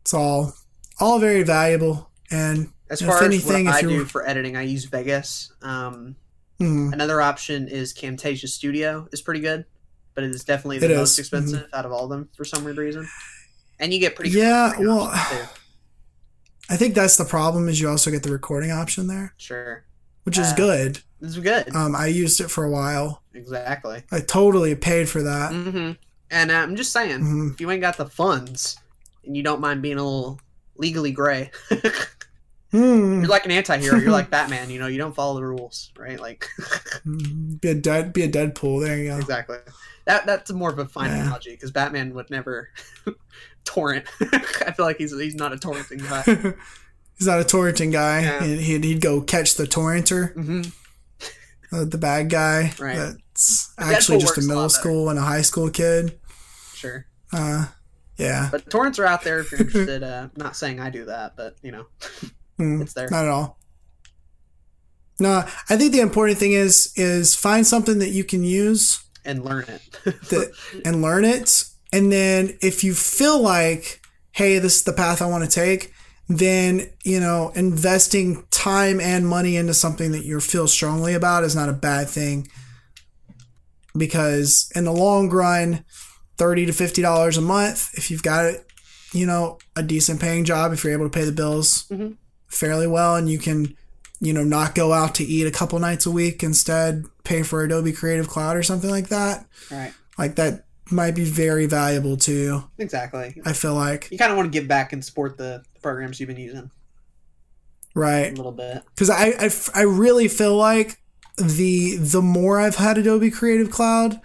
[0.00, 0.54] It's all
[0.98, 2.10] all very valuable.
[2.30, 5.52] And as far if anything, as what I do for editing, I use Vegas.
[5.62, 6.16] Um,
[6.60, 6.92] mm-hmm.
[6.92, 9.06] Another option is Camtasia Studio.
[9.12, 9.66] is pretty good,
[10.14, 11.20] but it is definitely the it most is.
[11.20, 11.74] expensive mm-hmm.
[11.74, 13.08] out of all of them for some weird reason.
[13.78, 14.72] And you get pretty yeah.
[14.80, 15.10] Well,
[16.70, 17.68] I think that's the problem.
[17.68, 19.34] Is you also get the recording option there.
[19.36, 19.84] Sure.
[20.24, 21.00] Which uh, is good.
[21.20, 21.74] It's good.
[21.74, 23.22] Um, I used it for a while.
[23.32, 24.02] Exactly.
[24.10, 25.52] I totally paid for that.
[25.52, 25.92] Mm-hmm.
[26.30, 27.50] And uh, I'm just saying, mm-hmm.
[27.52, 28.78] if you ain't got the funds
[29.24, 30.40] and you don't mind being a little
[30.76, 31.50] legally gray,
[32.70, 33.20] hmm.
[33.20, 33.98] you're like an anti-hero.
[33.98, 34.70] You're like Batman.
[34.70, 36.18] You know, you don't follow the rules, right?
[36.18, 36.48] Like,
[37.04, 37.54] hmm.
[37.60, 38.84] be a dead, be a Deadpool.
[38.84, 39.18] There you go.
[39.18, 39.58] Exactly.
[40.06, 41.22] That that's more of a fine yeah.
[41.22, 42.70] analogy because Batman would never
[43.64, 44.06] torrent.
[44.20, 46.54] I feel like he's he's not a torrenting guy.
[47.18, 48.22] He's not a torrenting guy.
[48.22, 48.44] Yeah.
[48.44, 50.34] He'd, he'd go catch the torrenter.
[50.34, 50.70] Mm-hmm
[51.72, 52.96] uh, the bad guy right.
[52.96, 56.18] that's actually just a middle a school and a high school kid.
[56.74, 57.06] Sure.
[57.32, 57.66] Uh,
[58.18, 58.48] yeah.
[58.50, 60.02] But torrents are out there if you're interested.
[60.02, 61.86] uh, not saying I do that, but you know,
[62.58, 63.08] mm, it's there.
[63.10, 63.58] Not at all.
[65.18, 69.44] No, I think the important thing is is find something that you can use and
[69.44, 69.82] learn it.
[70.04, 70.52] that,
[70.84, 74.00] and learn it, and then if you feel like,
[74.32, 75.91] hey, this is the path I want to take,
[76.28, 81.56] then you know investing time and money into something that you feel strongly about is
[81.56, 82.48] not a bad thing.
[83.96, 85.84] Because in the long run
[86.38, 88.66] 30 to 50 dollars a month if you've got it
[89.12, 92.12] you know a decent paying job if you're able to pay the bills mm-hmm.
[92.48, 93.76] fairly well and you can
[94.18, 97.62] you know not go out to eat a couple nights a week instead pay for
[97.62, 99.92] adobe creative cloud or something like that right.
[100.16, 102.64] like that might be very valuable to you.
[102.78, 103.40] Exactly.
[103.44, 104.08] I feel like.
[104.10, 106.70] You kind of want to give back and support the programs you've been using.
[107.94, 108.32] Right.
[108.32, 108.82] A little bit.
[108.94, 110.98] Because I, I, I really feel like
[111.36, 114.20] the the more I've had Adobe Creative Cloud,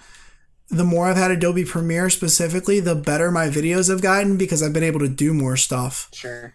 [0.69, 4.73] the more I've had Adobe Premiere specifically, the better my videos have gotten because I've
[4.73, 6.09] been able to do more stuff.
[6.13, 6.53] Sure.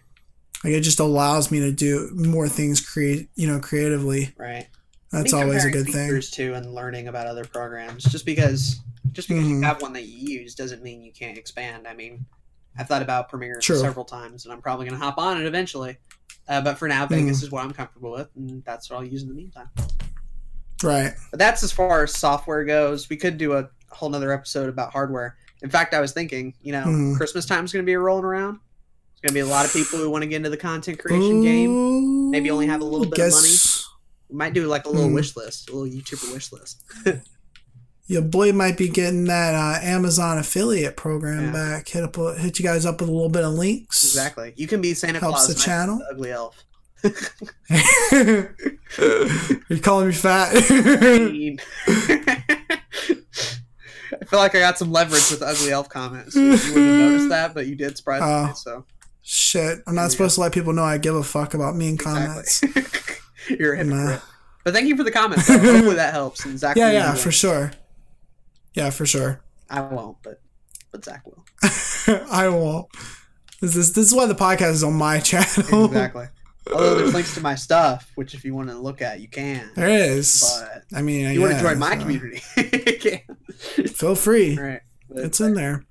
[0.63, 4.33] Like it just allows me to do more things create you know creatively.
[4.37, 4.67] Right.
[5.11, 6.21] That's always a good thing.
[6.21, 8.03] too and learning about other programs.
[8.03, 8.79] Just because
[9.11, 9.61] just because mm-hmm.
[9.61, 11.87] you have one that you use doesn't mean you can't expand.
[11.87, 12.25] I mean,
[12.77, 13.77] I've thought about Premiere True.
[13.77, 15.97] several times, and I'm probably going to hop on it eventually.
[16.47, 17.43] Uh, but for now, Vegas mm.
[17.43, 19.69] is what I'm comfortable with, and that's what I'll use in the meantime.
[20.83, 21.13] Right.
[21.31, 23.09] But that's as far as software goes.
[23.09, 25.37] We could do a whole nother episode about hardware.
[25.61, 27.15] In fact, I was thinking, you know, mm.
[27.15, 28.59] Christmas time is going to be rolling around.
[29.13, 30.99] There's going to be a lot of people who want to get into the content
[30.99, 32.31] creation Ooh, game.
[32.31, 33.37] Maybe only have a little bit guess...
[33.37, 33.55] of money.
[34.29, 35.13] We might do like a little mm.
[35.13, 36.83] wish list, a little YouTuber wish list.
[38.05, 41.51] your boy might be getting that uh, Amazon affiliate program yeah.
[41.51, 41.87] back.
[41.87, 44.03] Hit up, hit you guys up with a little bit of links.
[44.03, 44.53] Exactly.
[44.55, 45.55] You can be Santa Helps Claus.
[45.55, 45.97] the channel.
[45.97, 46.63] The ugly elf.
[48.99, 50.51] Are you calling me fat?
[54.13, 56.35] I feel like I got some leverage with the ugly elf comments.
[56.35, 58.51] You wouldn't have noticed that, but you did surprise uh, me.
[58.51, 58.85] Oh, so
[59.21, 62.63] shit, I'm not supposed to let people know I give a fuck about mean comments.
[62.63, 63.15] Exactly.
[63.59, 64.21] You're a hypocrite.
[64.63, 65.47] But thank you for the comments.
[65.47, 66.43] Hopefully that helps.
[66.57, 67.73] Zach yeah, yeah, for sure.
[68.73, 69.41] Yeah, for sure.
[69.69, 70.41] I won't, but
[70.91, 71.43] but Zach will.
[72.31, 72.87] I won't.
[73.61, 75.85] This is this is why the podcast is on my channel.
[75.85, 76.27] Exactly.
[76.71, 79.69] Although there's links to my stuff, which if you want to look at, you can.
[79.75, 80.61] There is.
[80.61, 82.01] But I mean, you want to join my so.
[82.01, 82.37] community?
[83.87, 84.57] Feel free.
[84.57, 84.81] Right.
[85.09, 85.85] It's in there.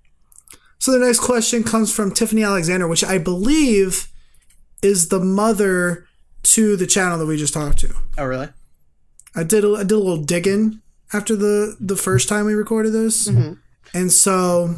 [0.78, 4.08] So the next question comes from Tiffany Alexander, which I believe
[4.82, 6.06] is the mother
[6.42, 7.94] to the channel that we just talked to.
[8.18, 8.48] Oh, really?
[9.34, 10.81] I did a, I did a little digging
[11.12, 13.54] after the the first time we recorded this, mm-hmm.
[13.94, 14.76] and so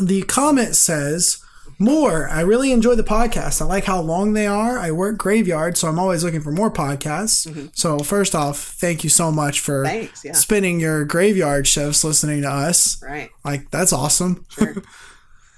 [0.00, 1.44] the comment says,
[1.78, 2.28] more.
[2.28, 3.60] I really enjoy the podcast.
[3.60, 4.78] I like how long they are.
[4.78, 7.46] I work graveyard, so I'm always looking for more podcasts.
[7.46, 7.66] Mm-hmm.
[7.72, 10.32] So first off, thank you so much for Thanks, yeah.
[10.32, 13.02] spending your graveyard shifts listening to us.
[13.02, 13.30] Right.
[13.44, 14.46] Like that's awesome.
[14.50, 14.74] Sure.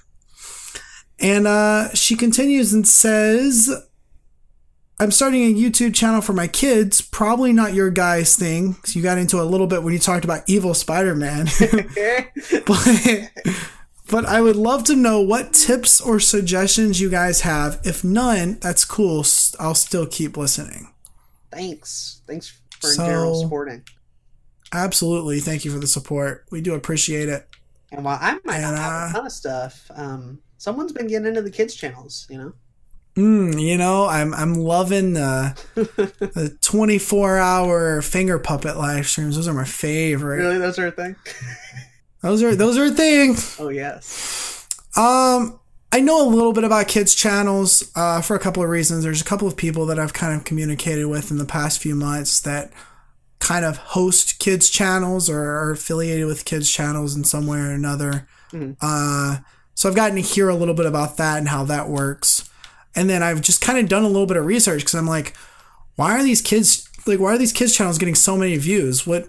[1.18, 3.70] and uh, she continues and says,
[4.98, 7.02] I'm starting a YouTube channel for my kids.
[7.02, 8.76] Probably not your guys' thing.
[8.86, 11.48] You got into a little bit when you talked about evil Spider Man.
[12.66, 13.30] but,
[14.10, 17.78] but I would love to know what tips or suggestions you guys have.
[17.84, 19.24] If none, that's cool.
[19.60, 20.88] I'll still keep listening.
[21.52, 22.22] Thanks.
[22.26, 23.82] Thanks for so, general supporting.
[24.72, 25.40] Absolutely.
[25.40, 26.46] Thank you for the support.
[26.50, 27.46] We do appreciate it.
[27.92, 31.06] And while I might and, not have uh, a ton of stuff, um, someone's been
[31.06, 32.54] getting into the kids' channels, you know?
[33.16, 39.36] Mm, you know, I'm I'm loving the the 24 hour finger puppet live streams.
[39.36, 40.36] Those are my favorite.
[40.36, 41.16] Really, those are a thing.
[42.20, 43.36] those are those are a thing.
[43.58, 44.68] Oh yes.
[44.96, 45.58] Um,
[45.92, 49.02] I know a little bit about kids channels uh, for a couple of reasons.
[49.02, 51.94] There's a couple of people that I've kind of communicated with in the past few
[51.94, 52.70] months that
[53.38, 57.70] kind of host kids channels or are affiliated with kids channels in some way or
[57.70, 58.28] another.
[58.52, 58.72] Mm-hmm.
[58.80, 59.38] Uh,
[59.74, 62.48] so I've gotten to hear a little bit about that and how that works.
[62.96, 65.36] And then I've just kind of done a little bit of research because I'm like,
[65.96, 69.06] why are these kids like why are these kids channels getting so many views?
[69.06, 69.28] What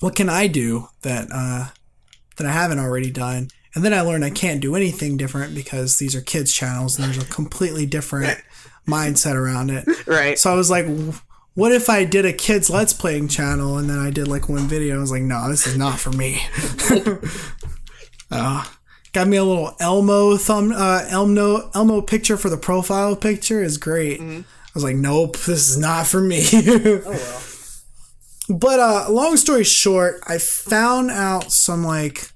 [0.00, 1.68] what can I do that uh,
[2.36, 3.48] that I haven't already done?
[3.74, 7.06] And then I learned I can't do anything different because these are kids channels and
[7.06, 8.40] there's a completely different
[8.88, 9.86] mindset around it.
[10.06, 10.38] Right.
[10.38, 10.86] So I was like,
[11.54, 14.66] what if I did a kids let's playing channel and then I did like one
[14.66, 14.92] video?
[14.92, 16.40] And I was like, no, this is not for me.
[18.30, 18.64] uh,
[19.16, 23.78] Got me a little Elmo thumb, uh, Elmo Elmo picture for the profile picture is
[23.78, 24.20] great.
[24.20, 24.40] Mm-hmm.
[24.40, 26.44] I was like, nope, this is not for me.
[26.52, 28.58] oh well.
[28.58, 32.30] But uh, long story short, I found out some like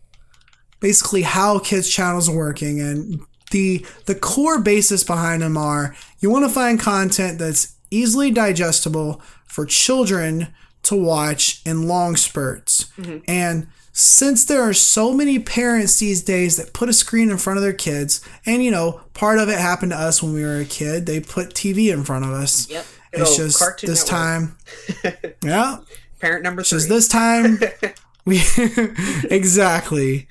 [0.80, 6.30] basically how kids channels are working and the the core basis behind them are you
[6.30, 10.46] want to find content that's easily digestible for children
[10.84, 12.90] to watch in long spurts.
[12.96, 13.18] Mm-hmm.
[13.28, 17.56] And since there are so many parents these days that put a screen in front
[17.56, 20.58] of their kids, and you know, part of it happened to us when we were
[20.58, 22.70] a kid, they put TV in front of us.
[22.70, 22.86] Yep.
[23.12, 24.56] It's just Cartoon this time.
[25.44, 25.78] yeah.
[26.20, 26.76] Parent number three.
[26.76, 27.58] Just this time,
[28.24, 28.40] we
[29.30, 30.28] exactly.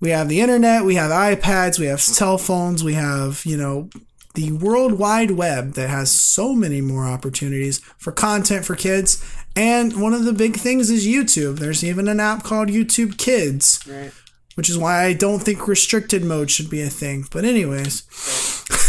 [0.00, 3.88] We have the internet, we have iPads, we have cell phones, we have you know
[4.34, 9.24] the World Wide Web that has so many more opportunities for content for kids.
[9.56, 11.58] And one of the big things is YouTube.
[11.58, 14.10] There's even an app called YouTube Kids, right.
[14.56, 17.26] which is why I don't think restricted mode should be a thing.
[17.30, 18.02] But anyways,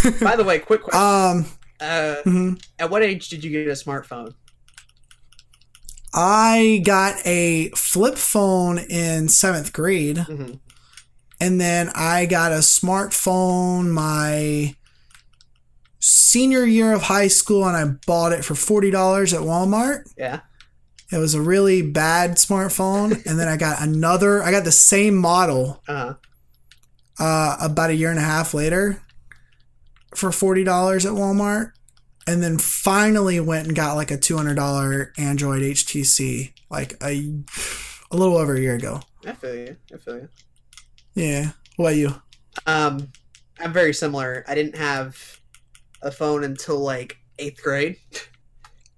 [0.04, 0.20] right.
[0.20, 1.46] by the way, quick question: um,
[1.80, 2.54] uh, mm-hmm.
[2.80, 4.34] At what age did you get a smartphone?
[6.14, 10.54] I got a flip phone in seventh grade, mm-hmm.
[11.40, 14.76] and then I got a smartphone my
[16.08, 20.04] senior year of high school and I bought it for $40 at Walmart.
[20.16, 20.42] Yeah.
[21.12, 23.26] It was a really bad smartphone.
[23.26, 26.16] and then I got another, I got the same model uh-huh.
[27.20, 29.02] uh, about a year and a half later
[30.16, 30.66] for $40
[31.06, 31.72] at Walmart.
[32.28, 37.34] And then finally went and got like a $200 Android HTC like a,
[38.10, 39.02] a little over a year ago.
[39.26, 39.76] I feel you.
[39.94, 40.30] I feel you.
[41.14, 41.52] Yeah.
[41.76, 42.16] What about you?
[42.66, 43.12] Um,
[43.60, 44.44] I'm very similar.
[44.48, 45.40] I didn't have
[46.02, 47.98] a phone until like eighth grade.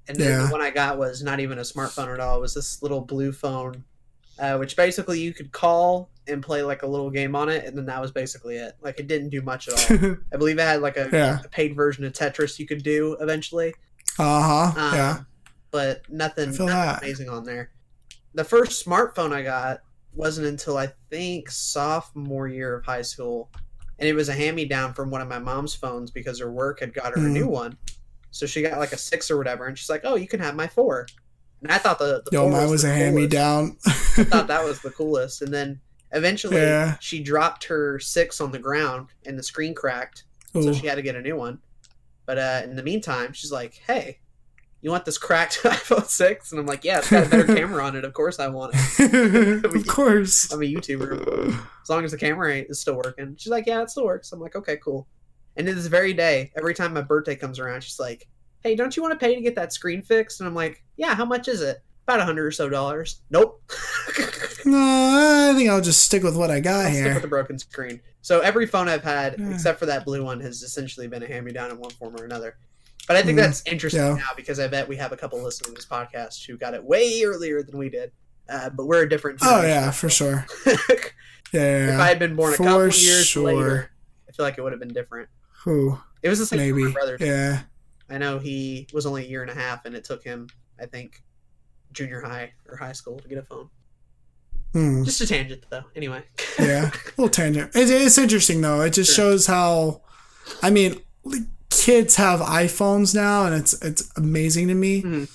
[0.07, 0.45] And then yeah.
[0.45, 2.37] the one I got was not even a smartphone at all.
[2.37, 3.83] It was this little blue phone,
[4.39, 7.77] uh, which basically you could call and play like a little game on it, and
[7.77, 8.75] then that was basically it.
[8.81, 10.15] Like it didn't do much at all.
[10.33, 11.39] I believe it had like a, yeah.
[11.43, 13.73] a, paid version of Tetris you could do eventually.
[14.17, 14.81] Uh huh.
[14.81, 15.17] Um, yeah.
[15.71, 17.71] But nothing, nothing amazing on there.
[18.33, 19.81] The first smartphone I got
[20.13, 23.51] wasn't until I think sophomore year of high school
[23.99, 26.51] and it was a hand me down from one of my mom's phones because her
[26.51, 27.25] work had got her mm.
[27.25, 27.51] a new mm.
[27.51, 27.77] one.
[28.38, 30.56] So she got like a six or whatever, and she's like, "Oh, you can have
[30.56, 31.07] my four.
[31.61, 33.77] And I thought the, the yo, mine was, was a hand me down.
[33.85, 36.98] I thought that was the coolest, and then eventually yeah.
[36.99, 40.25] she dropped her six on the ground, and the screen cracked,
[40.56, 40.64] Ooh.
[40.64, 41.59] so she had to get a new one.
[42.25, 44.19] But uh, in the meantime, she's like, "Hey,
[44.82, 46.51] you want this cracked iPhone 6?
[46.51, 48.06] And I'm like, yeah, it's got a better camera on it.
[48.06, 49.66] Of course I want it.
[49.66, 50.51] of course.
[50.51, 51.59] I'm a YouTuber.
[51.82, 53.35] As long as the camera is still working.
[53.38, 54.32] She's like, yeah, it still works.
[54.32, 55.07] I'm like, okay, cool.
[55.57, 58.27] And to this very day, every time my birthday comes around, she's like,
[58.63, 60.39] hey, don't you want to pay to get that screen fixed?
[60.39, 61.77] And I'm like, yeah, how much is it?
[62.07, 63.21] About a hundred or so dollars.
[63.29, 63.61] Nope.
[64.65, 67.03] no, I think I'll just stick with what I got I'll here.
[67.03, 67.99] Stick with the broken screen.
[68.21, 69.49] So every phone I've had, yeah.
[69.49, 72.55] except for that blue one, has essentially been a hand-me-down in one form or another.
[73.07, 74.15] But I think mm, that's interesting yeah.
[74.15, 76.83] now because I bet we have a couple listening to this podcast who got it
[76.83, 78.11] way earlier than we did.
[78.49, 79.39] Uh, but we're a different.
[79.41, 80.45] Oh yeah, for sure.
[80.65, 80.73] yeah,
[81.53, 83.43] yeah, If I had been born a couple years sure.
[83.43, 83.91] later,
[84.27, 85.29] I feel like it would have been different.
[85.63, 85.97] Who?
[86.23, 86.83] It was the same Maybe.
[86.83, 87.17] for my brother.
[87.19, 87.61] Yeah.
[88.09, 90.47] I know he was only a year and a half, and it took him,
[90.79, 91.21] I think,
[91.91, 93.69] junior high or high school to get a phone.
[94.73, 95.03] Hmm.
[95.03, 95.83] Just a tangent, though.
[95.95, 96.23] Anyway.
[96.59, 97.71] yeah, a little tangent.
[97.75, 98.81] It's, it's interesting though.
[98.81, 99.31] It just Sure.
[99.31, 100.01] shows how,
[100.61, 101.01] I mean,
[101.69, 105.01] kids have iPhones now, and it's it's amazing to me.
[105.03, 105.29] Mhm.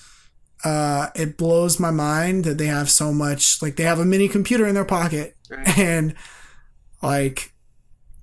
[0.63, 3.61] Uh, it blows my mind that they have so much.
[3.61, 5.77] Like they have a mini computer in their pocket, Right.
[5.77, 6.15] and
[7.01, 7.52] like,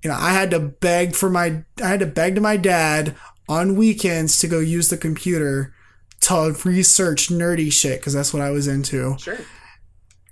[0.03, 3.15] you know, I had to beg for my, I had to beg to my dad
[3.47, 5.73] on weekends to go use the computer
[6.21, 9.17] to research nerdy shit because that's what I was into.
[9.19, 9.37] Sure.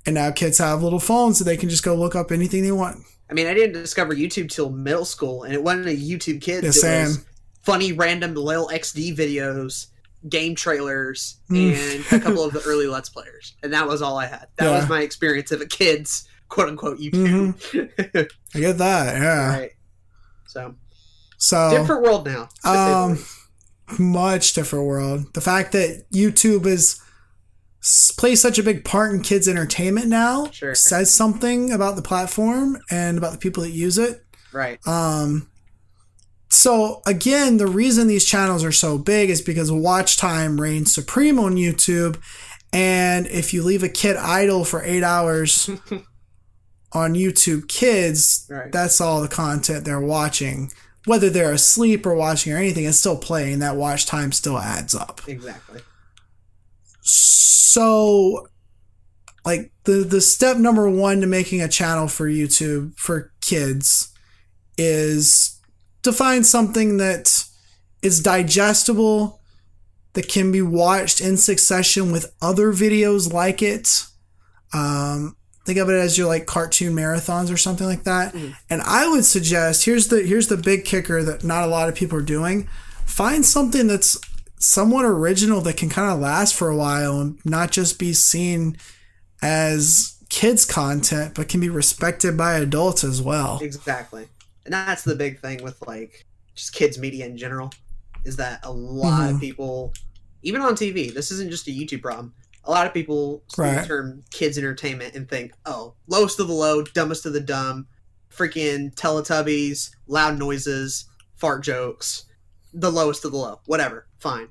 [0.06, 2.72] And now kids have little phones so they can just go look up anything they
[2.72, 2.98] want.
[3.30, 6.64] I mean, I didn't discover YouTube till middle school, and it wasn't a YouTube Kids.
[6.64, 7.06] Yeah, it same.
[7.06, 7.25] was
[7.64, 9.88] funny random Lil XD videos,
[10.27, 11.75] game trailers, Mm.
[12.11, 14.48] and a couple of the early Let's Players, and that was all I had.
[14.56, 14.80] That Yeah.
[14.80, 17.56] was my experience of a kid's quote unquote YouTube.
[18.56, 19.16] I get that.
[19.22, 19.58] Yeah.
[19.58, 19.72] right.
[20.48, 20.76] So
[21.38, 22.45] So different world now.
[22.45, 23.26] to say the Um,
[24.00, 25.34] much different world.
[25.34, 27.00] The fact that YouTube is
[28.18, 30.76] plays such a big part in kids' entertainment now Sure.
[30.76, 34.24] says something about the platform and about the people that use it.
[34.52, 34.86] right.
[34.86, 35.50] Um,
[36.50, 41.40] so again, the reason these channels are so big is because watch time reigns supreme
[41.40, 42.19] on YouTube.
[42.74, 45.69] And if you leave a kid idle for eight hours
[46.93, 48.72] on YouTube Kids, Right.
[48.72, 50.72] that's all the content they're watching.
[51.06, 53.59] Whether they're asleep or watching or anything, it's still playing.
[53.59, 55.22] That watch time still adds up.
[55.27, 55.82] Exactly.
[57.01, 58.48] So,
[59.45, 64.09] like the the step number one to making a channel for YouTube for kids
[64.77, 65.59] is
[66.03, 67.43] to find something that
[68.01, 69.40] is digestible,
[70.14, 74.06] that can be watched in succession with other videos like it.
[74.74, 75.35] Um,
[75.69, 78.33] think of it as your like cartoon marathons or something like that.
[78.33, 78.56] Mhm.
[78.72, 81.93] And I would suggest here's the here's the big kicker that not a lot of
[81.95, 82.67] people are doing.
[83.06, 84.17] Find something that's
[84.59, 88.77] somewhat original that can kind of last for a while and not just be seen
[89.41, 93.59] as kids content but can be respected by adults as well.
[93.61, 94.27] Exactly.
[94.65, 96.25] And that's the big thing with like
[96.56, 97.72] just kids media in general
[98.25, 99.39] is that a lot of Mhm.
[99.39, 99.93] people
[100.41, 102.33] even on TV, this isn't just a YouTube problem.
[102.66, 106.54] A lot of people see the term kids entertainment and think, "Oh, lowest of the
[106.54, 107.88] low, dumbest of the dumb,
[108.36, 111.06] freaking Teletubbies, loud noises,
[111.36, 112.26] fart jokes,
[112.74, 114.50] the lowest of the low, whatever, fine."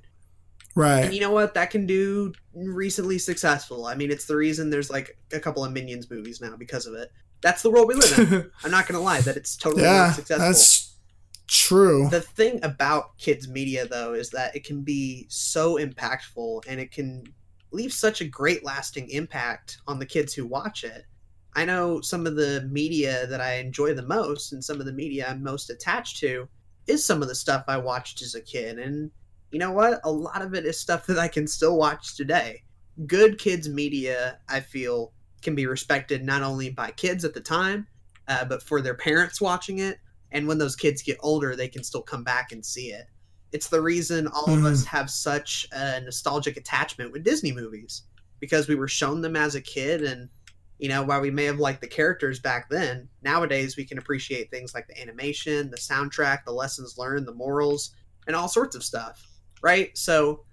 [0.74, 1.12] And Right.
[1.12, 1.54] you know what?
[1.54, 3.86] That can do recently successful.
[3.86, 6.94] I mean, it's the reason there's like a couple of Minions movies now because of
[6.94, 7.10] it.
[7.40, 8.50] That's the world we live in.
[8.64, 10.46] I'm not gonna lie that it's totally yeah, successful.
[10.46, 10.94] that's
[11.46, 12.08] true.
[12.10, 16.90] The thing about kids media though is that it can be so impactful and it
[16.92, 17.24] can
[17.70, 21.04] leave such a great lasting impact on the kids who watch it.
[21.54, 24.92] I know some of the media that I enjoy the most and some of the
[24.92, 26.48] media I'm most attached to
[26.86, 29.10] is some of the stuff I watched as a kid and
[29.50, 30.00] you know what?
[30.04, 32.62] A lot of it is stuff that I can still watch today.
[33.06, 37.86] Good kids media, I feel, can be respected not only by kids at the time,
[38.28, 39.98] uh, but for their parents watching it
[40.30, 43.06] and when those kids get older they can still come back and see it
[43.52, 44.96] it's the reason all of us mm-hmm.
[44.96, 48.02] have such a nostalgic attachment with disney movies
[48.40, 50.28] because we were shown them as a kid and
[50.78, 54.50] you know while we may have liked the characters back then nowadays we can appreciate
[54.50, 57.94] things like the animation the soundtrack the lessons learned the morals
[58.26, 59.24] and all sorts of stuff
[59.62, 59.96] right?
[59.96, 60.44] So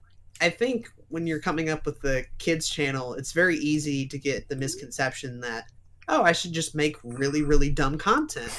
[0.42, 4.50] i think when you're coming up with the kids channel it's very easy to get
[4.50, 5.64] the misconception that
[6.10, 8.52] oh i should just make really really dumb content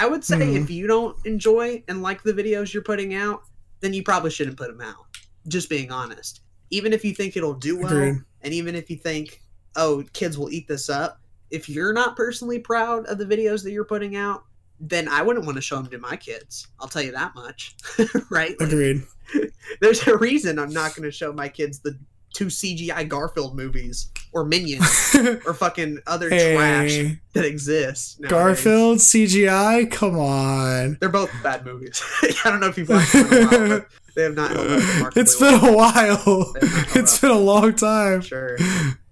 [0.00, 0.62] I would say Mhm.
[0.62, 3.42] if you don't enjoy and like the videos you're putting out,
[3.80, 5.06] then you probably shouldn't put them out.
[5.46, 6.40] Just being honest.
[6.70, 8.22] Even if you think it'll do well, Agreed.
[8.42, 9.42] and even if you think,
[9.76, 11.20] oh, kids will eat this up,
[11.50, 14.44] if you're not personally proud of the videos that you're putting out,
[14.80, 16.66] then I wouldn't want to show them to my kids.
[16.78, 17.74] I'll tell you that much.
[18.30, 18.58] right?
[18.58, 19.02] Like, Agreed.
[19.80, 21.98] there's a reason I'm not going to show my kids the
[22.32, 25.14] two CGI Garfield movies or Minions
[25.46, 28.18] or fucking other trash that exists.
[28.20, 28.30] nowadays.
[28.30, 30.96] Garfield CGI, come on.
[31.00, 32.02] They're both bad movies.
[32.44, 35.22] I don't know if you've watched them while, but they have not held up remarkably
[35.22, 35.60] It's well.
[35.60, 36.52] been a while.
[36.54, 37.20] They've not held It's up.
[37.22, 38.20] been a long time.
[38.20, 38.56] Sure.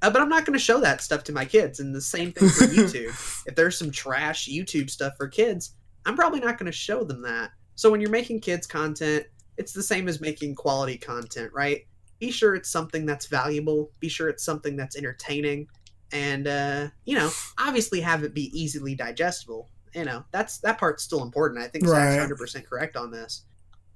[0.03, 1.81] Uh, but I'm not going to show that stuff to my kids.
[1.81, 3.43] And the same thing for YouTube.
[3.47, 5.75] if there's some trash YouTube stuff for kids,
[6.07, 7.51] I'm probably not going to show them that.
[7.75, 11.87] So when you're making kids content, it's the same as making quality content, right?
[12.19, 13.91] Be sure it's something that's valuable.
[14.01, 15.69] Be sure it's something that's entertaining,
[16.13, 19.69] and uh, you know, obviously have it be easily digestible.
[19.95, 21.63] You know, that's that part's still important.
[21.63, 22.17] I think Zach's Right.
[22.17, 23.43] 100 percent correct on this.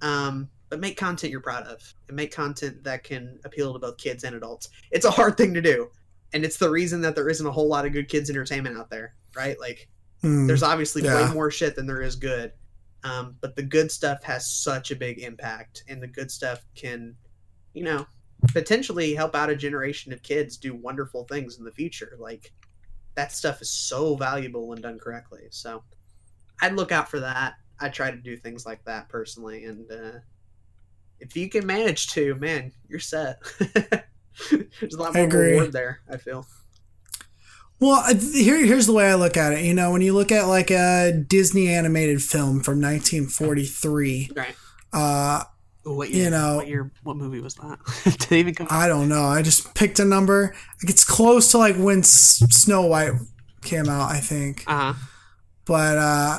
[0.00, 3.98] Um, but make content you're proud of, and make content that can appeal to both
[3.98, 4.68] kids and adults.
[4.90, 5.90] It's a hard thing to do,
[6.32, 8.88] and it's the reason that there isn't a whole lot of good kids entertainment out
[8.90, 9.58] there, right?
[9.60, 9.88] Like,
[10.22, 10.46] Hmm.
[10.46, 11.26] there's obviously Yeah.
[11.28, 12.52] way more shit than there is good,
[13.04, 17.16] Um, but the good stuff has such a big impact, and the good stuff can,
[17.74, 18.06] you know,
[18.48, 22.16] potentially help out a generation of kids do wonderful things in the future.
[22.18, 22.52] Like
[23.14, 25.42] that stuff is so valuable when done correctly.
[25.50, 25.82] So
[26.60, 27.54] I'd look out for that.
[27.80, 30.18] I try to do things like that personally, and uh,
[31.18, 33.42] if you can manage to, man, you're set.
[34.80, 36.00] There's a lot more reward there.
[36.10, 36.46] I feel.
[37.80, 39.64] Well, here, here's the way I look at it.
[39.64, 44.54] You know, when you look at like a Disney animated film from 1943, right?
[44.92, 45.42] Uh,
[45.84, 46.90] what year, you know, what year?
[47.02, 47.78] What movie was that?
[48.04, 48.68] Did they even come?
[48.70, 49.24] I don't know.
[49.24, 50.54] I just picked a number.
[50.80, 53.12] It's close to like when Snow White
[53.62, 54.64] came out, I think.
[54.66, 54.94] Uh huh.
[55.64, 56.38] But uh,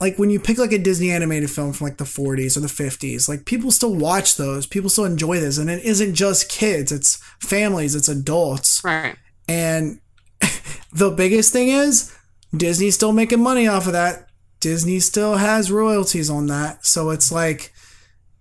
[0.00, 2.66] like when you pick like a Disney animated film from like the 40s or the
[2.66, 4.66] 50s, like people still watch those.
[4.66, 6.90] People still enjoy this, and it isn't just kids.
[6.90, 7.94] It's families.
[7.94, 8.82] It's adults.
[8.82, 9.16] Right.
[9.46, 10.00] And
[10.92, 12.14] the biggest thing is
[12.56, 14.26] Disney's still making money off of that.
[14.60, 16.84] Disney still has royalties on that.
[16.84, 17.72] So it's like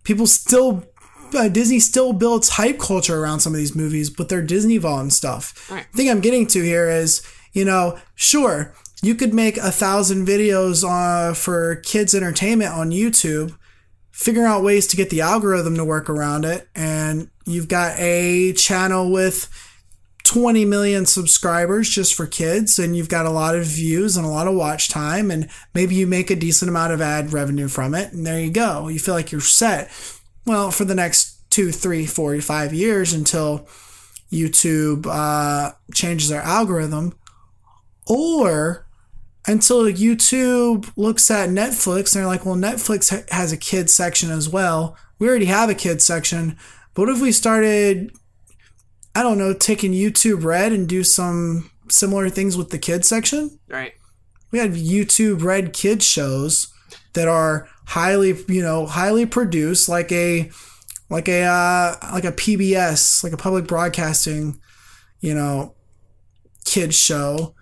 [0.04, 0.84] people still
[1.36, 5.02] uh, Disney still builds hype culture around some of these movies with their Disney Vault
[5.02, 5.70] and stuff.
[5.70, 5.86] Right.
[5.92, 7.22] The thing I'm getting to here is,
[7.54, 13.56] you know, sure, you could make a thousand videos uh, for kids' entertainment on YouTube,
[14.12, 18.54] figure out ways to get the algorithm to work around it, and you've got a
[18.54, 19.48] channel with
[20.30, 24.30] 20 million subscribers just for kids and you've got a lot of views and a
[24.30, 27.96] lot of watch time and maybe you make a decent amount of ad revenue from
[27.96, 28.88] it and there you go.
[28.90, 29.90] You feel like you're set.
[30.46, 33.68] Well for the next two three four five years until
[34.32, 37.18] youtube uh, changes their algorithm
[38.06, 38.86] or
[39.48, 44.30] until youtube looks at netflix and they're like well netflix ha- has a kids section
[44.30, 44.96] as well.
[45.18, 46.56] We already have a kids section.
[46.94, 48.12] But what if we started
[49.20, 53.60] I don't know, taking YouTube Red and do some similar things with the kids section.
[53.68, 53.92] Right.
[54.50, 56.74] We have YouTube Red kids shows
[57.16, 60.50] that are highly, you know, highly produced, like a,
[61.10, 64.58] like a, uh, like a PBS, like a public broadcasting,
[65.20, 65.76] you know,
[66.64, 67.56] kids show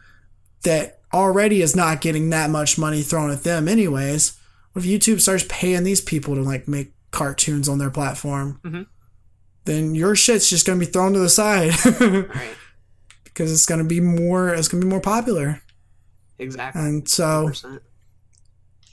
[0.62, 4.38] that already is not getting that much money thrown at them, anyways.
[4.74, 8.62] What if YouTube starts paying these people to like make cartoons on their platform?
[8.64, 8.84] Mm-hmm
[9.68, 11.74] then your shit's just gonna be thrown to the side.
[12.02, 12.56] right.
[13.24, 15.62] Because it's gonna be more it's gonna be more popular.
[16.40, 16.82] Exactly.
[16.82, 17.82] And so 100%.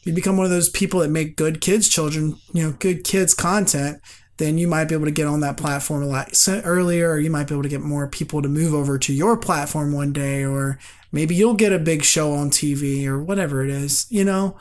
[0.03, 3.35] you become one of those people that make good kids children, you know, good kids
[3.35, 4.01] content,
[4.39, 7.31] then you might be able to get on that platform a lot earlier, or you
[7.31, 10.44] might be able to get more people to move over to your platform one day,
[10.44, 10.78] or
[11.12, 14.57] maybe you'll get a big show on TV or whatever it is, you know?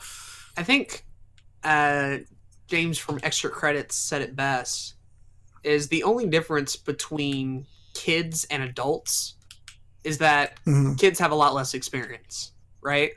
[0.56, 1.04] I think
[1.64, 2.18] uh,
[2.68, 4.93] James from Extra Credits said it best
[5.64, 9.34] is the only difference between kids and adults
[10.02, 10.94] is that mm-hmm.
[10.94, 12.52] kids have a lot less experience,
[12.82, 13.12] right?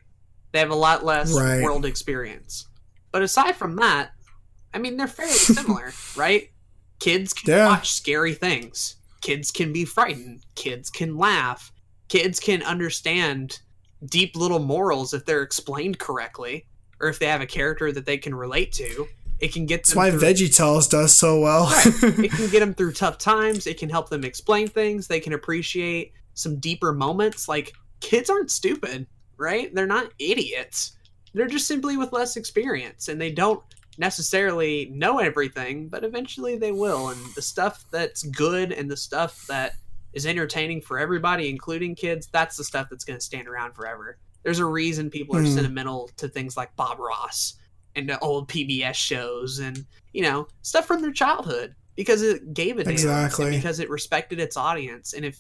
[0.52, 1.62] They have a lot less right.
[1.62, 2.68] world experience.
[3.12, 4.12] But aside from that,
[4.74, 6.50] I mean, they're fairly similar, right?
[7.00, 7.68] Kids can yeah.
[7.68, 8.96] watch scary things.
[9.22, 10.46] Kids can be frightened.
[10.56, 11.72] Kids can laugh.
[12.08, 13.60] Kids can understand
[14.06, 16.66] deep little morals if they're explained correctly
[17.00, 19.08] or if they have a character that they can relate to.
[19.40, 21.66] It can get that's why through, VeggieTales does so well.
[21.66, 22.20] right.
[22.20, 23.68] It can get them through tough times.
[23.68, 25.08] It can help them explain things.
[25.08, 27.48] They can appreciate some deeper moments.
[27.48, 29.06] Like kids aren't stupid,
[29.38, 29.74] right?
[29.74, 30.98] They're not idiots.
[31.34, 33.62] They're just simply with less experience, and they don't
[34.00, 37.10] necessarily know everything, but eventually they will.
[37.10, 39.74] And the stuff that's good and the stuff that
[40.14, 44.18] is entertaining for everybody, including kids, that's the stuff that's going to stand around forever.
[44.44, 45.54] There's a reason people are mm.
[45.54, 47.56] sentimental to things like Bob Ross
[47.98, 52.88] and old PBS shows and you know stuff from their childhood because it gave it
[52.88, 55.14] exactly because it respected its audience.
[55.14, 55.38] And if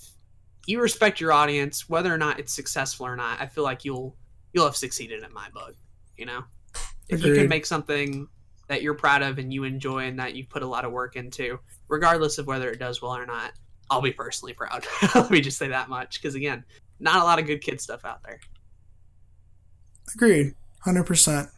[0.66, 4.16] you respect your audience, whether or not it's successful or not, I feel like you'll
[4.52, 5.76] you'll have succeeded in my book.
[6.18, 6.44] You know,
[7.08, 7.30] if Agreed.
[7.30, 8.27] you can make something
[8.68, 11.16] that you're proud of and you enjoy and that you put a lot of work
[11.16, 13.53] into, regardless of whether it does well or not,
[13.90, 14.86] I'll be personally proud.
[15.16, 16.66] Let me just say that much because again,
[17.00, 18.40] not a lot of good kid stuff out there.
[20.16, 21.50] Agreed, hundred percent.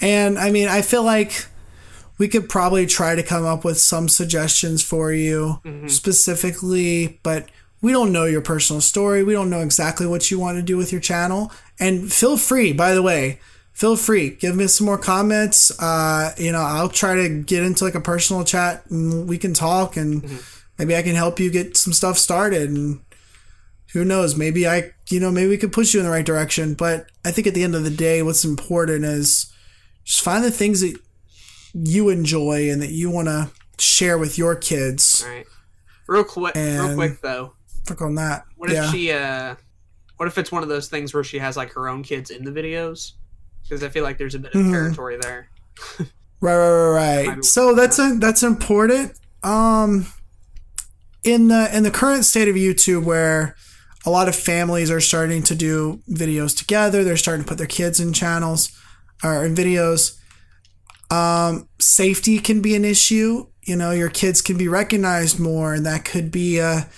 [0.00, 1.46] And I mean, I feel like
[2.18, 5.88] we could probably try to come up with some suggestions for you mm-hmm.
[5.88, 7.48] specifically, but
[7.82, 9.22] we don't know your personal story.
[9.24, 11.52] We don't know exactly what you want to do with your channel.
[11.78, 13.40] And feel free, by the way,
[13.72, 15.70] feel free, give me some more comments.
[15.82, 19.52] Uh, you know, I'll try to get into like a personal chat and we can
[19.52, 20.36] talk and mm-hmm.
[20.78, 23.00] maybe I can help you get some stuff started and
[23.92, 26.74] who knows, maybe I, you know, maybe we could push you in the right direction.
[26.74, 29.52] But I think at the end of the day, what's important is
[30.04, 30.98] just find the things that
[31.72, 35.24] you enjoy and that you want to share with your kids.
[35.26, 35.46] All right.
[36.06, 37.54] Real quick, real quick though.
[37.86, 38.44] Click on that.
[38.56, 38.84] What yeah.
[38.84, 39.10] if she?
[39.10, 39.56] uh
[40.16, 42.44] What if it's one of those things where she has like her own kids in
[42.44, 43.12] the videos,
[43.62, 44.72] because I feel like there's a bit of mm-hmm.
[44.72, 45.48] territory there.
[45.98, 46.08] right,
[46.40, 47.44] right, right, right.
[47.44, 49.18] So that's a, that's important.
[49.42, 50.06] Um,
[51.22, 53.56] in the in the current state of YouTube, where
[54.06, 57.66] a lot of families are starting to do videos together, they're starting to put their
[57.66, 58.78] kids in channels
[59.22, 60.20] or in videos.
[61.10, 63.46] Um, safety can be an issue.
[63.62, 66.88] You know, your kids can be recognized more, and that could be a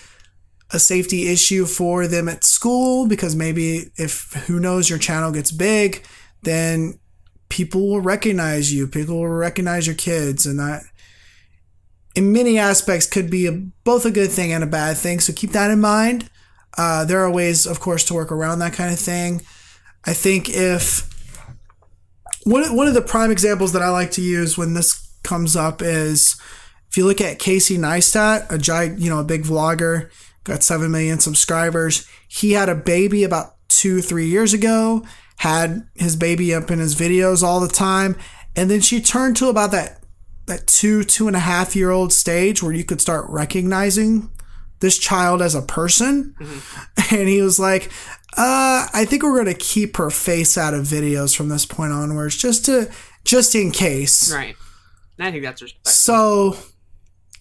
[0.72, 5.52] a safety issue for them at school because maybe if who knows your channel gets
[5.52, 6.04] big,
[6.42, 6.98] then
[7.48, 8.86] people will recognize you.
[8.88, 10.82] People will recognize your kids, and that
[12.14, 13.52] in many aspects could be a,
[13.84, 15.20] both a good thing and a bad thing.
[15.20, 16.30] So keep that in mind.
[16.76, 19.42] Uh, there are ways, of course, to work around that kind of thing.
[20.04, 21.08] I think if
[22.46, 25.82] one one of the prime examples that I like to use when this comes up
[25.82, 26.40] is
[26.88, 30.10] if you look at Casey Neistat, a giant, you know, a big vlogger,
[30.44, 32.08] got seven million subscribers.
[32.28, 35.04] He had a baby about two, three years ago.
[35.38, 38.16] Had his baby up in his videos all the time,
[38.54, 40.02] and then she turned to about that
[40.46, 44.30] that two, two and a half year old stage where you could start recognizing
[44.80, 46.34] this child as a person.
[46.40, 47.14] Mm-hmm.
[47.14, 47.90] And he was like,
[48.36, 51.92] uh, I think we're going to keep her face out of videos from this point
[51.92, 52.90] onwards, just to,
[53.24, 54.32] just in case.
[54.32, 54.56] Right.
[55.18, 55.92] I think that's respectable.
[55.92, 56.56] So,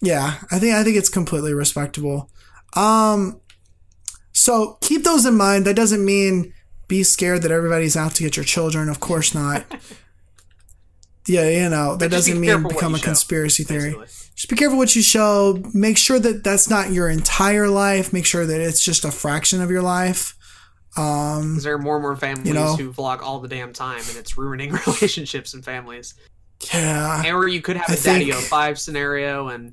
[0.00, 2.30] yeah, I think, I think it's completely respectable.
[2.76, 3.40] Um,
[4.32, 5.64] so keep those in mind.
[5.64, 6.52] That doesn't mean
[6.88, 8.88] be scared that everybody's out to get your children.
[8.88, 9.64] Of course not.
[11.26, 13.92] yeah, you know, that doesn't mean become a show, conspiracy theory.
[13.92, 15.62] Basically just be careful what you show.
[15.72, 18.12] Make sure that that's not your entire life.
[18.12, 20.36] Make sure that it's just a fraction of your life.
[20.98, 24.02] Um, there are more and more families you know, who vlog all the damn time,
[24.08, 26.14] and it's ruining relationships and families.
[26.72, 27.34] Yeah.
[27.34, 29.72] Or you could have a I Daddy think, 05 scenario and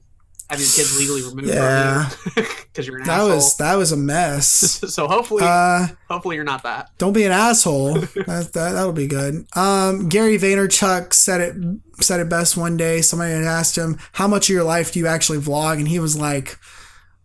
[0.49, 2.09] have your kids legally removed yeah.
[2.35, 3.29] because you, are an that asshole.
[3.29, 4.47] was that was a mess.
[4.93, 6.89] so hopefully, uh, hopefully you're not that.
[6.97, 7.93] Don't be an asshole.
[7.99, 9.45] that, that that'll be good.
[9.55, 11.55] Um, Gary Vaynerchuk said it
[12.03, 13.01] said it best one day.
[13.01, 15.99] Somebody had asked him, "How much of your life do you actually vlog?" And he
[15.99, 16.57] was like,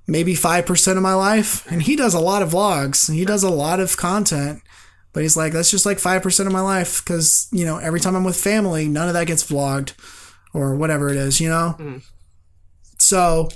[0.06, 3.12] "Maybe five percent of my life." And he does a lot of vlogs.
[3.12, 4.62] He does a lot of content.
[5.14, 8.14] But he's like, that's just like 5% of my life because, you know, every time
[8.14, 9.94] I'm with family, none of that gets vlogged
[10.52, 11.74] or whatever it is, you know?
[11.78, 12.02] Mm.
[12.99, 13.49] So,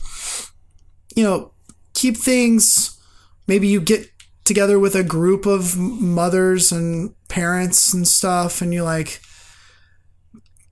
[1.15, 1.53] you know,
[1.95, 2.99] keep things,
[3.47, 4.09] maybe you get
[4.45, 9.21] together with a group of mothers and parents and stuff, and you like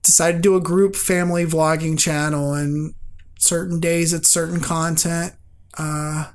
[0.03, 2.93] decide to do a group family vlogging channel, and
[3.37, 5.33] certain days it's certain content.
[5.77, 6.31] Uh,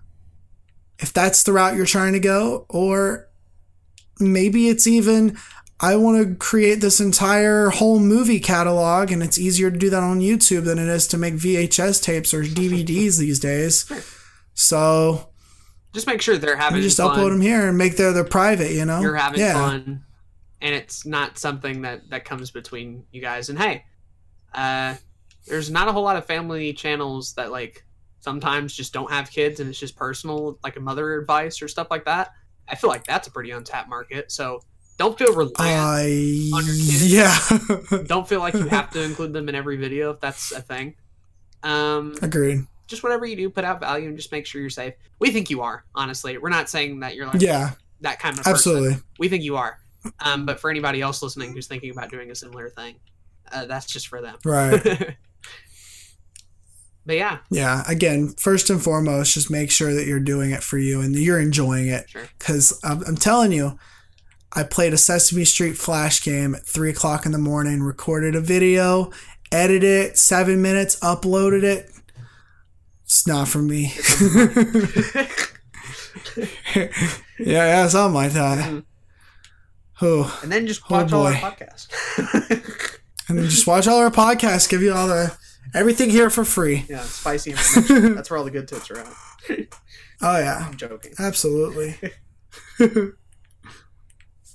[0.98, 3.28] if that's the route you're trying to go, or
[4.18, 5.36] maybe it's even
[5.78, 10.02] I want to create this entire whole movie catalog, and it's easier to do that
[10.02, 13.90] on YouTube than it is to make VHS tapes or DVDs these days.
[14.54, 15.28] So
[15.92, 17.10] just make sure they're having just fun.
[17.10, 18.72] upload them here and make they're private.
[18.72, 19.52] You know, you're having yeah.
[19.52, 20.04] fun,
[20.62, 23.50] and it's not something that that comes between you guys.
[23.50, 23.84] And hey,
[24.54, 24.94] uh,
[25.46, 27.84] there's not a whole lot of family channels that like
[28.20, 31.88] sometimes just don't have kids and it's just personal, like a mother advice or stuff
[31.90, 32.32] like that.
[32.68, 34.32] I feel like that's a pretty untapped market.
[34.32, 34.62] So
[34.98, 37.12] don't feel reliant uh, on your kids.
[37.12, 37.36] Yeah.
[38.06, 40.94] don't feel like you have to include them in every video if that's a thing.
[41.62, 42.66] Um, Agreed.
[42.86, 44.94] Just whatever you do, put out value and just make sure you're safe.
[45.18, 46.38] We think you are, honestly.
[46.38, 48.52] We're not saying that you're like yeah that kind of person.
[48.52, 49.02] absolutely.
[49.18, 49.78] We think you are.
[50.20, 52.96] Um, but for anybody else listening who's thinking about doing a similar thing,
[53.52, 54.36] uh, that's just for them.
[54.44, 54.82] Right.
[57.06, 57.38] but yeah.
[57.50, 57.82] Yeah.
[57.88, 61.40] Again, first and foremost, just make sure that you're doing it for you and you're
[61.40, 62.06] enjoying it.
[62.38, 62.92] Because sure.
[62.92, 63.78] I'm, I'm telling you,
[64.56, 68.40] I played a Sesame Street Flash game at three o'clock in the morning, recorded a
[68.40, 69.12] video,
[69.52, 71.90] edited it, seven minutes, uploaded it.
[73.04, 73.92] It's not for me.
[76.74, 76.88] yeah,
[77.38, 78.64] yeah, something like that.
[78.64, 78.78] Mm-hmm.
[80.00, 81.88] Oh, and then just oh, watch oh all our podcasts.
[83.28, 84.70] and then just watch all our podcasts.
[84.70, 85.36] Give you all the
[85.74, 86.86] everything here for free.
[86.88, 88.14] Yeah, spicy information.
[88.14, 89.06] That's where all the good tips are at.
[90.22, 91.12] oh yeah, I'm joking.
[91.18, 91.98] Absolutely.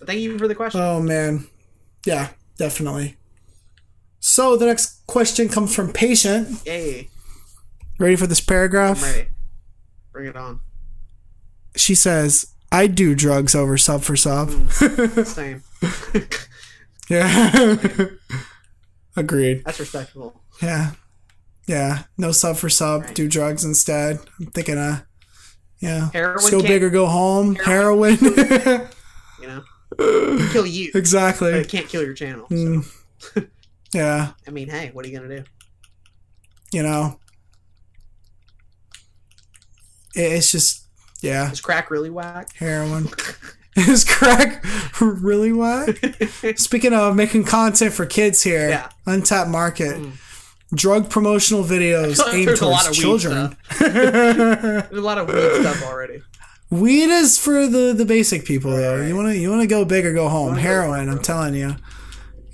[0.06, 0.82] Thank you for the question.
[0.82, 1.48] Oh man,
[2.06, 3.18] yeah, definitely.
[4.20, 6.62] So the next question comes from patient.
[6.66, 7.10] Yay!
[8.00, 9.04] Ready for this paragraph?
[9.04, 9.28] I'm ready.
[10.12, 10.62] Bring it on.
[11.76, 15.64] She says, "I do drugs over sub for sub." Mm, same.
[17.10, 18.08] yeah.
[19.18, 19.64] Agreed.
[19.66, 20.42] That's respectable.
[20.62, 20.92] Yeah.
[21.68, 22.04] Yeah.
[22.18, 23.04] No sub for sub.
[23.04, 23.16] Right.
[23.16, 24.20] Do drugs instead.
[24.40, 25.02] I'm thinking, uh,
[25.80, 26.10] yeah.
[26.14, 27.56] Heroin go big or go home.
[27.56, 28.16] Heroin.
[28.16, 28.88] Heroin.
[29.42, 29.64] you know
[30.52, 30.92] kill you.
[30.96, 31.52] Exactly.
[31.52, 32.48] But it can't kill your channel.
[32.50, 32.56] So.
[32.56, 33.50] Mm.
[33.94, 34.32] yeah.
[34.48, 35.44] I mean, hey, what are you gonna do?
[36.72, 37.20] You know,
[40.16, 40.86] it's just
[41.22, 41.52] yeah.
[41.52, 42.54] Is crack really whack?
[42.56, 43.10] Heroin.
[43.78, 44.66] Is crack
[45.00, 45.98] really whack?
[46.58, 48.90] Speaking of making content for kids here, Yeah.
[49.06, 50.02] untapped market,
[50.74, 53.56] drug promotional videos aimed there's a lot towards children.
[53.80, 56.22] There's a lot of weird stuff already.
[56.72, 59.00] Weed is for the the basic people though.
[59.00, 59.08] Right.
[59.08, 60.50] You want to you want to go big or go home.
[60.52, 61.76] wanna Heroin, I'm telling you.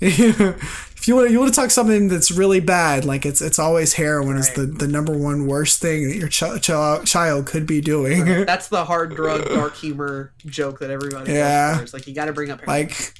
[0.00, 3.94] if you want you want to talk something that's really bad, like it's it's always
[3.94, 7.80] heroin is the the number one worst thing that your ch- ch- child could be
[7.80, 8.24] doing.
[8.44, 11.84] That's the hard drug, dark humor joke that everybody Yeah.
[11.92, 12.86] Like you got to bring up heroin.
[12.88, 13.14] like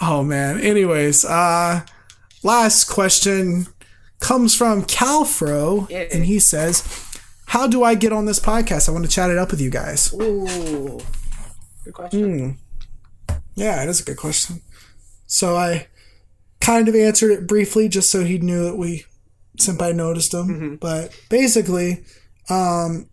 [0.00, 0.60] Oh man.
[0.60, 1.80] Anyways, uh
[2.46, 3.66] last question
[4.20, 6.82] comes from Calfro and he says,
[7.46, 8.88] "How do I get on this podcast?
[8.88, 10.98] I want to chat it up with you guys." Ooh,
[11.84, 12.58] good question.
[13.54, 14.62] Yeah, it is a good question.
[15.26, 15.88] So I
[16.60, 19.04] kind of answered it briefly just so he knew that we
[19.58, 20.76] Senpai noticed him.
[20.80, 22.04] But basically,
[22.48, 23.08] um,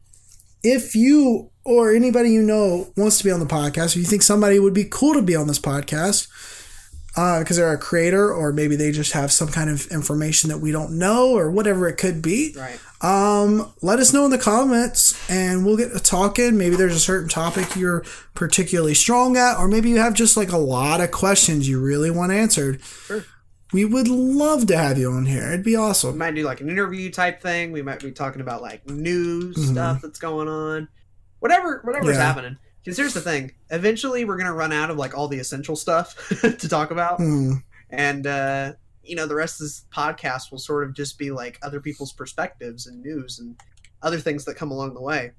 [0.64, 4.22] if you or anybody you know wants to be on the podcast, or you think
[4.22, 6.28] somebody would be cool to be on this podcast,
[7.16, 10.72] because they're a creator, or maybe they just have some kind of information that we
[10.72, 12.80] don't know, or whatever it could be, Right.
[13.02, 16.58] um, let us know in the comments and we'll get talking.
[16.58, 20.52] Maybe there's a certain topic you're particularly strong at, or maybe you have just like
[20.52, 22.82] a lot of questions you really want answered.
[23.06, 23.24] Sure.
[23.72, 25.48] We would love to have you on here.
[25.48, 26.18] It'd be We awesome.
[26.18, 27.72] might do like an interview type thing.
[27.72, 29.72] We might be talking about like news Mhm.
[29.72, 30.88] stuff that's going on,
[31.40, 32.24] whatever, whatever's Yeah.
[32.24, 32.58] happening.
[32.84, 36.16] Because here's the thing: eventually, we're gonna run out of like all the essential stuff
[36.42, 37.54] to talk about, Hmm.
[37.90, 41.60] and uh, you know, the rest of this podcast will sort of just be like
[41.62, 43.56] other people's perspectives and news and
[44.02, 45.32] other things that come along the way.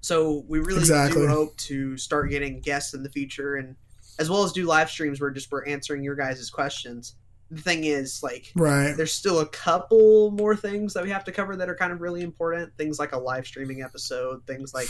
[0.00, 1.22] So we really Exactly.
[1.22, 3.76] do hope to start getting guests in the future, and
[4.18, 7.14] as well as do live streams where just we're answering your guys' questions.
[7.50, 8.94] The thing is, like, Right.
[8.96, 12.00] there's still a couple more things that we have to cover that are kind of
[12.00, 12.72] really important.
[12.76, 14.88] Things like a live streaming episode, things like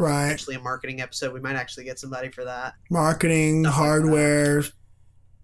[0.00, 0.30] Right.
[0.30, 1.32] actually a marketing episode.
[1.32, 2.74] We might actually get somebody for that.
[2.90, 4.62] Marketing, Stuff like hardware,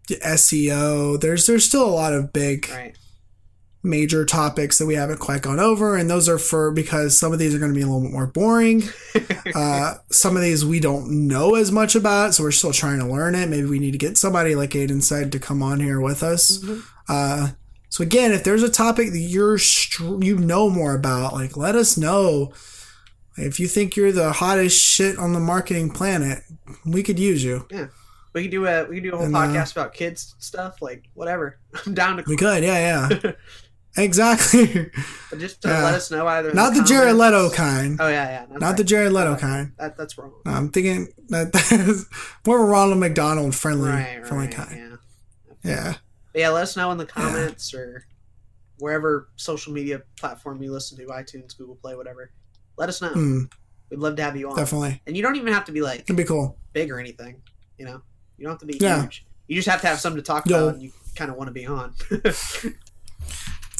[0.08, 1.20] SEO.
[1.20, 2.96] There's there's still a lot of big Right.
[3.82, 7.38] major topics that we haven't quite gone over, and those are for because some of
[7.38, 8.82] these are going to be a little bit more boring.
[9.54, 13.06] Uh, some of these we don't know as much about, so we're still trying to
[13.06, 13.48] learn it.
[13.48, 16.58] Maybe we need to get somebody like Aiden said to come on here with us.
[16.58, 16.82] Mhm.
[17.08, 17.48] Uh,
[17.88, 21.76] so again, if there's a topic that you're str- you know more about, like let
[21.76, 22.52] us know.
[23.36, 26.42] If you think you're the hottest shit on the marketing planet,
[26.84, 27.66] we could use you.
[27.70, 27.88] Yeah.
[28.32, 30.80] We could do a we could do a whole And, uh, podcast about kids stuff,
[30.82, 31.58] like whatever.
[31.86, 33.32] I'm down to We could, yeah, yeah,
[33.96, 34.90] exactly.
[35.30, 35.84] but just to Yeah.
[35.84, 36.52] let us know either.
[36.52, 37.98] Not the Jared comments- Leto kind.
[38.00, 38.46] Oh yeah, yeah.
[38.50, 38.76] Not right.
[38.76, 39.72] the Jared Leto kind.
[39.78, 40.32] That, that's wrong.
[40.44, 42.04] No, I'm thinking that that's
[42.46, 44.54] more of a Ronald McDonald friendly, Right, friendly right.
[44.54, 44.76] kind.
[44.76, 45.70] Yeah.
[45.72, 45.94] Yeah.
[46.32, 48.06] But yeah, let us know in the comments or
[48.78, 52.30] wherever social media platform you listen to, iTunes, Google Play, whatever.
[52.76, 53.10] Let us know.
[53.10, 53.50] Mm,
[53.90, 54.56] We'd love to have you on.
[54.56, 55.00] definitely.
[55.06, 56.56] And you don't even have to be like It'd be cool.
[56.72, 57.40] big or anything.
[57.78, 58.02] You know,
[58.36, 59.02] you don't have to be Yeah.
[59.02, 59.24] huge.
[59.48, 60.56] You just have to have something to talk Yo.
[60.64, 61.94] about, and you kind of want to be on.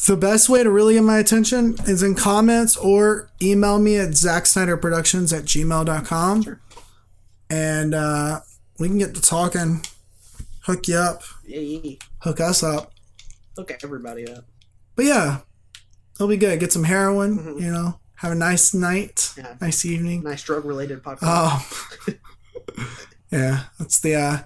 [0.06, 4.10] The best way to really get my attention is in comments or email me at
[4.10, 6.42] zacksnyderproductions at gmail.com.
[6.44, 6.60] Sure.
[7.50, 8.40] And uh,
[8.78, 9.84] we can get to talking,
[10.60, 11.96] hook you up, yeah, yeah.
[12.20, 12.92] hook us up.
[13.56, 14.44] Hook everybody up.
[14.94, 15.38] But yeah,
[16.14, 16.60] it'll be good.
[16.60, 17.60] Get some heroin, Mhm.
[17.62, 19.54] you know, have a nice night, Yeah.
[19.60, 20.22] nice evening.
[20.22, 21.18] Nice drug related podcast.
[21.22, 22.14] Oh.
[23.30, 24.38] yeah, that's the uh,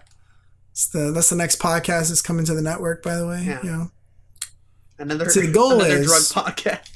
[0.73, 3.03] it's the that's the next podcast that's coming to the network.
[3.03, 3.63] By the way, Yeah.
[3.63, 3.91] you know,
[4.99, 6.89] another see, the goal another is- drug podcast.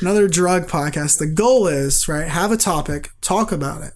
[0.00, 1.18] another drug podcast.
[1.18, 3.92] The goal is right, have a topic, talk about it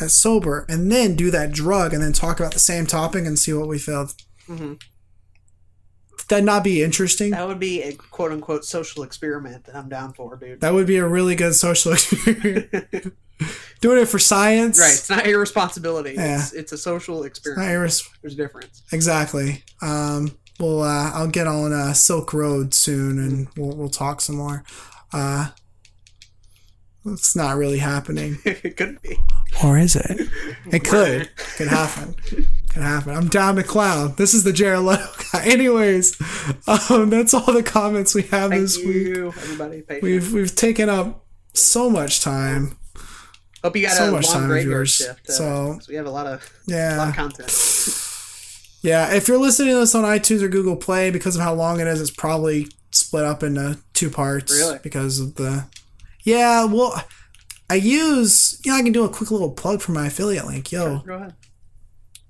[0.00, 3.38] as sober, and then do that drug, and then talk about the same topic and
[3.38, 4.08] see what we feel.
[4.46, 4.74] hmm
[6.28, 7.30] That not be interesting.
[7.30, 10.60] That would be a quote unquote social experiment that I'm down for, dude.
[10.60, 13.14] That would be a really good social experiment.
[13.80, 14.92] Doing it for science, Right.
[14.92, 16.14] It's not your responsibility.
[16.14, 16.38] Yeah.
[16.38, 17.70] It's, it's a social Not experiment.
[17.70, 18.82] your res- There's a difference.
[18.92, 19.62] Exactly.
[19.82, 24.36] Um, well, uh, I'll get on uh, Silk Road soon, and we'll we'll talk some
[24.36, 24.64] more.
[25.12, 25.48] Uh,
[27.04, 29.16] it's not really happening, it could be.
[29.62, 30.28] or is it?
[30.72, 31.22] It could.
[31.22, 32.14] it Could happen.
[32.82, 33.14] Happen.
[33.16, 34.14] I'm down to clown.
[34.16, 35.44] This is the Jared Leto guy.
[35.44, 36.20] Anyways,
[36.90, 39.16] um, that's all the comments we have Thank this week.
[39.16, 39.82] everybody.
[40.02, 41.24] We've we've taken up
[41.54, 42.76] so much time.
[43.64, 44.90] Hope you got so a much time long of graveyard yours.
[44.94, 45.28] shift.
[45.28, 46.98] Uh, So- we have a lot of, Yeah.
[46.98, 47.50] lot of content.
[48.82, 51.80] Yeah, if you're listening to this on iTunes or Google Play, because of how long
[51.80, 54.52] it is, it's probably split up into two parts.
[54.52, 54.78] Really?
[54.80, 55.64] Because of the.
[56.22, 57.02] Yeah, well,
[57.68, 58.60] I use.
[58.64, 60.70] Yeah, I can do a quick little plug for my affiliate link.
[60.70, 61.34] Yo, Go ahead.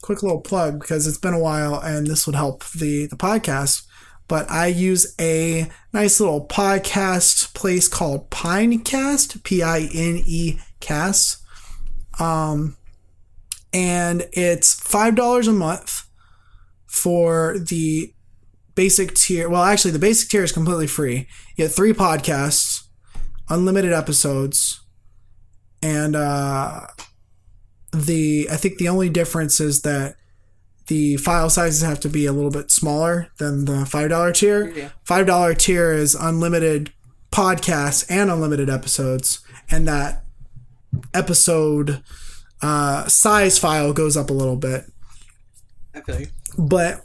[0.06, 3.82] Quick little plug because it's been a while and this would help the the podcast.
[4.28, 11.42] but I use a nice little podcast place called Pinecast, P I N E Cast.
[12.18, 12.76] Um,
[13.72, 16.08] and it's $5 a month
[16.86, 18.12] for the
[18.74, 19.48] basic tier.
[19.48, 21.26] Well, actually, the basic tier is completely free.
[21.56, 22.84] You get three podcasts,
[23.48, 24.80] unlimited episodes,
[25.82, 26.86] and uh,
[28.04, 30.16] the I think the only difference is that
[30.86, 34.68] the file sizes have to be a little bit smaller than the five dollar tier.
[34.70, 34.88] Yeah.
[35.04, 36.92] Five dollar tier is unlimited
[37.32, 40.24] podcasts and unlimited episodes, and that
[41.12, 42.02] episode
[42.62, 44.84] uh, size file goes up a little bit.
[45.94, 46.26] I feel you.
[46.56, 47.04] But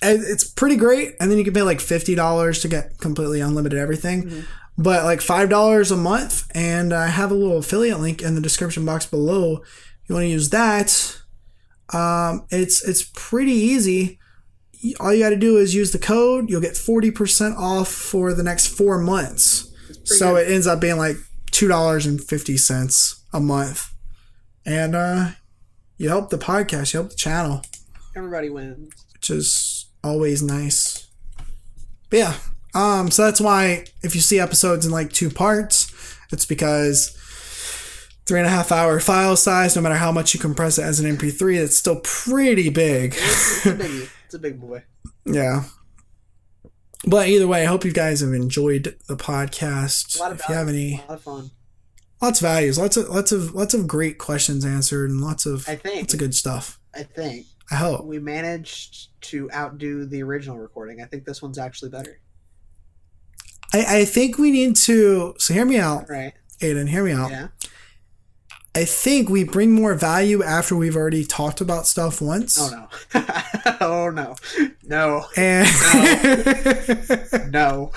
[0.00, 3.78] it's pretty great, and then you can pay like fifty dollars to get completely unlimited
[3.78, 4.44] everything.
[4.76, 8.40] But like five dollars a month, and I have a little affiliate link in the
[8.40, 9.62] description box below.
[10.08, 11.18] You want to use that,
[11.92, 14.18] um, it's it's pretty easy.
[15.00, 16.48] All you got to do is use the code.
[16.48, 19.70] You'll get forty percent off for the next four months.
[20.04, 21.16] So it ends up being like
[21.50, 23.92] two dollars and fifty cents a month,
[24.64, 25.30] and uh,
[25.98, 27.62] you help the podcast, you help the channel
[28.16, 28.94] Everybody wins.
[29.12, 31.08] which is always nice.
[32.08, 32.34] But yeah,
[32.74, 35.92] um, so that's why if you see episodes in like two parts,
[36.32, 37.17] it's because
[38.28, 41.00] three and a half hour file size, no matter how much you compress it as
[41.00, 43.14] an MP3, it's still pretty big.
[43.16, 44.10] It's a biggie.
[44.26, 44.84] It's a big boy.
[45.24, 45.64] yeah.
[47.06, 50.18] But either way, I hope you guys have enjoyed the podcast.
[50.18, 51.50] A lot of If you have any a lot of fun.
[52.20, 55.66] lots of values, lots of lots of lots of great questions answered, and lots of
[55.68, 55.96] I think.
[56.02, 56.78] lots of good stuff.
[56.94, 58.04] I think I hope.
[58.04, 61.00] we managed to outdo the original recording.
[61.00, 62.20] I think this one's actually better.
[63.72, 65.34] I, I think we need to.
[65.38, 66.32] So hear me out, Right?
[66.60, 66.88] Aiden.
[66.88, 67.30] Hear me out.
[67.30, 67.48] Yeah.
[68.78, 72.56] I think we bring more value after we've already talked about stuff once.
[72.60, 72.70] Oh
[73.12, 73.24] no.
[73.80, 74.36] oh no.
[74.84, 75.24] No.
[75.36, 75.66] And
[77.52, 77.90] No.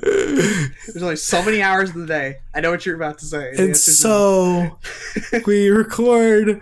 [0.00, 2.36] There's only so many hours in the day.
[2.54, 3.54] I know what you're about to say.
[3.58, 4.78] And so
[5.46, 6.60] we record.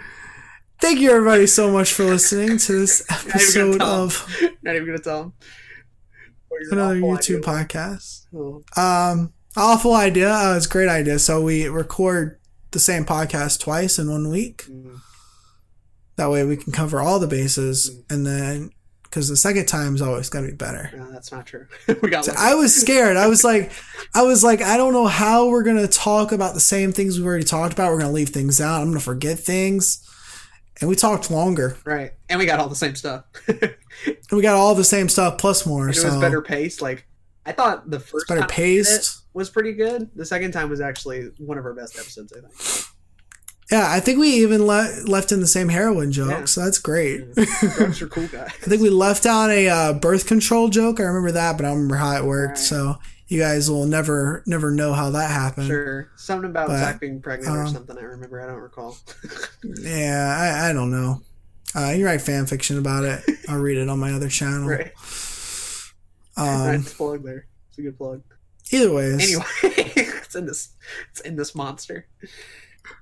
[0.81, 4.48] Thank you everybody so much for listening to this episode tell of no.
[4.62, 5.32] Not even gonna tell him.
[6.70, 8.28] another YouTube podcast.
[8.34, 10.32] Oh, Um, awful idea.
[10.32, 11.18] Uh, it's a great idea.
[11.18, 12.39] So we record
[12.73, 14.65] the same podcast twice in one week.
[14.70, 14.99] mm,
[16.17, 18.15] That way we can cover all the bases, Mm.
[18.15, 18.70] and then
[19.05, 20.91] because the second time is always going to be better.
[20.97, 21.67] no, that's not true.
[22.02, 22.25] we got.
[22.25, 22.33] So.
[22.36, 23.18] I was scared.
[23.18, 23.70] I was like,
[24.15, 27.26] I was like, I don't know how we're gonna talk about the same things we've
[27.26, 27.92] already talked about.
[27.92, 28.81] We're gonna leave things out.
[28.81, 30.02] I'm gonna forget things,
[30.81, 31.76] and we talked longer.
[31.84, 33.25] right, and we got all the same stuff.
[34.07, 35.86] And we got all the same stuff plus more.
[35.89, 36.81] was so better paced.
[36.81, 37.07] Like
[37.44, 38.56] I thought the first better time we it
[38.86, 39.22] paced.
[39.34, 40.10] was pretty good.
[40.14, 42.32] The second time was actually one of our best episodes.
[42.32, 42.86] I think.
[43.70, 46.44] Yeah, I think we even le- left in the same heroin joke, Yeah.
[46.44, 47.34] so that's great.
[47.76, 48.44] Drugs are cool guy.
[48.44, 51.00] I think we left out a uh, birth control joke.
[51.00, 52.58] I remember that, but I don't remember how it worked.
[52.58, 52.58] Right.
[52.58, 52.96] So
[53.28, 55.68] you guys will never, never know how that happened.
[55.68, 57.96] Sure, something about But, Zach being pregnant or um, something.
[57.96, 58.42] I remember.
[58.42, 58.98] I don't recall.
[59.80, 61.22] Yeah, I, I don't know.
[61.74, 63.22] Uh, you write fan fiction about it.
[63.48, 64.68] I'll read it on my other channel.
[64.68, 64.92] right.
[66.36, 66.47] Um,
[66.83, 67.47] Nice plug there.
[67.69, 68.23] It's a good plug.
[68.70, 70.70] Either ways, Anyway, it's in this.
[71.11, 72.07] It's in this monster.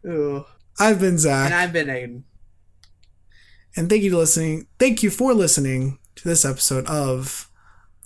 [0.09, 0.44] Ugh.
[0.78, 1.47] I've been Zach.
[1.47, 2.23] And I've been Aiden.
[3.76, 4.67] and thank you to listening.
[4.78, 7.50] Thank you for listening to this episode of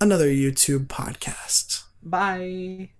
[0.00, 1.84] another YouTube podcast.
[2.02, 2.90] Bye.